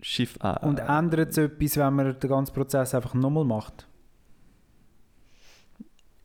Schiff 0.00 0.36
1. 0.40 0.62
Und 0.62 0.78
ändert 0.78 1.30
es 1.30 1.38
etwas, 1.38 1.76
wenn 1.76 1.94
man 1.94 2.18
den 2.18 2.30
ganzen 2.30 2.54
Prozess 2.54 2.94
einfach 2.94 3.14
nochmal 3.14 3.44
macht? 3.44 3.86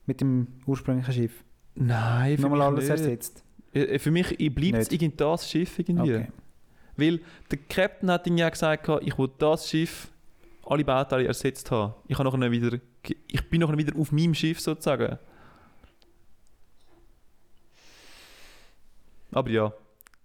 Mit 0.05 0.21
dem 0.21 0.47
ursprünglichen 0.65 1.13
Schiff? 1.13 1.43
Nein, 1.75 2.35
für 2.37 2.43
Nochmal 2.43 2.59
mich 2.59 2.67
alles 2.67 2.89
nicht. 2.89 2.99
ersetzt? 3.07 3.43
Äh, 3.73 3.97
Für 3.99 4.11
mich 4.11 4.29
bleibt 4.37 4.75
es 4.83 4.91
Nicht. 4.91 5.01
irgend 5.01 5.19
das 5.21 5.49
Schiff 5.49 5.79
irgendwie. 5.79 6.15
Okay. 6.15 6.27
Weil 6.95 7.21
der 7.51 7.59
Captain 7.69 8.11
hat 8.11 8.27
ihm 8.27 8.37
ja 8.37 8.49
gesagt, 8.49 8.87
ich 9.01 9.17
will 9.17 9.29
das 9.37 9.69
Schiff 9.69 10.09
alle 10.65 10.83
Bauteile 10.83 11.27
ersetzt 11.27 11.69
haben. 11.71 11.93
Ich, 12.07 12.17
habe 12.17 12.29
nachher 12.29 12.51
wieder, 12.51 12.77
ich 13.27 13.49
bin 13.49 13.61
nachher 13.61 13.77
wieder 13.77 13.97
auf 13.99 14.11
meinem 14.11 14.33
Schiff 14.33 14.59
sozusagen. 14.59 15.17
Aber 19.31 19.49
ja, 19.49 19.73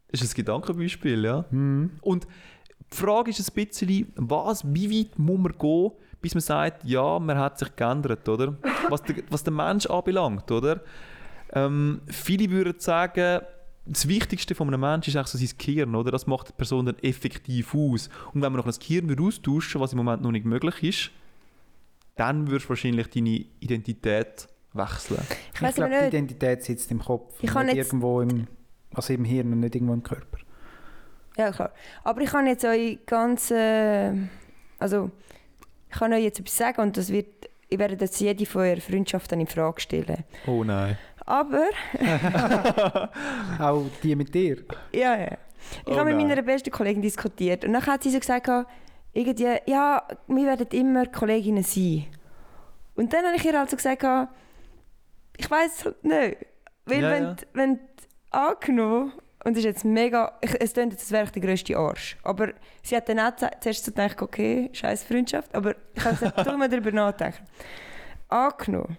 ist 0.09 0.23
ein 0.23 0.35
Gedankenbeispiel, 0.35 1.25
ja. 1.25 1.45
Mhm. 1.51 1.99
Und 2.03 2.27
die 2.93 2.97
Frage 2.97 3.31
ist 3.31 3.41
ein 3.41 3.55
bisschen, 3.55 4.13
was, 4.17 4.65
wie 4.73 5.01
weit 5.01 5.19
muss 5.19 5.39
man 5.39 5.53
gehen, 5.59 5.93
bis 6.21 6.35
man 6.35 6.41
sagt, 6.41 6.85
ja, 6.85 7.19
man 7.19 7.39
hat 7.39 7.59
sich 7.59 7.75
geändert, 7.75 8.29
oder? 8.29 8.57
Was 8.89 9.03
der, 9.03 9.17
was 9.29 9.45
der 9.45 9.53
Mensch 9.53 9.85
anbelangt, 9.85 10.51
oder? 10.51 10.81
Ähm, 11.53 12.01
viele 12.07 12.49
würden 12.49 12.81
sagen, 12.81 13.43
das 13.89 14.09
Wichtigste 14.09 14.55
von 14.55 14.69
einem 14.69 14.81
Menschen 14.81 15.11
ist 15.11 15.17
eigentlich 15.17 15.29
so 15.29 15.39
sein 15.39 15.51
Gehirn, 15.59 15.95
oder? 15.95 16.11
Das 16.11 16.27
macht 16.27 16.49
die 16.49 16.53
Person 16.53 16.87
dann 16.87 16.99
effektiv 16.99 17.75
aus. 17.75 18.09
Und 18.33 18.43
wenn 18.43 18.53
man 18.53 18.59
noch 18.59 18.67
das 18.67 18.79
Gehirn 18.79 19.09
würde 19.09 19.23
austauschen 19.23 19.81
was 19.81 19.93
im 19.93 19.99
Moment 19.99 20.23
noch 20.23 20.31
nicht 20.31 20.45
möglich 20.45 20.83
ist, 20.83 21.11
dann 22.17 22.49
würdest 22.49 22.67
du 22.67 22.71
wahrscheinlich 22.71 23.09
deine 23.09 23.45
Identität 23.61 24.49
wechseln. 24.73 25.23
Ich 25.55 25.63
Ich 25.63 25.75
glaube, 25.75 25.91
die. 25.91 26.07
Identität 26.09 26.65
sitzt 26.65 26.91
im 26.91 26.99
Kopf. 26.99 27.35
Ich 27.41 27.55
nicht 27.55 27.77
irgendwo 27.77 28.21
im, 28.21 28.47
also 28.93 29.13
im 29.13 29.25
Hirn 29.25 29.53
und 29.53 29.61
nicht 29.61 29.75
irgendwo 29.75 29.95
im 29.95 30.03
Körper. 30.03 30.39
Ja, 31.37 31.53
klar. 31.53 31.73
Aber 32.05 32.21
ich 32.21 32.31
kann 32.31 32.47
jetzt 32.47 32.65
euch 32.65 32.99
ganz. 33.07 33.51
Äh, 33.51 34.13
also, 34.79 35.11
ich 35.89 35.97
kann 35.97 36.13
euch 36.13 36.25
jetzt 36.25 36.41
etwas 36.41 36.57
sagen 36.57 36.81
und 36.83 36.97
das 36.97 37.11
wird. 37.11 37.49
Ich 37.71 37.79
werde 37.79 37.97
jetzt 38.01 38.19
jede 38.19 38.47
von 38.47 38.63
eurer 38.63 38.81
Freundschaften 38.81 39.41
in 39.41 39.47
Frage 39.47 39.81
stellen. 39.81 40.25
Oh 40.47 40.65
nein. 40.65 40.97
Aber, 41.29 41.69
Auch 43.59 43.85
die 44.03 44.17
mit 44.17 44.35
dir. 44.35 44.65
ja, 44.93 45.17
ja. 45.17 45.37
Ich 45.85 45.93
Oh 45.93 45.99
habe 45.99 46.15
mit 46.15 46.27
meiner 46.27 46.41
besten 46.41 46.71
Kollegin 46.71 47.03
diskutiert 47.03 47.65
und 47.65 47.73
dann 47.75 47.85
hat 47.85 48.03
sie 48.03 48.11
so 48.11 48.19
gesagt, 48.19 48.49
irgendwie, 49.13 49.57
ja, 49.67 50.03
wir 50.27 50.47
werden 50.47 50.69
immer 50.71 51.05
Kolleginnen 51.07 51.63
sein. 51.65 52.07
Und 52.95 53.13
dann 53.13 53.27
habe 53.27 53.37
ich 53.37 53.45
ihr 53.45 53.59
also 53.61 53.77
gesagt, 53.77 54.07
ich 55.37 55.51
weiß 55.51 55.85
halt 55.85 56.05
nicht. 56.05 56.39
Weil 56.87 57.03
Ja, 57.03 57.11
wenn, 57.11 57.23
ja. 57.25 57.37
wenn 57.53 57.81
angenommen, 58.31 59.13
und 59.45 59.53
das 59.53 59.59
ist 59.59 59.65
jetzt 59.65 59.85
mega, 59.85 60.33
ich, 60.41 60.55
es 60.61 60.73
klingt 60.73 60.93
jetzt, 60.93 61.03
als 61.03 61.11
wäre 61.13 61.25
ich 61.25 61.31
der 61.33 61.43
grösste 61.43 61.77
Arsch. 61.77 62.17
Aber 62.23 62.49
sie 62.83 62.97
hat 62.97 63.09
dann 63.09 63.21
auch 63.21 63.37
zu- 63.37 63.51
zuerst 63.61 63.85
so 63.85 63.91
gedacht, 63.91 64.23
okay, 64.23 64.71
scheiß 64.73 65.05
Freundschaft, 65.05 65.55
aber 65.55 65.75
ich 65.95 66.05
habe 66.05 66.17
gesagt, 66.17 66.45
tu 66.49 66.53
mal 66.57 66.69
darüber 66.69 66.93
nachdenken. 66.93 67.47
Angenommen, 68.29 68.97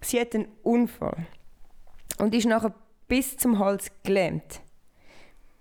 sie 0.00 0.20
hat 0.20 0.34
einen 0.34 0.48
Unfall 0.64 1.26
und 2.18 2.34
ist 2.34 2.46
nachher 2.46 2.74
bis 3.06 3.36
zum 3.36 3.58
Hals 3.58 3.90
gelähmt. 4.02 4.60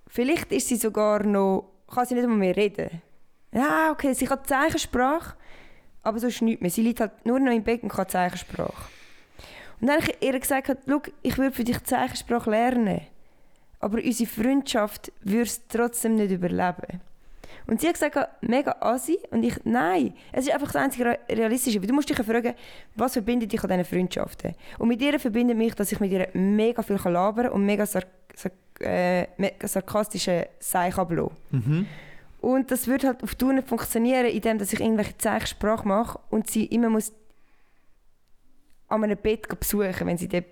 Vielleicht 0.07 0.51
ist 0.51 0.67
sie 0.67 0.75
sogar 0.75 1.23
noch, 1.23 1.69
kann 1.93 2.05
sie 2.05 2.15
nicht 2.15 2.27
mehr 2.27 2.55
reden. 2.55 3.01
Ja, 3.51 3.91
okay, 3.91 4.13
sie 4.13 4.25
kann 4.25 4.43
Zeichensprache, 4.43 5.35
aber 6.03 6.19
sonst 6.19 6.41
nichts 6.41 6.61
mehr. 6.61 6.71
Sie 6.71 6.81
liegt 6.81 6.99
halt 6.99 7.25
nur 7.25 7.39
noch 7.39 7.51
im 7.51 7.63
Bett 7.63 7.83
und 7.83 7.89
kann 7.89 8.07
Zeichensprache. 8.07 8.89
Und 9.79 9.87
dann 9.87 10.01
habe 10.01 10.11
ich 10.11 10.27
ihr 10.27 10.39
gesagt, 10.39 10.71
schau, 10.87 11.01
ich 11.21 11.37
würde 11.37 11.55
für 11.55 11.63
dich 11.63 11.83
Zeichensprache 11.83 12.49
lernen, 12.49 13.01
aber 13.79 13.99
unsere 14.03 14.29
Freundschaft 14.29 15.11
würde 15.21 15.43
es 15.43 15.67
trotzdem 15.67 16.15
nicht 16.15 16.31
überleben. 16.31 17.01
Und 17.67 17.81
sie 17.81 17.87
hat 17.87 17.93
gesagt, 17.95 18.17
mega 18.41 18.75
assi. 18.79 19.19
Und 19.31 19.43
ich, 19.43 19.55
nein. 19.65 20.13
Es 20.31 20.45
ist 20.47 20.53
einfach 20.53 20.71
das 20.71 20.81
einzige 20.81 21.05
Re- 21.05 21.19
Realistische. 21.29 21.81
Weil 21.81 21.87
Du 21.87 21.93
musst 21.93 22.09
dich 22.09 22.17
ja 22.17 22.23
fragen, 22.23 22.53
was 22.95 23.13
verbindet 23.13 23.51
dich 23.51 23.61
an 23.61 23.69
diesen 23.69 23.83
Freundschaften? 23.85 24.53
Und 24.79 24.87
mit 24.87 25.01
ihr 25.01 25.19
verbindet 25.19 25.57
mich, 25.57 25.75
dass 25.75 25.91
ich 25.91 25.99
mit 25.99 26.11
ihr 26.11 26.29
mega 26.33 26.81
viel 26.81 26.97
kann 26.97 27.13
labern 27.13 27.49
und 27.49 27.65
mega, 27.65 27.85
sar 27.85 28.03
sar 28.33 28.51
äh, 28.79 29.27
mega 29.37 29.67
sarkastische 29.67 30.47
Zeichen 30.59 30.99
ablassen. 30.99 31.35
Mhm. 31.51 31.85
Und 32.39 32.71
das 32.71 32.87
würde 32.87 33.07
halt 33.07 33.23
auf 33.23 33.35
Tour 33.35 33.51
nicht 33.51 33.67
funktionieren, 33.67 34.27
indem 34.27 34.59
dass 34.59 34.71
ich 34.71 34.79
irgendwelche 34.79 35.17
Zeichensprache 35.17 35.85
mache 35.87 36.19
und 36.29 36.49
sie 36.49 36.65
immer 36.65 36.89
muss 36.89 37.11
an 38.87 39.03
einem 39.03 39.17
Bett 39.17 39.47
besuchen, 39.59 39.93
wenn 40.07 40.17
sie 40.17 40.27
dep 40.27 40.45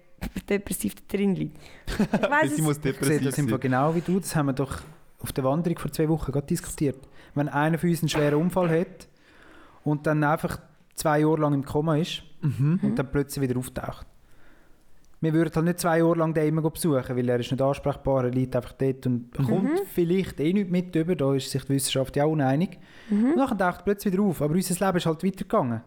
depressiv 0.49 0.95
drin 1.07 1.35
liegt. 1.35 1.57
Ich 1.87 1.99
weiss 2.29 2.55
sie 2.55 2.55
es, 2.55 2.61
muss 2.61 2.77
Ich 2.77 2.83
sehe 2.83 2.91
depressiv 2.93 3.23
das 3.23 3.37
im 3.37 3.45
Fall 3.47 3.53
sein. 3.59 3.61
genau 3.61 3.93
wie 3.95 4.01
du. 4.01 4.19
Das 4.19 4.35
haben 4.35 4.47
wir 4.47 4.53
doch 4.53 4.81
auf 5.19 5.31
der 5.33 5.43
Wanderung 5.43 5.77
vor 5.77 5.91
zwei 5.91 6.09
Wochen 6.09 6.31
gerade 6.31 6.47
diskutiert. 6.47 6.97
Wenn 7.35 7.49
einer 7.49 7.77
von 7.77 7.89
uns 7.89 8.01
einen 8.01 8.09
schweren 8.09 8.41
Unfall 8.41 8.69
hat 8.69 9.07
und 9.83 10.07
dann 10.07 10.23
einfach 10.23 10.59
zwei 10.95 11.19
Jahre 11.19 11.41
lang 11.41 11.53
im 11.53 11.65
Koma 11.65 11.97
ist 11.97 12.23
Mhm. 12.41 12.79
und 12.83 12.95
dann 12.99 13.09
plötzlich 13.11 13.47
wieder 13.49 13.57
auftaucht. 13.59 14.05
Wir 15.21 15.33
würden 15.33 15.51
halt 15.55 15.65
nicht 15.65 15.79
zwei 15.79 15.97
Jahre 15.99 16.15
lang 16.17 16.33
den 16.35 16.47
immer 16.47 16.61
besuchen, 16.69 17.15
weil 17.17 17.27
er 17.29 17.39
ist 17.39 17.49
nicht 17.51 17.61
ansprechbar, 17.61 18.25
er 18.25 18.29
liegt 18.31 18.55
einfach 18.55 18.73
dort 18.73 19.05
und 19.07 19.31
kommt 19.33 19.79
vielleicht 19.93 20.39
eh 20.39 20.53
nicht 20.53 20.69
mit 20.69 20.93
über, 20.95 21.15
da 21.15 21.33
ist 21.33 21.49
sich 21.49 21.63
die 21.63 21.69
Wissenschaft 21.69 22.15
ja 22.15 22.25
uneinig. 22.25 22.77
Und 23.09 23.35
dann 23.37 23.57
taucht 23.57 23.79
er 23.79 23.83
plötzlich 23.83 24.13
wieder 24.13 24.23
auf, 24.23 24.41
aber 24.41 24.53
unser 24.53 24.85
Leben 24.85 24.97
ist 24.97 25.05
halt 25.07 25.23
weitergegangen. 25.23 25.81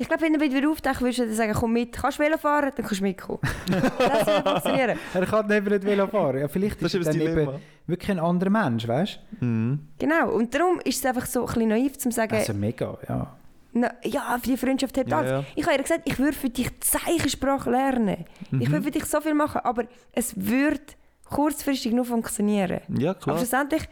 Ich 0.00 0.08
glaube, 0.08 0.22
wenn 0.22 0.32
du 0.32 0.40
wieder 0.40 0.68
auftauchst, 0.70 1.00
würdest 1.02 1.18
du 1.20 1.34
sagen, 1.34 1.52
komm 1.52 1.72
mit. 1.74 1.92
Kannst 1.92 2.18
du 2.18 2.22
Velo 2.22 2.38
fahren, 2.38 2.72
dann 2.74 2.84
kannst 2.86 3.00
du 3.00 3.04
mitkommen. 3.04 3.40
das 3.68 4.26
würde 4.26 4.42
funktionieren. 4.50 4.98
Er 5.14 5.26
kann 5.26 5.50
eben 5.50 5.68
nicht 5.68 5.84
Velo 5.84 6.06
fahren. 6.06 6.38
Ja, 6.40 6.48
vielleicht 6.48 6.82
Das 6.82 6.94
ist 6.94 7.00
ist 7.00 7.06
er 7.06 7.12
dann 7.12 7.38
eben 7.38 7.60
wirklich 7.86 8.10
ein 8.10 8.18
anderer 8.18 8.50
Mensch, 8.50 8.88
weißt 8.88 9.18
Mhm. 9.40 9.88
Genau, 9.98 10.30
und 10.32 10.54
darum 10.54 10.80
ist 10.84 10.98
es 10.98 11.06
einfach 11.06 11.26
so 11.26 11.40
ein 11.40 11.46
bisschen 11.46 11.68
naiv 11.68 11.98
zu 11.98 12.08
du? 12.08 12.14
sagen, 12.14 12.34
Also 12.34 12.54
mega, 12.54 12.96
ja. 13.08 13.36
na, 13.72 13.92
ja, 14.04 14.38
für 14.42 14.50
die 14.50 14.56
Freundschaft 14.56 14.96
hat 14.96 15.08
Ja, 15.08 15.18
alles. 15.18 15.30
ja. 15.30 15.44
Ich 15.54 15.64
habe 15.66 15.76
ihr 15.76 15.82
gesagt, 15.82 16.02
ich 16.06 16.18
würde 16.18 16.36
für 16.36 16.48
dich 16.50 16.70
Zeichensprache 16.80 17.70
lernen. 17.70 18.24
Ich 18.44 18.52
Mhm. 18.52 18.72
würde 18.72 18.82
für 18.84 18.90
dich 18.92 19.04
so 19.04 19.20
viel 19.20 19.34
machen, 19.34 19.60
aber 19.64 19.84
es 20.12 20.34
würde 20.36 20.80
kurzfristig 21.28 21.92
nur 21.92 22.04
funktionieren. 22.06 22.80
Ja, 22.88 23.10
Aber 23.10 23.20
klar. 23.20 23.36
schlussendlich 23.36 23.82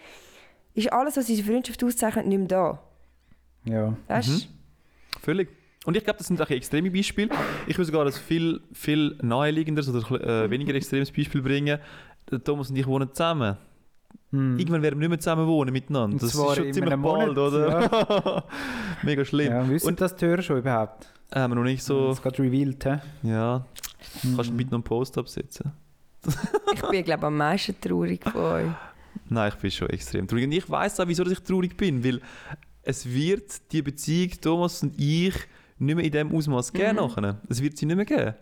ist 0.75 0.91
alles, 0.93 1.17
was 1.17 1.29
unsere 1.29 1.47
Freundschaft 1.49 1.83
auszeichnet, 1.85 2.27
nicht 2.27 2.39
mehr 2.39 2.49
da. 2.49 2.79
Ja. 3.65 3.95
Weißt 4.07 4.29
Mhm. 4.29 4.43
Völlig. 5.23 5.49
Und 5.85 5.97
ich 5.97 6.05
glaube, 6.05 6.19
das 6.19 6.27
sind 6.27 6.41
auch 6.43 6.51
extreme 6.51 6.91
Beispiele. 6.91 7.31
Ich 7.67 7.77
würde 7.79 7.87
sogar 7.87 8.05
ein 8.07 8.13
viel, 8.13 8.61
viel 8.73 9.17
naheliegenderes 9.23 9.89
oder 9.89 10.45
äh, 10.45 10.51
weniger 10.51 10.75
extremes 10.75 11.11
Beispiel 11.11 11.41
bringen. 11.41 11.79
Der 12.31 12.43
Thomas 12.45 12.69
und 12.71 12.77
ich 12.77 12.87
wohnen 12.87 13.09
zusammen. 13.13 13.57
Hm. 14.31 14.59
Irgendwann 14.59 14.83
werden 14.83 14.97
wir 15.01 15.09
nicht 15.09 15.11
mehr 15.11 15.19
zusammen 15.21 15.47
wohnen 15.47 15.73
miteinander. 15.73 16.15
Und 16.15 16.23
Das 16.23 16.35
ist 16.35 16.57
schon 16.57 16.73
ziemlich 16.73 16.95
bald, 16.97 16.99
Monat, 17.01 17.39
oder? 17.39 18.45
Mega 19.03 19.25
schlimm. 19.25 19.51
Ja, 19.53 19.69
wissen 19.69 19.89
Und- 19.89 20.01
das 20.01 20.15
Hörer 20.21 20.43
schon 20.43 20.59
überhaupt? 20.59 21.07
Äh, 21.31 21.41
haben 21.41 21.53
wir 21.53 21.57
noch 21.57 21.63
nicht 21.63 21.83
so. 21.83 22.09
Das 22.09 22.21
gerade 22.23 22.43
revealed, 22.43 22.85
hä? 22.85 22.99
Ja. 23.23 23.67
Kannst 24.37 24.51
du 24.51 24.57
bitte 24.57 24.71
noch 24.71 24.79
einen 24.79 24.83
Post 24.85 25.17
absetzen? 25.19 25.73
Ich 26.75 26.81
bin, 26.83 27.05
glaube 27.05 27.21
ich, 27.21 27.25
am 27.27 27.37
meisten 27.37 27.81
traurig 27.81 28.23
von 28.25 28.41
euch. 28.41 28.67
Nein, 29.29 29.49
ich 29.55 29.55
bin 29.61 29.71
schon 29.71 29.89
extrem 29.91 30.27
traurig. 30.29 30.45
Und 30.45 30.53
ich 30.53 30.69
weiß 30.69 31.01
auch, 31.01 31.09
wieso 31.09 31.25
dass 31.25 31.33
ich 31.33 31.41
traurig 31.41 31.77
bin. 31.77 32.05
Weil 32.05 32.21
es 32.83 33.07
wird 33.09 33.73
die 33.73 33.83
Beziehung 33.83 34.31
Thomas 34.41 34.83
und 34.83 34.99
ich 34.99 35.35
nicht 35.79 35.95
mehr 35.97 36.05
in 36.05 36.11
dem 36.13 36.35
Ausmaß 36.35 36.73
geben 36.73 36.91
Mhm. 36.91 36.97
nachher. 36.97 37.41
Es 37.49 37.63
wird 37.63 37.77
sie 37.77 37.87
nicht 37.87 37.97
mehr 37.97 38.05
geben. 38.05 38.35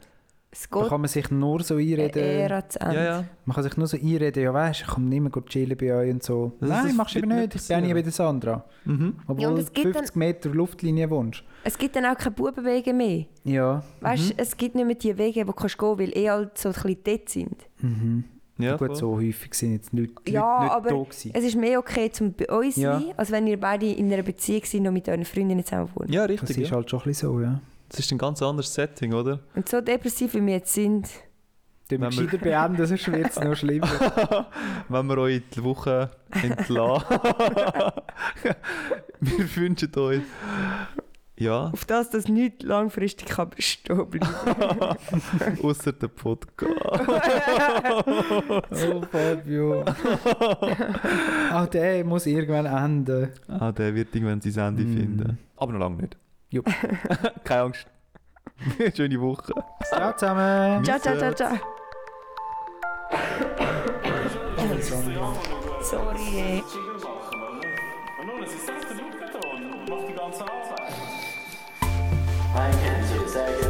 Es 0.50 0.68
Da 0.70 0.80
geht 0.80 0.88
kann 0.88 1.00
man 1.02 1.08
sich 1.08 1.30
nur 1.30 1.62
so 1.62 1.74
einreden. 1.76 2.22
Ära 2.22 2.66
zu 2.66 2.80
Ende. 2.80 2.94
Ja, 2.94 3.04
ja. 3.04 3.24
Man 3.44 3.54
kann 3.54 3.64
sich 3.64 3.76
nur 3.76 3.86
so 3.88 3.96
einreden, 3.98 4.42
ja 4.42 4.54
weißt, 4.54 4.80
ich 4.82 4.86
komme 4.86 5.06
nicht 5.06 5.20
mehr 5.20 5.30
gut 5.30 5.48
chillen 5.50 5.76
bei 5.76 5.92
euch 5.94 6.10
und 6.10 6.22
so. 6.22 6.52
Das- 6.60 6.68
Nein, 6.70 6.86
das 6.86 6.94
machst 6.94 7.14
du 7.14 7.18
eben 7.18 7.28
nicht. 7.28 7.54
Ich 7.56 7.66
bin 7.68 7.76
nie 7.76 7.82
passieren. 7.82 7.96
wie 7.96 8.02
der 8.02 8.12
Sandra. 8.12 8.64
Mhm. 8.84 9.16
Obwohl 9.26 9.42
Ja, 9.42 9.48
und 9.50 9.56
du 9.56 9.62
es 9.62 9.72
gibt 9.72 9.92
50 9.92 10.16
Meter 10.16 10.48
Luftlinie 10.50 11.10
wohnst. 11.10 11.42
Es 11.64 11.76
gibt 11.76 11.94
dann 11.96 12.06
auch 12.06 12.16
keine 12.16 12.30
Bubenwege 12.30 12.94
mehr. 12.94 13.26
Ja. 13.44 13.82
Weißt, 14.00 14.28
Mhm. 14.30 14.34
Es 14.38 14.56
gibt 14.56 14.76
nicht 14.76 14.86
mehr 14.86 14.94
die 14.94 15.18
Wege, 15.18 15.42
wo 15.42 15.50
du 15.50 15.52
kannst 15.52 15.76
gehen 15.76 15.98
weil 15.98 16.16
eh 16.16 16.30
halt 16.30 16.56
so 16.56 16.68
ein 16.70 16.72
bisschen 16.74 16.96
dort 17.04 17.28
sind. 17.28 17.66
Mhm. 17.82 18.24
Ja, 18.58 18.76
Gut, 18.76 18.96
so 18.96 19.16
häufig 19.16 19.52
sind 19.54 19.72
jetzt 19.74 19.92
Leute, 19.92 20.12
Ja, 20.28 20.54
Leute 20.54 20.64
nicht 20.64 20.72
aber 20.72 20.88
da 20.90 20.96
gewesen. 21.02 21.30
Es 21.34 21.44
ist 21.44 21.56
mehr 21.56 21.78
okay, 21.78 22.10
zum 22.10 22.32
bei 22.32 22.46
uns 22.48 22.74
zu 22.76 22.80
Ja. 22.80 22.98
sein, 23.00 23.12
als 23.16 23.30
wenn 23.30 23.46
ihr 23.46 23.60
beide 23.60 23.86
in 23.86 24.10
einer 24.12 24.22
Beziehung 24.22 24.62
seid 24.64 24.80
und 24.80 24.92
mit 24.94 25.08
euren 25.08 25.24
Freundinnen 25.26 25.62
zusammen 25.64 25.90
wohnt. 25.94 26.10
ja, 26.10 26.26
Das 26.26 26.40
richtig. 26.42 26.62
ist 26.62 26.70
Ja. 26.70 26.76
halt 26.76 26.88
schon 26.90 27.00
ein 27.00 27.04
bisschen 27.04 27.28
so, 27.28 27.40
ja. 27.40 27.60
Das 27.90 28.00
ist 28.00 28.10
ein 28.12 28.18
ganz 28.18 28.40
anderes 28.42 28.72
Setting, 28.72 29.12
oder? 29.12 29.40
Und 29.54 29.68
so 29.68 29.80
depressiv, 29.80 30.34
wie 30.34 30.44
wir 30.44 30.54
jetzt 30.54 30.72
sind, 30.72 31.06
Wenn 31.88 32.00
wir- 32.00 32.08
gescheiter 32.08 32.38
beenden, 32.38 32.84
sonst 32.86 33.12
wird 33.12 33.30
es 33.30 33.38
noch 33.38 33.54
schlimmer. 33.54 33.88
Wenn 34.88 35.06
wir 35.06 35.18
euch 35.18 35.42
die 35.54 35.62
Woche 35.62 36.10
entlassen. 36.42 37.06
wir 39.20 39.56
wünschen 39.56 39.94
euch. 39.96 40.22
Ja, 41.38 41.68
auf 41.70 41.84
das, 41.84 42.08
dass 42.10 42.28
nichts 42.28 42.64
langfristig 42.64 43.28
kann 43.28 43.50
bestehen 43.50 44.08
bleiben. 44.08 44.96
außer 45.62 45.92
der 46.00 46.08
Podcast. 46.08 46.72
oh, 48.70 49.02
Fabio. 49.12 49.84
Auch 51.52 51.66
der 51.66 52.04
muss 52.04 52.24
irgendwann 52.26 52.64
enden. 52.66 53.28
Ah, 53.48 53.70
der 53.72 53.94
wird 53.94 54.14
irgendwann 54.14 54.40
sein 54.40 54.68
Ende 54.78 54.82
Mm. 54.84 54.96
finden. 54.96 55.38
Aber 55.56 55.72
noch 55.72 55.80
lange 55.80 55.96
nicht. 56.02 56.16
Jupp. 56.50 56.66
Keine 57.44 57.62
Angst. 57.62 57.86
Schöne 58.96 59.20
Woche. 59.20 59.52
Ciao 59.90 60.12
zusammen. 60.16 60.82
ciao, 60.84 60.98
ciao, 60.98 61.18
ciao, 61.18 61.34
ciao. 61.34 61.58
Sorry. 65.82 66.38
ey. 66.38 66.62
Und 68.20 68.26
nun, 68.26 68.42
es 68.44 68.54
ist 68.54 68.66
selbst 68.66 68.88
der 68.90 69.50
und 69.52 69.88
macht 69.88 70.08
die 70.08 70.14
ganze 70.14 70.42
Arbeit. 70.42 70.85
I 72.58 72.70
can't 72.70 73.12
do 73.12 73.22
a 73.22 73.28
second. 73.28 73.65